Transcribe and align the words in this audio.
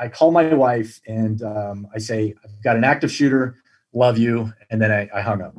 I 0.00 0.08
call 0.08 0.30
my 0.30 0.54
wife 0.54 0.98
and 1.06 1.42
um, 1.42 1.86
I 1.94 1.98
say, 1.98 2.34
I've 2.42 2.62
got 2.62 2.76
an 2.76 2.84
active 2.84 3.12
shooter, 3.12 3.56
love 3.92 4.16
you. 4.16 4.50
And 4.70 4.80
then 4.80 4.90
I, 4.90 5.10
I 5.14 5.20
hung 5.20 5.42
up. 5.42 5.54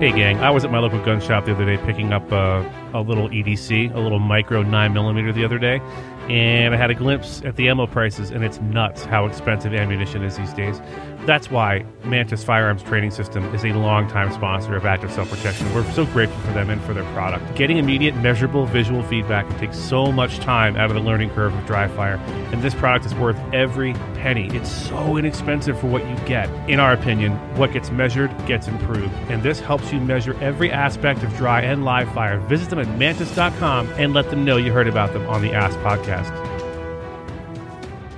Hey, 0.00 0.12
gang. 0.12 0.38
I 0.38 0.50
was 0.50 0.64
at 0.64 0.70
my 0.70 0.78
local 0.78 1.02
gun 1.04 1.20
shop 1.20 1.46
the 1.46 1.52
other 1.52 1.64
day 1.64 1.78
picking 1.84 2.12
up 2.12 2.30
a, 2.30 2.60
a 2.94 3.00
little 3.00 3.28
EDC, 3.30 3.92
a 3.94 3.98
little 3.98 4.20
micro 4.20 4.62
9mm 4.62 5.34
the 5.34 5.44
other 5.44 5.58
day, 5.58 5.80
and 6.28 6.74
I 6.74 6.76
had 6.76 6.90
a 6.90 6.94
glimpse 6.94 7.40
at 7.44 7.56
the 7.56 7.68
ammo 7.68 7.86
prices, 7.86 8.30
and 8.30 8.44
it's 8.44 8.60
nuts 8.60 9.04
how 9.04 9.24
expensive 9.24 9.72
ammunition 9.72 10.22
is 10.22 10.36
these 10.36 10.52
days. 10.52 10.80
That's 11.26 11.50
why 11.50 11.84
Mantis 12.04 12.44
Firearms 12.44 12.84
Training 12.84 13.10
System 13.10 13.52
is 13.52 13.64
a 13.64 13.72
longtime 13.72 14.32
sponsor 14.32 14.76
of 14.76 14.86
Active 14.86 15.10
Self 15.10 15.28
Protection. 15.28 15.74
We're 15.74 15.84
so 15.90 16.06
grateful 16.06 16.38
for 16.42 16.52
them 16.52 16.70
and 16.70 16.80
for 16.82 16.94
their 16.94 17.02
product. 17.12 17.56
Getting 17.56 17.78
immediate, 17.78 18.14
measurable 18.18 18.64
visual 18.64 19.02
feedback 19.02 19.48
can 19.48 19.58
take 19.58 19.74
so 19.74 20.12
much 20.12 20.38
time 20.38 20.76
out 20.76 20.88
of 20.88 20.94
the 20.94 21.02
learning 21.02 21.30
curve 21.30 21.52
of 21.52 21.66
dry 21.66 21.88
fire, 21.88 22.14
and 22.52 22.62
this 22.62 22.74
product 22.74 23.06
is 23.06 23.14
worth 23.16 23.36
every 23.52 23.94
penny. 24.14 24.46
It's 24.56 24.70
so 24.70 25.16
inexpensive 25.16 25.80
for 25.80 25.88
what 25.88 26.08
you 26.08 26.14
get. 26.26 26.48
In 26.70 26.78
our 26.78 26.92
opinion, 26.92 27.32
what 27.56 27.72
gets 27.72 27.90
measured 27.90 28.30
gets 28.46 28.68
improved, 28.68 29.12
and 29.28 29.42
this 29.42 29.58
helps 29.58 29.92
you 29.92 29.98
measure 29.98 30.38
every 30.40 30.70
aspect 30.70 31.24
of 31.24 31.36
dry 31.36 31.60
and 31.60 31.84
live 31.84 32.08
fire. 32.14 32.38
Visit 32.38 32.70
them 32.70 32.78
at 32.78 32.98
mantis.com 32.98 33.88
and 33.94 34.14
let 34.14 34.30
them 34.30 34.44
know 34.44 34.58
you 34.58 34.70
heard 34.70 34.86
about 34.86 35.12
them 35.12 35.26
on 35.26 35.42
the 35.42 35.52
ASP 35.52 35.78
Podcast. 35.80 36.55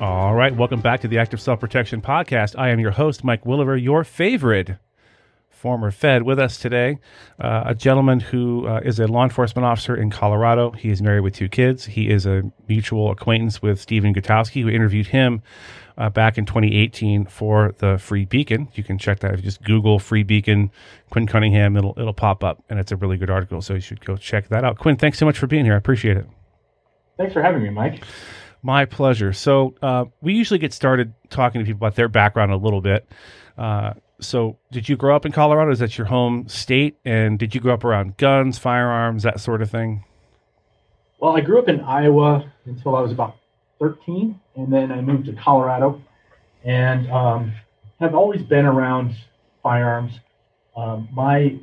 All 0.01 0.33
right, 0.33 0.55
welcome 0.55 0.80
back 0.80 1.01
to 1.01 1.09
the 1.09 1.19
Active 1.19 1.41
Self 1.41 1.59
Protection 1.59 2.01
Podcast. 2.01 2.56
I 2.56 2.69
am 2.69 2.79
your 2.79 2.93
host, 2.93 3.25
Mike 3.25 3.45
Williver, 3.45 3.77
your 3.77 4.05
favorite 4.05 4.77
former 5.51 5.91
Fed. 5.91 6.23
With 6.23 6.39
us 6.39 6.56
today, 6.56 6.98
uh, 7.41 7.65
a 7.66 7.75
gentleman 7.75 8.20
who 8.20 8.65
uh, 8.69 8.80
is 8.84 9.01
a 9.01 9.09
law 9.09 9.25
enforcement 9.25 9.66
officer 9.66 9.97
in 9.97 10.11
Colorado. 10.11 10.70
He 10.70 10.91
is 10.91 11.03
married 11.03 11.23
with 11.23 11.34
two 11.34 11.48
kids. 11.48 11.84
He 11.84 12.11
is 12.11 12.27
a 12.27 12.45
mutual 12.69 13.11
acquaintance 13.11 13.61
with 13.61 13.80
Stephen 13.80 14.15
Gutowski, 14.15 14.62
who 14.62 14.69
interviewed 14.69 15.09
him 15.09 15.42
uh, 15.97 16.11
back 16.11 16.39
in 16.39 16.47
2018 16.47 17.27
for 17.27 17.75
the 17.78 17.98
Free 17.98 18.25
Beacon. 18.25 18.69
You 18.75 18.84
can 18.84 18.98
check 18.98 19.19
that 19.19 19.34
if 19.34 19.41
you 19.41 19.44
just 19.47 19.65
Google 19.65 19.98
Free 19.98 20.22
Beacon, 20.22 20.70
Quinn 21.11 21.27
Cunningham. 21.27 21.77
It'll 21.77 21.94
it'll 21.98 22.15
pop 22.15 22.44
up, 22.44 22.62
and 22.70 22.78
it's 22.78 22.92
a 22.92 22.97
really 22.97 23.17
good 23.17 23.31
article. 23.31 23.61
So 23.62 23.75
you 23.75 23.81
should 23.81 24.05
go 24.05 24.17
check 24.17 24.47
that 24.50 24.62
out. 24.62 24.78
Quinn, 24.78 24.97
thanks 24.97 25.19
so 25.19 25.27
much 25.27 25.39
for 25.41 25.48
being 25.48 25.65
here. 25.65 25.75
I 25.75 25.78
appreciate 25.78 26.17
it. 26.17 26.27
Thanks 27.17 27.33
for 27.33 27.42
having 27.42 27.65
me, 27.65 27.70
Mike. 27.70 28.05
My 28.62 28.84
pleasure. 28.84 29.33
So 29.33 29.75
uh, 29.83 30.06
we 30.20 30.34
usually 30.34 30.59
get 30.59 30.73
started 30.73 31.14
talking 31.31 31.61
to 31.61 31.64
people 31.64 31.78
about 31.78 31.95
their 31.97 32.09
background 32.09 32.53
a 32.53 32.56
little 32.56 32.81
bit. 32.81 33.09
Uh, 33.56 33.95
so 34.20 34.59
did 34.73 34.89
you 34.89 34.97
grow 34.97 35.15
up 35.15 35.25
in 35.25 35.33
Colorado? 35.33 35.70
Is 35.70 35.78
that 35.78 35.97
your 35.97 36.06
home 36.06 36.48
state? 36.48 36.98
And 37.05 37.39
did 37.39 37.55
you 37.55 37.61
grow 37.61 37.75
up 37.75 37.84
around 37.84 38.17
guns, 38.17 38.59
firearms, 38.59 39.23
that 39.23 39.41
sort 39.41 39.62
of 39.62 39.70
thing? 39.70 40.05
Well, 41.20 41.37
I 41.37 41.41
grew 41.41 41.59
up 41.59 41.69
in 41.69 41.81
Iowa 41.81 42.53
until 42.65 42.95
I 42.95 43.00
was 43.00 43.12
about 43.12 43.37
13, 43.81 44.39
and 44.56 44.72
then 44.72 44.93
I 44.93 45.00
moved 45.00 45.27
to 45.27 45.33
Colorado, 45.33 46.00
and 46.65 47.11
um, 47.11 47.53
have 48.00 48.15
always 48.15 48.43
been 48.43 48.67
around 48.67 49.17
firearms. 49.62 50.12
Um, 50.77 51.09
my 51.12 51.59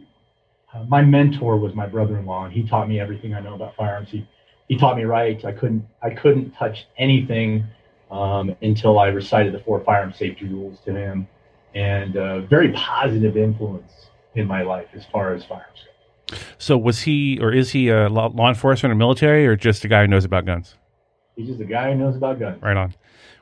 uh, 0.74 0.84
my 0.90 1.02
mentor 1.02 1.58
was 1.58 1.74
my 1.74 1.86
brother-in-law, 1.86 2.46
and 2.46 2.54
he 2.54 2.68
taught 2.68 2.90
me 2.90 3.00
everything 3.00 3.34
I 3.34 3.40
know 3.40 3.56
about 3.56 3.76
firearms. 3.78 4.10
He 4.10 4.28
he 4.68 4.78
taught 4.78 4.98
me 4.98 5.04
right. 5.04 5.44
I 5.46 5.52
couldn't 5.52 5.86
I 6.02 6.10
couldn't 6.12 6.52
touch 6.52 6.88
anything 6.98 7.66
um, 8.12 8.56
until 8.62 9.00
I 9.00 9.08
recited 9.08 9.54
the 9.54 9.60
four 9.60 9.84
firearm 9.84 10.14
safety 10.14 10.46
rules 10.46 10.80
to 10.86 10.94
him, 10.94 11.28
and 11.74 12.18
uh, 12.18 12.42
very 12.42 12.72
positive 12.74 13.38
influence 13.38 13.92
in 14.36 14.48
my 14.48 14.64
life 14.64 14.88
as 14.94 15.06
far 15.12 15.34
as 15.34 15.44
firearms 15.46 15.80
go. 15.86 16.38
So 16.58 16.78
was 16.78 17.02
he 17.02 17.40
or 17.40 17.52
is 17.54 17.72
he 17.72 17.90
a 17.90 18.10
law, 18.10 18.28
law 18.28 18.50
enforcement 18.50 18.92
or 18.92 18.96
military 18.96 19.46
or 19.46 19.56
just 19.56 19.86
a 19.86 19.88
guy 19.88 20.02
who 20.02 20.08
knows 20.08 20.26
about 20.26 20.46
guns? 20.46 20.76
He's 21.36 21.48
just 21.48 21.60
a 21.60 21.66
guy 21.66 21.92
who 21.92 22.00
knows 22.00 22.16
about 22.16 22.40
guns. 22.40 22.62
Right 22.62 22.78
on. 22.78 22.96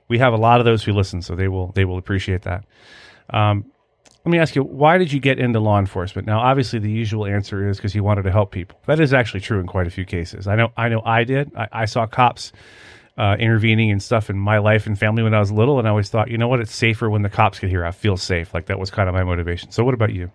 We 0.08 0.18
have 0.20 0.34
a 0.34 0.38
lot 0.38 0.60
of 0.60 0.66
those 0.66 0.84
who 0.84 0.92
listen, 0.92 1.22
so 1.22 1.36
they 1.36 1.48
will 1.48 1.72
they 1.72 1.86
will 1.86 1.98
appreciate 1.98 2.42
that. 2.42 2.66
Um, 3.30 3.66
let 4.26 4.32
me 4.32 4.40
ask 4.40 4.56
you, 4.56 4.64
why 4.64 4.98
did 4.98 5.12
you 5.12 5.20
get 5.20 5.38
into 5.38 5.60
law 5.60 5.80
enforcement? 5.80 6.26
Now, 6.26 6.40
obviously, 6.40 6.80
the 6.80 6.90
usual 6.90 7.26
answer 7.26 7.68
is 7.68 7.76
because 7.78 7.94
you 7.94 8.04
wanted 8.04 8.24
to 8.24 8.32
help 8.32 8.52
people. 8.52 8.80
That 8.86 9.02
is 9.02 9.14
actually 9.14 9.42
true 9.42 9.60
in 9.60 9.68
quite 9.68 9.86
a 9.86 9.90
few 9.90 10.06
cases. 10.06 10.48
I 10.48 10.56
know, 10.56 10.72
I 10.78 10.88
know, 10.88 11.02
I 11.04 11.26
did. 11.26 11.52
I, 11.58 11.68
I 11.74 11.86
saw 11.86 12.08
cops 12.08 12.54
uh, 13.18 13.36
intervening 13.38 13.92
and 13.92 14.02
stuff 14.02 14.30
in 14.30 14.38
my 14.38 14.60
life 14.60 14.88
and 14.88 14.98
family 14.98 15.24
when 15.24 15.34
I 15.34 15.42
was 15.42 15.52
little, 15.52 15.78
and 15.78 15.86
I 15.86 15.92
always 15.92 16.08
thought, 16.08 16.32
you 16.32 16.38
know 16.38 16.48
what, 16.48 16.62
it's 16.62 16.74
safer 16.74 17.10
when 17.10 17.22
the 17.22 17.30
cops 17.30 17.60
get 17.60 17.70
here. 17.70 17.84
I 17.84 17.92
feel 17.92 18.16
safe. 18.16 18.54
Like 18.54 18.68
that 18.68 18.80
was 18.80 18.90
kind 18.90 19.10
of 19.10 19.14
my 19.14 19.26
motivation. 19.26 19.72
So, 19.72 19.84
what 19.84 19.94
about 19.94 20.14
you? 20.14 20.32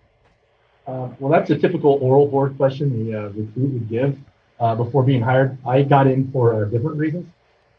Uh, 0.87 1.09
well, 1.19 1.33
that's 1.33 1.49
a 1.49 1.57
typical 1.57 1.99
oral 2.03 2.27
board 2.27 2.59
question 2.59 3.07
the 3.07 3.19
uh, 3.19 3.23
recruit 3.29 3.73
would 3.73 3.89
give 3.89 4.19
uh, 4.61 4.75
before 4.75 5.03
being 5.03 5.23
hired. 5.23 5.57
I 5.67 5.83
got 5.83 6.07
in 6.07 6.31
for 6.31 6.63
uh, 6.63 6.65
different 6.67 6.99
reasons. 6.99 7.27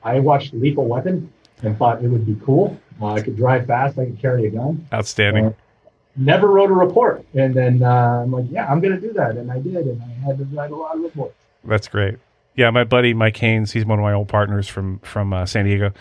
I 0.04 0.20
watched 0.20 0.56
Lethal 0.56 0.88
Weapon 0.88 1.32
and 1.62 1.78
thought 1.78 2.04
it 2.04 2.08
would 2.08 2.26
be 2.26 2.36
cool. 2.44 2.80
Uh, 3.00 3.14
I 3.14 3.22
could 3.22 3.38
drive 3.38 3.68
fast. 3.68 4.00
I 4.00 4.06
could 4.06 4.20
carry 4.20 4.48
a 4.48 4.50
gun. 4.50 4.88
Outstanding 4.92 5.54
never 6.20 6.48
wrote 6.48 6.70
a 6.70 6.74
report. 6.74 7.26
And 7.34 7.54
then 7.54 7.84
uh, 7.84 8.22
I'm 8.24 8.32
like, 8.32 8.46
yeah, 8.50 8.68
I'm 8.70 8.80
going 8.80 8.94
to 8.94 9.02
do 9.02 9.14
that. 9.14 9.38
And 9.38 9.52
I 9.52 9.60
did. 9.60 9.76
And 9.76 10.02
I 10.02 10.28
had 10.28 10.38
to 10.38 10.46
write 10.46 10.72
a 10.72 10.76
lot 10.76 10.96
of 10.96 11.02
reports. 11.02 11.36
That's 11.64 11.88
great. 11.88 12.18
Yeah, 12.56 12.70
my 12.72 12.84
buddy 12.84 13.14
Mike 13.14 13.38
Haynes, 13.38 13.72
he's 13.72 13.86
one 13.86 14.00
of 14.00 14.04
my 14.04 14.14
old 14.14 14.28
partners 14.28 14.68
from 14.68 15.00
from 15.00 15.34
uh, 15.34 15.46
San 15.46 15.66
Diego. 15.66 15.94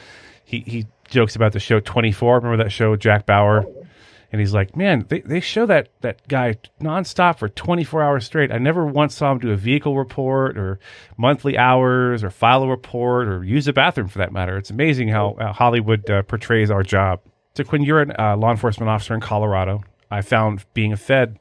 He 0.45 0.61
he 0.61 0.87
jokes 1.09 1.37
about 1.37 1.53
the 1.53 1.61
show 1.61 1.81
24. 1.81 2.37
Remember 2.37 2.63
that 2.65 2.71
show, 2.71 2.97
Jack 2.97 3.27
Bauer? 3.27 3.65
Oh, 3.67 3.87
and 4.31 4.41
he's 4.41 4.53
like, 4.53 4.77
man, 4.77 5.07
they, 5.09 5.21
they 5.21 5.41
show 5.41 5.65
that 5.67 5.89
that 6.03 6.27
guy 6.29 6.57
nonstop 6.81 7.39
for 7.39 7.49
24 7.49 8.03
hours 8.03 8.27
straight. 8.27 8.53
I 8.53 8.59
never 8.59 8.85
once 8.87 9.15
saw 9.15 9.33
him 9.33 9.39
do 9.39 9.51
a 9.53 9.57
vehicle 9.57 9.97
report 9.97 10.59
or 10.59 10.79
monthly 11.17 11.57
hours 11.57 12.23
or 12.23 12.31
file 12.31 12.63
a 12.63 12.69
report 12.69 13.27
or 13.27 13.43
use 13.43 13.69
a 13.69 13.73
bathroom 13.73 14.09
for 14.09 14.19
that 14.19 14.33
matter. 14.33 14.59
It's 14.59 14.71
amazing 14.71 15.09
how, 15.09 15.37
how 15.39 15.53
Hollywood 15.55 16.09
uh, 16.11 16.23
portrays 16.23 16.71
our 16.71 16.83
job. 16.83 17.21
So, 17.55 17.65
Quinn, 17.65 17.83
you're 17.83 18.03
a 18.03 18.21
uh, 18.21 18.37
law 18.37 18.51
enforcement 18.51 18.91
officer 18.91 19.15
in 19.15 19.21
Colorado. 19.21 19.83
I 20.11 20.23
found 20.23 20.65
being 20.75 20.93
a 20.93 20.97
Fed 20.97 21.39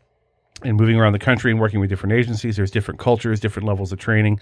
and 0.64 0.76
moving 0.76 1.00
around 1.00 1.14
the 1.14 1.20
country 1.20 1.52
and 1.52 1.60
working 1.60 1.80
with 1.80 1.90
different 1.90 2.14
agencies, 2.14 2.56
there's 2.56 2.72
different 2.72 3.00
cultures, 3.00 3.40
different 3.40 3.68
levels 3.68 3.92
of 3.92 4.00
training. 4.00 4.40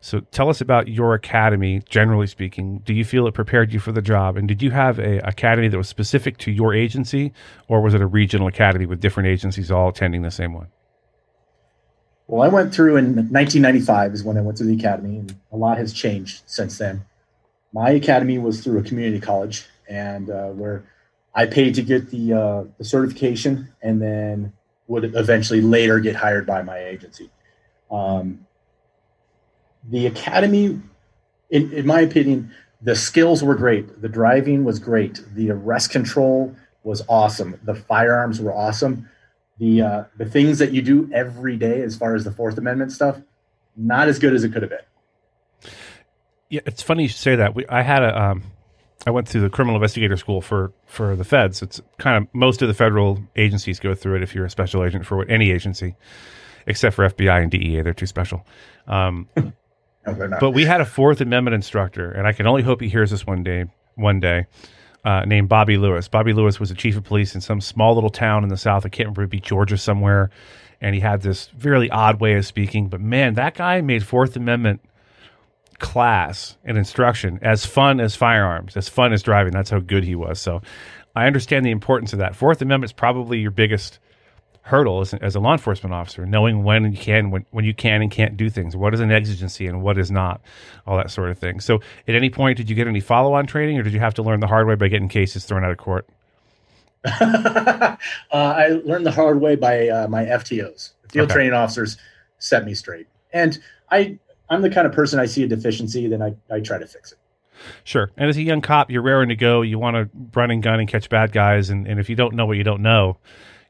So 0.00 0.18
tell 0.18 0.48
us 0.48 0.60
about 0.60 0.88
your 0.88 1.14
academy, 1.14 1.80
generally 1.88 2.26
speaking. 2.26 2.78
Do 2.78 2.92
you 2.92 3.04
feel 3.04 3.28
it 3.28 3.34
prepared 3.34 3.72
you 3.72 3.78
for 3.78 3.92
the 3.92 4.02
job? 4.02 4.36
And 4.36 4.48
did 4.48 4.60
you 4.60 4.72
have 4.72 4.98
a 4.98 5.18
academy 5.18 5.68
that 5.68 5.78
was 5.78 5.88
specific 5.88 6.38
to 6.38 6.50
your 6.50 6.74
agency, 6.74 7.32
or 7.68 7.80
was 7.80 7.94
it 7.94 8.00
a 8.00 8.06
regional 8.06 8.48
academy 8.48 8.84
with 8.84 9.00
different 9.00 9.28
agencies 9.28 9.70
all 9.70 9.90
attending 9.90 10.22
the 10.22 10.32
same 10.32 10.54
one? 10.54 10.66
Well, 12.26 12.42
I 12.42 12.48
went 12.48 12.74
through 12.74 12.96
in 12.96 13.14
1995 13.14 14.14
is 14.14 14.24
when 14.24 14.36
I 14.36 14.40
went 14.40 14.58
to 14.58 14.64
the 14.64 14.74
academy, 14.74 15.18
and 15.18 15.36
a 15.52 15.56
lot 15.56 15.78
has 15.78 15.92
changed 15.92 16.42
since 16.46 16.78
then. 16.78 17.04
My 17.72 17.90
academy 17.90 18.38
was 18.38 18.62
through 18.64 18.80
a 18.80 18.82
community 18.82 19.20
college, 19.20 19.66
and 19.88 20.30
uh, 20.30 20.48
where 20.48 20.82
I 21.34 21.46
paid 21.46 21.74
to 21.76 21.82
get 21.82 22.10
the 22.10 22.32
uh, 22.32 22.64
the 22.78 22.84
certification, 22.84 23.72
and 23.82 24.00
then 24.00 24.52
would 24.86 25.04
eventually 25.16 25.60
later 25.60 26.00
get 26.00 26.16
hired 26.16 26.46
by 26.46 26.62
my 26.62 26.78
agency. 26.78 27.30
Um, 27.90 28.46
the 29.88 30.06
academy, 30.06 30.80
in, 31.50 31.72
in 31.72 31.86
my 31.86 32.00
opinion, 32.00 32.52
the 32.82 32.94
skills 32.94 33.42
were 33.42 33.54
great. 33.54 34.02
The 34.02 34.08
driving 34.08 34.64
was 34.64 34.78
great. 34.78 35.22
The 35.34 35.50
arrest 35.50 35.90
control 35.90 36.54
was 36.82 37.02
awesome. 37.08 37.58
The 37.62 37.74
firearms 37.74 38.40
were 38.40 38.52
awesome. 38.52 39.08
The 39.58 39.82
uh, 39.82 40.04
the 40.16 40.26
things 40.26 40.58
that 40.58 40.72
you 40.72 40.82
do 40.82 41.10
every 41.12 41.56
day, 41.56 41.82
as 41.82 41.96
far 41.96 42.14
as 42.14 42.24
the 42.24 42.32
Fourth 42.32 42.58
Amendment 42.58 42.92
stuff, 42.92 43.20
not 43.76 44.08
as 44.08 44.18
good 44.18 44.34
as 44.34 44.44
it 44.44 44.52
could 44.52 44.62
have 44.62 44.70
been. 44.70 45.72
Yeah, 46.48 46.60
it's 46.66 46.82
funny 46.82 47.04
you 47.04 47.08
say 47.08 47.36
that. 47.36 47.54
We, 47.54 47.66
I 47.68 47.82
had 47.82 48.02
a 48.02 48.20
um, 48.20 48.42
I 49.06 49.10
went 49.10 49.28
through 49.28 49.40
the 49.40 49.50
criminal 49.50 49.76
investigator 49.76 50.16
school 50.16 50.40
for 50.40 50.72
for 50.86 51.16
the 51.16 51.24
feds. 51.24 51.62
It's 51.62 51.80
kind 51.98 52.22
of 52.22 52.32
most 52.34 52.62
of 52.62 52.68
the 52.68 52.74
federal 52.74 53.18
agencies 53.36 53.80
go 53.80 53.94
through 53.94 54.16
it 54.16 54.22
if 54.22 54.34
you're 54.34 54.44
a 54.44 54.50
special 54.50 54.84
agent 54.84 55.06
for 55.06 55.24
any 55.28 55.50
agency, 55.50 55.96
except 56.66 56.94
for 56.94 57.08
FBI 57.08 57.42
and 57.42 57.50
DEA. 57.50 57.82
They're 57.82 57.94
too 57.94 58.06
special. 58.06 58.46
Um, 58.86 59.28
no, 59.36 60.36
but 60.40 60.50
we 60.52 60.64
had 60.64 60.80
a 60.80 60.84
Fourth 60.84 61.20
Amendment 61.20 61.54
instructor, 61.54 62.10
and 62.10 62.26
I 62.26 62.32
can 62.32 62.46
only 62.46 62.62
hope 62.62 62.80
he 62.80 62.88
hears 62.88 63.10
this 63.10 63.26
one 63.26 63.42
day. 63.42 63.66
One 63.94 64.20
day, 64.20 64.46
uh, 65.04 65.24
named 65.26 65.48
Bobby 65.48 65.76
Lewis. 65.76 66.08
Bobby 66.08 66.32
Lewis 66.32 66.60
was 66.60 66.70
a 66.70 66.74
chief 66.74 66.96
of 66.96 67.04
police 67.04 67.34
in 67.34 67.40
some 67.40 67.60
small 67.60 67.94
little 67.94 68.10
town 68.10 68.42
in 68.42 68.48
the 68.48 68.56
south. 68.56 68.86
I 68.86 68.88
can't 68.88 69.06
remember, 69.06 69.22
it'd 69.22 69.30
be 69.30 69.40
Georgia 69.40 69.76
somewhere. 69.76 70.30
And 70.80 70.94
he 70.94 71.00
had 71.00 71.22
this 71.22 71.50
really 71.60 71.90
odd 71.90 72.20
way 72.20 72.34
of 72.34 72.46
speaking. 72.46 72.88
But 72.88 73.00
man, 73.00 73.34
that 73.34 73.54
guy 73.54 73.80
made 73.80 74.04
Fourth 74.04 74.34
Amendment 74.34 74.80
class 75.82 76.56
and 76.64 76.78
instruction 76.78 77.38
as 77.42 77.66
fun 77.66 78.00
as 78.00 78.16
firearms, 78.16 78.76
as 78.76 78.88
fun 78.88 79.12
as 79.12 79.22
driving. 79.22 79.52
That's 79.52 79.68
how 79.68 79.80
good 79.80 80.04
he 80.04 80.14
was. 80.14 80.40
So 80.40 80.62
I 81.14 81.26
understand 81.26 81.66
the 81.66 81.72
importance 81.72 82.14
of 82.14 82.20
that. 82.20 82.34
Fourth 82.34 82.62
Amendment 82.62 82.88
is 82.88 82.92
probably 82.94 83.40
your 83.40 83.50
biggest 83.50 83.98
hurdle 84.62 85.00
as, 85.00 85.12
as 85.14 85.34
a 85.34 85.40
law 85.40 85.52
enforcement 85.52 85.92
officer, 85.92 86.24
knowing 86.24 86.62
when 86.62 86.92
you 86.92 86.96
can, 86.96 87.32
when, 87.32 87.44
when 87.50 87.64
you 87.64 87.74
can 87.74 88.00
and 88.00 88.12
can't 88.12 88.36
do 88.36 88.48
things. 88.48 88.76
What 88.76 88.94
is 88.94 89.00
an 89.00 89.10
exigency 89.10 89.66
and 89.66 89.82
what 89.82 89.98
is 89.98 90.10
not, 90.10 90.40
all 90.86 90.96
that 90.96 91.10
sort 91.10 91.30
of 91.30 91.38
thing. 91.38 91.58
So 91.58 91.80
at 92.06 92.14
any 92.14 92.30
point, 92.30 92.58
did 92.58 92.70
you 92.70 92.76
get 92.76 92.86
any 92.86 93.00
follow 93.00 93.34
on 93.34 93.46
training 93.46 93.76
or 93.76 93.82
did 93.82 93.92
you 93.92 94.00
have 94.00 94.14
to 94.14 94.22
learn 94.22 94.38
the 94.38 94.46
hard 94.46 94.68
way 94.68 94.76
by 94.76 94.86
getting 94.86 95.08
cases 95.08 95.44
thrown 95.44 95.64
out 95.64 95.72
of 95.72 95.78
court? 95.78 96.08
uh, 97.04 97.96
I 98.30 98.80
learned 98.84 99.04
the 99.04 99.10
hard 99.10 99.40
way 99.40 99.56
by 99.56 99.88
uh, 99.88 100.06
my 100.06 100.24
FTOs. 100.24 100.92
Field 101.08 101.24
okay. 101.24 101.34
training 101.34 101.54
officers 101.54 101.98
set 102.38 102.64
me 102.64 102.74
straight. 102.74 103.08
And 103.32 103.58
I 103.90 104.18
I'm 104.52 104.62
the 104.62 104.70
kind 104.70 104.86
of 104.86 104.92
person 104.92 105.18
I 105.18 105.26
see 105.26 105.42
a 105.42 105.48
deficiency, 105.48 106.06
then 106.08 106.22
I, 106.22 106.34
I 106.50 106.60
try 106.60 106.78
to 106.78 106.86
fix 106.86 107.12
it. 107.12 107.18
Sure. 107.84 108.10
And 108.16 108.28
as 108.28 108.36
a 108.36 108.42
young 108.42 108.60
cop, 108.60 108.90
you're 108.90 109.02
raring 109.02 109.28
to 109.30 109.36
go. 109.36 109.62
You 109.62 109.78
want 109.78 109.96
to 109.96 110.10
run 110.34 110.50
and 110.50 110.62
gun 110.62 110.80
and 110.80 110.88
catch 110.88 111.08
bad 111.08 111.32
guys. 111.32 111.70
And, 111.70 111.86
and 111.86 111.98
if 111.98 112.10
you 112.10 112.16
don't 112.16 112.34
know 112.34 112.44
what 112.44 112.56
you 112.56 112.64
don't 112.64 112.82
know, 112.82 113.16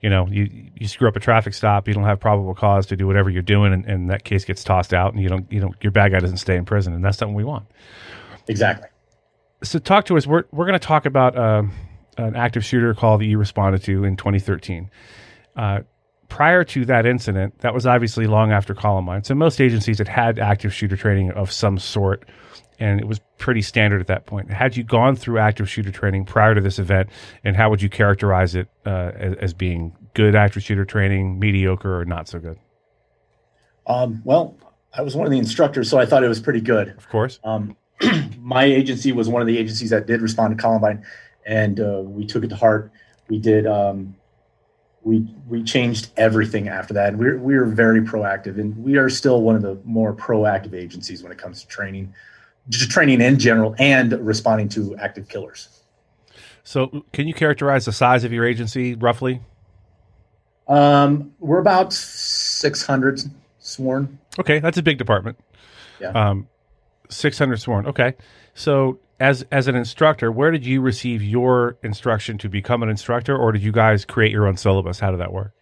you 0.01 0.11
know, 0.11 0.27
you, 0.27 0.71
you 0.75 0.89
screw 0.89 1.09
up 1.09 1.15
a 1.15 1.21
traffic 1.21 1.55
stop, 1.55 1.87
you 1.87 1.95
don't 1.95 2.05
have 2.05 2.19
probable 2.19 2.55
cause 2.55 2.87
to 2.87 2.97
do 2.97 3.07
whatever 3.07 3.31
you're 3.31 3.43
doing, 3.43 3.73
and, 3.73 3.85
and 3.87 4.11
that 4.11 4.25
case 4.25 4.45
gets 4.45 4.65
tossed 4.65 4.93
out, 4.93 5.13
and 5.13 5.23
you 5.23 5.29
don't, 5.29 5.51
you 5.53 5.61
know, 5.61 5.73
your 5.81 5.93
bad 5.93 6.11
guy 6.11 6.19
doesn't 6.19 6.39
stay 6.39 6.57
in 6.57 6.65
prison, 6.65 6.93
and 6.93 7.05
that's 7.05 7.19
something 7.19 7.35
we 7.35 7.45
want. 7.45 7.67
Exactly. 8.49 8.89
So, 9.63 9.79
talk 9.79 10.07
to 10.07 10.17
us. 10.17 10.27
We're 10.27 10.43
we're 10.51 10.67
going 10.67 10.79
to 10.79 10.85
talk 10.85 11.07
about 11.07 11.37
uh, 11.37 11.63
an 12.19 12.35
active 12.35 12.65
shooter 12.65 12.95
call 12.95 13.19
that 13.19 13.27
you 13.27 13.39
responded 13.39 13.85
to 13.85 14.03
in 14.03 14.17
2013. 14.17 14.91
Uh, 15.55 15.81
prior 16.33 16.65
to 16.65 16.87
that 16.87 17.05
incident, 17.05 17.59
that 17.59 17.75
was 17.75 17.87
obviously 17.87 18.27
long 18.27 18.53
after 18.53 18.75
Columbine. 18.75 19.23
So 19.23 19.35
most 19.35 19.61
agencies 19.61 19.99
had 19.99 20.09
had 20.09 20.39
active 20.39 20.73
shooter 20.73 20.97
training 20.97 21.31
of 21.33 21.53
some 21.53 21.79
sort 21.79 22.25
and 22.79 22.99
it 22.99 23.07
was 23.07 23.21
pretty 23.37 23.61
standard 23.61 24.01
at 24.01 24.07
that 24.07 24.25
point. 24.25 24.51
Had 24.51 24.75
you 24.75 24.83
gone 24.83 25.15
through 25.15 25.39
active 25.39 25.69
shooter 25.69 25.93
training 25.93 26.25
prior 26.25 26.55
to 26.55 26.61
this 26.61 26.79
event, 26.79 27.11
and 27.45 27.55
how 27.55 27.69
would 27.69 27.83
you 27.83 27.91
characterize 27.91 28.55
it 28.55 28.67
uh, 28.87 29.13
as, 29.15 29.35
as, 29.35 29.55
being 29.55 29.95
good 30.15 30.35
active 30.35 30.63
shooter 30.63 30.87
training, 30.87 31.39
mediocre, 31.39 32.01
or 32.01 32.07
not 32.07 32.29
so 32.29 32.41
good? 32.41 32.59
Um, 33.87 34.23
well, 34.25 34.57
I 34.93 35.03
was 35.03 35.15
one 35.15 35.27
of 35.27 35.31
the 35.31 35.39
instructors, 35.39 35.89
so 35.91 35.99
I 35.99 36.07
thought 36.07 36.25
it 36.25 36.29
was 36.29 36.41
pretty 36.41 36.63
good. 36.63 36.89
Of 36.97 37.09
course. 37.11 37.39
Um, 37.45 37.77
my 38.39 38.65
agency 38.65 39.13
was 39.13 39.29
one 39.29 39.43
of 39.43 39.47
the 39.47 39.59
agencies 39.59 39.91
that 39.91 40.07
did 40.07 40.23
respond 40.23 40.57
to 40.57 40.61
Columbine, 40.61 41.05
and 41.47 41.79
uh, 41.79 42.01
we 42.03 42.27
took 42.27 42.43
it 42.43 42.49
to 42.49 42.57
heart. 42.57 42.91
We 43.29 43.39
did. 43.39 43.67
Um, 43.67 44.17
we 45.05 45.27
we 45.49 45.63
changed 45.63 46.11
everything 46.17 46.69
after 46.69 46.95
that. 46.95 47.11
And 47.11 47.19
we're 47.19 47.39
we 47.39 47.55
are 47.55 47.65
very 47.65 48.01
proactive, 48.01 48.59
and 48.59 48.77
we 48.77 48.97
are 48.97 49.09
still 49.09 49.43
one 49.43 49.57
of 49.57 49.63
the 49.63 49.79
more 49.85 50.15
proactive 50.15 50.75
agencies 50.75 51.23
when 51.23 51.33
it 51.33 51.39
comes 51.39 51.63
to 51.63 51.69
training 51.69 52.13
just 52.69 52.91
training 52.91 53.21
in 53.21 53.39
general 53.39 53.75
and 53.79 54.13
responding 54.25 54.69
to 54.71 54.97
active 54.97 55.29
killers. 55.29 55.81
So, 56.65 57.05
can 57.13 57.27
you 57.27 57.35
characterize 57.35 57.85
the 57.85 57.93
size 57.93 58.23
of 58.25 58.33
your 58.33 58.45
agency 58.45 58.95
roughly? 58.95 59.41
Um, 60.69 61.35
we're 61.41 61.59
about 61.59 61.93
600 61.93 63.21
sworn. 63.59 64.19
Okay, 64.39 64.61
that's 64.61 64.79
a 64.79 64.83
big 64.83 64.99
department. 64.99 65.39
Yeah. 66.01 66.11
Um, 66.11 66.49
600 67.09 67.61
sworn. 67.61 67.87
Okay. 67.87 68.15
So, 68.55 69.01
as 69.23 69.47
as 69.53 69.69
an 69.69 69.77
instructor, 69.77 70.33
where 70.33 70.51
did 70.51 70.67
you 70.67 70.81
receive 70.81 71.23
your 71.23 71.79
instruction 71.85 72.39
to 72.39 72.49
become 72.49 72.83
an 72.83 72.89
instructor, 72.89 73.37
or 73.37 73.53
did 73.53 73.63
you 73.63 73.71
guys 73.71 74.05
create 74.05 74.33
your 74.33 74.49
own 74.49 74.57
syllabus? 74.57 74.99
How 74.99 75.13
did 75.13 75.21
that 75.21 75.33
work? 75.33 75.53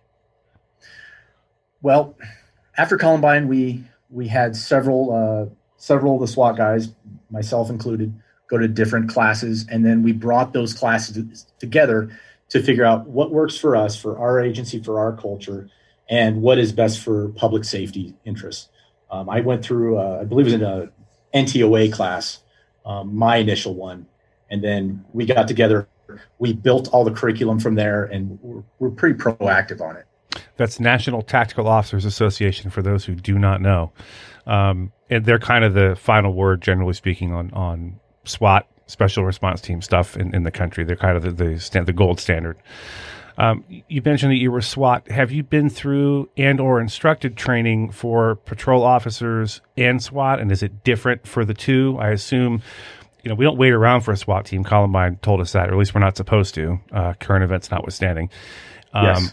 Well, 1.83 2.17
after 2.79 2.97
Columbine, 2.97 3.49
we 3.49 3.85
we 4.09 4.29
had 4.29 4.57
several 4.57 5.13
uh, 5.13 5.55
several 5.77 6.15
of 6.15 6.23
the 6.23 6.27
SWAT 6.27 6.57
guys, 6.57 6.95
myself 7.31 7.69
included, 7.69 8.15
go 8.49 8.57
to 8.57 8.67
different 8.67 9.11
classes, 9.11 9.67
and 9.71 9.85
then 9.85 10.03
we 10.03 10.13
brought 10.13 10.55
those 10.55 10.73
classes 10.73 11.47
together 11.59 12.11
to 12.49 12.63
figure 12.63 12.87
out 12.87 13.09
what 13.09 13.31
works 13.31 13.59
for 13.59 13.77
us, 13.77 13.95
for 13.95 14.19
our 14.19 14.41
agency, 14.41 14.83
for 14.83 14.99
our 14.99 15.13
culture, 15.13 15.69
and 16.09 16.41
what 16.41 16.59
is 16.59 16.73
best 16.73 17.01
for 17.01 17.29
public 17.29 17.65
safety 17.65 18.15
interests. 18.25 18.71
Um, 19.11 19.29
I 19.29 19.41
went 19.43 19.63
through, 19.63 19.99
uh, 19.99 20.21
I 20.23 20.25
believe 20.25 20.47
it 20.47 20.53
was 20.53 20.55
in 20.55 20.63
a 20.63 20.91
NTOA 21.35 21.93
class, 21.93 22.41
um, 22.91 23.17
my 23.17 23.37
initial 23.37 23.75
one, 23.75 24.07
and 24.51 24.63
then 24.65 25.05
we 25.13 25.25
got 25.25 25.47
together. 25.47 25.89
We 26.41 26.53
built 26.53 26.89
all 26.93 27.05
the 27.05 27.13
curriculum 27.13 27.61
from 27.61 27.77
there, 27.77 28.05
and 28.07 28.37
we're, 28.43 28.63
we're 28.81 28.91
pretty 28.91 29.17
proactive 29.17 29.81
on 29.81 29.97
it. 29.97 30.07
That's 30.57 30.81
National 30.81 31.23
Tactical 31.23 31.69
Officers 31.69 32.05
Association 32.05 32.71
for 32.71 32.83
those 32.83 33.05
who 33.05 33.15
do 33.15 33.39
not 33.39 33.61
know. 33.61 33.93
Um, 34.47 34.93
and 35.09 35.25
they're 35.25 35.39
kind 35.39 35.65
of 35.65 35.75
the 35.75 35.97
final 35.97 36.35
word, 36.35 36.61
generally 36.63 36.95
speaking, 36.95 37.33
on 37.33 37.53
on 37.53 38.01
SWAT 38.25 38.67
special 38.87 39.25
response 39.25 39.61
team 39.61 39.81
stuff 39.81 40.17
in, 40.17 40.35
in 40.35 40.43
the 40.43 40.51
country. 40.51 40.83
They're 40.83 40.97
kind 40.97 41.17
of 41.17 41.23
the 41.23 41.45
the, 41.45 41.61
stand, 41.61 41.87
the 41.87 41.93
gold 41.93 42.19
standard. 42.19 42.57
Um, 43.41 43.65
you 43.89 44.03
mentioned 44.05 44.33
that 44.33 44.37
you 44.37 44.53
were 44.53 44.61
SWAT. 44.61 45.11
Have 45.11 45.33
you 45.33 45.43
been 45.43 45.71
through 45.71 46.29
and 46.37 46.61
or 46.61 46.79
instructed 46.79 47.39
training 47.39 47.91
for 47.91 48.35
patrol 48.37 48.85
officers 48.85 49.63
and 49.79 50.03
SWAT? 50.03 50.41
And 50.41 50.53
is 50.53 50.63
it 50.63 50.85
different 50.85 51.27
for 51.27 51.47
the 51.47 51.55
two? 51.55 51.97
I 51.99 52.11
assume, 52.11 52.61
you 53.25 53.31
know, 53.31 53.35
we 53.35 53.47
don't 53.47 53.57
wait 53.57 53.73
around 53.73 54.03
for 54.03 54.13
a 54.13 54.17
SWAT 54.19 54.45
team. 54.45 54.63
Columbine 54.63 55.17
told 55.23 55.41
us 55.41 55.53
that, 55.53 55.71
or 55.71 55.73
at 55.73 55.79
least 55.79 55.95
we're 55.95 56.03
not 56.03 56.19
supposed 56.19 56.55
to. 56.57 56.81
Uh, 56.93 57.15
current 57.15 57.43
events 57.43 57.71
notwithstanding. 57.71 58.29
Um, 58.93 59.31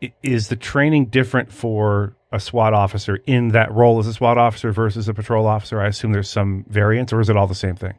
yes. 0.00 0.12
Is 0.22 0.48
the 0.48 0.56
training 0.56 1.06
different 1.06 1.50
for 1.50 2.14
a 2.30 2.38
SWAT 2.38 2.72
officer 2.72 3.16
in 3.26 3.48
that 3.48 3.72
role 3.72 3.98
as 3.98 4.06
a 4.06 4.12
SWAT 4.12 4.38
officer 4.38 4.70
versus 4.70 5.08
a 5.08 5.14
patrol 5.14 5.48
officer? 5.48 5.80
I 5.80 5.88
assume 5.88 6.12
there's 6.12 6.30
some 6.30 6.66
variance, 6.68 7.12
or 7.12 7.20
is 7.20 7.28
it 7.28 7.36
all 7.36 7.48
the 7.48 7.54
same 7.56 7.74
thing? 7.74 7.94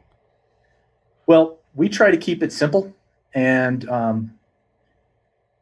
Well, 1.26 1.58
we 1.74 1.90
try 1.90 2.10
to 2.10 2.16
keep 2.16 2.42
it 2.42 2.54
simple, 2.54 2.94
and 3.34 3.86
um, 3.90 4.35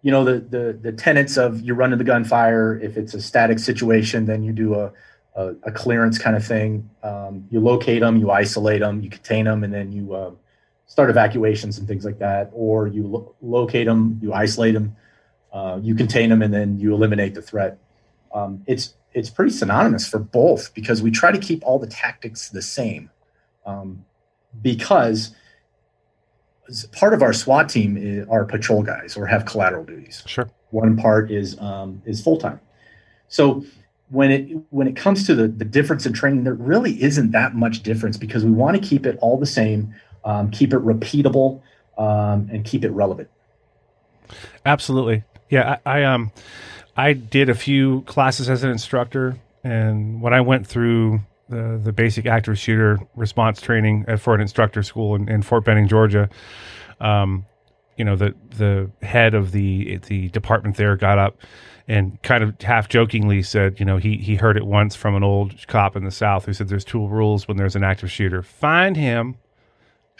you 0.05 0.13
know 0.13 0.25
the 0.25 0.39
the 0.39 0.79
the 0.81 0.93
tenets 0.93 1.37
of 1.37 1.61
you 1.63 1.75
run 1.75 1.91
to 1.91 1.97
the 1.97 2.05
gunfire. 2.05 2.79
If 2.79 2.97
it's 2.97 3.15
a 3.15 3.21
static 3.21 3.59
situation, 3.59 4.27
then 4.27 4.45
you 4.45 4.53
do 4.53 4.75
a 4.75 4.93
a, 5.35 5.55
a 5.65 5.73
clearance 5.73 6.19
kind 6.19 6.37
of 6.37 6.47
thing. 6.47 6.89
Um, 7.03 7.47
you 7.51 7.59
locate 7.59 8.01
them, 8.01 8.19
you 8.19 8.31
isolate 8.31 8.81
them, 8.81 9.01
you 9.01 9.11
contain 9.11 9.47
them, 9.47 9.65
and 9.65 9.75
then 9.75 9.91
you 9.91 10.15
uh, 10.15 10.31
start 10.87 11.11
evacuations 11.11 11.79
and 11.79 11.89
things 11.89 12.05
like 12.05 12.19
that. 12.21 12.51
Or 12.53 12.87
you 12.87 13.05
lo- 13.09 13.35
locate 13.43 13.87
them, 13.87 14.21
you 14.23 14.33
isolate 14.33 14.75
them, 14.75 14.95
uh, 15.53 15.81
you 15.83 15.97
contain 15.97 16.31
them, 16.31 16.43
and 16.43 16.55
then 16.55 16.79
you 16.79 16.95
eliminate 16.95 17.35
the 17.35 17.43
threat 17.43 17.79
um, 18.35 18.63
it's 18.67 18.95
it's 19.13 19.31
pretty 19.31 19.53
synonymous 19.53 20.09
for 20.09 20.19
both 20.19 20.75
because 20.75 21.01
we 21.01 21.11
try 21.11 21.31
to 21.31 21.39
keep 21.39 21.65
all 21.65 21.79
the 21.79 21.87
tactics 21.87 22.51
the 22.51 22.61
same 22.61 23.11
um, 23.65 24.05
because 24.61 25.35
part 26.93 27.15
of 27.15 27.23
our 27.23 27.33
SWAT 27.33 27.69
team 27.69 28.27
are 28.31 28.45
patrol 28.45 28.83
guys 28.83 29.17
or 29.17 29.27
have 29.27 29.45
collateral 29.45 29.85
duties. 29.85 30.23
Sure. 30.27 30.49
One 30.71 30.97
part 30.97 31.31
is 31.31 31.59
um, 31.61 32.03
is 32.05 32.23
full 32.23 32.39
time. 32.39 32.61
So 33.29 33.65
when 34.09 34.31
it 34.31 34.57
when 34.71 34.87
it 34.87 34.97
comes 34.97 35.27
to 35.27 35.35
the 35.35 35.49
the 35.49 35.65
difference 35.65 36.07
in 36.07 36.13
training, 36.13 36.45
there 36.45 36.55
really 36.55 37.03
isn't 37.03 37.31
that 37.33 37.55
much 37.55 37.83
difference 37.83 38.17
because 38.17 38.45
we 38.45 38.51
want 38.51 38.81
to 38.81 38.89
keep 38.89 39.07
it 39.07 39.19
all 39.21 39.39
the 39.39 39.47
same, 39.47 39.95
um, 40.25 40.51
keep 40.51 40.73
it 40.73 40.81
repeatable, 40.81 41.63
um, 41.99 42.49
and 42.53 42.65
keep 42.65 42.85
it 42.85 42.91
relevant. 42.91 43.29
Absolutely. 44.65 45.25
Yeah, 45.51 45.79
I, 45.85 46.01
I 46.01 46.05
um 46.05 46.33
I 46.97 47.13
did 47.13 47.49
a 47.49 47.55
few 47.55 48.03
classes 48.03 48.49
as 48.49 48.65
an 48.65 48.71
instructor, 48.71 49.37
and 49.63 50.21
when 50.21 50.33
I 50.33 50.41
went 50.41 50.67
through 50.67 51.21
the 51.49 51.81
the 51.83 51.93
basic 51.93 52.27
active 52.27 52.59
shooter 52.59 52.99
response 53.15 53.61
training 53.61 54.05
at, 54.09 54.21
for 54.21 54.35
an 54.35 54.41
instructor 54.41 54.83
school 54.83 55.15
in, 55.15 55.29
in 55.29 55.43
Fort 55.43 55.65
Benning, 55.65 55.89
Georgia, 55.89 56.29
um, 57.01 57.45
you 57.97 58.05
know 58.05 58.17
the 58.17 58.35
the 58.57 58.91
head 59.07 59.35
of 59.35 59.53
the 59.53 59.99
the 60.07 60.29
department 60.31 60.77
there 60.77 60.97
got 60.97 61.19
up 61.19 61.39
and 61.87 62.21
kind 62.23 62.43
of 62.43 62.59
half 62.63 62.89
jokingly 62.89 63.43
said, 63.43 63.79
you 63.79 63.85
know, 63.85 63.99
he 63.99 64.17
he 64.17 64.37
heard 64.37 64.57
it 64.57 64.67
once 64.67 64.95
from 64.97 65.15
an 65.15 65.23
old 65.23 65.67
cop 65.67 65.97
in 65.97 66.05
the 66.05 66.11
South 66.11 66.47
who 66.47 66.53
said, 66.53 66.69
"There's 66.69 66.85
two 66.85 67.07
rules 67.07 67.47
when 67.47 67.57
there's 67.57 67.77
an 67.77 67.85
active 67.85 68.11
shooter: 68.11 68.43
find 68.43 68.97
him." 68.97 69.37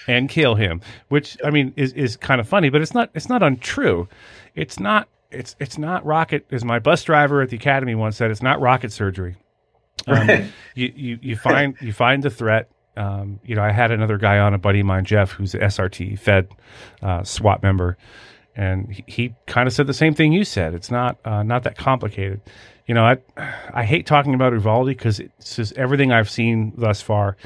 and 0.09 0.29
kill 0.29 0.57
him 0.57 0.81
which 1.07 1.39
i 1.45 1.51
mean 1.51 1.73
is, 1.77 1.93
is 1.93 2.17
kind 2.17 2.41
of 2.41 2.49
funny 2.49 2.69
but 2.69 2.83
it's 2.83 2.95
not 2.95 3.11
it's 3.15 3.29
not 3.29 3.45
untrue. 3.45 4.09
It's 4.57 4.81
not 4.81 5.09
it's 5.31 5.55
it's 5.61 5.79
not 5.79 6.05
rocket 6.05 6.47
as 6.51 6.65
my 6.65 6.81
bus 6.81 7.05
driver 7.05 7.43
at 7.43 7.51
the 7.51 7.57
academy 7.57 7.95
once 7.95 8.17
said 8.17 8.33
it's 8.33 8.43
not 8.43 8.61
rocket 8.61 8.93
surgery 8.93 9.37
um, 10.07 10.29
you, 10.75 10.93
you 10.95 11.19
you 11.23 11.37
find 11.37 11.77
you 11.81 11.93
find 11.93 12.23
the 12.23 12.31
threat. 12.31 12.69
Um, 12.97 13.41
you 13.45 13.57
know 13.57 13.63
i 13.63 13.73
had 13.73 13.91
another 13.91 14.19
guy 14.19 14.39
on 14.39 14.55
a 14.55 14.59
buddy 14.59 14.79
of 14.79 14.87
mine 14.87 15.05
jeff 15.05 15.33
who's 15.33 15.53
an 15.55 15.63
srt 15.63 16.17
fed 16.17 16.47
uh, 17.03 17.25
swat 17.25 17.61
member. 17.61 17.97
And 18.57 18.93
he, 18.93 19.05
he 19.09 19.35
kind 19.47 19.67
of 19.67 19.73
said 19.73 19.89
the 19.89 19.93
same 19.95 20.15
thing 20.15 20.33
you 20.33 20.45
said. 20.45 20.75
It's 20.75 20.93
not 20.93 21.19
uh, 21.25 21.43
not 21.43 21.65
that 21.65 21.77
complicated. 21.77 22.41
You 22.87 22.95
know 22.95 23.05
i 23.05 23.17
i 23.73 23.85
hate 23.85 24.07
talking 24.07 24.33
about 24.35 24.53
uvalde 24.53 24.87
because 24.87 25.19
it's 25.19 25.57
just 25.57 25.73
everything 25.73 26.13
i've 26.13 26.31
seen 26.31 26.73
thus 26.77 27.01
far 27.03 27.37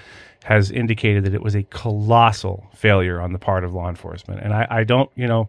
has 0.45 0.71
indicated 0.71 1.25
that 1.25 1.35
it 1.35 1.43
was 1.43 1.55
a 1.55 1.63
colossal 1.65 2.67
failure 2.75 3.21
on 3.21 3.33
the 3.33 3.39
part 3.39 3.65
of 3.65 3.73
law 3.73 3.89
enforcement. 3.89 4.41
And 4.43 4.53
i 4.53 4.67
i 4.69 4.85
don't 4.85 5.11
you 5.15 5.27
know 5.27 5.49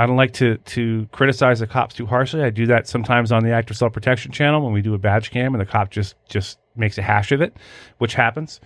I 0.00 0.06
don't 0.06 0.16
like 0.16 0.32
to 0.34 0.56
to 0.56 1.06
criticize 1.12 1.60
the 1.60 1.66
cops 1.66 1.94
too 1.94 2.06
harshly. 2.06 2.42
I 2.42 2.48
do 2.48 2.64
that 2.68 2.88
sometimes 2.88 3.30
on 3.32 3.44
the 3.44 3.52
active 3.52 3.76
self 3.76 3.92
protection 3.92 4.32
channel 4.32 4.62
when 4.62 4.72
we 4.72 4.80
do 4.80 4.94
a 4.94 4.98
badge 4.98 5.30
cam 5.30 5.54
and 5.54 5.60
the 5.60 5.66
cop 5.66 5.90
just 5.90 6.14
just 6.26 6.58
makes 6.74 6.96
a 6.96 7.02
hash 7.02 7.32
of 7.32 7.42
it, 7.42 7.54
which 7.98 8.14
happens. 8.14 8.62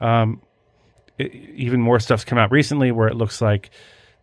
Um, 0.00 0.42
it, 1.18 1.34
even 1.34 1.80
more 1.80 1.98
stuff's 1.98 2.22
come 2.22 2.38
out 2.38 2.52
recently 2.52 2.92
where 2.92 3.08
it 3.08 3.16
looks 3.16 3.40
like 3.40 3.70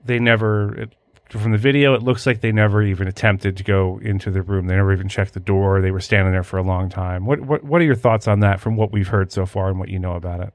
they 0.05 0.19
never 0.19 0.83
it, 0.83 0.95
from 1.27 1.51
the 1.51 1.57
video 1.57 1.95
it 1.95 2.01
looks 2.01 2.25
like 2.25 2.39
they 2.39 2.53
never 2.53 2.81
even 2.81 3.09
attempted 3.09 3.57
to 3.57 3.63
go 3.65 3.99
into 4.01 4.31
the 4.31 4.41
room 4.41 4.67
they 4.67 4.75
never 4.75 4.93
even 4.93 5.09
checked 5.09 5.33
the 5.33 5.41
door 5.41 5.81
they 5.81 5.91
were 5.91 5.99
standing 5.99 6.31
there 6.31 6.43
for 6.43 6.57
a 6.57 6.63
long 6.63 6.89
time 6.89 7.25
what 7.25 7.41
what 7.41 7.63
what 7.63 7.81
are 7.81 7.85
your 7.85 7.95
thoughts 7.95 8.27
on 8.27 8.41
that 8.41 8.59
from 8.59 8.75
what 8.75 8.91
we've 8.91 9.07
heard 9.07 9.31
so 9.31 9.43
far 9.45 9.69
and 9.69 9.79
what 9.79 9.89
you 9.89 9.97
know 9.97 10.13
about 10.13 10.39
it 10.39 10.53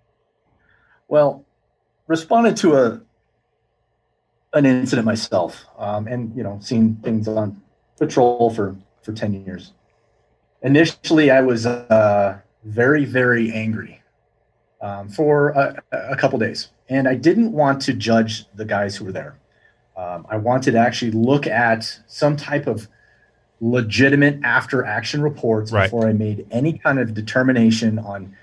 well 1.09 1.45
responded 2.07 2.57
to 2.57 2.77
a 2.77 3.01
an 4.53 4.67
incident 4.67 5.05
myself, 5.07 5.65
um, 5.79 6.07
and 6.07 6.35
you 6.37 6.43
know, 6.43 6.59
seen 6.61 6.97
things 6.97 7.29
on 7.29 7.61
patrol 7.99 8.51
for 8.51 8.77
for 9.03 9.13
ten 9.13 9.45
years. 9.45 9.73
Initially, 10.63 11.31
I 11.31 11.41
was 11.41 11.67
uh, 11.67 12.39
very 12.65 13.05
very 13.05 13.53
angry 13.53 14.03
um, 14.81 15.09
for 15.09 15.51
a, 15.51 15.83
a 15.93 16.17
couple 16.17 16.39
days, 16.39 16.69
and 16.89 17.09
I 17.09 17.15
didn't 17.15 17.53
want 17.53 17.83
to 17.83 17.93
judge 17.93 18.47
the 18.55 18.65
guys 18.65 18.97
who 18.97 19.05
were 19.05 19.13
there. 19.13 19.39
Um, 19.97 20.27
I 20.31 20.37
wanted 20.37 20.73
to 20.73 20.79
actually 20.79 21.11
look 21.11 21.47
at 21.47 22.01
some 22.07 22.37
type 22.37 22.67
of 22.67 22.89
legitimate 23.61 24.39
after 24.45 24.85
action 24.85 25.21
reports 25.21 25.73
Right. 25.73 25.87
before 25.87 26.07
I 26.07 26.13
made 26.13 26.47
any 26.53 26.79
kind 26.79 27.01
of 27.01 27.13
determination 27.13 27.99
on 27.99 28.37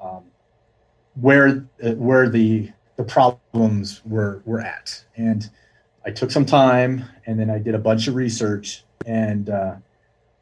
um, 0.00 0.22
where 1.16 1.64
uh, 1.84 1.90
where 1.92 2.28
the 2.28 2.70
the 3.00 3.06
problems 3.06 4.02
were 4.04 4.42
were 4.44 4.60
at. 4.60 5.04
And 5.16 5.48
I 6.04 6.10
took 6.10 6.30
some 6.30 6.44
time, 6.44 7.04
and 7.26 7.40
then 7.40 7.50
I 7.50 7.58
did 7.58 7.74
a 7.74 7.78
bunch 7.78 8.08
of 8.08 8.14
research, 8.14 8.84
and 9.06 9.48
uh, 9.48 9.76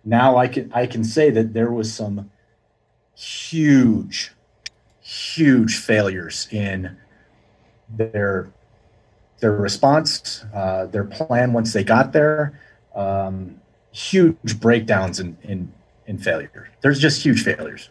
now 0.04 0.36
I 0.36 0.48
can 0.48 0.72
I 0.72 0.86
can 0.86 1.04
say 1.04 1.30
that 1.30 1.54
there 1.54 1.70
was 1.70 1.92
some 1.92 2.30
huge, 3.14 4.32
huge 5.00 5.78
failures 5.78 6.48
in 6.50 6.96
their 7.88 8.50
their 9.38 9.52
response, 9.52 10.44
uh, 10.52 10.86
their 10.86 11.04
plan 11.04 11.52
once 11.52 11.72
they 11.72 11.84
got 11.84 12.12
there. 12.12 12.60
Um, 12.94 13.60
huge 13.92 14.58
breakdowns 14.58 15.20
in, 15.20 15.36
in 15.42 15.72
in 16.06 16.18
failure. 16.18 16.70
There's 16.80 16.98
just 16.98 17.22
huge 17.22 17.44
failures. 17.44 17.90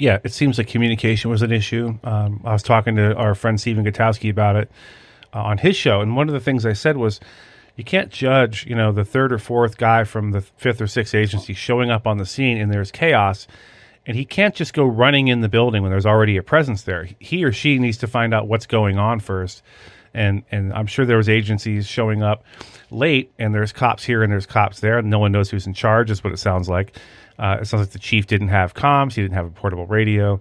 Yeah, 0.00 0.18
it 0.24 0.32
seems 0.32 0.56
like 0.56 0.66
communication 0.66 1.30
was 1.30 1.42
an 1.42 1.52
issue. 1.52 1.98
Um, 2.04 2.40
I 2.42 2.54
was 2.54 2.62
talking 2.62 2.96
to 2.96 3.14
our 3.16 3.34
friend 3.34 3.60
Stephen 3.60 3.84
Gutowski 3.84 4.30
about 4.30 4.56
it 4.56 4.70
uh, 5.34 5.42
on 5.42 5.58
his 5.58 5.76
show, 5.76 6.00
and 6.00 6.16
one 6.16 6.26
of 6.26 6.32
the 6.32 6.40
things 6.40 6.64
I 6.64 6.72
said 6.72 6.96
was, 6.96 7.20
you 7.76 7.84
can't 7.84 8.10
judge, 8.10 8.66
you 8.66 8.74
know, 8.74 8.92
the 8.92 9.04
third 9.04 9.30
or 9.30 9.38
fourth 9.38 9.76
guy 9.76 10.04
from 10.04 10.30
the 10.30 10.40
fifth 10.40 10.80
or 10.80 10.86
sixth 10.86 11.14
agency 11.14 11.52
showing 11.52 11.90
up 11.90 12.06
on 12.06 12.16
the 12.16 12.24
scene 12.24 12.56
and 12.56 12.72
there's 12.72 12.90
chaos, 12.90 13.46
and 14.06 14.16
he 14.16 14.24
can't 14.24 14.54
just 14.54 14.72
go 14.72 14.86
running 14.86 15.28
in 15.28 15.42
the 15.42 15.50
building 15.50 15.82
when 15.82 15.90
there's 15.90 16.06
already 16.06 16.38
a 16.38 16.42
presence 16.42 16.82
there. 16.82 17.06
He 17.18 17.44
or 17.44 17.52
she 17.52 17.78
needs 17.78 17.98
to 17.98 18.06
find 18.06 18.32
out 18.32 18.48
what's 18.48 18.64
going 18.64 18.98
on 18.98 19.20
first, 19.20 19.62
and 20.14 20.44
and 20.50 20.72
I'm 20.72 20.86
sure 20.86 21.04
there 21.04 21.18
was 21.18 21.28
agencies 21.28 21.86
showing 21.86 22.22
up 22.22 22.42
late, 22.90 23.32
and 23.38 23.54
there's 23.54 23.72
cops 23.72 24.02
here 24.02 24.22
and 24.22 24.32
there's 24.32 24.46
cops 24.46 24.80
there, 24.80 24.96
and 24.96 25.10
no 25.10 25.18
one 25.18 25.30
knows 25.30 25.50
who's 25.50 25.66
in 25.66 25.74
charge. 25.74 26.10
Is 26.10 26.24
what 26.24 26.32
it 26.32 26.38
sounds 26.38 26.70
like. 26.70 26.96
Uh, 27.40 27.56
it 27.62 27.64
sounds 27.64 27.80
like 27.80 27.90
the 27.90 27.98
chief 27.98 28.26
didn't 28.26 28.48
have 28.48 28.74
comms. 28.74 29.14
He 29.14 29.22
didn't 29.22 29.34
have 29.34 29.46
a 29.46 29.50
portable 29.50 29.86
radio, 29.86 30.38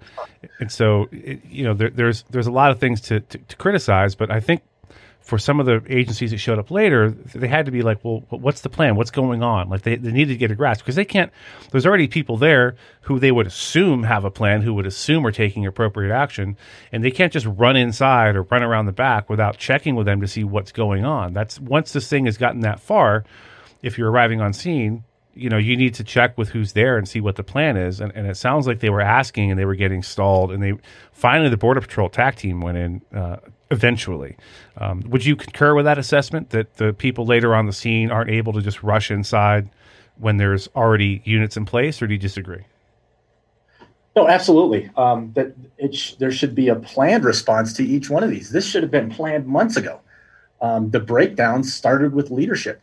and 0.60 0.70
so 0.70 1.08
it, 1.14 1.40
you 1.46 1.64
know 1.64 1.74
there, 1.74 1.90
there's 1.90 2.26
there's 2.30 2.48
a 2.48 2.52
lot 2.52 2.72
of 2.72 2.80
things 2.80 3.00
to, 3.02 3.22
to, 3.22 3.38
to 3.38 3.56
criticize. 3.56 4.16
But 4.16 4.30
I 4.30 4.42
think 4.42 4.62
for 5.22 5.38
some 5.38 5.62
of 5.62 5.66
the 5.66 5.82
agencies 5.88 6.32
that 6.32 6.40
showed 6.40 6.60
up 6.60 6.72
later, 6.72 7.12
they 7.12 7.48
had 7.48 7.68
to 7.68 7.72
be 7.72 7.84
like, 7.84 8.04
well, 8.04 8.24
what's 8.30 8.62
the 8.62 8.70
plan? 8.70 8.96
What's 8.96 9.12
going 9.12 9.44
on? 9.44 9.70
Like 9.70 9.84
they, 9.84 9.96
they 9.96 10.12
needed 10.12 10.34
to 10.34 10.38
get 10.38 10.52
a 10.52 10.56
grasp 10.56 10.84
because 10.84 10.96
they 10.96 11.06
can't. 11.06 11.32
There's 11.72 11.86
already 11.86 12.08
people 12.08 12.36
there 12.36 12.76
who 13.02 13.18
they 13.18 13.32
would 13.32 13.48
assume 13.48 14.04
have 14.04 14.26
a 14.26 14.32
plan, 14.32 14.62
who 14.62 14.74
would 14.74 14.86
assume 14.86 15.26
are 15.26 15.32
taking 15.32 15.66
appropriate 15.66 16.14
action, 16.14 16.58
and 16.92 17.02
they 17.02 17.12
can't 17.12 17.32
just 17.32 17.46
run 17.46 17.78
inside 17.78 18.36
or 18.36 18.44
run 18.44 18.64
around 18.64 18.88
the 18.88 18.92
back 18.92 19.30
without 19.30 19.58
checking 19.58 19.96
with 19.96 20.06
them 20.06 20.20
to 20.20 20.28
see 20.28 20.44
what's 20.44 20.74
going 20.74 21.06
on. 21.06 21.34
That's 21.34 21.62
once 21.62 21.94
this 21.94 22.10
thing 22.10 22.26
has 22.26 22.38
gotten 22.38 22.62
that 22.62 22.82
far. 22.82 23.24
If 23.82 23.98
you're 23.98 24.12
arriving 24.12 24.42
on 24.42 24.52
scene, 24.52 25.06
you 25.40 25.50
know 25.50 25.58
you 25.58 25.76
need 25.76 25.94
to 25.94 26.04
check 26.04 26.38
with 26.38 26.50
who's 26.50 26.74
there 26.74 26.98
and 26.98 27.08
see 27.08 27.22
what 27.22 27.36
the 27.36 27.44
plan 27.44 27.78
is 27.78 28.00
and, 28.00 28.12
and 28.16 28.28
it 28.28 28.36
sounds 28.36 28.68
like 28.68 28.80
they 28.80 28.90
were 28.90 29.02
asking 29.02 29.50
and 29.50 29.60
they 29.60 29.66
were 29.66 29.76
getting 29.76 30.04
stalled 30.04 30.52
and 30.52 30.62
they 30.62 30.74
finally 31.12 31.50
the 31.50 31.58
border 31.58 31.82
patrol 31.82 32.10
tac 32.10 32.36
team 32.36 32.62
went 32.62 32.78
in 32.78 33.02
uh, 33.16 33.38
eventually 33.72 34.36
um, 34.78 35.02
would 35.08 35.26
you 35.26 35.36
concur 35.36 35.74
with 35.74 35.86
that 35.86 35.98
assessment 35.98 36.50
that 36.50 36.76
the 36.76 36.94
people 36.94 37.26
later 37.26 37.56
on 37.56 37.66
the 37.66 37.74
scene 37.74 38.12
aren't 38.12 38.30
able 38.30 38.54
to 38.54 38.62
just 38.62 38.84
rush 38.84 39.10
inside 39.10 39.70
when 40.18 40.38
there's 40.38 40.68
already 40.76 41.22
units 41.24 41.56
in 41.56 41.66
place 41.66 42.02
or 42.02 42.08
do 42.08 42.14
you 42.14 42.20
disagree 42.20 42.66
No, 44.16 44.28
absolutely. 44.28 44.90
Um, 44.98 45.32
that 45.34 45.54
sh- 45.94 46.16
there 46.16 46.32
should 46.32 46.54
be 46.54 46.68
a 46.68 46.76
planned 46.76 47.24
response 47.24 47.72
to 47.74 47.84
each 47.86 48.10
one 48.10 48.24
of 48.24 48.30
these. 48.30 48.50
This 48.52 48.66
should 48.66 48.84
have 48.84 48.92
been 48.92 49.10
planned 49.10 49.46
months 49.46 49.78
ago. 49.78 50.02
Um, 50.62 50.90
the 50.90 51.00
breakdown 51.00 51.64
started 51.64 52.14
with 52.14 52.30
leadership. 52.30 52.82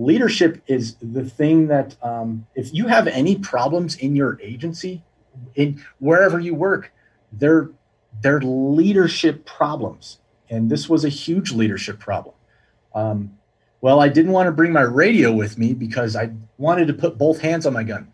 Leadership 0.00 0.62
is 0.66 0.96
the 1.02 1.28
thing 1.28 1.66
that 1.66 1.94
um, 2.02 2.46
if 2.54 2.72
you 2.72 2.86
have 2.86 3.06
any 3.06 3.36
problems 3.36 3.96
in 3.96 4.16
your 4.16 4.40
agency, 4.40 5.02
in 5.54 5.84
wherever 5.98 6.40
you 6.40 6.54
work, 6.54 6.90
they're 7.32 7.68
they're 8.22 8.40
leadership 8.40 9.44
problems, 9.44 10.18
and 10.48 10.70
this 10.70 10.88
was 10.88 11.04
a 11.04 11.10
huge 11.10 11.52
leadership 11.52 11.98
problem. 11.98 12.34
Um, 12.94 13.38
well, 13.82 14.00
I 14.00 14.08
didn't 14.08 14.32
want 14.32 14.46
to 14.46 14.52
bring 14.52 14.72
my 14.72 14.80
radio 14.80 15.32
with 15.32 15.58
me 15.58 15.74
because 15.74 16.16
I 16.16 16.30
wanted 16.56 16.86
to 16.88 16.94
put 16.94 17.18
both 17.18 17.40
hands 17.40 17.66
on 17.66 17.74
my 17.74 17.82
gun. 17.82 18.12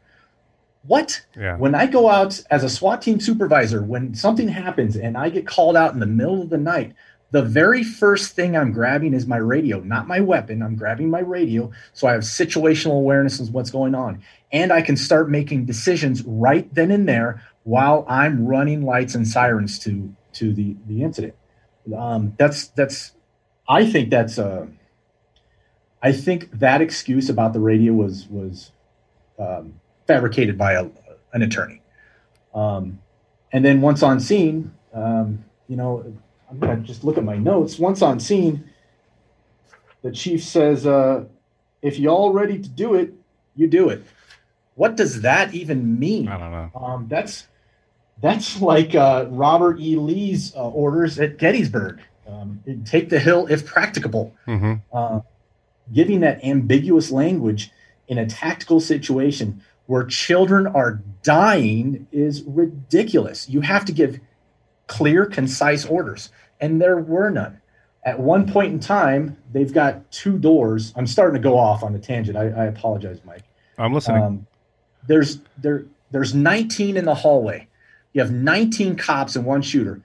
What? 0.86 1.24
yeah 1.36 1.56
When 1.56 1.76
I 1.76 1.86
go 1.86 2.08
out 2.08 2.42
as 2.50 2.64
a 2.64 2.68
SWAT 2.68 3.00
team 3.00 3.20
supervisor, 3.20 3.82
when 3.82 4.14
something 4.14 4.48
happens 4.48 4.96
and 4.96 5.16
I 5.16 5.30
get 5.30 5.46
called 5.46 5.76
out 5.76 5.94
in 5.94 6.00
the 6.00 6.06
middle 6.06 6.42
of 6.42 6.50
the 6.50 6.58
night, 6.58 6.94
the 7.30 7.42
very 7.42 7.82
first 7.82 8.34
thing 8.34 8.56
I'm 8.56 8.72
grabbing 8.72 9.12
is 9.12 9.26
my 9.26 9.36
radio, 9.36 9.80
not 9.80 10.06
my 10.06 10.20
weapon. 10.20 10.62
I'm 10.62 10.76
grabbing 10.76 11.10
my 11.10 11.20
radio 11.20 11.70
so 11.92 12.06
I 12.06 12.12
have 12.12 12.22
situational 12.22 12.98
awareness 12.98 13.40
of 13.40 13.52
what's 13.52 13.70
going 13.70 13.94
on. 13.94 14.22
And 14.52 14.72
I 14.72 14.80
can 14.80 14.96
start 14.96 15.28
making 15.28 15.66
decisions 15.66 16.22
right 16.24 16.72
then 16.72 16.90
and 16.90 17.08
there 17.08 17.42
while 17.64 18.06
I'm 18.08 18.46
running 18.46 18.84
lights 18.84 19.14
and 19.14 19.26
sirens 19.26 19.78
to 19.80 20.14
to 20.34 20.52
the 20.52 20.76
the 20.86 21.02
incident. 21.02 21.34
Um, 21.96 22.34
that's 22.38 22.68
that's 22.68 23.12
I 23.68 23.90
think 23.90 24.10
that's 24.10 24.38
uh 24.38 24.66
I 26.02 26.12
think 26.12 26.50
that 26.52 26.80
excuse 26.80 27.28
about 27.28 27.52
the 27.52 27.60
radio 27.60 27.92
was 27.92 28.28
was 28.28 28.70
um, 29.38 29.80
fabricated 30.06 30.56
by 30.56 30.74
a, 30.74 30.88
an 31.32 31.42
attorney. 31.42 31.82
Um, 32.54 33.00
and 33.52 33.64
then 33.64 33.80
once 33.80 34.02
on 34.02 34.20
scene, 34.20 34.72
um, 34.94 35.44
you 35.68 35.76
know, 35.76 36.14
I'm 36.50 36.58
gonna 36.58 36.76
just 36.78 37.04
look 37.04 37.18
at 37.18 37.24
my 37.24 37.36
notes. 37.36 37.78
Once 37.78 38.02
on 38.02 38.20
scene, 38.20 38.64
the 40.02 40.10
chief 40.12 40.42
says, 40.44 40.86
uh, 40.86 41.24
"If 41.82 41.98
y'all 41.98 42.32
ready 42.32 42.58
to 42.58 42.68
do 42.68 42.94
it, 42.94 43.14
you 43.54 43.66
do 43.66 43.88
it." 43.88 44.04
What 44.74 44.96
does 44.96 45.22
that 45.22 45.54
even 45.54 45.98
mean? 45.98 46.28
i 46.28 46.38
don't 46.38 46.52
know 46.52 46.70
Um, 46.74 47.06
that's 47.08 47.46
that's 48.20 48.60
like 48.60 48.94
uh, 48.94 49.26
Robert 49.30 49.78
E. 49.80 49.96
Lee's 49.96 50.54
uh, 50.54 50.68
orders 50.68 51.18
at 51.18 51.38
Gettysburg: 51.38 52.00
um, 52.28 52.62
take 52.84 53.08
the 53.08 53.18
hill 53.18 53.46
if 53.48 53.66
practicable 53.66 54.34
hmm 54.44 54.74
uh, 54.92 55.20
giving 55.92 56.20
that 56.20 56.42
ambiguous 56.44 57.10
language 57.12 57.70
in 58.08 58.18
a 58.18 58.26
tactical 58.26 58.80
situation 58.80 59.62
where 59.86 60.02
children 60.04 60.66
are 60.66 61.00
dying 61.22 62.06
is 62.10 62.42
ridiculous. 62.42 63.48
You 63.48 63.60
have 63.60 63.84
to 63.84 63.92
give 63.92 64.18
clear, 64.86 65.26
concise 65.26 65.84
orders, 65.84 66.30
and 66.60 66.80
there 66.80 66.98
were 66.98 67.30
none. 67.30 67.60
At 68.04 68.20
one 68.20 68.50
point 68.50 68.72
in 68.72 68.80
time, 68.80 69.36
they've 69.52 69.72
got 69.72 70.10
two 70.12 70.38
doors. 70.38 70.92
I'm 70.96 71.06
starting 71.06 71.40
to 71.40 71.48
go 71.48 71.58
off 71.58 71.82
on 71.82 71.94
a 71.94 71.98
tangent. 71.98 72.36
I, 72.36 72.44
I 72.44 72.64
apologize, 72.66 73.20
Mike. 73.24 73.42
i'm 73.78 73.92
listening 73.92 74.22
Um, 74.22 74.46
there's 75.06 75.40
there 75.58 75.86
there's 76.10 76.34
19 76.34 76.96
in 76.96 77.04
the 77.04 77.14
hallway. 77.14 77.68
You 78.12 78.22
have 78.22 78.32
19 78.32 78.96
cops 78.96 79.36
and 79.36 79.44
one 79.44 79.62
shooter. 79.62 80.02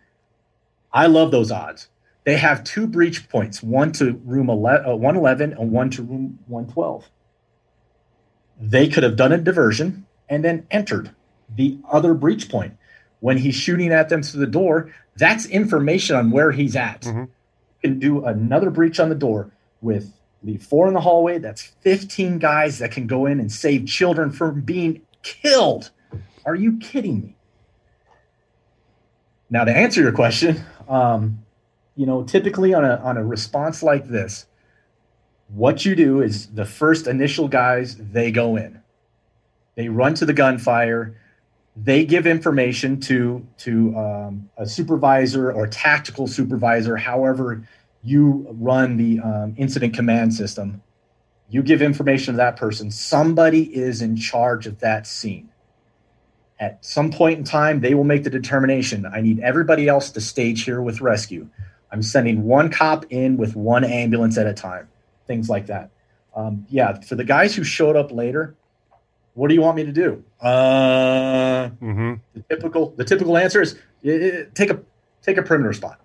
I 0.92 1.06
love 1.06 1.32
those 1.32 1.52
odds. 1.52 1.88
They 2.24 2.38
have 2.38 2.64
two 2.64 2.86
breach 2.88 3.30
points, 3.30 3.64
one 3.64 3.92
to 3.94 4.14
room 4.26 4.50
11, 4.50 4.86
uh, 4.86 4.96
111 4.96 5.54
and 5.54 5.72
one 5.72 5.90
to 5.92 6.04
room 6.04 6.40
112. 6.48 7.10
They 8.60 8.88
could 8.88 9.04
have 9.04 9.16
done 9.16 9.32
a 9.32 9.38
diversion 9.38 10.06
and 10.30 10.44
then 10.44 10.68
entered 10.70 11.16
the 11.56 11.80
other 11.90 12.14
breach 12.14 12.50
point. 12.50 12.78
When 13.22 13.38
he's 13.38 13.56
shooting 13.56 13.92
at 13.94 14.10
them 14.10 14.22
through 14.22 14.42
the 14.42 14.52
door, 14.52 14.94
that's 15.16 15.46
information 15.46 16.16
on 16.16 16.30
where 16.32 16.52
he's 16.52 16.76
at. 16.76 17.02
Mhm. 17.02 17.30
Can 17.82 18.00
do 18.00 18.26
another 18.26 18.70
breach 18.70 19.00
on 19.00 19.10
the 19.10 19.16
door 19.16 19.52
with 19.82 20.14
leave 20.44 20.62
four 20.64 20.88
in 20.88 20.94
the 20.94 21.02
hallway. 21.02 21.38
That's 21.38 21.62
15 21.62 22.40
guys 22.40 22.80
that 22.80 22.92
can 22.92 23.08
go 23.08 23.26
in 23.28 23.40
and 23.40 23.52
save 23.52 23.86
children 23.86 24.32
from 24.32 24.62
being 24.62 25.02
killed. 25.22 25.92
Are 26.46 26.56
you 26.56 26.78
kidding 26.78 27.22
me? 27.22 27.36
Now, 29.50 29.66
to 29.66 29.76
answer 29.76 30.02
your 30.02 30.12
question, 30.14 30.62
um, 30.88 31.40
you 31.96 32.06
know, 32.06 32.24
typically 32.24 32.74
on 32.74 32.86
a 32.86 32.96
on 32.98 33.18
a 33.18 33.24
response 33.24 33.84
like 33.84 34.08
this, 34.08 34.46
what 35.50 35.86
you 35.86 35.96
do 35.96 36.22
is 36.22 36.48
the 36.48 36.66
first 36.66 37.06
initial 37.06 37.48
guys 37.48 37.98
they 37.98 38.32
go 38.32 38.56
in, 38.56 38.80
they 39.76 39.90
run 39.90 40.14
to 40.16 40.26
the 40.26 40.34
gunfire, 40.34 41.16
they 41.76 42.06
give 42.06 42.28
information 42.28 43.00
to 43.02 43.46
to 43.60 43.96
um, 43.98 44.50
a 44.58 44.66
supervisor 44.66 45.52
or 45.52 45.68
tactical 45.68 46.28
supervisor, 46.28 46.98
however 46.98 47.68
you 48.04 48.48
run 48.60 48.98
the 48.98 49.20
um, 49.20 49.56
incident 49.58 49.94
command 49.94 50.34
system. 50.34 50.82
You 51.50 51.62
give 51.62 51.82
information 51.82 52.34
to 52.34 52.38
that 52.38 52.56
person. 52.56 52.92
Somebody 52.92 53.64
is 53.76 54.02
in 54.02 54.16
charge 54.16 54.68
of 54.68 54.80
that 54.80 55.06
scene. 55.06 55.50
At 56.60 56.84
some 56.86 57.12
point 57.12 57.40
in 57.40 57.44
time, 57.44 57.82
they 57.82 57.94
will 57.94 58.04
make 58.04 58.24
the 58.24 58.30
determination. 58.30 59.06
I 59.06 59.22
need 59.22 59.40
everybody 59.40 59.88
else 59.88 60.12
to 60.12 60.22
stage 60.22 60.64
here 60.64 60.82
with 60.82 61.02
rescue. 61.02 61.50
I'm 61.92 62.02
sending 62.02 62.44
one 62.44 62.70
cop 62.70 63.06
in 63.10 63.36
with 63.36 63.56
one 63.56 63.84
ambulance 63.84 64.38
at 64.38 64.48
a 64.48 64.54
time. 64.54 64.88
Things 65.28 65.50
like 65.50 65.66
that. 65.68 65.90
Um, 66.36 66.66
yeah, 66.70 67.00
for 67.02 67.16
the 67.16 67.26
guys 67.26 67.56
who 67.56 67.64
showed 67.64 67.96
up 67.96 68.12
later, 68.12 68.56
what 69.34 69.48
do 69.48 69.54
you 69.56 69.62
want 69.62 69.78
me 69.78 69.86
to 69.86 69.92
do? 69.92 70.24
Uh, 70.42 71.70
hmm 71.70 72.14
the 72.34 72.42
typical 72.50 72.92
the 72.98 73.04
typical 73.06 73.38
answer 73.38 73.62
is 73.62 73.78
"I- 74.06 74.10
I- 74.10 74.46
take 74.54 74.70
a 74.72 74.80
take 75.22 75.38
a 75.38 75.44
perimeter 75.44 75.74
spot. 75.74 76.00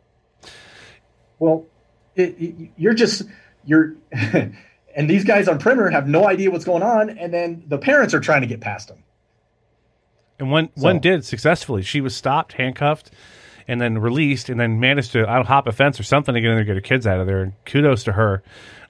Well, 1.39 1.67
it, 2.15 2.37
it- 2.41 2.71
you're 2.77 2.95
just 2.95 3.23
you're, 3.65 3.95
and 4.13 5.11
these 5.11 5.25
guys 5.25 5.49
on 5.49 5.59
perimeter 5.59 5.91
have 5.91 6.07
no 6.09 6.27
idea 6.29 6.51
what's 6.51 6.65
going 6.65 6.83
on, 6.83 7.11
and 7.11 7.33
then 7.35 7.65
the 7.67 7.79
parents 7.79 8.15
are 8.15 8.21
trying 8.21 8.43
to 8.43 8.47
get 8.47 8.61
past 8.61 8.89
them. 8.89 9.03
And 10.39 10.51
one 10.51 10.69
So- 10.77 10.85
one 10.85 11.01
did 11.01 11.25
successfully. 11.25 11.83
She 11.83 12.01
was 12.01 12.15
stopped, 12.15 12.53
handcuffed, 12.55 13.11
and 13.67 13.81
then 13.81 13.99
released, 13.99 14.49
and 14.49 14.61
then 14.61 14.79
managed 14.79 15.13
to 15.13 15.29
I 15.29 15.35
don't 15.37 15.47
hop 15.47 15.67
a 15.67 15.73
fence 15.73 15.99
or 15.99 16.05
something 16.05 16.35
to 16.35 16.41
get 16.41 16.51
in 16.51 16.57
there, 16.57 16.65
get 16.65 16.75
her 16.77 16.81
kids 16.81 17.07
out 17.07 17.21
of 17.21 17.27
there. 17.27 17.43
And 17.43 17.53
kudos 17.65 18.05
to 18.05 18.13
her. 18.13 18.43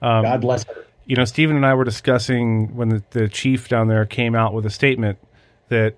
Um, 0.03 0.23
God 0.25 0.41
bless 0.41 0.65
her. 0.65 0.86
You 1.07 1.17
know, 1.17 1.25
Stephen 1.25 1.57
and 1.57 1.65
I 1.65 1.75
were 1.75 1.85
discussing 1.85 2.75
when 2.77 2.89
the, 2.89 3.03
the 3.11 3.29
chief 3.29 3.69
down 3.69 3.89
there 3.89 4.05
came 4.05 4.35
out 4.35 4.53
with 4.53 4.67
a 4.67 4.71
statement 4.71 5.19
that 5.69 5.95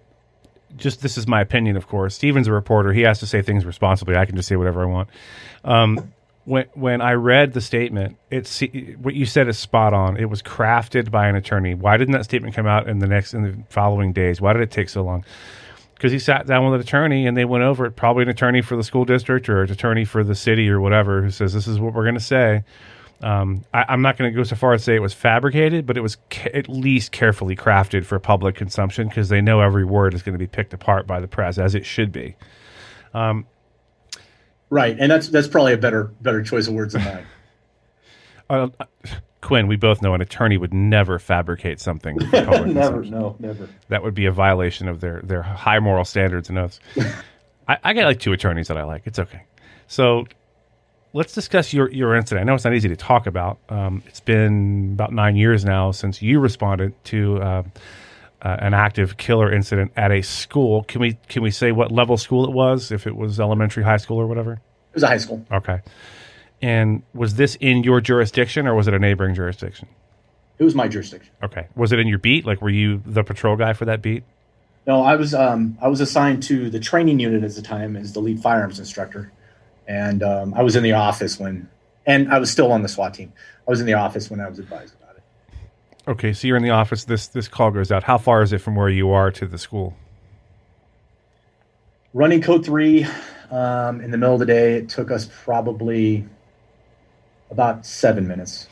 just 0.76 1.00
this 1.00 1.16
is 1.16 1.26
my 1.26 1.40
opinion, 1.40 1.76
of 1.76 1.88
course. 1.88 2.14
Stephen's 2.14 2.46
a 2.46 2.52
reporter; 2.52 2.92
he 2.92 3.02
has 3.02 3.18
to 3.20 3.26
say 3.26 3.42
things 3.42 3.64
responsibly. 3.64 4.16
I 4.16 4.26
can 4.26 4.36
just 4.36 4.48
say 4.48 4.56
whatever 4.56 4.82
I 4.82 4.86
want. 4.86 5.08
Um, 5.64 6.12
when 6.44 6.66
when 6.74 7.00
I 7.00 7.12
read 7.12 7.54
the 7.54 7.60
statement, 7.60 8.16
it's 8.30 8.62
what 9.00 9.14
you 9.14 9.24
said 9.24 9.48
is 9.48 9.58
spot 9.58 9.94
on. 9.94 10.18
It 10.18 10.26
was 10.26 10.42
crafted 10.42 11.10
by 11.10 11.28
an 11.28 11.36
attorney. 11.36 11.74
Why 11.74 11.96
didn't 11.96 12.12
that 12.12 12.24
statement 12.24 12.54
come 12.54 12.66
out 12.66 12.88
in 12.88 12.98
the 12.98 13.06
next 13.06 13.34
in 13.34 13.42
the 13.42 13.56
following 13.70 14.12
days? 14.12 14.40
Why 14.40 14.52
did 14.52 14.62
it 14.62 14.70
take 14.70 14.90
so 14.90 15.02
long? 15.02 15.24
Because 15.94 16.12
he 16.12 16.18
sat 16.18 16.46
down 16.46 16.64
with 16.64 16.74
an 16.74 16.80
attorney 16.80 17.26
and 17.26 17.36
they 17.36 17.44
went 17.44 17.64
over 17.64 17.84
it. 17.84 17.96
Probably 17.96 18.22
an 18.22 18.28
attorney 18.28 18.62
for 18.62 18.76
the 18.76 18.84
school 18.84 19.04
district 19.04 19.48
or 19.48 19.62
an 19.62 19.70
attorney 19.72 20.04
for 20.04 20.22
the 20.22 20.34
city 20.34 20.68
or 20.68 20.80
whatever, 20.80 21.22
who 21.22 21.30
says 21.30 21.52
this 21.54 21.66
is 21.66 21.80
what 21.80 21.92
we're 21.92 22.04
going 22.04 22.14
to 22.14 22.20
say. 22.20 22.62
Um, 23.20 23.64
I, 23.74 23.84
I'm 23.88 24.02
not 24.02 24.16
going 24.16 24.32
to 24.32 24.36
go 24.36 24.44
so 24.44 24.56
far 24.56 24.74
as 24.74 24.82
to 24.82 24.84
say 24.86 24.94
it 24.96 25.02
was 25.02 25.14
fabricated, 25.14 25.86
but 25.86 25.96
it 25.96 26.02
was 26.02 26.16
ca- 26.30 26.50
at 26.54 26.68
least 26.68 27.12
carefully 27.12 27.56
crafted 27.56 28.04
for 28.04 28.18
public 28.18 28.54
consumption 28.54 29.08
because 29.08 29.28
they 29.28 29.40
know 29.40 29.60
every 29.60 29.84
word 29.84 30.14
is 30.14 30.22
going 30.22 30.34
to 30.34 30.38
be 30.38 30.46
picked 30.46 30.72
apart 30.72 31.06
by 31.06 31.20
the 31.20 31.28
press 31.28 31.58
as 31.58 31.74
it 31.74 31.84
should 31.84 32.12
be. 32.12 32.36
Right, 34.70 34.96
and 34.98 35.10
that's 35.10 35.28
that's 35.28 35.48
probably 35.48 35.72
a 35.72 35.78
better 35.78 36.04
better 36.20 36.42
choice 36.42 36.68
of 36.68 36.74
words 36.74 36.94
than 36.94 37.04
mine. 37.04 37.26
Uh, 38.50 38.68
Quinn, 39.42 39.66
we 39.66 39.76
both 39.76 40.00
know 40.00 40.14
an 40.14 40.22
attorney 40.22 40.56
would 40.56 40.72
never 40.72 41.18
fabricate 41.18 41.80
something. 41.80 42.18
For 42.18 42.44
public 42.46 42.66
never, 42.74 43.02
no, 43.04 43.36
never. 43.38 43.68
That 43.88 44.02
would 44.02 44.14
be 44.14 44.24
a 44.24 44.32
violation 44.32 44.88
of 44.88 45.00
their 45.00 45.20
their 45.22 45.42
high 45.42 45.80
moral 45.80 46.06
standards 46.06 46.48
and 46.48 46.58
oaths. 46.58 46.80
I, 47.68 47.76
I 47.84 47.92
got 47.92 48.06
like 48.06 48.20
two 48.20 48.32
attorneys 48.32 48.68
that 48.68 48.78
I 48.78 48.84
like. 48.84 49.02
It's 49.04 49.18
okay. 49.18 49.42
So 49.86 50.26
let's 51.12 51.32
discuss 51.32 51.72
your 51.72 51.90
your 51.90 52.14
incident. 52.14 52.42
I 52.42 52.44
know 52.44 52.54
it's 52.54 52.64
not 52.64 52.74
easy 52.74 52.88
to 52.88 52.96
talk 52.96 53.26
about. 53.26 53.58
Um, 53.68 54.02
it's 54.06 54.20
been 54.20 54.90
about 54.92 55.12
nine 55.12 55.36
years 55.36 55.64
now 55.64 55.90
since 55.90 56.22
you 56.22 56.40
responded 56.40 56.92
to 57.04 57.40
uh, 57.40 57.62
uh, 58.42 58.56
an 58.60 58.74
active 58.74 59.16
killer 59.16 59.52
incident 59.52 59.92
at 59.96 60.10
a 60.10 60.22
school. 60.22 60.84
Can 60.84 61.00
we 61.00 61.18
can 61.28 61.42
we 61.42 61.50
say 61.50 61.72
what 61.72 61.90
level 61.90 62.16
school 62.16 62.44
it 62.44 62.52
was? 62.52 62.92
If 62.92 63.06
it 63.06 63.16
was 63.16 63.40
elementary, 63.40 63.84
high 63.84 63.96
school, 63.96 64.18
or 64.18 64.26
whatever. 64.26 64.52
It 64.54 64.94
was 64.94 65.02
a 65.02 65.08
high 65.08 65.18
school. 65.18 65.44
Okay. 65.52 65.80
And 66.60 67.02
was 67.14 67.34
this 67.34 67.56
in 67.60 67.84
your 67.84 68.00
jurisdiction 68.00 68.66
or 68.66 68.74
was 68.74 68.88
it 68.88 68.94
a 68.94 68.98
neighboring 68.98 69.34
jurisdiction? 69.34 69.88
It 70.58 70.64
was 70.64 70.74
my 70.74 70.88
jurisdiction. 70.88 71.32
Okay. 71.42 71.68
Was 71.76 71.92
it 71.92 72.00
in 72.00 72.08
your 72.08 72.18
beat? 72.18 72.44
Like, 72.44 72.60
were 72.60 72.70
you 72.70 73.00
the 73.06 73.22
patrol 73.22 73.56
guy 73.56 73.74
for 73.74 73.84
that 73.84 74.02
beat? 74.02 74.24
No, 74.86 75.02
I 75.02 75.16
was 75.16 75.34
um, 75.34 75.78
I 75.80 75.88
was 75.88 76.00
assigned 76.00 76.42
to 76.44 76.70
the 76.70 76.80
training 76.80 77.20
unit 77.20 77.44
at 77.44 77.54
the 77.54 77.62
time 77.62 77.96
as 77.96 78.14
the 78.14 78.20
lead 78.20 78.40
firearms 78.40 78.78
instructor, 78.78 79.30
and 79.88 80.22
um, 80.22 80.54
I 80.54 80.62
was 80.62 80.76
in 80.76 80.82
the 80.82 80.92
office 80.92 81.40
when, 81.40 81.68
and 82.06 82.30
I 82.32 82.38
was 82.38 82.50
still 82.50 82.70
on 82.70 82.82
the 82.82 82.88
SWAT 82.88 83.14
team. 83.14 83.32
I 83.66 83.70
was 83.70 83.80
in 83.80 83.86
the 83.86 83.94
office 83.94 84.30
when 84.30 84.38
I 84.38 84.48
was 84.48 84.58
advised 84.58 84.94
about 85.00 85.16
it. 85.16 85.22
Okay, 86.06 86.32
so 86.32 86.46
you're 86.46 86.56
in 86.56 86.62
the 86.62 86.70
office. 86.70 87.04
This 87.04 87.26
this 87.26 87.48
call 87.48 87.70
goes 87.70 87.90
out. 87.90 88.04
How 88.04 88.18
far 88.18 88.42
is 88.42 88.52
it 88.52 88.58
from 88.58 88.76
where 88.76 88.88
you 88.88 89.10
are 89.10 89.30
to 89.32 89.46
the 89.46 89.58
school? 89.58 89.96
Running 92.14 92.40
code 92.40 92.64
three 92.64 93.06
um, 93.50 94.00
in 94.00 94.10
the 94.10 94.18
middle 94.18 94.34
of 94.34 94.40
the 94.40 94.46
day, 94.46 94.74
it 94.74 94.88
took 94.88 95.10
us 95.10 95.28
probably 95.44 96.26
about 97.50 97.84
seven 97.84 98.28
minutes. 98.28 98.68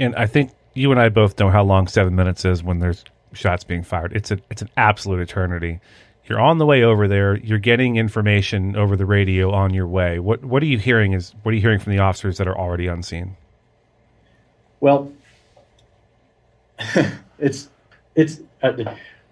And 0.00 0.14
I 0.16 0.26
think 0.26 0.52
you 0.74 0.90
and 0.90 1.00
I 1.00 1.08
both 1.08 1.38
know 1.38 1.50
how 1.50 1.62
long 1.62 1.86
seven 1.86 2.14
minutes 2.14 2.44
is 2.44 2.62
when 2.62 2.78
there's 2.78 3.04
shots 3.32 3.64
being 3.64 3.82
fired. 3.82 4.12
It's 4.14 4.30
a 4.30 4.38
it's 4.50 4.62
an 4.62 4.70
absolute 4.76 5.20
eternity. 5.20 5.80
You're 6.26 6.40
on 6.40 6.58
the 6.58 6.66
way 6.66 6.82
over 6.82 7.06
there. 7.06 7.36
You're 7.36 7.58
getting 7.58 7.96
information 7.96 8.76
over 8.76 8.96
the 8.96 9.06
radio 9.06 9.50
on 9.52 9.74
your 9.74 9.86
way. 9.86 10.18
What 10.18 10.44
what 10.44 10.62
are 10.62 10.66
you 10.66 10.78
hearing? 10.78 11.12
Is 11.12 11.34
what 11.42 11.52
are 11.52 11.54
you 11.54 11.60
hearing 11.60 11.78
from 11.78 11.92
the 11.92 11.98
officers 11.98 12.38
that 12.38 12.48
are 12.48 12.56
already 12.56 12.88
on 12.88 13.02
scene? 13.02 13.36
Well, 14.80 15.12
it's 17.38 17.68
it's 18.14 18.40
uh, 18.62 18.72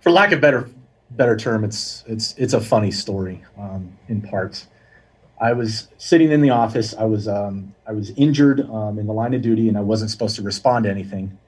for 0.00 0.10
lack 0.10 0.32
of 0.32 0.40
better 0.40 0.68
better 1.16 1.36
term, 1.36 1.64
it's 1.64 2.04
it's 2.06 2.34
it's 2.36 2.52
a 2.52 2.60
funny 2.60 2.90
story 2.90 3.42
um, 3.58 3.96
in 4.08 4.22
parts. 4.22 4.66
I 5.40 5.52
was 5.52 5.88
sitting 5.98 6.30
in 6.30 6.40
the 6.40 6.50
office. 6.50 6.94
I 6.94 7.04
was 7.04 7.28
um, 7.28 7.74
I 7.86 7.92
was 7.92 8.10
injured 8.10 8.60
um, 8.70 8.98
in 8.98 9.06
the 9.06 9.12
line 9.12 9.34
of 9.34 9.42
duty, 9.42 9.68
and 9.68 9.76
I 9.76 9.80
wasn't 9.80 10.10
supposed 10.10 10.36
to 10.36 10.42
respond 10.42 10.84
to 10.84 10.90
anything. 10.90 11.38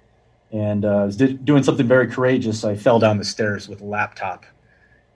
And 0.52 0.84
uh, 0.84 0.88
I 0.88 1.04
was 1.04 1.16
di- 1.16 1.32
doing 1.32 1.62
something 1.62 1.86
very 1.86 2.08
courageous. 2.08 2.64
I 2.64 2.76
fell 2.76 2.98
down 2.98 3.18
the 3.18 3.24
stairs 3.24 3.68
with 3.68 3.80
a 3.80 3.84
laptop, 3.84 4.44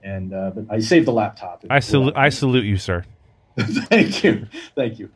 and 0.03 0.33
uh, 0.33 0.51
but 0.51 0.65
I 0.69 0.79
saved 0.79 1.07
the 1.07 1.13
laptop. 1.13 1.65
I 1.69 1.79
salute 1.79 2.13
I 2.15 2.29
salute 2.29 2.65
you, 2.65 2.77
sir. 2.77 3.05
thank 3.59 4.23
you, 4.23 4.47
thank 4.75 4.99
you. 4.99 5.09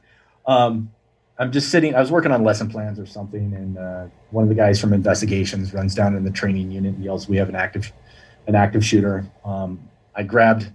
Um, 0.45 0.91
I'm 1.37 1.51
just 1.51 1.69
sitting. 1.69 1.95
I 1.95 1.99
was 1.99 2.11
working 2.11 2.31
on 2.31 2.43
lesson 2.43 2.69
plans 2.69 2.99
or 2.99 3.05
something, 3.05 3.53
and 3.53 3.77
uh, 3.77 4.05
one 4.31 4.43
of 4.43 4.49
the 4.49 4.55
guys 4.55 4.79
from 4.79 4.93
investigations 4.93 5.73
runs 5.73 5.95
down 5.95 6.15
in 6.15 6.23
the 6.23 6.31
training 6.31 6.71
unit 6.71 6.95
and 6.95 7.03
yells, 7.03 7.27
"We 7.27 7.37
have 7.37 7.49
an 7.49 7.55
active, 7.55 7.91
an 8.47 8.55
active 8.55 8.85
shooter." 8.85 9.25
Um, 9.43 9.89
I 10.15 10.23
grabbed, 10.23 10.71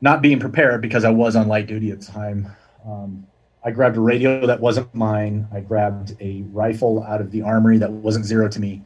not 0.00 0.22
being 0.22 0.40
prepared 0.40 0.80
because 0.80 1.04
I 1.04 1.10
was 1.10 1.36
on 1.36 1.48
light 1.48 1.66
duty 1.66 1.90
at 1.90 2.00
the 2.00 2.06
time. 2.06 2.50
Um, 2.86 3.26
I 3.62 3.70
grabbed 3.72 3.96
a 3.96 4.00
radio 4.00 4.46
that 4.46 4.60
wasn't 4.60 4.94
mine. 4.94 5.48
I 5.52 5.60
grabbed 5.60 6.16
a 6.20 6.42
rifle 6.52 7.02
out 7.02 7.20
of 7.20 7.32
the 7.32 7.42
armory 7.42 7.78
that 7.78 7.90
wasn't 7.90 8.24
zero 8.24 8.48
to 8.48 8.60
me, 8.60 8.82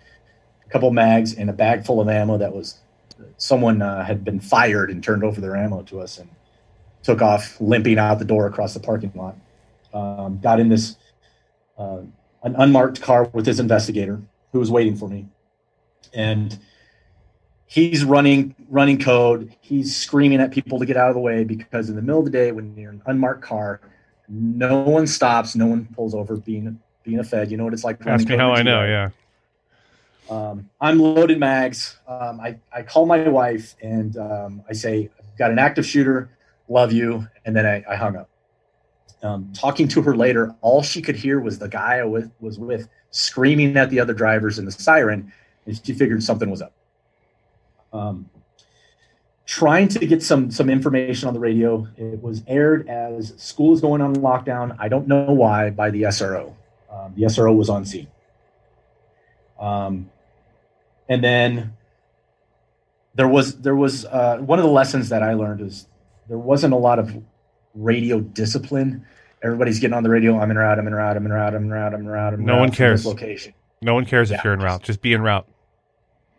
a 0.67 0.71
couple 0.71 0.91
mags, 0.91 1.35
and 1.35 1.51
a 1.51 1.53
bag 1.53 1.85
full 1.85 2.01
of 2.01 2.09
ammo 2.09 2.39
that 2.39 2.53
was 2.53 2.79
someone 3.37 3.83
uh, 3.83 4.05
had 4.05 4.25
been 4.25 4.41
fired 4.41 4.91
and 4.91 5.03
turned 5.03 5.25
over 5.25 5.41
their 5.41 5.57
ammo 5.57 5.83
to 5.83 6.01
us, 6.01 6.19
and 6.19 6.29
took 7.03 7.23
off 7.23 7.61
limping 7.61 7.99
out 7.99 8.19
the 8.19 8.25
door 8.25 8.47
across 8.47 8.75
the 8.75 8.81
parking 8.81 9.13
lot. 9.15 9.37
Um, 9.93 10.39
got 10.41 10.61
in 10.61 10.69
this 10.69 10.97
uh, 11.79 12.03
an 12.43 12.55
unmarked 12.57 13.01
car 13.01 13.25
with 13.33 13.47
his 13.47 13.61
investigator 13.61 14.21
who 14.53 14.59
was 14.59 14.71
waiting 14.71 14.97
for 14.97 15.09
me, 15.09 15.29
and 16.13 16.59
he's 17.67 18.05
running 18.05 18.55
running 18.69 18.99
code. 18.99 19.55
He's 19.61 19.97
screaming 19.97 20.41
at 20.41 20.51
people 20.51 20.79
to 20.79 20.87
get 20.87 20.97
out 20.97 21.09
of 21.09 21.15
the 21.15 21.21
way 21.21 21.45
because 21.45 21.89
in 21.89 21.97
the 21.97 22.03
middle 22.03 22.21
of 22.21 22.25
the 22.25 22.31
day, 22.31 22.53
when 22.53 22.77
you're 22.77 22.91
in 22.91 22.97
an 22.97 23.03
unmarked 23.07 23.43
car, 23.43 23.81
no 24.29 24.81
one 24.81 25.07
stops, 25.07 25.57
no 25.57 25.67
one 25.67 25.87
pulls 25.95 26.15
over. 26.15 26.37
Being 26.37 26.79
being 27.03 27.19
a 27.19 27.25
Fed, 27.25 27.51
you 27.51 27.57
know 27.57 27.65
what 27.65 27.73
it's 27.73 27.85
like. 27.85 28.05
Ask 28.07 28.29
me 28.29 28.37
how 28.37 28.53
I 28.53 28.63
know. 28.63 28.85
Yeah. 28.85 29.11
Um, 30.31 30.71
I'm 30.81 31.01
loaded 31.01 31.41
mags. 31.41 31.99
Um, 32.07 32.41
I, 32.41 32.57
I 32.73 32.83
call 32.83 33.05
my 33.05 33.29
wife 33.29 33.75
and 33.83 34.17
um, 34.17 34.63
I 34.69 34.73
say, 34.73 35.11
I've 35.19 35.37
got 35.37 35.51
an 35.51 35.59
active 35.59 35.85
shooter, 35.85 36.31
love 36.69 36.93
you. 36.93 37.27
And 37.45 37.55
then 37.55 37.67
I, 37.67 37.85
I 37.91 37.97
hung 37.97 38.17
up. 38.17 38.29
Um, 39.23 39.53
talking 39.53 39.89
to 39.89 40.03
her 40.03 40.17
later, 40.17 40.55
all 40.61 40.83
she 40.83 41.03
could 41.03 41.17
hear 41.17 41.41
was 41.41 41.59
the 41.59 41.69
guy 41.69 41.97
I 41.97 42.05
was 42.05 42.59
with 42.59 42.89
screaming 43.11 43.77
at 43.77 43.91
the 43.91 43.99
other 43.99 44.15
drivers 44.15 44.59
in 44.59 44.65
the 44.65 44.73
siren. 44.73 45.33
And 45.67 45.79
she 45.85 45.93
figured 45.93 46.23
something 46.23 46.49
was 46.49 46.63
up. 46.63 46.73
Um, 47.93 48.31
trying 49.47 49.89
to 49.89 50.07
get 50.07 50.23
some 50.23 50.49
some 50.49 50.71
information 50.71 51.27
on 51.27 51.35
the 51.35 51.41
radio. 51.41 51.87
It 51.97 52.23
was 52.23 52.43
aired 52.47 52.89
as 52.89 53.35
school 53.37 53.75
is 53.75 53.81
going 53.81 54.01
on 54.01 54.15
lockdown. 54.15 54.77
I 54.79 54.89
don't 54.89 55.09
know 55.09 55.33
why 55.33 55.71
by 55.71 55.91
the 55.91 56.03
SRO. 56.03 56.55
Um, 56.91 57.13
the 57.17 57.23
SRO 57.25 57.55
was 57.55 57.69
on 57.69 57.85
scene. 57.85 58.07
Um, 59.59 60.09
and 61.11 61.23
then 61.23 61.75
there 63.15 63.29
was 63.29 63.61
there 63.61 63.75
was 63.77 64.05
uh, 64.07 64.39
one 64.39 64.59
of 64.59 64.65
the 64.65 64.71
lessons 64.71 65.09
that 65.11 65.23
I 65.23 65.35
learned 65.35 65.61
is 65.61 65.87
there 66.29 66.39
wasn't 66.39 66.73
a 66.73 66.77
lot 66.79 66.99
of 66.99 67.13
radio 67.75 68.21
discipline. 68.21 69.05
Everybody's 69.43 69.81
getting 69.81 69.95
on 69.95 70.03
the 70.03 70.11
radio. 70.11 70.39
I'm 70.39 70.51
in 70.51 70.57
route. 70.57 70.79
I'm 70.79 70.87
in 70.87 70.95
route. 70.95 71.17
I'm 71.17 71.27
in 71.27 71.33
route. 71.33 71.55
I'm 71.55 71.63
in 71.65 71.69
route. 71.71 71.95
I'm 71.95 72.01
in 72.01 72.07
route. 72.07 72.35
I'm 72.35 72.41
in 72.41 72.47
No 72.47 72.53
route 72.55 72.61
one 72.61 72.71
cares. 72.71 73.05
Location. 73.05 73.53
No 73.83 73.95
one 73.95 74.05
cares 74.07 74.31
if 74.31 74.43
you're 74.45 74.53
in 74.55 74.61
route. 74.61 74.83
Just 74.83 75.01
be 75.03 75.13
en 75.15 75.23
route. 75.23 75.47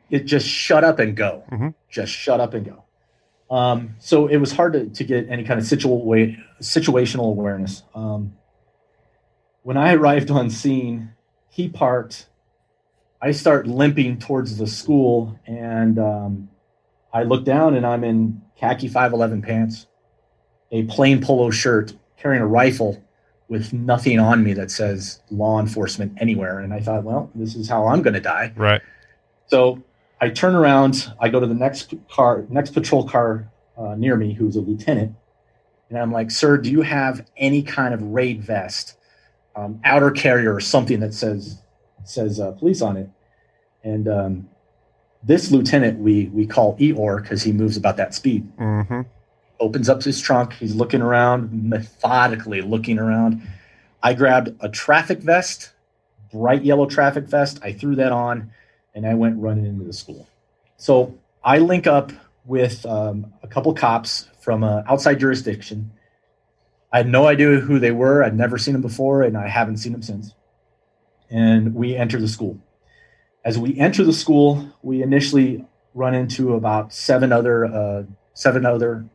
It 0.09 0.25
just 0.25 0.47
shut 0.47 0.83
up 0.83 0.99
and 0.99 1.15
go. 1.15 1.43
Mhm. 1.51 1.73
Just 1.89 2.11
shut 2.13 2.39
up 2.39 2.53
and 2.53 2.65
go. 2.65 2.83
Um, 3.53 3.95
so 3.99 4.27
it 4.27 4.37
was 4.37 4.53
hard 4.53 4.73
to, 4.73 4.85
to 4.87 5.03
get 5.03 5.27
any 5.29 5.43
kind 5.43 5.59
of 5.59 5.65
situa- 5.65 6.37
situational 6.61 7.25
awareness. 7.31 7.83
Um, 7.93 8.33
when 9.63 9.75
I 9.77 9.93
arrived 9.93 10.31
on 10.31 10.49
scene, 10.49 11.13
he 11.49 11.67
parked. 11.67 12.27
I 13.21 13.31
start 13.31 13.67
limping 13.67 14.17
towards 14.17 14.57
the 14.57 14.65
school, 14.65 15.39
and 15.45 15.99
um, 15.99 16.49
I 17.13 17.23
look 17.23 17.45
down, 17.45 17.75
and 17.75 17.85
I'm 17.85 18.03
in 18.03 18.41
khaki 18.57 18.87
511 18.87 19.43
pants, 19.43 19.87
a 20.71 20.83
plain 20.83 21.21
polo 21.21 21.51
shirt, 21.51 21.93
carrying 22.17 22.41
a 22.41 22.47
rifle 22.47 23.03
with 23.47 23.73
nothing 23.73 24.19
on 24.19 24.43
me 24.43 24.53
that 24.53 24.71
says 24.71 25.21
law 25.29 25.59
enforcement 25.59 26.17
anywhere. 26.19 26.59
And 26.59 26.73
I 26.73 26.79
thought, 26.79 27.03
well, 27.03 27.29
this 27.35 27.53
is 27.55 27.69
how 27.69 27.87
I'm 27.87 28.01
going 28.01 28.13
to 28.13 28.21
die. 28.21 28.53
Right. 28.55 28.81
So 29.47 29.83
I 30.21 30.29
turn 30.29 30.55
around, 30.55 31.11
I 31.19 31.29
go 31.29 31.39
to 31.39 31.47
the 31.47 31.53
next 31.53 31.93
car, 32.09 32.45
next 32.49 32.71
patrol 32.71 33.07
car 33.07 33.51
uh, 33.77 33.95
near 33.95 34.15
me, 34.15 34.33
who's 34.33 34.55
a 34.55 34.61
lieutenant, 34.61 35.15
and 35.89 35.99
I'm 35.99 36.11
like, 36.11 36.31
"Sir, 36.31 36.57
do 36.57 36.71
you 36.71 36.81
have 36.81 37.25
any 37.37 37.61
kind 37.61 37.93
of 37.93 38.01
raid 38.01 38.41
vest, 38.41 38.97
um, 39.55 39.79
outer 39.83 40.11
carrier, 40.11 40.55
or 40.55 40.61
something 40.61 40.99
that 41.01 41.13
says 41.13 41.61
says 42.03 42.39
uh, 42.39 42.51
police 42.51 42.81
on 42.81 42.97
it?" 42.97 43.09
And 43.83 44.07
um, 44.07 44.49
this 45.23 45.51
lieutenant 45.51 45.99
we 45.99 46.27
we 46.27 46.45
call 46.45 46.77
Eeyore 46.77 47.21
because 47.21 47.43
he 47.43 47.51
moves 47.51 47.77
about 47.77 47.97
that 47.97 48.13
speed. 48.13 48.51
Mm-hmm. 48.57 49.01
Opens 49.59 49.89
up 49.89 50.03
his 50.03 50.19
trunk. 50.19 50.53
He's 50.53 50.73
looking 50.73 51.01
around, 51.01 51.51
methodically 51.51 52.61
looking 52.61 52.97
around. 52.97 53.41
I 54.01 54.13
grabbed 54.15 54.55
a 54.59 54.69
traffic 54.69 55.19
vest, 55.19 55.71
bright 56.31 56.63
yellow 56.63 56.87
traffic 56.87 57.25
vest. 57.25 57.59
I 57.61 57.73
threw 57.73 57.95
that 57.95 58.11
on, 58.11 58.51
and 58.95 59.05
I 59.05 59.13
went 59.13 59.37
running 59.37 59.65
into 59.65 59.85
the 59.85 59.93
school. 59.93 60.27
So 60.77 61.15
I 61.43 61.59
link 61.59 61.85
up 61.85 62.11
with 62.45 62.85
um, 62.87 63.31
a 63.43 63.47
couple 63.47 63.73
cops 63.73 64.27
from 64.39 64.63
an 64.63 64.83
outside 64.87 65.19
jurisdiction. 65.19 65.91
I 66.91 66.97
had 66.97 67.07
no 67.07 67.27
idea 67.27 67.59
who 67.59 67.77
they 67.77 67.91
were. 67.91 68.23
I'd 68.23 68.35
never 68.35 68.57
seen 68.57 68.73
them 68.73 68.81
before, 68.81 69.21
and 69.21 69.37
I 69.37 69.47
haven't 69.47 69.77
seen 69.77 69.91
them 69.91 70.01
since. 70.01 70.33
And 71.31 71.73
we 71.73 71.95
enter 71.95 72.19
the 72.19 72.27
school. 72.27 72.59
As 73.43 73.57
we 73.57 73.77
enter 73.79 74.03
the 74.03 74.13
school, 74.13 74.71
we 74.81 75.01
initially 75.01 75.65
run 75.93 76.13
into 76.13 76.53
about 76.53 76.93
seven 76.93 77.31
other 77.31 77.65
uh, 77.65 78.03
seven 78.33 78.65
other 78.65 79.05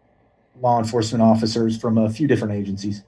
law 0.60 0.78
enforcement 0.78 1.22
officers 1.22 1.78
from 1.78 1.98
a 1.98 2.10
few 2.10 2.26
different 2.26 2.54
agencies. 2.54 3.02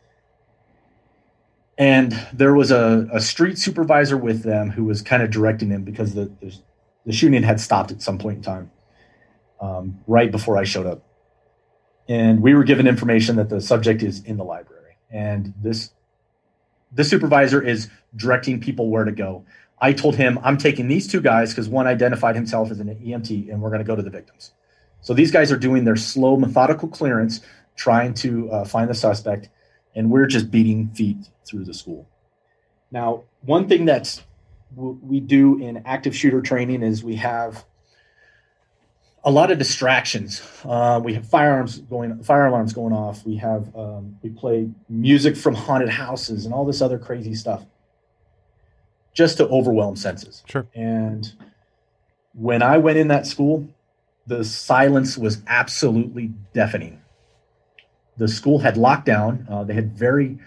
And 1.79 2.13
there 2.33 2.55
was 2.55 2.71
a, 2.71 3.09
a 3.13 3.21
street 3.21 3.57
supervisor 3.57 4.17
with 4.17 4.43
them 4.43 4.71
who 4.71 4.85
was 4.85 5.01
kind 5.01 5.23
of 5.23 5.31
directing 5.31 5.69
them 5.69 5.85
because 5.85 6.13
the, 6.15 6.31
the, 7.05 7.13
shooting 7.13 7.43
had 7.43 7.61
stopped 7.61 7.93
at 7.93 8.03
some 8.03 8.19
point 8.19 8.39
in 8.39 8.43
time, 8.43 8.71
um, 9.61 10.01
right 10.07 10.31
before 10.31 10.59
I 10.59 10.65
showed 10.65 10.87
up. 10.87 11.03
And 12.09 12.43
we 12.43 12.55
were 12.55 12.65
given 12.65 12.87
information 12.89 13.37
that 13.37 13.49
the 13.49 13.61
subject 13.61 14.03
is 14.03 14.25
in 14.25 14.37
the 14.37 14.45
library. 14.45 14.97
And 15.11 15.55
this 15.63 15.91
the 16.93 17.05
supervisor 17.05 17.63
is 17.63 17.89
directing 18.17 18.61
people 18.61 18.89
where 18.89 19.05
to 19.05 19.13
go. 19.13 19.45
I 19.81 19.93
told 19.93 20.17
him 20.17 20.39
I'm 20.43 20.57
taking 20.57 20.89
these 20.89 21.07
two 21.07 21.21
guys 21.21 21.51
because 21.51 21.69
one 21.69 21.87
identified 21.87 22.35
himself 22.35 22.71
as 22.71 22.81
an 22.81 22.89
EMT, 22.89 23.51
and 23.51 23.61
we're 23.61 23.71
going 23.71 23.81
to 23.81 23.87
go 23.87 23.97
to 23.97 24.03
the 24.03 24.11
victims. 24.11 24.53
So 25.01 25.15
these 25.15 25.31
guys 25.31 25.53
are 25.53 25.57
doing 25.57 25.85
their 25.85 25.97
slow, 25.97 26.37
methodical 26.37 26.89
clearance, 26.89 27.41
trying 27.77 28.15
to 28.15 28.51
uh, 28.51 28.65
find 28.65 28.91
the 28.91 28.95
suspect, 28.95 29.49
and 29.95 30.11
we're 30.11 30.27
just 30.27 30.51
beating 30.51 30.89
feet 30.89 31.29
through 31.47 31.65
the 31.65 31.75
school. 31.75 32.09
Now, 32.91 33.25
one 33.43 33.69
thing 33.69 33.85
that 33.85 34.21
w- 34.75 34.99
we 35.03 35.21
do 35.21 35.59
in 35.63 35.83
active 35.87 36.17
shooter 36.17 36.41
training 36.41 36.83
is 36.83 37.05
we 37.05 37.17
have 37.17 37.65
a 39.25 39.31
lot 39.31 39.51
of 39.51 39.59
distractions. 39.59 40.43
Uh, 40.65 41.01
we 41.03 41.15
have 41.15 41.27
firearms 41.27 41.79
going, 41.79 42.23
fire 42.23 42.47
alarms 42.47 42.73
going 42.73 42.93
off. 42.93 43.25
We 43.27 43.37
have 43.37 43.75
um, 43.77 44.19
we 44.23 44.31
play 44.31 44.69
music 44.89 45.37
from 45.37 45.55
haunted 45.55 45.89
houses 45.89 46.45
and 46.45 46.55
all 46.55 46.65
this 46.65 46.81
other 46.81 46.99
crazy 46.99 47.35
stuff, 47.35 47.65
just 49.13 49.37
to 49.39 49.49
overwhelm 49.49 49.97
senses. 49.97 50.45
Sure. 50.49 50.67
And 50.75 51.33
when 52.35 52.63
I 52.63 52.79
went 52.79 52.99
in 52.99 53.09
that 53.09 53.27
school, 53.27 53.69
the 54.27 54.45
silence 54.45 55.19
was 55.19 55.43
absolutely 55.47 56.33
deafening. 56.53 57.01
The 58.17 58.29
school 58.29 58.59
had 58.59 58.75
lockdown. 58.75 59.51
Uh, 59.51 59.65
they 59.65 59.75
had 59.75 59.97
very, 59.97 60.39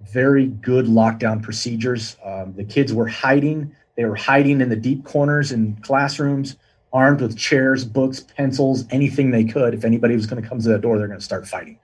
very 0.00 0.46
good 0.46 0.86
lockdown 0.86 1.42
procedures. 1.42 2.16
Um, 2.24 2.54
the 2.54 2.64
kids 2.64 2.92
were 2.92 3.08
hiding. 3.08 3.74
They 3.96 4.04
were 4.04 4.16
hiding 4.16 4.60
in 4.60 4.68
the 4.68 4.76
deep 4.76 5.04
corners 5.04 5.50
in 5.52 5.76
classrooms, 5.82 6.56
armed 6.92 7.20
with 7.20 7.36
chairs, 7.36 7.84
books, 7.84 8.20
pencils, 8.20 8.84
anything 8.90 9.30
they 9.30 9.44
could. 9.44 9.74
If 9.74 9.84
anybody 9.84 10.14
was 10.14 10.26
going 10.26 10.42
to 10.42 10.48
come 10.48 10.60
to 10.60 10.68
that 10.68 10.80
door, 10.80 10.98
they're 10.98 11.06
going 11.06 11.18
to 11.18 11.24
start 11.24 11.46
fighting. 11.46 11.78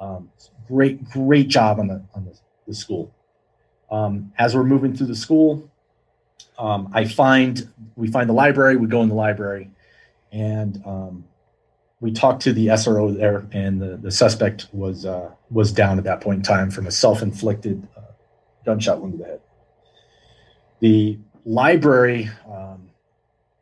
Um, 0.00 0.30
great, 0.66 1.08
great 1.10 1.48
job 1.48 1.78
on 1.78 1.86
the 1.86 2.02
on 2.14 2.24
the, 2.24 2.36
the 2.66 2.74
school. 2.74 3.14
Um, 3.90 4.32
as 4.38 4.54
we're 4.56 4.64
moving 4.64 4.96
through 4.96 5.08
the 5.08 5.16
school, 5.16 5.70
um, 6.58 6.90
I 6.94 7.06
find 7.06 7.68
we 7.96 8.08
find 8.08 8.28
the 8.28 8.34
library. 8.34 8.76
We 8.76 8.86
go 8.86 9.02
in 9.02 9.08
the 9.08 9.14
library, 9.14 9.70
and 10.32 10.82
um, 10.84 11.24
we 12.00 12.12
talked 12.12 12.42
to 12.42 12.52
the 12.52 12.66
SRO 12.68 13.16
there, 13.16 13.46
and 13.52 13.80
the, 13.80 13.96
the 13.96 14.10
suspect 14.10 14.68
was 14.72 15.06
uh, 15.06 15.30
was 15.50 15.72
down 15.72 15.98
at 15.98 16.04
that 16.04 16.20
point 16.20 16.38
in 16.38 16.42
time 16.42 16.70
from 16.70 16.86
a 16.86 16.90
self-inflicted 16.90 17.86
uh, 17.96 18.00
gunshot 18.64 19.00
wound 19.00 19.12
to 19.12 19.18
the 19.18 19.24
head. 19.24 19.40
The 20.80 21.18
library, 21.44 22.28
um, 22.50 22.90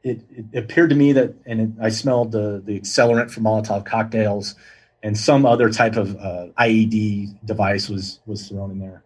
it, 0.02 0.22
it, 0.30 0.58
appeared 0.58 0.90
to 0.90 0.96
me 0.96 1.12
that, 1.12 1.34
and 1.46 1.60
it, 1.60 1.70
I 1.82 1.90
smelled 1.90 2.32
the 2.32 2.62
the 2.64 2.78
accelerant 2.78 3.30
from 3.30 3.44
Molotov 3.44 3.84
cocktails, 3.84 4.54
and 5.02 5.16
some 5.16 5.44
other 5.44 5.70
type 5.70 5.96
of 5.96 6.16
uh, 6.16 6.46
IED 6.58 7.44
device 7.44 7.88
was 7.88 8.20
was 8.26 8.48
thrown 8.48 8.70
in 8.70 8.78
there. 8.78 9.04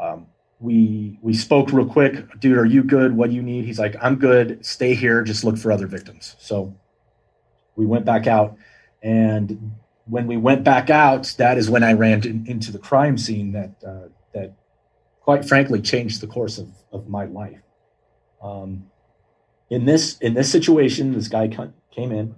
Um, 0.00 0.26
we 0.58 1.18
we 1.22 1.32
spoke 1.32 1.72
real 1.72 1.86
quick, 1.86 2.38
dude. 2.38 2.58
Are 2.58 2.66
you 2.66 2.82
good? 2.82 3.16
What 3.16 3.30
do 3.30 3.36
you 3.36 3.42
need? 3.42 3.64
He's 3.64 3.78
like, 3.78 3.96
I'm 4.00 4.16
good. 4.16 4.64
Stay 4.64 4.94
here. 4.94 5.22
Just 5.22 5.44
look 5.44 5.56
for 5.56 5.72
other 5.72 5.86
victims. 5.86 6.36
So 6.38 6.74
we 7.76 7.86
went 7.86 8.04
back 8.04 8.26
out, 8.26 8.56
and 9.02 9.72
when 10.04 10.26
we 10.26 10.36
went 10.36 10.64
back 10.64 10.90
out, 10.90 11.34
that 11.38 11.56
is 11.56 11.70
when 11.70 11.82
I 11.82 11.94
ran 11.94 12.26
in, 12.26 12.46
into 12.46 12.72
the 12.72 12.78
crime 12.78 13.16
scene 13.16 13.52
that 13.52 13.70
uh, 13.86 14.08
that, 14.34 14.54
quite 15.20 15.46
frankly, 15.46 15.80
changed 15.80 16.20
the 16.20 16.26
course 16.26 16.58
of, 16.58 16.68
of 16.92 17.08
my 17.08 17.24
life. 17.24 17.62
Um, 18.42 18.90
in 19.70 19.86
this 19.86 20.18
in 20.18 20.34
this 20.34 20.50
situation, 20.50 21.12
this 21.12 21.28
guy 21.28 21.48
came 21.48 22.12
in. 22.12 22.34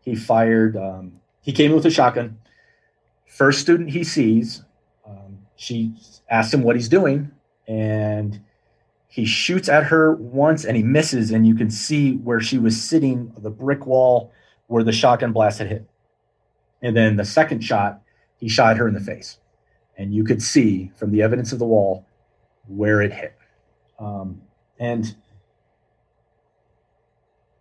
He 0.00 0.14
fired. 0.14 0.76
Um, 0.76 1.20
he 1.40 1.52
came 1.52 1.70
in 1.70 1.76
with 1.76 1.86
a 1.86 1.90
shotgun. 1.90 2.38
First 3.26 3.60
student 3.60 3.90
he 3.90 4.04
sees, 4.04 4.62
um, 5.06 5.38
she 5.56 5.94
asked 6.28 6.52
him 6.52 6.62
what 6.62 6.76
he's 6.76 6.88
doing, 6.88 7.30
and 7.66 8.40
he 9.14 9.24
shoots 9.24 9.68
at 9.68 9.84
her 9.84 10.12
once 10.12 10.64
and 10.64 10.76
he 10.76 10.82
misses, 10.82 11.30
and 11.30 11.46
you 11.46 11.54
can 11.54 11.70
see 11.70 12.16
where 12.16 12.40
she 12.40 12.58
was 12.58 12.82
sitting, 12.82 13.32
the 13.38 13.50
brick 13.50 13.86
wall 13.86 14.32
where 14.66 14.82
the 14.82 14.92
shotgun 14.92 15.32
blast 15.32 15.58
had 15.58 15.68
hit. 15.68 15.88
And 16.82 16.96
then 16.96 17.16
the 17.16 17.24
second 17.24 17.60
shot, 17.60 18.02
he 18.38 18.48
shot 18.48 18.76
her 18.76 18.88
in 18.88 18.94
the 18.94 19.00
face. 19.00 19.38
And 19.96 20.12
you 20.12 20.24
could 20.24 20.42
see 20.42 20.90
from 20.96 21.12
the 21.12 21.22
evidence 21.22 21.52
of 21.52 21.60
the 21.60 21.64
wall 21.64 22.06
where 22.66 23.00
it 23.02 23.12
hit. 23.12 23.36
Um, 24.00 24.42
and 24.78 25.14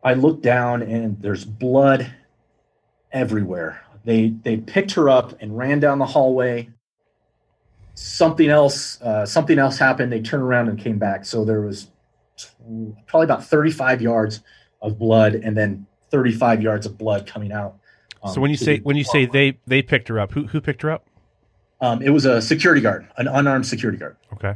I 0.03 0.13
looked 0.13 0.41
down 0.41 0.81
and 0.81 1.21
there's 1.21 1.45
blood 1.45 2.11
everywhere. 3.11 3.81
They 4.03 4.29
they 4.29 4.57
picked 4.57 4.91
her 4.93 5.09
up 5.09 5.41
and 5.41 5.57
ran 5.57 5.79
down 5.79 5.99
the 5.99 6.05
hallway. 6.05 6.69
Something 7.95 8.49
else 8.49 9.01
uh, 9.01 9.25
something 9.25 9.57
else 9.57 9.77
happened. 9.77 10.11
They 10.11 10.21
turned 10.21 10.43
around 10.43 10.67
and 10.67 10.77
came 10.77 10.97
back. 10.97 11.25
So 11.25 11.45
there 11.45 11.61
was 11.61 11.87
probably 13.07 13.25
about 13.25 13.45
35 13.45 14.01
yards 14.01 14.41
of 14.81 14.97
blood 14.97 15.35
and 15.35 15.55
then 15.55 15.85
35 16.11 16.61
yards 16.61 16.85
of 16.85 16.97
blood 16.97 17.25
coming 17.25 17.51
out. 17.51 17.77
Um, 18.21 18.33
so 18.33 18.41
when 18.41 18.51
you 18.51 18.57
say 18.57 18.79
when 18.79 18.97
you 18.97 19.03
say 19.03 19.25
they 19.25 19.57
they 19.67 19.81
picked 19.81 20.09
her 20.09 20.19
up, 20.19 20.31
who 20.31 20.47
who 20.47 20.59
picked 20.59 20.81
her 20.81 20.91
up? 20.91 21.07
Um, 21.79 22.01
it 22.01 22.09
was 22.09 22.25
a 22.25 22.41
security 22.41 22.81
guard, 22.81 23.07
an 23.17 23.27
unarmed 23.27 23.65
security 23.65 23.97
guard. 23.97 24.15
Okay. 24.33 24.55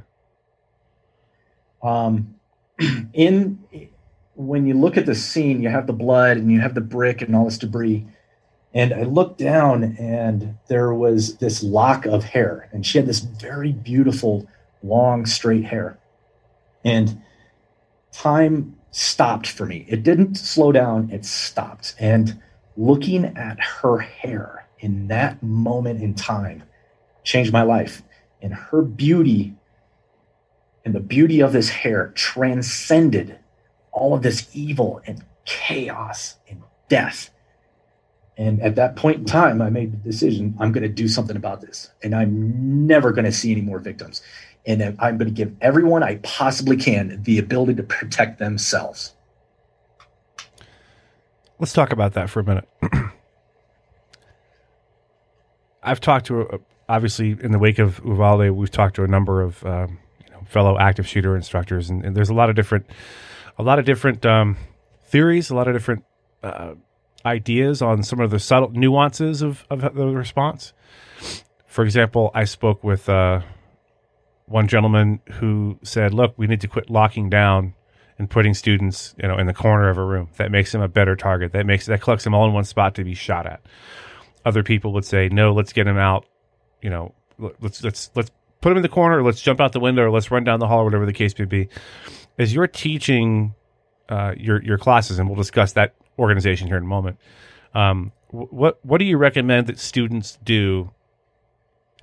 Um, 1.84 2.36
in 3.14 3.60
when 4.38 4.68
you 4.68 4.76
look 4.76 4.98
at 4.98 5.08
the 5.08 5.16
scene, 5.16 5.64
you 5.64 5.70
have 5.70 5.88
the 5.88 5.94
blood 5.94 6.38
and 6.38 6.52
you 6.52 6.62
have 6.62 6.76
the 6.76 6.82
brick 6.82 7.22
and 7.22 7.36
all 7.36 7.46
this 7.46 7.58
debris. 7.58 8.06
And 8.74 8.94
I 8.94 9.02
looked 9.02 9.40
down 9.40 9.96
and 9.98 10.58
there 10.68 10.94
was 10.94 11.38
this 11.38 11.64
lock 11.64 12.06
of 12.06 12.24
hair, 12.24 12.70
and 12.72 12.86
she 12.86 13.00
had 13.00 13.08
this 13.08 13.20
very 13.20 13.72
beautiful, 13.72 14.48
long, 14.84 15.26
straight 15.26 15.66
hair. 15.66 15.98
And 16.86 17.20
time 18.12 18.78
stopped 18.92 19.48
for 19.48 19.66
me. 19.66 19.86
It 19.88 20.04
didn't 20.04 20.36
slow 20.36 20.72
down, 20.72 21.10
it 21.12 21.26
stopped. 21.26 21.96
And 22.00 22.40
looking 22.76 23.26
at 23.26 23.60
her 23.60 23.98
hair 23.98 24.68
in 24.80 25.08
that 25.08 25.42
moment 25.42 26.04
in 26.04 26.14
time 26.14 26.62
changed 27.24 27.52
my 27.52 27.64
life. 27.64 28.04
And 28.40 28.54
her 28.54 28.84
beauty 28.84 29.56
and 30.86 30.94
the 30.94 31.00
beauty 31.00 31.40
of 31.40 31.54
this 31.54 31.70
hair 31.70 32.12
transcended 32.14 33.40
all 33.98 34.14
of 34.14 34.22
this 34.22 34.48
evil 34.54 35.02
and 35.06 35.24
chaos 35.46 36.36
and 36.50 36.62
death. 36.90 37.32
And 38.38 38.62
at 38.62 38.76
that 38.76 38.96
point 38.96 39.18
in 39.18 39.26
time, 39.26 39.62
I 39.62 39.70
made 39.70 39.92
the 39.92 39.98
decision 39.98 40.56
I'm 40.60 40.72
going 40.72 40.84
to 40.84 40.90
do 40.90 41.08
something 41.08 41.36
about 41.36 41.62
this. 41.62 41.90
And 42.04 42.14
I'm 42.14 42.86
never 42.86 43.12
going 43.12 43.26
to 43.26 43.32
see 43.32 43.52
any 43.52 43.62
more 43.62 43.80
victims 43.80 44.22
and 44.68 44.98
I'm 45.00 45.18
going 45.18 45.30
to 45.30 45.34
give 45.34 45.56
everyone 45.62 46.04
I 46.04 46.18
possibly 46.18 46.76
can 46.76 47.24
the 47.24 47.40
ability 47.40 47.76
to 47.76 47.84
protect 47.84 48.38
themselves. 48.38 49.16
Let's 51.58 51.74
talk 51.74 51.92
about 51.94 52.14
that 52.14 52.30
for 52.30 52.42
a 52.42 52.44
minute. 52.44 52.70
I've 55.82 56.02
talked 56.02 56.26
to, 56.28 56.62
obviously, 56.90 57.38
in 57.42 57.52
the 57.52 57.60
wake 57.60 57.80
of 57.80 58.02
Uvalde, 58.06 58.52
we've 58.52 58.70
talked 58.70 58.98
to 58.98 59.04
a 59.04 59.08
number 59.08 59.42
of 59.42 59.66
um, 59.66 60.00
you 60.24 60.32
know, 60.32 60.42
fellow 60.46 60.78
active 60.78 61.08
shooter 61.08 61.36
instructors, 61.36 61.90
and, 61.90 62.04
and, 62.04 62.16
there's 62.16 62.30
a 62.30 62.34
lot 62.34 62.50
of 62.50 62.56
different, 62.58 62.86
a 63.58 63.64
lot 63.64 63.80
of 63.80 63.86
different 63.86 64.26
um, 64.26 64.58
theories, 65.06 65.50
a 65.50 65.56
lot 65.56 65.68
of 65.68 65.74
different 65.74 66.04
uh, 66.44 66.76
ideas 67.26 67.82
on 67.82 68.04
some 68.04 68.20
of 68.20 68.32
the 68.32 68.40
subtle 68.40 68.70
nuances 68.72 69.42
of, 69.42 69.66
of 69.70 69.82
the 69.82 70.08
response. 70.08 70.74
For 71.66 71.84
example, 71.84 72.32
I 72.34 72.46
spoke 72.46 72.84
with 72.84 73.10
uh, 73.10 73.42
one 74.46 74.68
gentleman 74.68 75.20
who 75.34 75.80
said, 75.84 76.14
"Look, 76.14 76.34
we 76.38 76.48
need 76.48 76.62
to 76.62 76.68
quit 76.68 76.90
locking 76.90 77.30
down 77.30 77.74
and 78.20 78.30
putting 78.30 78.54
students, 78.54 79.14
you 79.22 79.28
know, 79.28 79.38
in 79.38 79.46
the 79.48 79.54
corner 79.54 79.90
of 79.90 79.98
a 79.98 80.04
room. 80.04 80.30
That 80.38 80.52
makes 80.52 80.72
them 80.72 80.82
a 80.82 80.88
better 80.88 81.16
target. 81.16 81.52
That 81.54 81.66
makes 81.66 81.86
that 81.86 82.02
collects 82.02 82.24
them 82.24 82.34
all 82.34 82.48
in 82.48 82.54
one 82.54 82.64
spot 82.64 82.96
to 82.96 83.04
be 83.04 83.14
shot 83.14 83.46
at." 83.46 83.62
Other 84.46 84.64
people 84.64 84.94
would 84.94 85.06
say, 85.06 85.30
"No, 85.30 85.54
let's 85.54 85.74
get 85.74 85.84
them 85.84 85.98
out. 85.98 86.26
You 86.82 86.90
know, 86.90 87.14
let's 87.60 87.84
let's 87.84 88.10
let's 88.16 88.32
put 88.62 88.70
them 88.70 88.78
in 88.78 88.84
the 88.84 88.90
corner. 88.90 89.20
Or 89.20 89.24
let's 89.24 89.42
jump 89.42 89.60
out 89.60 89.74
the 89.74 89.80
window, 89.80 90.10
let's 90.12 90.32
run 90.32 90.44
down 90.44 90.60
the 90.60 90.68
hall, 90.68 90.82
or 90.82 90.86
whatever 90.86 91.06
the 91.06 91.14
case 91.14 91.38
may 91.38 91.46
be." 91.46 91.70
As 92.38 92.54
you're 92.54 92.68
teaching 92.68 93.56
uh, 94.10 94.34
your 94.38 94.62
your 94.64 94.78
classes, 94.78 95.20
and 95.20 95.28
we'll 95.28 95.36
discuss 95.36 95.74
that 95.74 95.96
organization 96.18 96.68
here 96.68 96.78
in 96.78 96.84
a 96.84 96.88
moment. 96.88 97.18
Um, 97.74 98.12
what 98.30 98.80
what 98.84 98.98
do 99.00 99.06
you 99.06 99.18
recommend 99.18 99.68
that 99.68 99.80
students 99.80 100.38
do? 100.44 100.92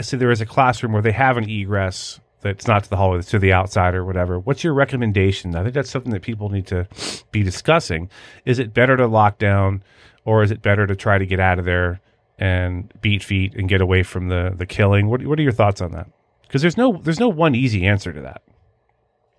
Say 0.00 0.16
there 0.16 0.30
is 0.30 0.40
a 0.40 0.46
classroom 0.46 0.92
where 0.92 1.02
they 1.02 1.12
have 1.12 1.36
an 1.36 1.48
egress 1.48 2.20
that's 2.40 2.66
not 2.66 2.84
to 2.84 2.90
the 2.90 2.96
hallway, 2.96 3.18
it's 3.18 3.30
to 3.30 3.38
the 3.38 3.52
outside 3.52 3.94
or 3.94 4.04
whatever. 4.04 4.38
What's 4.38 4.62
your 4.64 4.74
recommendation? 4.74 5.54
I 5.54 5.62
think 5.62 5.74
that's 5.74 5.90
something 5.90 6.12
that 6.12 6.22
people 6.22 6.50
need 6.50 6.66
to 6.66 6.86
be 7.30 7.42
discussing. 7.42 8.10
Is 8.44 8.58
it 8.58 8.74
better 8.74 8.96
to 8.96 9.06
lock 9.06 9.38
down, 9.38 9.82
or 10.24 10.42
is 10.42 10.50
it 10.50 10.60
better 10.60 10.86
to 10.86 10.96
try 10.96 11.16
to 11.16 11.26
get 11.26 11.40
out 11.40 11.58
of 11.58 11.64
there 11.64 12.00
and 12.38 12.92
beat 13.00 13.22
feet 13.22 13.54
and 13.54 13.68
get 13.68 13.80
away 13.80 14.02
from 14.02 14.28
the 14.28 14.52
the 14.54 14.66
killing? 14.66 15.08
What 15.08 15.24
what 15.24 15.38
are 15.38 15.42
your 15.42 15.52
thoughts 15.52 15.80
on 15.80 15.92
that? 15.92 16.08
Because 16.42 16.60
there's 16.60 16.76
no 16.76 17.00
there's 17.02 17.20
no 17.20 17.28
one 17.28 17.54
easy 17.54 17.86
answer 17.86 18.12
to 18.12 18.20
that. 18.22 18.42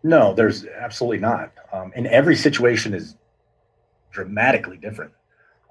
No, 0.06 0.36
there's 0.36 0.68
absolutely 0.68 1.18
not. 1.18 1.52
Um, 1.74 1.92
and 1.96 2.06
every 2.06 2.36
situation 2.36 2.94
is 2.94 3.16
dramatically 4.12 4.78
different. 4.78 5.12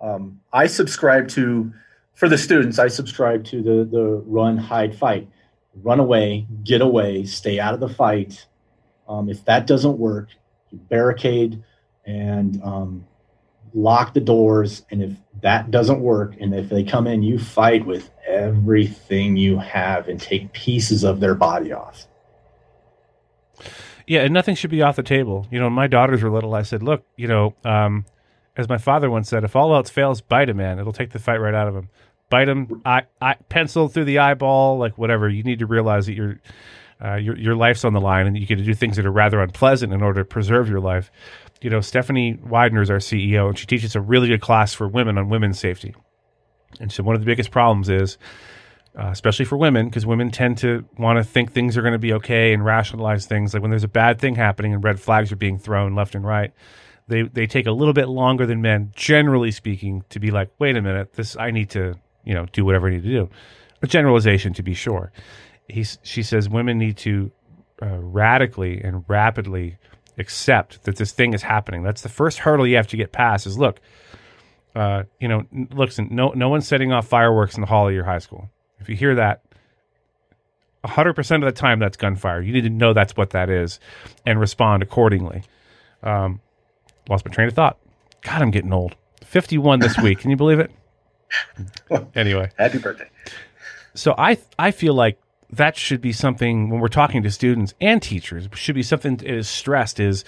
Um, 0.03 0.41
I 0.53 0.67
subscribe 0.67 1.29
to, 1.29 1.73
for 2.15 2.29
the 2.29 2.37
students, 2.37 2.81
I 2.81 2.89
subscribe 2.89 3.45
to 3.45 3.63
the 3.63 3.85
the 3.85 4.25
run, 4.27 4.59
hide, 4.59 4.99
fight, 4.99 5.29
run 5.85 6.01
away, 6.01 6.49
get 6.65 6.81
away, 6.81 7.25
stay 7.27 7.61
out 7.61 7.75
of 7.75 7.81
the 7.81 7.89
fight. 7.89 8.45
Um, 9.09 9.29
if 9.29 9.45
that 9.45 9.69
doesn't 9.69 9.99
work, 9.99 10.31
barricade 10.73 11.63
and 12.05 12.61
um, 12.65 13.07
lock 13.73 14.15
the 14.15 14.21
doors. 14.21 14.85
And 14.91 15.01
if 15.01 15.13
that 15.43 15.71
doesn't 15.71 16.01
work, 16.01 16.35
and 16.41 16.53
if 16.53 16.69
they 16.69 16.83
come 16.83 17.07
in, 17.07 17.23
you 17.23 17.39
fight 17.39 17.87
with 17.87 18.11
everything 18.27 19.37
you 19.37 19.59
have 19.59 20.09
and 20.09 20.21
take 20.21 20.53
pieces 20.53 21.05
of 21.05 21.21
their 21.21 21.37
body 21.37 21.73
off. 21.73 22.09
Yeah, 24.07 24.21
and 24.21 24.35
nothing 24.35 24.55
should 24.55 24.71
be 24.71 24.83
off 24.83 24.97
the 24.97 25.03
table. 25.03 25.47
You 25.51 25.59
know, 25.59 25.71
my 25.71 25.87
daughters 25.87 26.23
were 26.23 26.31
little. 26.31 26.55
I 26.55 26.63
said, 26.63 26.83
look, 26.83 27.05
you 27.17 27.27
know, 27.27 27.55
um, 27.65 28.05
as 28.57 28.69
my 28.69 28.79
father 28.79 29.11
once 29.11 29.29
said, 29.29 29.45
if 29.45 29.57
all 29.57 29.75
else 29.75 29.91
fails, 29.91 30.21
bite 30.21 30.51
a 30.51 30.55
man. 30.55 30.79
It'll 30.79 30.93
take 30.93 31.11
the 31.11 31.19
fight 31.19 31.41
right 31.41 31.55
out 31.55 31.69
of 31.69 31.75
him. 31.75 31.89
Bite 32.31 32.49
him, 32.49 32.83
I, 32.85 33.03
pencil 33.49 33.89
through 33.89 34.05
the 34.05 34.19
eyeball, 34.19 34.79
like 34.79 34.99
whatever. 34.99 35.29
You 35.29 35.43
need 35.43 35.61
to 35.61 35.67
realize 35.67 36.07
that 36.07 36.15
your, 36.15 36.41
uh, 37.05 37.17
your 37.17 37.37
your 37.37 37.55
life's 37.55 37.85
on 37.85 37.93
the 37.93 38.01
line, 38.01 38.27
and 38.27 38.37
you 38.37 38.47
get 38.47 38.57
to 38.57 38.65
do 38.65 38.75
things 38.75 38.97
that 38.97 39.07
are 39.07 39.13
rather 39.13 39.41
unpleasant 39.41 39.93
in 39.93 40.03
order 40.03 40.23
to 40.23 40.25
preserve 40.25 40.69
your 40.69 40.81
life. 40.81 41.11
You 41.61 41.71
know, 41.71 41.81
Stephanie 41.81 42.39
Widener 42.43 42.83
is 42.83 42.91
our 42.91 42.99
CEO, 42.99 43.49
and 43.49 43.59
she 43.59 43.67
teaches 43.67 43.95
a 43.95 44.01
really 44.01 44.29
good 44.29 44.41
class 44.41 44.73
for 44.75 44.89
women 44.89 45.19
on 45.19 45.29
women's 45.29 45.59
safety. 45.59 45.95
And 46.81 46.91
so, 46.91 47.03
one 47.03 47.15
of 47.15 47.21
the 47.21 47.27
biggest 47.27 47.51
problems 47.51 47.89
is, 47.89 48.17
uh, 48.99 49.09
especially 49.09 49.45
for 49.45 49.57
women, 49.57 49.87
because 49.89 50.07
women 50.07 50.31
tend 50.31 50.59
to 50.59 50.85
want 50.99 51.19
to 51.19 51.25
think 51.25 51.53
things 51.53 51.77
are 51.77 51.83
going 51.83 51.93
to 51.93 51.99
be 51.99 52.13
okay 52.13 52.53
and 52.53 52.65
rationalize 52.65 53.27
things. 53.27 53.53
Like 53.53 53.63
when 53.63 53.71
there's 53.71 53.85
a 53.85 53.89
bad 53.89 54.21
thing 54.21 54.37
happening 54.37 54.73
and 54.73 54.85
red 54.85 55.01
flags 55.01 55.33
are 55.33 55.37
being 55.37 55.59
thrown 55.59 55.95
left 55.95 56.15
and 56.15 56.25
right, 56.25 56.53
they 57.09 57.23
they 57.23 57.47
take 57.47 57.67
a 57.67 57.73
little 57.73 57.95
bit 57.95 58.09
longer 58.09 58.47
than 58.47 58.63
men, 58.63 58.93
generally 58.95 59.51
speaking, 59.51 60.05
to 60.11 60.21
be 60.21 60.31
like, 60.31 60.51
wait 60.59 60.77
a 60.77 60.83
minute, 60.83 61.15
this 61.15 61.37
I 61.37 61.51
need 61.51 61.71
to 61.71 61.97
you 62.25 62.35
know 62.35 62.47
do 62.53 62.65
whatever 62.65 62.89
I 62.89 62.93
need 62.93 63.03
to 63.03 63.09
do. 63.09 63.31
A 63.83 63.87
generalization 63.87 64.55
to 64.55 64.63
be 64.63 64.75
sure. 64.75 65.13
He's, 65.69 65.99
she 66.03 66.23
says 66.23 66.49
women 66.49 66.79
need 66.79 66.97
to 66.99 67.33
uh, 67.83 67.99
radically 67.99 68.81
and 68.83 69.05
rapidly 69.09 69.79
accept 70.19 70.85
that 70.85 70.97
this 70.97 71.13
thing 71.13 71.35
is 71.35 71.43
happening. 71.43 71.83
That's 71.83 72.03
the 72.03 72.09
first 72.09 72.39
hurdle 72.39 72.67
you 72.67 72.77
have 72.77 72.87
to 72.89 72.97
get 72.97 73.13
past. 73.13 73.47
Is 73.47 73.59
look, 73.59 73.81
uh, 74.75 75.05
you 75.21 75.29
know, 75.29 75.45
listen, 75.73 76.09
no 76.11 76.29
no 76.31 76.49
one's 76.49 76.67
setting 76.67 76.93
off 76.93 77.09
fireworks 77.09 77.57
in 77.57 77.61
the 77.61 77.67
hall 77.67 77.89
of 77.89 77.95
your 77.95 78.05
high 78.05 78.19
school. 78.19 78.51
If 78.85 78.91
you 78.91 78.97
hear 78.97 79.15
that, 79.15 79.43
100% 80.85 81.35
of 81.37 81.43
the 81.43 81.53
time 81.53 81.79
that's 81.79 81.97
gunfire. 81.97 82.43
You 82.43 82.53
need 82.53 82.65
to 82.65 82.71
know 82.71 82.93
that's 82.93 83.17
what 83.17 83.31
that 83.31 83.49
is 83.49 83.81
and 84.27 84.39
respond 84.39 84.83
accordingly. 84.83 85.43
Um, 86.03 86.43
lost 87.09 87.25
my 87.25 87.33
train 87.33 87.49
of 87.49 87.55
thought. 87.55 87.79
God, 88.21 88.43
I'm 88.43 88.51
getting 88.51 88.73
old. 88.73 88.95
51 89.25 89.81
this 89.81 89.99
week. 89.99 90.19
Can 90.19 90.31
you 90.31 90.37
believe 90.37 90.59
it? 90.59 90.71
anyway, 92.15 92.51
happy 92.59 92.79
birthday. 92.79 93.09
So 93.95 94.15
I 94.19 94.39
I 94.59 94.71
feel 94.71 94.95
like 94.95 95.19
that 95.51 95.77
should 95.77 96.01
be 96.01 96.13
something 96.13 96.69
when 96.69 96.81
we're 96.81 96.89
talking 96.89 97.23
to 97.23 97.31
students 97.31 97.75
and 97.81 98.03
teachers 98.03 98.49
should 98.55 98.75
be 98.75 98.83
something 98.83 99.17
that 99.17 99.27
is 99.27 99.49
stressed 99.49 99.99
is 99.99 100.25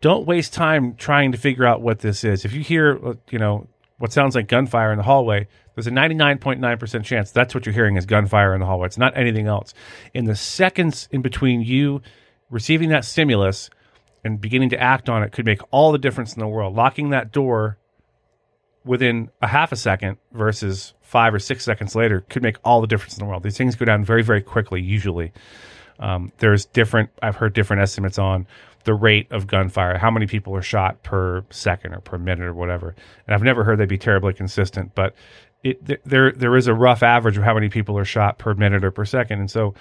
don't 0.00 0.26
waste 0.26 0.54
time 0.54 0.94
trying 0.94 1.32
to 1.32 1.38
figure 1.38 1.66
out 1.66 1.82
what 1.82 1.98
this 1.98 2.22
is. 2.22 2.44
If 2.44 2.52
you 2.52 2.62
hear 2.62 3.16
you 3.30 3.38
know 3.38 3.66
what 3.98 4.12
sounds 4.12 4.34
like 4.34 4.46
gunfire 4.46 4.92
in 4.92 4.98
the 4.98 5.04
hallway, 5.04 5.48
there's 5.78 5.86
a 5.86 5.90
99.9% 5.92 7.04
chance 7.04 7.30
that's 7.30 7.54
what 7.54 7.64
you're 7.64 7.72
hearing 7.72 7.96
is 7.96 8.04
gunfire 8.04 8.52
in 8.52 8.58
the 8.58 8.66
hallway. 8.66 8.86
It's 8.86 8.98
not 8.98 9.16
anything 9.16 9.46
else. 9.46 9.74
In 10.12 10.24
the 10.24 10.34
seconds 10.34 11.08
in 11.12 11.22
between 11.22 11.60
you 11.60 12.02
receiving 12.50 12.88
that 12.88 13.04
stimulus 13.04 13.70
and 14.24 14.40
beginning 14.40 14.70
to 14.70 14.80
act 14.80 15.08
on 15.08 15.22
it 15.22 15.30
could 15.30 15.46
make 15.46 15.60
all 15.70 15.92
the 15.92 15.98
difference 15.98 16.34
in 16.34 16.40
the 16.40 16.48
world. 16.48 16.74
Locking 16.74 17.10
that 17.10 17.30
door 17.30 17.78
within 18.84 19.30
a 19.40 19.46
half 19.46 19.70
a 19.70 19.76
second 19.76 20.16
versus 20.32 20.94
five 21.00 21.32
or 21.32 21.38
six 21.38 21.64
seconds 21.64 21.94
later 21.94 22.24
could 22.28 22.42
make 22.42 22.56
all 22.64 22.80
the 22.80 22.88
difference 22.88 23.16
in 23.16 23.24
the 23.24 23.30
world. 23.30 23.44
These 23.44 23.56
things 23.56 23.76
go 23.76 23.84
down 23.84 24.04
very, 24.04 24.24
very 24.24 24.42
quickly, 24.42 24.82
usually. 24.82 25.32
Um, 26.00 26.32
there's 26.38 26.64
different, 26.64 27.10
I've 27.22 27.36
heard 27.36 27.52
different 27.52 27.82
estimates 27.82 28.18
on 28.18 28.48
the 28.84 28.94
rate 28.94 29.30
of 29.30 29.46
gunfire, 29.46 29.98
how 29.98 30.10
many 30.10 30.26
people 30.26 30.56
are 30.56 30.62
shot 30.62 31.02
per 31.02 31.44
second 31.50 31.94
or 31.94 32.00
per 32.00 32.18
minute 32.18 32.46
or 32.46 32.54
whatever. 32.54 32.94
And 33.26 33.34
I've 33.34 33.42
never 33.42 33.64
heard 33.64 33.78
they'd 33.78 33.88
be 33.88 33.98
terribly 33.98 34.32
consistent, 34.32 34.94
but 34.94 35.14
it, 35.62 36.04
there 36.04 36.32
there 36.32 36.56
is 36.56 36.66
a 36.66 36.74
rough 36.74 37.02
average 37.02 37.36
of 37.36 37.44
how 37.44 37.54
many 37.54 37.68
people 37.68 37.98
are 37.98 38.04
shot 38.04 38.38
per 38.38 38.54
minute 38.54 38.84
or 38.84 38.90
per 38.90 39.04
second. 39.04 39.40
And 39.40 39.50
so, 39.50 39.74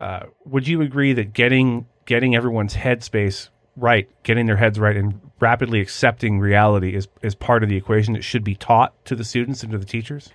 uh, 0.00 0.26
would 0.44 0.68
you 0.68 0.82
agree 0.82 1.12
that 1.14 1.32
getting 1.32 1.86
getting 2.06 2.34
everyone's 2.34 2.74
headspace 2.74 3.48
right, 3.76 4.08
getting 4.22 4.46
their 4.46 4.56
heads 4.56 4.78
right, 4.78 4.96
and 4.96 5.20
rapidly 5.40 5.80
accepting 5.80 6.38
reality 6.38 6.94
is 6.94 7.08
is 7.22 7.34
part 7.34 7.62
of 7.62 7.68
the 7.68 7.76
equation 7.76 8.14
that 8.14 8.22
should 8.22 8.44
be 8.44 8.54
taught 8.54 9.04
to 9.06 9.16
the 9.16 9.24
students 9.24 9.62
and 9.62 9.72
to 9.72 9.78
the 9.78 9.84
teachers? 9.84 10.30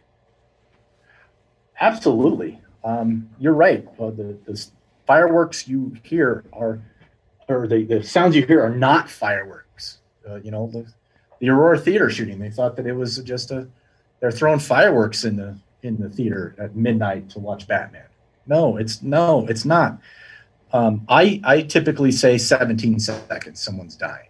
Absolutely, 1.79 2.59
um, 2.83 3.29
you're 3.39 3.53
right. 3.53 3.88
Uh, 3.99 4.11
the, 4.11 4.38
the 4.45 4.65
fireworks 5.05 5.67
you 5.67 5.95
hear 6.03 6.45
are, 6.53 6.81
or 7.47 7.67
the, 7.67 7.83
the 7.83 8.03
sounds 8.03 8.35
you 8.35 8.45
hear 8.45 8.61
are 8.61 8.75
not 8.75 9.09
fireworks. 9.09 9.99
Uh, 10.27 10.38
you 10.38 10.51
know, 10.51 10.67
the, 10.71 10.85
the 11.39 11.49
Aurora 11.49 11.79
Theater 11.79 12.09
shooting. 12.09 12.39
They 12.39 12.49
thought 12.49 12.75
that 12.77 12.88
it 12.88 12.93
was 12.93 13.17
just 13.19 13.51
a 13.51 13.67
they're 14.19 14.32
throwing 14.32 14.60
fireworks 14.60 15.23
in 15.23 15.36
the 15.36 15.58
in 15.84 15.97
the 15.97 16.10
theater 16.10 16.56
at 16.58 16.75
midnight 16.75 17.30
to 17.30 17.39
watch 17.39 17.67
Batman. 17.67 18.08
No, 18.47 18.78
it's 18.78 19.01
no, 19.01 19.45
it's 19.47 19.65
not. 19.65 19.99
Um, 20.73 21.06
I 21.08 21.41
I 21.43 21.62
typically 21.62 22.12
say 22.12 22.38
17 22.38 22.99
seconds. 22.99 23.62
Someone's 23.62 23.95
dying. 23.95 24.30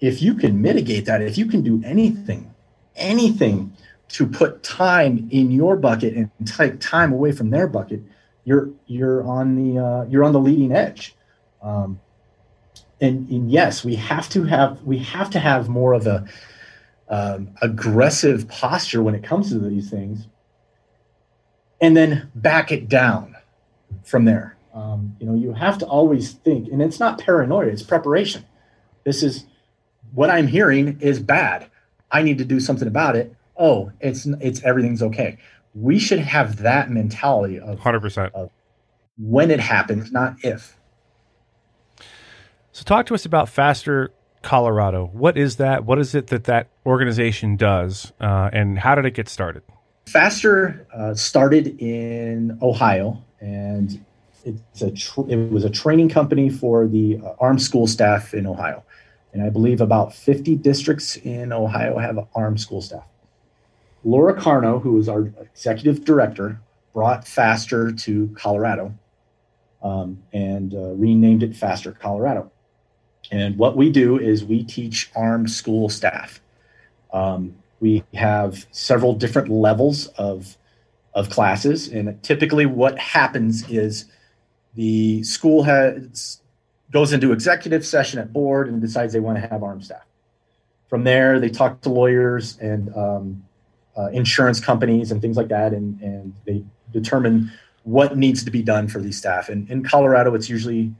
If 0.00 0.20
you 0.20 0.34
can 0.34 0.60
mitigate 0.60 1.06
that, 1.06 1.22
if 1.22 1.38
you 1.38 1.46
can 1.46 1.62
do 1.62 1.82
anything, 1.84 2.54
anything 2.96 3.74
to 4.08 4.26
put 4.26 4.62
time 4.62 5.28
in 5.30 5.50
your 5.50 5.76
bucket 5.76 6.14
and 6.14 6.30
take 6.44 6.80
time 6.80 7.12
away 7.12 7.32
from 7.32 7.50
their 7.50 7.66
bucket, 7.66 8.02
you're 8.44 8.70
you're 8.86 9.22
on 9.24 9.56
the 9.56 9.82
uh, 9.82 10.04
you're 10.04 10.24
on 10.24 10.32
the 10.32 10.40
leading 10.40 10.72
edge. 10.72 11.14
Um, 11.62 12.00
and, 13.00 13.28
and 13.28 13.50
yes, 13.50 13.84
we 13.84 13.94
have 13.96 14.28
to 14.30 14.44
have 14.44 14.82
we 14.82 14.98
have 14.98 15.30
to 15.30 15.38
have 15.38 15.68
more 15.68 15.92
of 15.92 16.06
a 16.06 16.26
um, 17.08 17.50
aggressive 17.62 18.48
posture 18.48 19.02
when 19.02 19.14
it 19.14 19.22
comes 19.22 19.50
to 19.50 19.58
these 19.58 19.90
things, 19.90 20.26
and 21.80 21.96
then 21.96 22.30
back 22.34 22.72
it 22.72 22.88
down 22.88 23.36
from 24.04 24.24
there. 24.24 24.56
Um, 24.74 25.16
you 25.20 25.26
know, 25.26 25.34
you 25.34 25.52
have 25.52 25.78
to 25.78 25.86
always 25.86 26.32
think, 26.32 26.68
and 26.68 26.82
it's 26.82 27.00
not 27.00 27.18
paranoia; 27.18 27.66
it's 27.66 27.82
preparation. 27.82 28.44
This 29.04 29.22
is 29.22 29.46
what 30.12 30.30
I'm 30.30 30.46
hearing 30.46 31.00
is 31.00 31.20
bad. 31.20 31.70
I 32.10 32.22
need 32.22 32.38
to 32.38 32.44
do 32.44 32.60
something 32.60 32.88
about 32.88 33.16
it. 33.16 33.34
Oh, 33.56 33.92
it's 34.00 34.26
it's 34.40 34.62
everything's 34.62 35.02
okay. 35.02 35.38
We 35.74 35.98
should 35.98 36.20
have 36.20 36.58
that 36.58 36.90
mentality 36.90 37.60
of 37.60 37.78
hundred 37.78 38.00
percent 38.00 38.34
of 38.34 38.50
when 39.18 39.50
it 39.50 39.60
happens, 39.60 40.12
not 40.12 40.36
if. 40.42 40.76
So, 42.72 42.84
talk 42.84 43.06
to 43.06 43.14
us 43.14 43.24
about 43.24 43.48
faster 43.48 44.12
Colorado. 44.46 45.10
What 45.12 45.36
is 45.36 45.56
that? 45.56 45.84
What 45.84 45.98
is 45.98 46.14
it 46.14 46.28
that 46.28 46.44
that 46.44 46.68
organization 46.86 47.56
does, 47.56 48.12
uh, 48.20 48.48
and 48.52 48.78
how 48.78 48.94
did 48.94 49.04
it 49.04 49.10
get 49.10 49.28
started? 49.28 49.64
Faster 50.06 50.86
uh, 50.94 51.14
started 51.14 51.76
in 51.80 52.56
Ohio, 52.62 53.20
and 53.40 54.04
it's 54.44 54.82
a 54.82 54.92
tr- 54.92 55.28
it 55.28 55.50
was 55.50 55.64
a 55.64 55.70
training 55.70 56.08
company 56.10 56.48
for 56.48 56.86
the 56.86 57.18
uh, 57.18 57.32
armed 57.40 57.60
school 57.60 57.88
staff 57.88 58.34
in 58.34 58.46
Ohio, 58.46 58.84
and 59.32 59.42
I 59.42 59.50
believe 59.50 59.80
about 59.80 60.14
50 60.14 60.54
districts 60.54 61.16
in 61.16 61.52
Ohio 61.52 61.98
have 61.98 62.16
armed 62.36 62.60
school 62.60 62.80
staff. 62.80 63.08
Laura 64.04 64.40
Carno, 64.40 64.80
who 64.80 64.96
is 65.00 65.08
our 65.08 65.32
executive 65.40 66.04
director, 66.04 66.60
brought 66.94 67.26
Faster 67.26 67.90
to 67.90 68.32
Colorado 68.38 68.94
um, 69.82 70.22
and 70.32 70.72
uh, 70.72 70.94
renamed 70.94 71.42
it 71.42 71.56
Faster 71.56 71.90
Colorado. 71.90 72.52
And 73.30 73.56
what 73.56 73.76
we 73.76 73.90
do 73.90 74.18
is 74.18 74.44
we 74.44 74.64
teach 74.64 75.10
armed 75.14 75.50
school 75.50 75.88
staff. 75.88 76.40
Um, 77.12 77.56
we 77.80 78.04
have 78.14 78.66
several 78.70 79.14
different 79.14 79.48
levels 79.48 80.06
of, 80.18 80.56
of 81.14 81.30
classes. 81.30 81.88
And 81.88 82.22
typically, 82.22 82.66
what 82.66 82.98
happens 82.98 83.68
is 83.68 84.06
the 84.74 85.22
school 85.22 85.62
has, 85.64 86.40
goes 86.90 87.12
into 87.12 87.32
executive 87.32 87.84
session 87.84 88.18
at 88.18 88.32
board 88.32 88.68
and 88.68 88.80
decides 88.80 89.12
they 89.12 89.20
want 89.20 89.40
to 89.40 89.46
have 89.48 89.62
armed 89.62 89.84
staff. 89.84 90.04
From 90.88 91.04
there, 91.04 91.40
they 91.40 91.48
talk 91.48 91.80
to 91.82 91.88
lawyers 91.88 92.58
and 92.58 92.94
um, 92.96 93.44
uh, 93.98 94.08
insurance 94.08 94.60
companies 94.60 95.10
and 95.10 95.20
things 95.20 95.36
like 95.36 95.48
that, 95.48 95.72
and, 95.72 96.00
and 96.00 96.34
they 96.46 96.64
determine 96.92 97.50
what 97.82 98.16
needs 98.16 98.44
to 98.44 98.50
be 98.50 98.62
done 98.62 98.88
for 98.88 99.00
these 99.00 99.16
staff. 99.16 99.48
And 99.48 99.68
in 99.70 99.82
Colorado, 99.82 100.34
it's 100.34 100.48
usually 100.48 100.94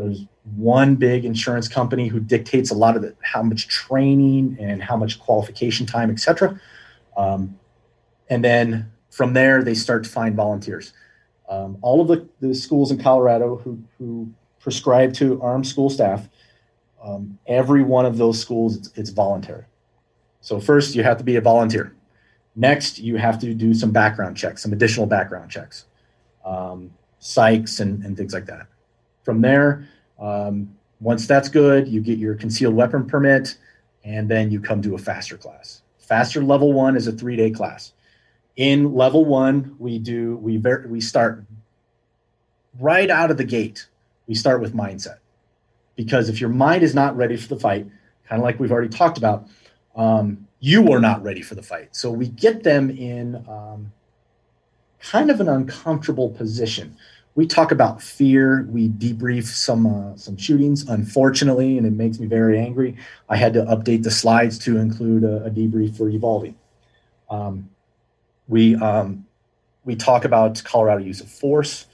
there's 0.00 0.26
one 0.56 0.96
big 0.96 1.24
insurance 1.24 1.68
company 1.68 2.08
who 2.08 2.20
dictates 2.20 2.70
a 2.70 2.74
lot 2.74 2.96
of 2.96 3.02
the, 3.02 3.14
how 3.22 3.42
much 3.42 3.68
training 3.68 4.56
and 4.60 4.82
how 4.82 4.96
much 4.96 5.18
qualification 5.20 5.86
time, 5.86 6.10
etc. 6.10 6.60
Um, 7.16 7.58
and 8.28 8.44
then 8.44 8.90
from 9.10 9.34
there, 9.34 9.62
they 9.62 9.74
start 9.74 10.04
to 10.04 10.10
find 10.10 10.34
volunteers. 10.34 10.92
Um, 11.48 11.78
all 11.82 12.00
of 12.00 12.08
the, 12.08 12.28
the 12.40 12.54
schools 12.54 12.90
in 12.90 13.02
Colorado 13.02 13.56
who, 13.56 13.82
who 13.98 14.32
prescribe 14.60 15.12
to 15.14 15.40
armed 15.42 15.66
school 15.66 15.90
staff, 15.90 16.28
um, 17.02 17.38
every 17.46 17.82
one 17.82 18.06
of 18.06 18.18
those 18.18 18.38
schools, 18.38 18.76
it's, 18.76 18.90
it's 18.94 19.10
voluntary. 19.10 19.64
So 20.40 20.60
first, 20.60 20.94
you 20.94 21.02
have 21.02 21.18
to 21.18 21.24
be 21.24 21.36
a 21.36 21.40
volunteer. 21.40 21.94
Next, 22.56 22.98
you 22.98 23.16
have 23.16 23.38
to 23.40 23.54
do 23.54 23.74
some 23.74 23.90
background 23.90 24.36
checks, 24.36 24.62
some 24.62 24.72
additional 24.72 25.06
background 25.06 25.50
checks, 25.50 25.86
um, 26.44 26.90
psychs, 27.20 27.80
and, 27.80 28.04
and 28.04 28.16
things 28.16 28.32
like 28.32 28.46
that. 28.46 28.66
From 29.30 29.42
there, 29.42 29.86
um, 30.18 30.76
once 30.98 31.28
that's 31.28 31.48
good, 31.48 31.86
you 31.86 32.00
get 32.00 32.18
your 32.18 32.34
concealed 32.34 32.74
weapon 32.74 33.06
permit, 33.06 33.58
and 34.02 34.28
then 34.28 34.50
you 34.50 34.60
come 34.60 34.82
to 34.82 34.96
a 34.96 34.98
faster 34.98 35.36
class. 35.36 35.82
Faster 35.98 36.42
level 36.42 36.72
one 36.72 36.96
is 36.96 37.06
a 37.06 37.12
three 37.12 37.36
day 37.36 37.52
class. 37.52 37.92
In 38.56 38.92
level 38.92 39.24
one, 39.24 39.76
we 39.78 40.00
do 40.00 40.36
we 40.38 40.56
ver- 40.56 40.84
we 40.88 41.00
start 41.00 41.44
right 42.80 43.08
out 43.08 43.30
of 43.30 43.36
the 43.36 43.44
gate. 43.44 43.86
We 44.26 44.34
start 44.34 44.60
with 44.60 44.74
mindset 44.74 45.18
because 45.94 46.28
if 46.28 46.40
your 46.40 46.50
mind 46.50 46.82
is 46.82 46.92
not 46.92 47.16
ready 47.16 47.36
for 47.36 47.54
the 47.54 47.60
fight, 47.60 47.86
kind 48.28 48.40
of 48.40 48.42
like 48.42 48.58
we've 48.58 48.72
already 48.72 48.88
talked 48.88 49.16
about, 49.16 49.46
um, 49.94 50.48
you 50.58 50.90
are 50.90 51.00
not 51.00 51.22
ready 51.22 51.40
for 51.40 51.54
the 51.54 51.62
fight. 51.62 51.94
So 51.94 52.10
we 52.10 52.26
get 52.26 52.64
them 52.64 52.90
in 52.90 53.36
um, 53.48 53.92
kind 55.00 55.30
of 55.30 55.40
an 55.40 55.48
uncomfortable 55.48 56.30
position. 56.30 56.96
We 57.34 57.46
talk 57.46 57.70
about 57.70 58.02
fear. 58.02 58.66
We 58.68 58.88
debrief 58.88 59.44
some 59.46 59.86
uh, 59.86 60.16
some 60.16 60.36
shootings, 60.36 60.88
unfortunately, 60.88 61.78
and 61.78 61.86
it 61.86 61.92
makes 61.92 62.18
me 62.18 62.26
very 62.26 62.58
angry. 62.58 62.96
I 63.28 63.36
had 63.36 63.52
to 63.54 63.62
update 63.62 64.02
the 64.02 64.10
slides 64.10 64.58
to 64.60 64.78
include 64.78 65.24
a, 65.24 65.44
a 65.44 65.50
debrief 65.50 65.96
for 65.96 66.08
Uvalde. 66.08 66.54
Um, 67.30 67.70
we 68.48 68.74
um, 68.76 69.26
we 69.84 69.94
talk 69.94 70.24
about 70.24 70.62
Colorado 70.64 71.04
use 71.04 71.20
of 71.20 71.30
force, 71.30 71.86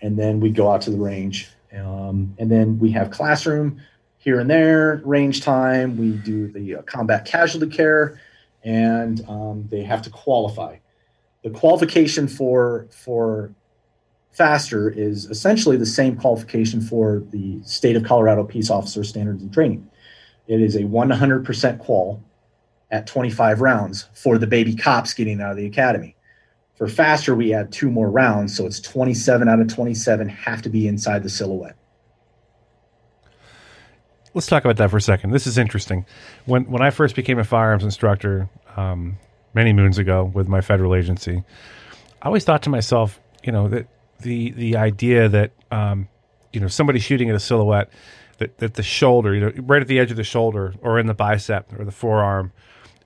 and 0.00 0.18
then 0.18 0.40
we 0.40 0.50
go 0.50 0.70
out 0.70 0.80
to 0.82 0.90
the 0.90 0.96
range, 0.96 1.50
um, 1.76 2.34
and 2.38 2.50
then 2.50 2.78
we 2.78 2.90
have 2.92 3.10
classroom 3.10 3.80
here 4.18 4.40
and 4.40 4.50
there, 4.50 5.00
range 5.04 5.42
time. 5.42 5.96
We 5.96 6.12
do 6.12 6.48
the 6.48 6.76
uh, 6.76 6.82
combat 6.82 7.24
casualty 7.24 7.68
care, 7.68 8.20
and 8.64 9.24
um, 9.28 9.68
they 9.70 9.82
have 9.82 10.02
to 10.02 10.10
qualify. 10.10 10.78
The 11.44 11.50
qualification 11.50 12.26
for 12.26 12.86
for 12.90 13.54
faster 14.32 14.90
is 14.90 15.26
essentially 15.26 15.76
the 15.76 15.86
same 15.86 16.16
qualification 16.16 16.80
for 16.80 17.22
the 17.30 17.60
state 17.64 17.96
of 17.96 18.04
Colorado 18.04 18.44
Peace 18.44 18.70
Officer 18.70 19.04
Standards 19.04 19.42
and 19.42 19.52
Training. 19.52 19.88
It 20.46 20.60
is 20.60 20.76
a 20.76 20.82
100% 20.82 21.78
qual 21.78 22.22
at 22.90 23.06
25 23.06 23.60
rounds 23.60 24.08
for 24.14 24.38
the 24.38 24.46
baby 24.46 24.74
cops 24.74 25.12
getting 25.12 25.40
out 25.40 25.50
of 25.50 25.56
the 25.56 25.66
academy. 25.66 26.16
For 26.76 26.88
faster, 26.88 27.34
we 27.34 27.52
add 27.52 27.72
two 27.72 27.90
more 27.90 28.10
rounds, 28.10 28.56
so 28.56 28.64
it's 28.64 28.80
27 28.80 29.48
out 29.48 29.60
of 29.60 29.68
27 29.68 30.28
have 30.28 30.62
to 30.62 30.68
be 30.68 30.86
inside 30.86 31.22
the 31.22 31.28
silhouette 31.28 31.76
let's 34.38 34.46
talk 34.46 34.64
about 34.64 34.76
that 34.76 34.88
for 34.88 34.96
a 34.96 35.02
second. 35.02 35.30
This 35.30 35.46
is 35.46 35.58
interesting. 35.58 36.06
When 36.46 36.64
when 36.70 36.80
I 36.80 36.90
first 36.90 37.16
became 37.16 37.38
a 37.38 37.44
firearms 37.44 37.84
instructor 37.84 38.48
um, 38.76 39.18
many 39.52 39.72
moons 39.72 39.98
ago 39.98 40.30
with 40.32 40.46
my 40.46 40.60
federal 40.60 40.94
agency, 40.94 41.42
I 42.22 42.26
always 42.26 42.44
thought 42.44 42.62
to 42.62 42.70
myself, 42.70 43.20
you 43.42 43.50
know, 43.50 43.68
that 43.68 43.88
the 44.20 44.50
the 44.52 44.76
idea 44.76 45.28
that 45.28 45.52
um, 45.70 46.08
you 46.52 46.60
know 46.60 46.68
somebody 46.68 46.98
shooting 46.98 47.28
at 47.30 47.36
a 47.36 47.40
silhouette 47.40 47.90
that 48.38 48.58
that 48.58 48.74
the 48.74 48.82
shoulder, 48.82 49.34
you 49.34 49.40
know, 49.40 49.52
right 49.62 49.82
at 49.82 49.88
the 49.88 49.98
edge 49.98 50.10
of 50.10 50.16
the 50.16 50.24
shoulder 50.24 50.74
or 50.80 50.98
in 50.98 51.06
the 51.06 51.14
bicep 51.14 51.72
or 51.78 51.84
the 51.84 51.92
forearm, 51.92 52.52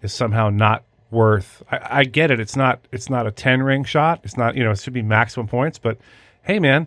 is 0.02 0.12
somehow 0.12 0.50
not 0.50 0.84
worth. 1.10 1.62
I, 1.70 1.80
I 1.90 2.04
get 2.04 2.30
it. 2.30 2.40
It's 2.40 2.56
not 2.56 2.86
it's 2.92 3.10
not 3.10 3.26
a 3.26 3.30
ten 3.30 3.62
ring 3.62 3.84
shot. 3.84 4.20
It's 4.24 4.36
not 4.36 4.56
you 4.56 4.64
know 4.64 4.70
it 4.70 4.80
should 4.80 4.92
be 4.92 5.02
maximum 5.02 5.48
points. 5.48 5.78
But 5.78 5.98
hey, 6.42 6.58
man, 6.58 6.86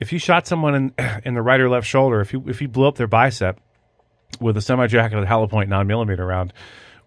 if 0.00 0.12
you 0.12 0.18
shot 0.18 0.46
someone 0.46 0.74
in 0.74 0.94
in 1.24 1.34
the 1.34 1.42
right 1.42 1.60
or 1.60 1.68
left 1.68 1.86
shoulder, 1.86 2.20
if 2.20 2.32
you 2.32 2.44
if 2.46 2.60
you 2.60 2.68
blew 2.68 2.86
up 2.86 2.96
their 2.96 3.06
bicep, 3.06 3.60
with 4.40 4.56
a 4.56 4.60
semi-jacketed 4.60 5.26
hollow 5.26 5.46
point 5.46 5.68
nine 5.68 5.86
millimeter 5.86 6.26
round, 6.26 6.52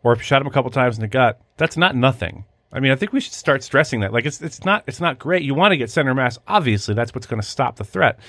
or 0.03 0.13
if 0.13 0.19
you 0.19 0.23
shot 0.23 0.41
him 0.41 0.47
a 0.47 0.51
couple 0.51 0.71
times 0.71 0.97
in 0.97 1.01
the 1.01 1.07
gut, 1.07 1.39
that's 1.57 1.77
not 1.77 1.95
nothing. 1.95 2.45
I 2.71 2.79
mean, 2.79 2.91
I 2.91 2.95
think 2.95 3.13
we 3.13 3.19
should 3.19 3.33
start 3.33 3.63
stressing 3.63 4.01
that. 4.01 4.13
Like, 4.13 4.25
it's 4.25 4.41
it's 4.41 4.63
not 4.63 4.83
it's 4.87 5.01
not 5.01 5.17
great. 5.17 5.43
You 5.43 5.55
want 5.55 5.71
to 5.71 5.77
get 5.77 5.89
center 5.89 6.13
mass. 6.13 6.37
Obviously, 6.47 6.93
that's 6.93 7.13
what's 7.13 7.27
going 7.27 7.41
to 7.41 7.47
stop 7.47 7.77
the 7.77 7.83
threat. 7.83 8.19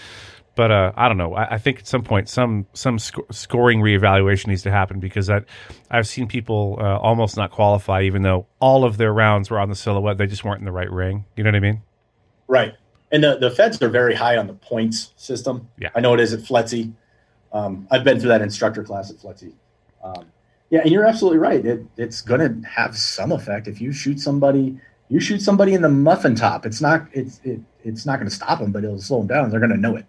But 0.56 0.70
uh, 0.70 0.92
I 0.96 1.08
don't 1.08 1.16
know. 1.16 1.34
I, 1.34 1.54
I, 1.54 1.58
think 1.58 1.78
at 1.78 1.86
some 1.86 2.02
point, 2.02 2.28
some 2.28 2.66
some 2.72 2.98
sc- 2.98 3.20
scoring 3.30 3.80
reevaluation 3.80 4.48
needs 4.48 4.62
to 4.62 4.70
happen 4.70 4.98
because 4.98 5.28
that 5.28 5.44
I've 5.90 6.08
seen 6.08 6.26
people 6.26 6.76
uh, 6.80 6.98
almost 6.98 7.36
not 7.36 7.50
qualify, 7.50 8.02
even 8.02 8.22
though 8.22 8.46
all 8.58 8.84
of 8.84 8.96
their 8.96 9.12
rounds 9.12 9.50
were 9.50 9.60
on 9.60 9.68
the 9.68 9.76
silhouette. 9.76 10.18
They 10.18 10.26
just 10.26 10.44
weren't 10.44 10.58
in 10.58 10.64
the 10.64 10.72
right 10.72 10.90
ring. 10.90 11.24
You 11.36 11.44
know 11.44 11.48
what 11.48 11.56
I 11.56 11.60
mean? 11.60 11.82
Right. 12.48 12.74
And 13.12 13.22
the, 13.24 13.38
the 13.38 13.50
feds 13.50 13.80
are 13.82 13.88
very 13.88 14.14
high 14.14 14.36
on 14.36 14.46
the 14.46 14.54
points 14.54 15.12
system. 15.16 15.68
Yeah. 15.78 15.90
I 15.94 16.00
know 16.00 16.14
it 16.14 16.20
is 16.20 16.32
at 16.32 16.40
FLETC. 16.40 16.92
Um, 17.52 17.88
I've 17.90 18.04
been 18.04 18.20
through 18.20 18.28
that 18.28 18.42
instructor 18.42 18.84
class 18.84 19.10
at 19.10 19.16
FLETC. 19.16 19.52
Um, 20.02 20.26
yeah, 20.70 20.80
and 20.82 20.90
you're 20.90 21.04
absolutely 21.04 21.38
right. 21.38 21.64
It, 21.64 21.84
it's 21.96 22.20
going 22.20 22.40
to 22.40 22.68
have 22.68 22.96
some 22.96 23.32
effect 23.32 23.66
if 23.66 23.80
you 23.80 23.92
shoot 23.92 24.20
somebody. 24.20 24.78
You 25.08 25.18
shoot 25.18 25.42
somebody 25.42 25.74
in 25.74 25.82
the 25.82 25.88
muffin 25.88 26.36
top. 26.36 26.64
It's 26.64 26.80
not. 26.80 27.08
It's 27.12 27.40
it, 27.42 27.60
it's 27.82 28.06
not 28.06 28.18
going 28.18 28.28
to 28.28 28.34
stop 28.34 28.60
them, 28.60 28.70
but 28.70 28.84
it'll 28.84 29.00
slow 29.00 29.18
them 29.18 29.26
down. 29.26 29.50
They're 29.50 29.60
going 29.60 29.72
to 29.72 29.76
know 29.76 29.96
it. 29.96 30.06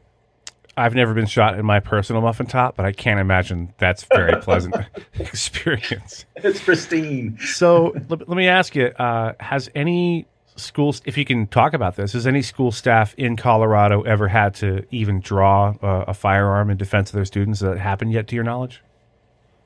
I've 0.77 0.95
never 0.95 1.13
been 1.13 1.25
shot 1.25 1.59
in 1.59 1.65
my 1.65 1.79
personal 1.79 2.21
muffin 2.21 2.45
top, 2.45 2.77
but 2.77 2.85
I 2.85 2.91
can't 2.91 3.19
imagine 3.19 3.73
that's 3.77 4.03
a 4.03 4.15
very 4.15 4.41
pleasant 4.41 4.75
experience. 5.15 6.25
It's 6.37 6.61
pristine. 6.61 7.37
So 7.39 7.93
let, 8.09 8.29
let 8.29 8.37
me 8.37 8.47
ask 8.47 8.75
you: 8.75 8.85
uh, 8.85 9.33
Has 9.39 9.69
any 9.73 10.27
schools, 10.57 11.01
if 11.05 11.17
you 11.17 11.25
can 11.25 11.47
talk 11.47 11.73
about 11.73 11.95
this, 11.95 12.13
has 12.13 12.27
any 12.27 12.43
school 12.43 12.71
staff 12.71 13.15
in 13.15 13.35
Colorado 13.35 14.03
ever 14.03 14.27
had 14.27 14.53
to 14.55 14.85
even 14.91 15.19
draw 15.21 15.73
uh, 15.81 16.05
a 16.07 16.13
firearm 16.13 16.69
in 16.69 16.77
defense 16.77 17.09
of 17.09 17.15
their 17.15 17.25
students? 17.25 17.61
Has 17.61 17.71
that 17.71 17.79
happened 17.79 18.11
yet, 18.11 18.27
to 18.27 18.35
your 18.35 18.43
knowledge? 18.43 18.81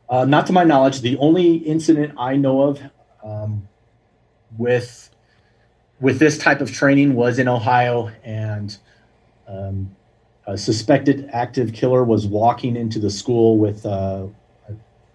Uh, 0.07 0.25
not 0.25 0.45
to 0.47 0.53
my 0.53 0.63
knowledge. 0.63 1.01
The 1.01 1.17
only 1.17 1.55
incident 1.55 2.13
I 2.17 2.35
know 2.35 2.61
of 2.61 2.81
um, 3.23 3.67
with 4.57 5.09
with 5.99 6.19
this 6.19 6.37
type 6.37 6.61
of 6.61 6.71
training 6.71 7.15
was 7.15 7.39
in 7.39 7.47
Ohio, 7.47 8.11
and 8.23 8.77
um, 9.47 9.95
a 10.45 10.57
suspected 10.57 11.29
active 11.31 11.73
killer 11.73 12.03
was 12.03 12.27
walking 12.27 12.75
into 12.75 12.99
the 12.99 13.09
school 13.09 13.57
with 13.57 13.85
uh, 13.85 14.27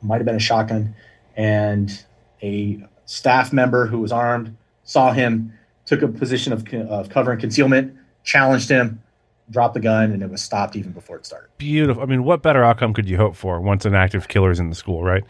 might 0.03 0.16
have 0.16 0.26
been 0.26 0.37
a 0.37 0.40
shotgun, 0.40 0.94
and 1.37 2.05
a 2.42 2.83
staff 3.05 3.52
member 3.52 3.87
who 3.87 3.98
was 3.98 4.12
armed 4.12 4.56
saw 4.85 5.12
him 5.12 5.52
took 5.85 6.02
a 6.02 6.08
position 6.08 6.52
of, 6.52 6.67
of 6.75 7.08
cover 7.08 7.33
and 7.33 7.40
concealment, 7.40 7.96
challenged 8.25 8.69
him, 8.69 9.02
dropped 9.51 9.75
the 9.75 9.81
gun, 9.81 10.13
and 10.13 10.23
it 10.23 10.31
was 10.31 10.42
stopped 10.42 10.77
even 10.77 10.92
before 10.92 11.17
it 11.17 11.27
started. 11.27 11.48
Beautiful. 11.59 12.03
I 12.03 12.07
mean, 12.07 12.25
what 12.25 12.42
better 12.42 12.63
outcome 12.63 12.94
could 12.94 13.09
you 13.09 13.17
hope 13.17 13.37
for 13.37 13.61
once 13.61 13.85
an 13.85 13.94
active 13.94 14.29
killer 14.29 14.51
is 14.51 14.61
in 14.61 14.71
the 14.71 14.77
school, 14.77 15.03
right? 15.03 15.25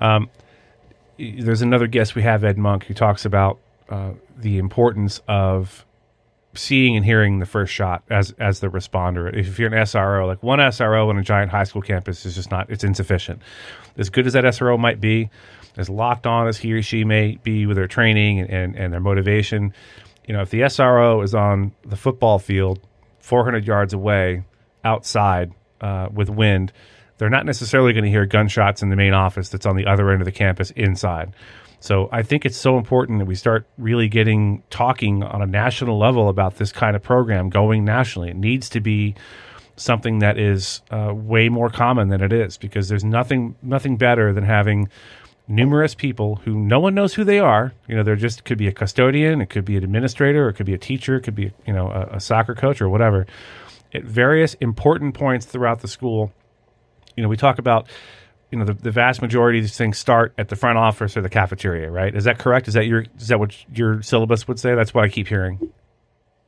Um, 0.00 0.28
there's 1.18 1.62
another 1.62 1.86
guest 1.86 2.14
we 2.14 2.22
have, 2.22 2.44
Ed 2.44 2.58
Monk, 2.58 2.84
who 2.84 2.94
talks 2.94 3.24
about 3.24 3.58
uh, 3.88 4.12
the 4.38 4.58
importance 4.58 5.20
of 5.28 5.84
seeing 6.54 6.96
and 6.96 7.04
hearing 7.04 7.38
the 7.38 7.46
first 7.46 7.72
shot 7.72 8.02
as 8.10 8.32
as 8.38 8.60
the 8.60 8.68
responder. 8.68 9.32
If 9.32 9.58
you're 9.58 9.72
an 9.72 9.82
SRO, 9.84 10.26
like 10.26 10.42
one 10.42 10.58
SRO 10.58 11.08
on 11.08 11.18
a 11.18 11.22
giant 11.22 11.50
high 11.50 11.64
school 11.64 11.82
campus 11.82 12.26
is 12.26 12.34
just 12.34 12.50
not 12.50 12.70
it's 12.70 12.82
insufficient. 12.82 13.40
As 13.96 14.10
good 14.10 14.26
as 14.26 14.32
that 14.32 14.44
SRO 14.44 14.78
might 14.78 15.00
be, 15.00 15.30
as 15.76 15.88
locked 15.88 16.26
on 16.26 16.48
as 16.48 16.58
he 16.58 16.72
or 16.72 16.82
she 16.82 17.04
may 17.04 17.38
be 17.42 17.66
with 17.66 17.76
their 17.76 17.86
training 17.86 18.40
and, 18.40 18.50
and, 18.50 18.76
and 18.76 18.92
their 18.92 19.00
motivation, 19.00 19.72
you 20.26 20.34
know, 20.34 20.42
if 20.42 20.50
the 20.50 20.62
SRO 20.62 21.22
is 21.22 21.34
on 21.34 21.72
the 21.84 21.96
football 21.96 22.38
field 22.38 22.80
400 23.20 23.66
yards 23.66 23.92
away 23.92 24.44
outside 24.84 25.52
uh, 25.80 26.08
with 26.12 26.28
wind, 26.28 26.72
they're 27.18 27.30
not 27.30 27.46
necessarily 27.46 27.92
going 27.92 28.04
to 28.04 28.10
hear 28.10 28.26
gunshots 28.26 28.82
in 28.82 28.88
the 28.88 28.96
main 28.96 29.12
office 29.12 29.48
that's 29.50 29.66
on 29.66 29.76
the 29.76 29.86
other 29.86 30.10
end 30.10 30.22
of 30.22 30.24
the 30.24 30.32
campus 30.32 30.70
inside. 30.72 31.34
So 31.80 32.08
I 32.12 32.22
think 32.22 32.44
it's 32.44 32.58
so 32.58 32.76
important 32.76 33.18
that 33.18 33.24
we 33.24 33.34
start 33.34 33.66
really 33.78 34.08
getting 34.08 34.62
talking 34.68 35.22
on 35.22 35.40
a 35.40 35.46
national 35.46 35.98
level 35.98 36.28
about 36.28 36.56
this 36.56 36.72
kind 36.72 36.94
of 36.94 37.02
program 37.02 37.48
going 37.48 37.84
nationally. 37.84 38.30
It 38.30 38.36
needs 38.36 38.68
to 38.70 38.80
be 38.80 39.14
something 39.76 40.18
that 40.18 40.38
is 40.38 40.82
uh, 40.90 41.12
way 41.14 41.48
more 41.48 41.70
common 41.70 42.08
than 42.08 42.22
it 42.22 42.32
is 42.32 42.58
because 42.58 42.88
there's 42.88 43.04
nothing 43.04 43.56
nothing 43.62 43.96
better 43.96 44.32
than 44.32 44.44
having 44.44 44.90
numerous 45.50 45.94
people 45.94 46.36
who 46.36 46.54
no 46.54 46.80
one 46.80 46.94
knows 46.94 47.14
who 47.14 47.24
they 47.24 47.38
are. 47.38 47.72
You 47.88 47.96
know, 47.96 48.02
they're 48.02 48.16
just 48.16 48.44
could 48.44 48.56
be 48.56 48.68
a 48.68 48.72
custodian, 48.72 49.40
it 49.40 49.50
could 49.50 49.64
be 49.64 49.76
an 49.76 49.84
administrator, 49.84 50.48
it 50.48 50.54
could 50.54 50.66
be 50.66 50.74
a 50.74 50.78
teacher, 50.78 51.16
it 51.16 51.22
could 51.22 51.34
be 51.34 51.52
you 51.66 51.72
know 51.72 51.90
a, 51.90 52.16
a 52.16 52.20
soccer 52.20 52.54
coach 52.54 52.80
or 52.80 52.88
whatever. 52.88 53.26
At 53.92 54.04
various 54.04 54.54
important 54.54 55.14
points 55.14 55.44
throughout 55.46 55.80
the 55.80 55.88
school, 55.88 56.32
you 57.16 57.22
know, 57.22 57.28
we 57.28 57.36
talk 57.36 57.58
about 57.58 57.88
you 58.50 58.58
know 58.58 58.64
the, 58.64 58.74
the 58.74 58.90
vast 58.90 59.20
majority 59.20 59.58
of 59.58 59.64
these 59.64 59.76
things 59.76 59.98
start 59.98 60.32
at 60.38 60.48
the 60.48 60.56
front 60.56 60.78
office 60.78 61.16
or 61.16 61.22
the 61.22 61.28
cafeteria, 61.28 61.90
right? 61.90 62.14
Is 62.14 62.24
that 62.24 62.38
correct? 62.38 62.68
Is 62.68 62.74
that 62.74 62.86
your 62.86 63.04
is 63.18 63.28
that 63.28 63.38
what 63.38 63.54
your 63.76 64.02
syllabus 64.02 64.46
would 64.48 64.58
say? 64.58 64.74
That's 64.74 64.94
what 64.94 65.04
I 65.04 65.08
keep 65.08 65.26
hearing. 65.28 65.72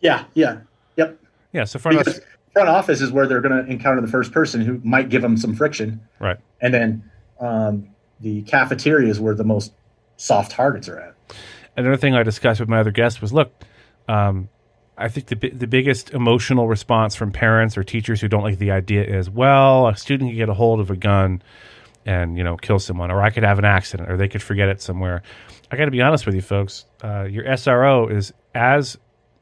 Yeah, 0.00 0.24
yeah, 0.34 0.60
yep. 0.96 1.18
Yeah, 1.52 1.64
so 1.64 1.78
front 1.78 1.98
Because 1.98 2.14
office, 2.14 2.26
front 2.52 2.68
office 2.68 3.00
is 3.00 3.12
where 3.12 3.26
they're 3.26 3.40
going 3.40 3.64
to 3.64 3.70
encounter 3.70 4.00
the 4.00 4.08
first 4.08 4.32
person 4.32 4.60
who 4.60 4.80
might 4.82 5.08
give 5.08 5.22
them 5.22 5.36
some 5.36 5.54
friction, 5.54 6.00
right? 6.18 6.38
and 6.60 6.72
then 6.72 7.10
um, 7.40 7.91
the 8.22 8.42
cafeteria 8.42 9.08
is 9.10 9.20
where 9.20 9.34
the 9.34 9.44
most 9.44 9.72
soft 10.16 10.52
targets 10.52 10.88
are 10.88 10.98
at. 10.98 11.16
another 11.76 11.96
thing 11.96 12.14
I 12.14 12.22
discussed 12.22 12.60
with 12.60 12.68
my 12.68 12.80
other 12.80 12.90
guests 12.90 13.20
was 13.20 13.32
look, 13.32 13.52
um, 14.08 14.48
I 14.96 15.08
think 15.08 15.26
the 15.26 15.50
the 15.50 15.66
biggest 15.66 16.10
emotional 16.10 16.68
response 16.68 17.14
from 17.14 17.32
parents 17.32 17.76
or 17.76 17.84
teachers 17.84 18.20
who 18.20 18.28
don't 18.28 18.42
like 18.42 18.58
the 18.58 18.70
idea 18.70 19.04
is, 19.04 19.28
well, 19.28 19.88
a 19.88 19.96
student 19.96 20.30
can 20.30 20.36
get 20.36 20.48
a 20.48 20.54
hold 20.54 20.80
of 20.80 20.90
a 20.90 20.96
gun 20.96 21.42
and 22.04 22.36
you 22.36 22.44
know 22.44 22.56
kill 22.56 22.78
someone, 22.78 23.10
or 23.10 23.22
I 23.22 23.30
could 23.30 23.42
have 23.42 23.58
an 23.58 23.64
accident, 23.64 24.10
or 24.10 24.16
they 24.16 24.28
could 24.28 24.42
forget 24.42 24.68
it 24.68 24.80
somewhere. 24.80 25.22
I 25.70 25.76
got 25.76 25.86
to 25.86 25.90
be 25.90 26.02
honest 26.02 26.26
with 26.26 26.34
you, 26.34 26.42
folks. 26.42 26.84
Uh, 27.02 27.24
your 27.24 27.44
SRO 27.44 28.10
is 28.10 28.32
as 28.54 28.98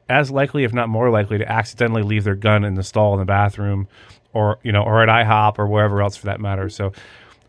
as 0.09 0.31
likely, 0.31 0.63
if 0.63 0.73
not 0.73 0.89
more 0.89 1.09
likely, 1.09 1.37
to 1.37 1.49
accidentally 1.49 2.03
leave 2.03 2.23
their 2.23 2.35
gun 2.35 2.63
in 2.63 2.75
the 2.75 2.83
stall 2.83 3.13
in 3.13 3.19
the 3.19 3.25
bathroom, 3.25 3.87
or 4.33 4.59
you 4.63 4.71
know, 4.71 4.83
or 4.83 5.03
at 5.03 5.09
IHOP 5.09 5.59
or 5.59 5.67
wherever 5.67 6.01
else 6.01 6.15
for 6.15 6.27
that 6.27 6.39
matter. 6.39 6.69
So. 6.69 6.93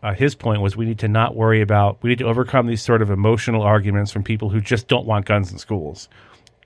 Uh, 0.03 0.13
his 0.13 0.35
point 0.35 0.61
was 0.61 0.75
we 0.75 0.85
need 0.85 0.99
to 0.99 1.07
not 1.07 1.33
worry 1.33 1.61
about 1.61 1.97
we 2.03 2.09
need 2.09 2.17
to 2.19 2.25
overcome 2.25 2.67
these 2.67 2.81
sort 2.81 3.01
of 3.01 3.09
emotional 3.09 3.61
arguments 3.61 4.11
from 4.11 4.21
people 4.21 4.49
who 4.49 4.59
just 4.59 4.89
don't 4.89 5.05
want 5.05 5.25
guns 5.25 5.49
in 5.49 5.57
schools 5.57 6.09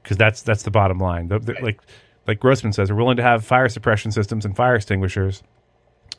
because 0.01 0.17
that's 0.17 0.41
that's 0.41 0.63
the 0.63 0.71
bottom 0.71 0.97
line. 0.97 1.27
The, 1.27 1.37
the, 1.37 1.55
like 1.61 1.79
like 2.25 2.39
Grossman 2.39 2.73
says, 2.73 2.91
we're 2.91 2.97
willing 2.97 3.17
to 3.17 3.23
have 3.23 3.45
fire 3.45 3.69
suppression 3.69 4.11
systems 4.11 4.43
and 4.43 4.55
fire 4.55 4.73
extinguishers 4.73 5.43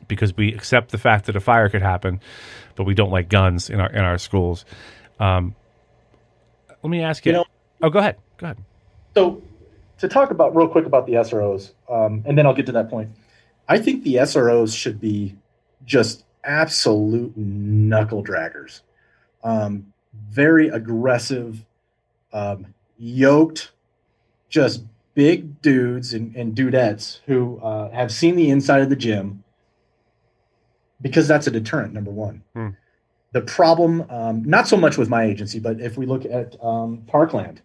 because 0.07 0.35
we 0.37 0.53
accept 0.53 0.91
the 0.91 0.97
fact 0.97 1.25
that 1.25 1.35
a 1.35 1.41
fire 1.41 1.67
could 1.67 1.81
happen, 1.81 2.21
but 2.75 2.85
we 2.85 2.93
don't 2.93 3.11
like 3.11 3.27
guns 3.27 3.69
in 3.69 3.81
our 3.81 3.89
in 3.91 3.99
our 3.99 4.17
schools. 4.17 4.63
Um, 5.19 5.55
let 6.81 6.89
me 6.89 7.01
ask 7.01 7.25
you. 7.25 7.33
You 7.33 7.37
know- 7.39 7.45
oh, 7.81 7.89
go 7.89 7.99
ahead. 7.99 8.15
Go 8.37 8.45
ahead. 8.45 8.57
So, 9.13 9.41
to 9.97 10.07
talk 10.07 10.31
about 10.31 10.55
real 10.55 10.69
quick 10.69 10.85
about 10.85 11.05
the 11.05 11.13
SROs, 11.15 11.73
um, 11.89 12.23
and 12.25 12.37
then 12.37 12.45
I'll 12.45 12.53
get 12.53 12.67
to 12.67 12.71
that 12.71 12.89
point. 12.89 13.09
I 13.67 13.77
think 13.77 14.03
the 14.03 14.15
SROs 14.15 14.73
should 14.73 15.01
be 15.01 15.35
just 15.83 16.23
absolute 16.43 17.35
knuckle 17.35 18.23
draggers, 18.23 18.81
um, 19.43 19.93
very 20.29 20.69
aggressive, 20.69 21.65
um, 22.33 22.73
yoked, 22.97 23.71
just 24.49 24.83
big 25.13 25.61
dudes 25.61 26.13
and, 26.13 26.35
and 26.35 26.55
dudettes 26.55 27.19
who 27.25 27.59
uh, 27.59 27.89
have 27.91 28.11
seen 28.11 28.35
the 28.35 28.49
inside 28.49 28.81
of 28.81 28.89
the 28.89 28.95
gym 28.95 29.43
because 31.01 31.27
that's 31.27 31.47
a 31.47 31.51
deterrent. 31.51 31.93
Number 31.93 32.11
one. 32.11 32.43
Hmm. 32.53 32.69
The 33.31 33.41
problem, 33.41 34.05
um, 34.09 34.43
not 34.43 34.67
so 34.67 34.75
much 34.75 34.97
with 34.97 35.07
my 35.07 35.23
agency, 35.23 35.59
but 35.59 35.79
if 35.79 35.97
we 35.97 36.05
look 36.05 36.25
at 36.25 36.61
um, 36.63 37.03
Parkland, 37.05 37.61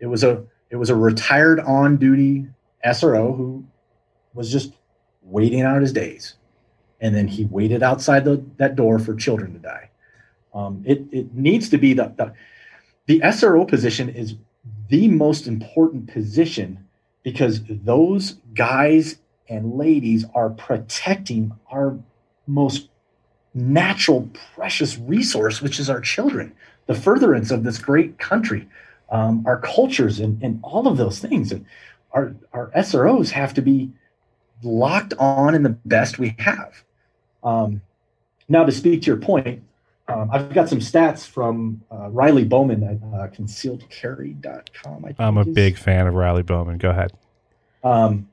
it 0.00 0.06
was 0.06 0.24
a 0.24 0.44
it 0.68 0.76
was 0.76 0.90
a 0.90 0.96
retired 0.96 1.60
on 1.60 1.96
duty 1.96 2.46
SRO 2.84 3.36
who 3.36 3.64
was 4.34 4.50
just 4.50 4.72
waiting 5.22 5.62
out 5.62 5.80
his 5.80 5.92
days, 5.92 6.34
and 7.00 7.14
then 7.14 7.28
he 7.28 7.44
waited 7.44 7.82
outside 7.82 8.24
the, 8.24 8.42
that 8.56 8.76
door 8.76 8.98
for 8.98 9.14
children 9.14 9.52
to 9.52 9.58
die. 9.58 9.90
Um, 10.54 10.82
it 10.86 11.02
it 11.12 11.34
needs 11.34 11.68
to 11.70 11.78
be 11.78 11.92
the, 11.92 12.12
the 12.16 12.32
the 13.06 13.20
SRO 13.20 13.68
position 13.68 14.08
is 14.08 14.34
the 14.88 15.08
most 15.08 15.46
important 15.46 16.12
position 16.12 16.86
because 17.22 17.60
those 17.64 18.36
guys 18.54 19.18
and 19.48 19.76
ladies 19.76 20.24
are 20.34 20.50
protecting 20.50 21.52
our 21.70 21.98
most 22.46 22.88
natural 23.54 24.28
precious 24.54 24.98
resource 24.98 25.62
which 25.62 25.80
is 25.80 25.88
our 25.88 26.00
children 26.00 26.54
the 26.86 26.94
furtherance 26.94 27.50
of 27.50 27.64
this 27.64 27.78
great 27.78 28.18
country 28.18 28.68
um, 29.10 29.42
our 29.46 29.58
cultures 29.58 30.20
and, 30.20 30.42
and 30.42 30.60
all 30.62 30.86
of 30.86 30.98
those 30.98 31.18
things 31.18 31.52
and 31.52 31.64
our, 32.12 32.34
our 32.52 32.70
sros 32.76 33.30
have 33.30 33.54
to 33.54 33.62
be 33.62 33.90
locked 34.62 35.14
on 35.18 35.54
in 35.54 35.62
the 35.62 35.76
best 35.86 36.18
we 36.18 36.34
have 36.38 36.84
um, 37.44 37.80
now 38.48 38.64
to 38.64 38.72
speak 38.72 39.02
to 39.02 39.06
your 39.06 39.16
point 39.16 39.62
um, 40.08 40.30
i've 40.32 40.52
got 40.52 40.68
some 40.68 40.78
stats 40.78 41.26
from 41.26 41.80
uh, 41.90 42.08
riley 42.10 42.44
bowman 42.44 42.82
at 42.82 42.96
uh, 42.96 43.28
concealedcarry.com 43.28 45.04
I 45.04 45.08
think 45.08 45.20
I'm 45.20 45.36
a 45.38 45.44
big 45.44 45.76
fan 45.76 46.06
of 46.06 46.14
Riley 46.14 46.42
Bowman. 46.42 46.78
Go 46.78 46.90
ahead. 46.90 47.12
um, 47.84 48.28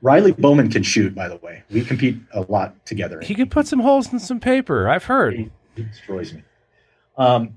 riley 0.00 0.32
bowman 0.32 0.70
can 0.70 0.82
shoot 0.82 1.14
by 1.14 1.28
the 1.28 1.36
way 1.36 1.62
we 1.70 1.84
compete 1.84 2.18
a 2.32 2.42
lot 2.42 2.84
together 2.86 3.20
He 3.20 3.34
could 3.34 3.50
put 3.50 3.66
some 3.66 3.80
holes 3.80 4.12
in 4.12 4.18
some 4.18 4.40
paper. 4.40 4.88
I've 4.88 5.04
heard. 5.04 5.34
He, 5.34 5.50
he 5.76 5.84
destroys 5.84 6.32
me. 6.32 6.42
Um, 7.16 7.54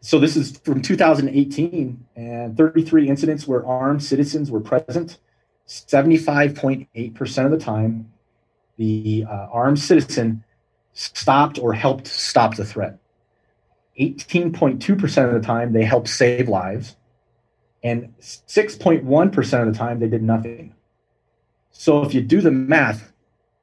so 0.00 0.18
this 0.18 0.36
is 0.36 0.58
from 0.58 0.80
2018, 0.80 2.06
and 2.16 2.56
33 2.56 3.08
incidents 3.08 3.46
where 3.46 3.64
armed 3.66 4.02
citizens 4.02 4.50
were 4.50 4.60
present. 4.60 5.18
75.8% 5.68 7.44
of 7.44 7.50
the 7.50 7.58
time, 7.58 8.10
the 8.80 9.26
uh, 9.28 9.46
armed 9.52 9.78
citizen 9.78 10.42
stopped 10.94 11.58
or 11.58 11.74
helped 11.74 12.06
stop 12.06 12.56
the 12.56 12.64
threat. 12.64 12.98
18.2% 14.00 15.28
of 15.28 15.34
the 15.34 15.46
time, 15.46 15.74
they 15.74 15.84
helped 15.84 16.08
save 16.08 16.48
lives. 16.48 16.96
And 17.82 18.14
6.1% 18.20 19.60
of 19.60 19.72
the 19.72 19.78
time, 19.78 20.00
they 20.00 20.08
did 20.08 20.22
nothing. 20.22 20.74
So 21.72 22.02
if 22.02 22.14
you 22.14 22.22
do 22.22 22.40
the 22.40 22.50
math, 22.50 23.12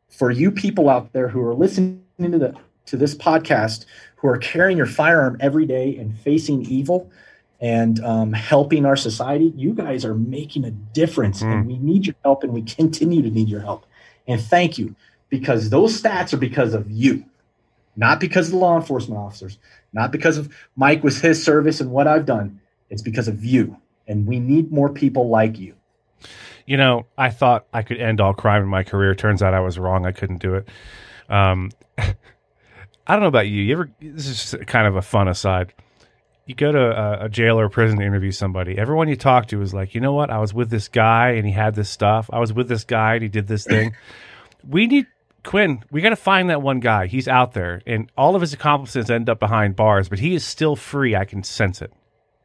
for 0.08 0.30
you 0.30 0.52
people 0.52 0.88
out 0.88 1.12
there 1.14 1.28
who 1.28 1.42
are 1.42 1.56
listening 1.56 2.04
to 2.20 2.38
the 2.38 2.56
to 2.86 2.96
this 2.96 3.14
podcast 3.14 3.86
who 4.16 4.30
are 4.30 4.38
carrying 4.38 4.78
your 4.78 4.86
firearm 4.86 5.36
every 5.42 5.66
day 5.66 5.98
and 5.98 6.18
facing 6.20 6.62
evil 6.68 7.12
and 7.60 8.00
um, 8.06 8.32
helping 8.32 8.86
our 8.86 8.96
society, 8.96 9.52
you 9.58 9.74
guys 9.74 10.06
are 10.06 10.16
making 10.16 10.64
a 10.64 10.72
difference. 10.72 11.42
Mm. 11.42 11.52
And 11.52 11.68
we 11.68 11.78
need 11.80 12.06
your 12.06 12.16
help 12.24 12.44
and 12.44 12.54
we 12.54 12.62
continue 12.62 13.22
to 13.22 13.30
need 13.30 13.50
your 13.50 13.60
help. 13.60 13.86
And 14.28 14.42
thank 14.42 14.78
you 14.78 14.96
because 15.30 15.70
those 15.70 16.00
stats 16.02 16.34
are 16.34 16.38
because 16.38 16.74
of 16.74 16.90
you, 16.90 17.24
not 17.96 18.20
because 18.20 18.48
of 18.48 18.54
the 18.54 18.60
law 18.60 18.76
enforcement 18.76 19.20
officers, 19.20 19.58
not 19.94 20.12
because 20.12 20.38
of 20.38 20.54
Mike 20.76 21.04
with 21.04 21.22
his 21.22 21.44
service 21.44 21.82
and 21.82 21.92
what 21.92 22.08
I've 22.08 22.26
done. 22.26 22.60
It's 22.90 23.02
because 23.02 23.28
of 23.28 23.44
you. 23.44 23.78
And 24.08 24.26
we 24.26 24.40
need 24.40 24.72
more 24.72 24.90
people 24.90 25.30
like 25.30 25.60
you. 25.60 25.76
You 26.66 26.78
know, 26.78 27.06
I 27.18 27.30
thought 27.30 27.66
I 27.74 27.82
could 27.82 28.00
end 28.00 28.20
all 28.20 28.34
crime 28.34 28.62
in 28.62 28.68
my 28.68 28.84
career. 28.84 29.16
Turns 29.16 29.42
out 29.42 29.54
I 29.54 29.60
was 29.60 29.80
wrong. 29.80 30.06
I 30.06 30.12
couldn't 30.12 30.40
do 30.40 30.56
it. 30.56 30.68
Um, 31.30 31.72
I 31.98 32.14
don't 33.08 33.22
know 33.22 33.28
about 33.28 33.48
you. 33.48 33.62
You 33.62 33.74
ever? 33.74 33.90
This 34.02 34.54
is 34.54 34.66
kind 34.68 34.86
of 34.86 34.96
a 34.98 35.02
fun 35.02 35.28
aside. 35.28 35.74
You 36.48 36.56
go 36.56 36.72
to 36.72 36.80
a, 36.80 37.26
a 37.26 37.30
jail 37.30 37.60
or 37.60 37.66
a 37.66 37.70
prison 37.70 38.00
to 38.00 38.06
interview 38.06 38.32
somebody. 38.32 38.78
Everyone 38.78 39.10
you 39.10 39.18
talk 39.18 39.48
to 39.48 39.62
is 39.62 39.74
like, 39.74 39.94
you 39.94 40.02
know 40.02 40.14
what? 40.14 40.30
I 40.30 40.40
was 40.40 40.54
with 40.54 40.70
this 40.70 40.88
guy 40.88 41.32
and 41.32 41.46
he 41.46 41.52
had 41.52 41.76
this 41.76 41.90
stuff. 41.90 42.30
I 42.32 42.40
was 42.40 42.54
with 42.54 42.70
this 42.70 42.86
guy 42.86 43.16
and 43.16 43.24
he 43.24 43.28
did 43.28 43.48
this 43.48 43.66
thing. 43.66 43.96
we 44.68 44.88
need 44.88 45.08
Quinn. 45.44 45.84
We 45.92 46.02
got 46.02 46.10
to 46.10 46.16
find 46.16 46.50
that 46.50 46.62
one 46.62 46.80
guy. 46.80 47.08
He's 47.08 47.28
out 47.28 47.54
there, 47.54 47.82
and 47.86 48.12
all 48.18 48.36
of 48.36 48.42
his 48.42 48.54
accomplices 48.54 49.10
end 49.10 49.30
up 49.30 49.40
behind 49.40 49.76
bars, 49.76 50.10
but 50.10 50.20
he 50.20 50.36
is 50.36 50.44
still 50.44 50.76
free. 50.76 51.16
I 51.16 51.26
can 51.26 51.42
sense 51.44 51.82
it. 51.82 51.94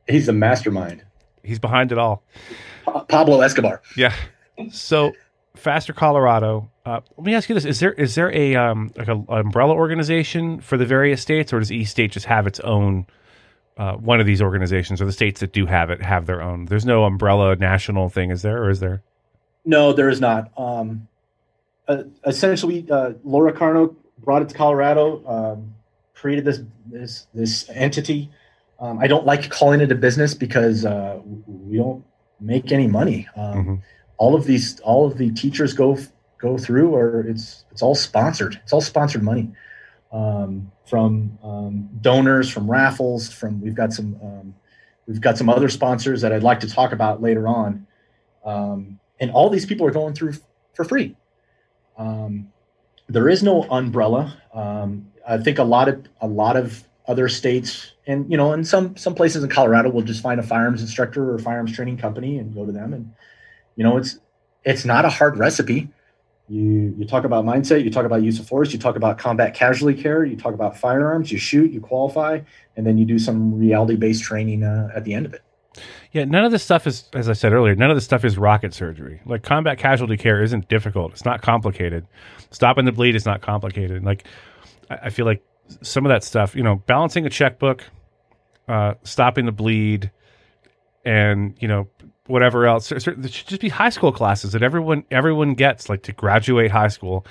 He's 0.08 0.26
the 0.26 0.32
mastermind. 0.32 1.04
He's 1.42 1.58
behind 1.58 1.90
it 1.90 1.98
all. 1.98 2.22
Pa- 2.84 3.04
Pablo 3.04 3.40
Escobar. 3.40 3.82
Yeah. 3.96 4.14
So, 4.70 5.12
Faster 5.56 5.92
Colorado. 5.92 6.70
Uh, 6.86 7.00
let 7.16 7.26
me 7.26 7.34
ask 7.34 7.48
you 7.48 7.54
this: 7.54 7.64
Is 7.64 7.80
there 7.80 7.92
is 7.92 8.14
there 8.14 8.32
a 8.32 8.54
um, 8.54 8.92
like 8.96 9.08
a 9.08 9.20
umbrella 9.28 9.74
organization 9.74 10.60
for 10.60 10.76
the 10.76 10.86
various 10.86 11.20
states, 11.20 11.52
or 11.52 11.58
does 11.58 11.72
each 11.72 11.88
state 11.88 12.12
just 12.12 12.26
have 12.26 12.46
its 12.46 12.60
own 12.60 13.06
uh, 13.76 13.94
one 13.94 14.20
of 14.20 14.26
these 14.26 14.42
organizations, 14.42 15.00
or 15.00 15.06
the 15.06 15.12
states 15.12 15.40
that 15.40 15.52
do 15.52 15.66
have 15.66 15.90
it 15.90 16.02
have 16.02 16.26
their 16.26 16.42
own? 16.42 16.66
There's 16.66 16.84
no 16.84 17.04
umbrella 17.04 17.56
national 17.56 18.08
thing, 18.08 18.30
is 18.30 18.42
there, 18.42 18.62
or 18.62 18.70
is 18.70 18.80
there? 18.80 19.02
No, 19.64 19.92
there 19.92 20.08
is 20.08 20.20
not. 20.20 20.50
Um, 20.56 21.08
uh, 21.88 22.04
essentially, 22.26 22.86
uh, 22.90 23.12
Laura 23.24 23.52
Carno 23.52 23.94
brought 24.18 24.42
it 24.42 24.48
to 24.50 24.54
Colorado, 24.54 25.22
um, 25.26 25.74
created 26.14 26.44
this 26.44 26.60
this 26.86 27.26
this 27.34 27.68
entity. 27.70 28.30
Um, 28.78 28.98
I 28.98 29.06
don't 29.06 29.24
like 29.24 29.48
calling 29.50 29.80
it 29.80 29.92
a 29.92 29.94
business 29.94 30.34
because 30.34 30.84
uh, 30.84 31.20
we 31.46 31.76
don't 31.78 32.04
make 32.40 32.72
any 32.72 32.88
money. 32.88 33.28
Um, 33.36 33.64
Mhm. 33.64 33.80
All 34.18 34.36
of 34.36 34.44
these, 34.44 34.78
all 34.80 35.06
of 35.06 35.18
the 35.18 35.32
teachers 35.32 35.72
go 35.72 35.98
go 36.38 36.56
through 36.58 36.94
or 36.94 37.20
it's 37.22 37.64
it's 37.72 37.82
all 37.82 37.94
sponsored. 37.94 38.60
It's 38.62 38.72
all 38.72 38.80
sponsored 38.80 39.22
money 39.22 39.50
um, 40.12 40.70
from 40.84 41.38
um, 41.42 41.88
donors, 42.00 42.50
from 42.50 42.70
raffles, 42.70 43.32
from 43.32 43.60
we've 43.60 43.74
got 43.74 43.92
some 43.92 44.18
um, 44.22 44.54
we've 45.06 45.20
got 45.20 45.38
some 45.38 45.48
other 45.48 45.68
sponsors 45.68 46.20
that 46.20 46.32
I'd 46.32 46.42
like 46.42 46.60
to 46.60 46.68
talk 46.68 46.92
about 46.92 47.22
later 47.22 47.48
on, 47.48 47.86
um, 48.44 49.00
and 49.20 49.30
all 49.30 49.48
these 49.48 49.66
people 49.66 49.86
are 49.86 49.90
going 49.90 50.14
through 50.14 50.30
f- 50.30 50.40
for 50.74 50.84
free. 50.84 51.16
Um, 51.96 52.52
there 53.08 53.28
is 53.28 53.42
no 53.42 53.62
umbrella. 53.64 54.36
Um, 54.52 55.08
I 55.26 55.38
think 55.38 55.58
a 55.58 55.64
lot 55.64 55.88
of 55.88 56.06
a 56.20 56.26
lot 56.26 56.56
of 56.56 56.84
other 57.06 57.28
states, 57.28 57.92
and 58.06 58.30
you 58.30 58.36
know, 58.36 58.52
in 58.52 58.64
some 58.64 58.96
some 58.96 59.14
places 59.14 59.42
in 59.42 59.48
Colorado, 59.48 59.88
will 59.90 60.02
just 60.02 60.22
find 60.22 60.38
a 60.38 60.42
firearms 60.42 60.82
instructor 60.82 61.32
or 61.32 61.38
firearms 61.38 61.74
training 61.74 61.96
company 61.96 62.38
and 62.38 62.54
go 62.54 62.66
to 62.66 62.72
them, 62.72 62.92
and 62.92 63.12
you 63.76 63.84
know, 63.84 63.96
it's 63.96 64.18
it's 64.64 64.84
not 64.84 65.06
a 65.06 65.10
hard 65.10 65.38
recipe 65.38 65.88
you 66.48 66.94
you 66.98 67.06
talk 67.06 67.24
about 67.24 67.44
mindset 67.44 67.84
you 67.84 67.90
talk 67.90 68.04
about 68.04 68.22
use 68.22 68.38
of 68.38 68.46
force 68.46 68.72
you 68.72 68.78
talk 68.78 68.96
about 68.96 69.18
combat 69.18 69.54
casualty 69.54 70.00
care 70.00 70.24
you 70.24 70.36
talk 70.36 70.54
about 70.54 70.76
firearms 70.76 71.30
you 71.30 71.38
shoot 71.38 71.70
you 71.70 71.80
qualify 71.80 72.40
and 72.76 72.86
then 72.86 72.98
you 72.98 73.04
do 73.04 73.18
some 73.18 73.54
reality 73.54 73.96
based 73.96 74.22
training 74.22 74.62
uh, 74.62 74.88
at 74.94 75.04
the 75.04 75.14
end 75.14 75.26
of 75.26 75.34
it. 75.34 75.42
Yeah 76.12 76.24
none 76.24 76.44
of 76.44 76.50
this 76.50 76.62
stuff 76.62 76.86
is 76.86 77.08
as 77.14 77.28
i 77.28 77.32
said 77.32 77.52
earlier 77.52 77.74
none 77.74 77.90
of 77.90 77.96
this 77.96 78.04
stuff 78.04 78.24
is 78.24 78.36
rocket 78.36 78.74
surgery. 78.74 79.20
Like 79.24 79.42
combat 79.42 79.78
casualty 79.78 80.16
care 80.16 80.42
isn't 80.42 80.68
difficult. 80.68 81.12
It's 81.12 81.24
not 81.24 81.42
complicated. 81.42 82.06
Stopping 82.50 82.84
the 82.84 82.92
bleed 82.92 83.14
is 83.14 83.24
not 83.24 83.40
complicated. 83.40 84.04
Like 84.04 84.26
i, 84.90 84.94
I 85.04 85.10
feel 85.10 85.26
like 85.26 85.42
some 85.80 86.04
of 86.04 86.10
that 86.10 86.24
stuff 86.24 86.54
you 86.54 86.62
know 86.62 86.76
balancing 86.86 87.24
a 87.24 87.30
checkbook 87.30 87.84
uh, 88.68 88.94
stopping 89.04 89.46
the 89.46 89.52
bleed 89.52 90.10
and 91.04 91.56
you 91.60 91.68
know 91.68 91.88
whatever 92.26 92.66
else. 92.66 92.88
There 92.88 93.00
should 93.00 93.22
just 93.22 93.60
be 93.60 93.68
high 93.68 93.90
school 93.90 94.12
classes 94.12 94.52
that 94.52 94.62
everyone 94.62 95.04
everyone 95.10 95.54
gets, 95.54 95.88
like 95.88 96.02
to 96.04 96.12
graduate 96.12 96.70
high 96.70 96.88
school, 96.88 97.26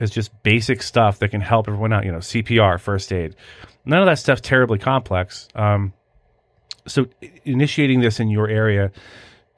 is 0.00 0.10
just 0.10 0.30
basic 0.42 0.82
stuff 0.82 1.18
that 1.20 1.28
can 1.28 1.40
help 1.40 1.68
everyone 1.68 1.92
out. 1.92 2.04
You 2.04 2.12
know, 2.12 2.18
CPR, 2.18 2.80
first 2.80 3.12
aid. 3.12 3.36
None 3.84 4.00
of 4.00 4.06
that 4.06 4.18
stuff's 4.18 4.40
terribly 4.40 4.78
complex. 4.78 5.48
Um, 5.54 5.92
so 6.86 7.06
initiating 7.44 8.00
this 8.00 8.20
in 8.20 8.28
your 8.28 8.48
area 8.48 8.90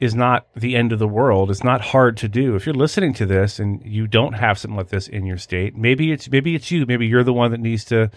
is 0.00 0.14
not 0.14 0.46
the 0.54 0.76
end 0.76 0.92
of 0.92 0.98
the 0.98 1.08
world. 1.08 1.50
It's 1.50 1.64
not 1.64 1.80
hard 1.80 2.16
to 2.18 2.28
do. 2.28 2.54
If 2.56 2.66
you're 2.66 2.74
listening 2.74 3.14
to 3.14 3.26
this 3.26 3.58
and 3.58 3.82
you 3.84 4.06
don't 4.06 4.34
have 4.34 4.58
something 4.58 4.76
like 4.76 4.88
this 4.88 5.08
in 5.08 5.24
your 5.24 5.38
state, 5.38 5.76
maybe 5.76 6.12
it's 6.12 6.28
maybe 6.28 6.54
it's 6.54 6.70
you. 6.70 6.84
Maybe 6.86 7.06
you're 7.06 7.24
the 7.24 7.32
one 7.32 7.50
that 7.52 7.60
needs 7.60 7.84
to 7.86 8.10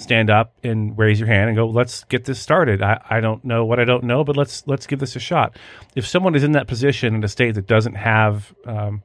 stand 0.00 0.30
up 0.30 0.54
and 0.64 0.96
raise 0.96 1.20
your 1.20 1.28
hand 1.28 1.48
and 1.48 1.56
go, 1.56 1.66
let's 1.66 2.04
get 2.04 2.24
this 2.24 2.40
started. 2.40 2.82
I, 2.82 3.00
I 3.08 3.20
don't 3.20 3.44
know 3.44 3.64
what 3.64 3.78
I 3.78 3.84
don't 3.84 4.04
know, 4.04 4.24
but 4.24 4.36
let's 4.36 4.66
let's 4.66 4.86
give 4.86 4.98
this 4.98 5.14
a 5.16 5.20
shot. 5.20 5.56
If 5.94 6.06
someone 6.06 6.34
is 6.34 6.42
in 6.42 6.52
that 6.52 6.66
position 6.66 7.14
in 7.14 7.22
a 7.22 7.28
state 7.28 7.54
that 7.54 7.66
doesn't 7.66 7.94
have 7.94 8.54
um, 8.64 9.02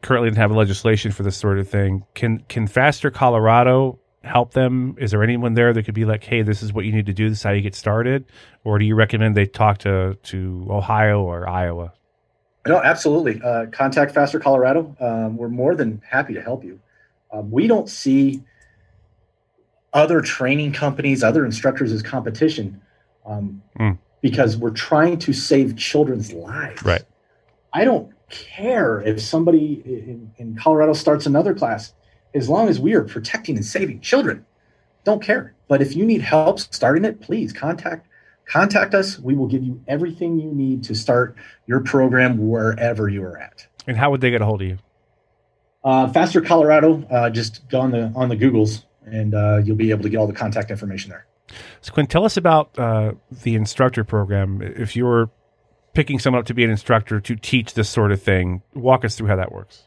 currently 0.00 0.30
doesn't 0.30 0.40
have 0.40 0.50
legislation 0.52 1.12
for 1.12 1.22
this 1.22 1.36
sort 1.36 1.58
of 1.58 1.68
thing, 1.68 2.04
can 2.14 2.42
can 2.48 2.66
Faster 2.66 3.10
Colorado 3.10 3.98
help 4.24 4.52
them? 4.52 4.96
Is 4.98 5.10
there 5.10 5.22
anyone 5.22 5.54
there 5.54 5.72
that 5.72 5.82
could 5.84 5.94
be 5.94 6.04
like, 6.04 6.24
hey, 6.24 6.42
this 6.42 6.62
is 6.62 6.72
what 6.72 6.84
you 6.84 6.92
need 6.92 7.06
to 7.06 7.12
do, 7.12 7.28
this 7.28 7.38
is 7.38 7.44
how 7.44 7.50
you 7.50 7.60
get 7.60 7.74
started? 7.74 8.24
Or 8.64 8.78
do 8.78 8.84
you 8.84 8.94
recommend 8.94 9.36
they 9.36 9.46
talk 9.46 9.78
to 9.78 10.14
to 10.14 10.66
Ohio 10.70 11.22
or 11.22 11.48
Iowa? 11.48 11.92
No, 12.66 12.80
absolutely. 12.80 13.40
Uh, 13.42 13.66
contact 13.66 14.14
Faster 14.14 14.38
Colorado. 14.38 14.96
Um, 15.00 15.36
we're 15.36 15.48
more 15.48 15.74
than 15.74 16.00
happy 16.08 16.34
to 16.34 16.40
help 16.40 16.62
you. 16.64 16.78
Um, 17.32 17.50
we 17.50 17.66
don't 17.66 17.88
see 17.88 18.42
other 19.92 20.20
training 20.20 20.72
companies, 20.72 21.22
other 21.22 21.44
instructors 21.44 21.92
as 21.92 22.02
competition, 22.02 22.80
um, 23.26 23.62
mm. 23.78 23.98
because 24.20 24.56
we're 24.56 24.70
trying 24.70 25.18
to 25.18 25.32
save 25.32 25.76
children's 25.76 26.32
lives. 26.32 26.82
Right. 26.82 27.02
I 27.72 27.84
don't 27.84 28.12
care 28.30 29.00
if 29.02 29.20
somebody 29.20 29.82
in, 29.84 30.32
in 30.38 30.56
Colorado 30.56 30.92
starts 30.94 31.26
another 31.26 31.54
class, 31.54 31.92
as 32.34 32.48
long 32.48 32.68
as 32.68 32.80
we 32.80 32.94
are 32.94 33.04
protecting 33.04 33.56
and 33.56 33.64
saving 33.64 34.00
children. 34.00 34.44
Don't 35.04 35.22
care. 35.22 35.54
But 35.68 35.82
if 35.82 35.96
you 35.96 36.04
need 36.04 36.22
help 36.22 36.60
starting 36.60 37.04
it, 37.04 37.20
please 37.20 37.52
contact 37.52 38.08
contact 38.46 38.94
us. 38.94 39.18
We 39.18 39.34
will 39.34 39.46
give 39.46 39.62
you 39.62 39.82
everything 39.86 40.38
you 40.38 40.50
need 40.50 40.84
to 40.84 40.94
start 40.94 41.36
your 41.66 41.80
program 41.80 42.48
wherever 42.48 43.08
you 43.08 43.22
are 43.24 43.38
at. 43.38 43.66
And 43.86 43.96
how 43.96 44.10
would 44.10 44.20
they 44.20 44.30
get 44.30 44.42
a 44.42 44.44
hold 44.44 44.62
of 44.62 44.68
you? 44.68 44.78
Uh, 45.84 46.08
Faster 46.12 46.40
Colorado. 46.40 47.04
Uh, 47.10 47.30
just 47.30 47.68
go 47.68 47.80
on 47.80 47.90
the 47.90 48.12
on 48.14 48.28
the 48.28 48.36
Googles 48.36 48.84
and 49.12 49.34
uh, 49.34 49.60
you'll 49.62 49.76
be 49.76 49.90
able 49.90 50.02
to 50.02 50.08
get 50.08 50.16
all 50.16 50.26
the 50.26 50.32
contact 50.32 50.70
information 50.70 51.10
there. 51.10 51.26
So, 51.82 51.92
Quinn, 51.92 52.06
tell 52.06 52.24
us 52.24 52.36
about 52.36 52.76
uh, 52.78 53.12
the 53.30 53.54
instructor 53.54 54.04
program. 54.04 54.62
If 54.62 54.96
you're 54.96 55.30
picking 55.92 56.18
someone 56.18 56.40
up 56.40 56.46
to 56.46 56.54
be 56.54 56.64
an 56.64 56.70
instructor 56.70 57.20
to 57.20 57.36
teach 57.36 57.74
this 57.74 57.88
sort 57.88 58.10
of 58.10 58.22
thing, 58.22 58.62
walk 58.74 59.04
us 59.04 59.16
through 59.16 59.28
how 59.28 59.36
that 59.36 59.52
works. 59.52 59.84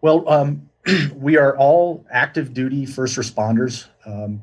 Well, 0.00 0.28
um, 0.28 0.68
we 1.14 1.38
are 1.38 1.56
all 1.56 2.04
active 2.10 2.52
duty 2.52 2.84
first 2.84 3.16
responders. 3.16 3.86
Um, 4.04 4.42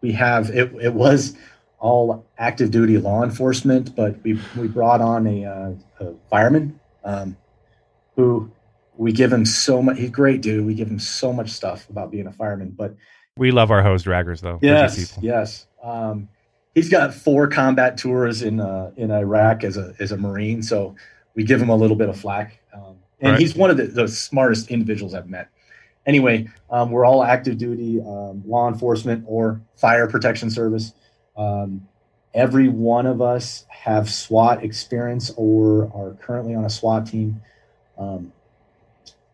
we 0.00 0.12
have 0.12 0.50
it, 0.50 0.72
it 0.80 0.94
was 0.94 1.36
all 1.78 2.26
active 2.38 2.70
duty 2.70 2.98
law 2.98 3.22
enforcement, 3.24 3.96
but 3.96 4.22
we 4.22 4.38
we 4.56 4.68
brought 4.68 5.00
on 5.00 5.26
a, 5.26 5.44
uh, 5.44 5.72
a 6.00 6.14
fireman 6.30 6.78
um, 7.04 7.36
who 8.16 8.50
we 9.00 9.12
give 9.12 9.32
him 9.32 9.46
so 9.46 9.80
much. 9.80 9.98
He's 9.98 10.10
great, 10.10 10.42
dude. 10.42 10.66
We 10.66 10.74
give 10.74 10.90
him 10.90 10.98
so 10.98 11.32
much 11.32 11.48
stuff 11.48 11.88
about 11.88 12.10
being 12.10 12.26
a 12.26 12.32
fireman. 12.32 12.74
But 12.76 12.94
we 13.38 13.50
love 13.50 13.70
our 13.70 13.82
hose 13.82 14.04
draggers, 14.04 14.42
though. 14.42 14.58
Yes, 14.60 15.18
yes. 15.22 15.66
Um, 15.82 16.28
he's 16.74 16.90
got 16.90 17.14
four 17.14 17.48
combat 17.48 17.96
tours 17.96 18.42
in 18.42 18.60
uh, 18.60 18.90
in 18.98 19.10
Iraq 19.10 19.64
as 19.64 19.78
a 19.78 19.94
as 20.00 20.12
a 20.12 20.18
Marine, 20.18 20.62
so 20.62 20.94
we 21.34 21.44
give 21.44 21.62
him 21.62 21.70
a 21.70 21.76
little 21.76 21.96
bit 21.96 22.10
of 22.10 22.20
flack. 22.20 22.60
Um, 22.74 22.96
and 23.22 23.32
right. 23.32 23.40
he's 23.40 23.56
one 23.56 23.70
of 23.70 23.78
the, 23.78 23.86
the, 23.86 24.06
smartest 24.06 24.70
individuals 24.70 25.14
I've 25.14 25.28
met. 25.28 25.48
Anyway, 26.06 26.48
um, 26.70 26.90
we're 26.90 27.06
all 27.06 27.24
active 27.24 27.56
duty 27.56 28.00
um, 28.00 28.42
law 28.46 28.68
enforcement 28.68 29.24
or 29.26 29.62
fire 29.76 30.08
protection 30.08 30.50
service. 30.50 30.92
Um, 31.38 31.88
every 32.34 32.68
one 32.68 33.06
of 33.06 33.22
us 33.22 33.64
have 33.68 34.10
SWAT 34.10 34.62
experience 34.62 35.32
or 35.36 35.90
are 35.94 36.16
currently 36.20 36.54
on 36.54 36.66
a 36.66 36.70
SWAT 36.70 37.06
team. 37.06 37.40
Um, 37.98 38.32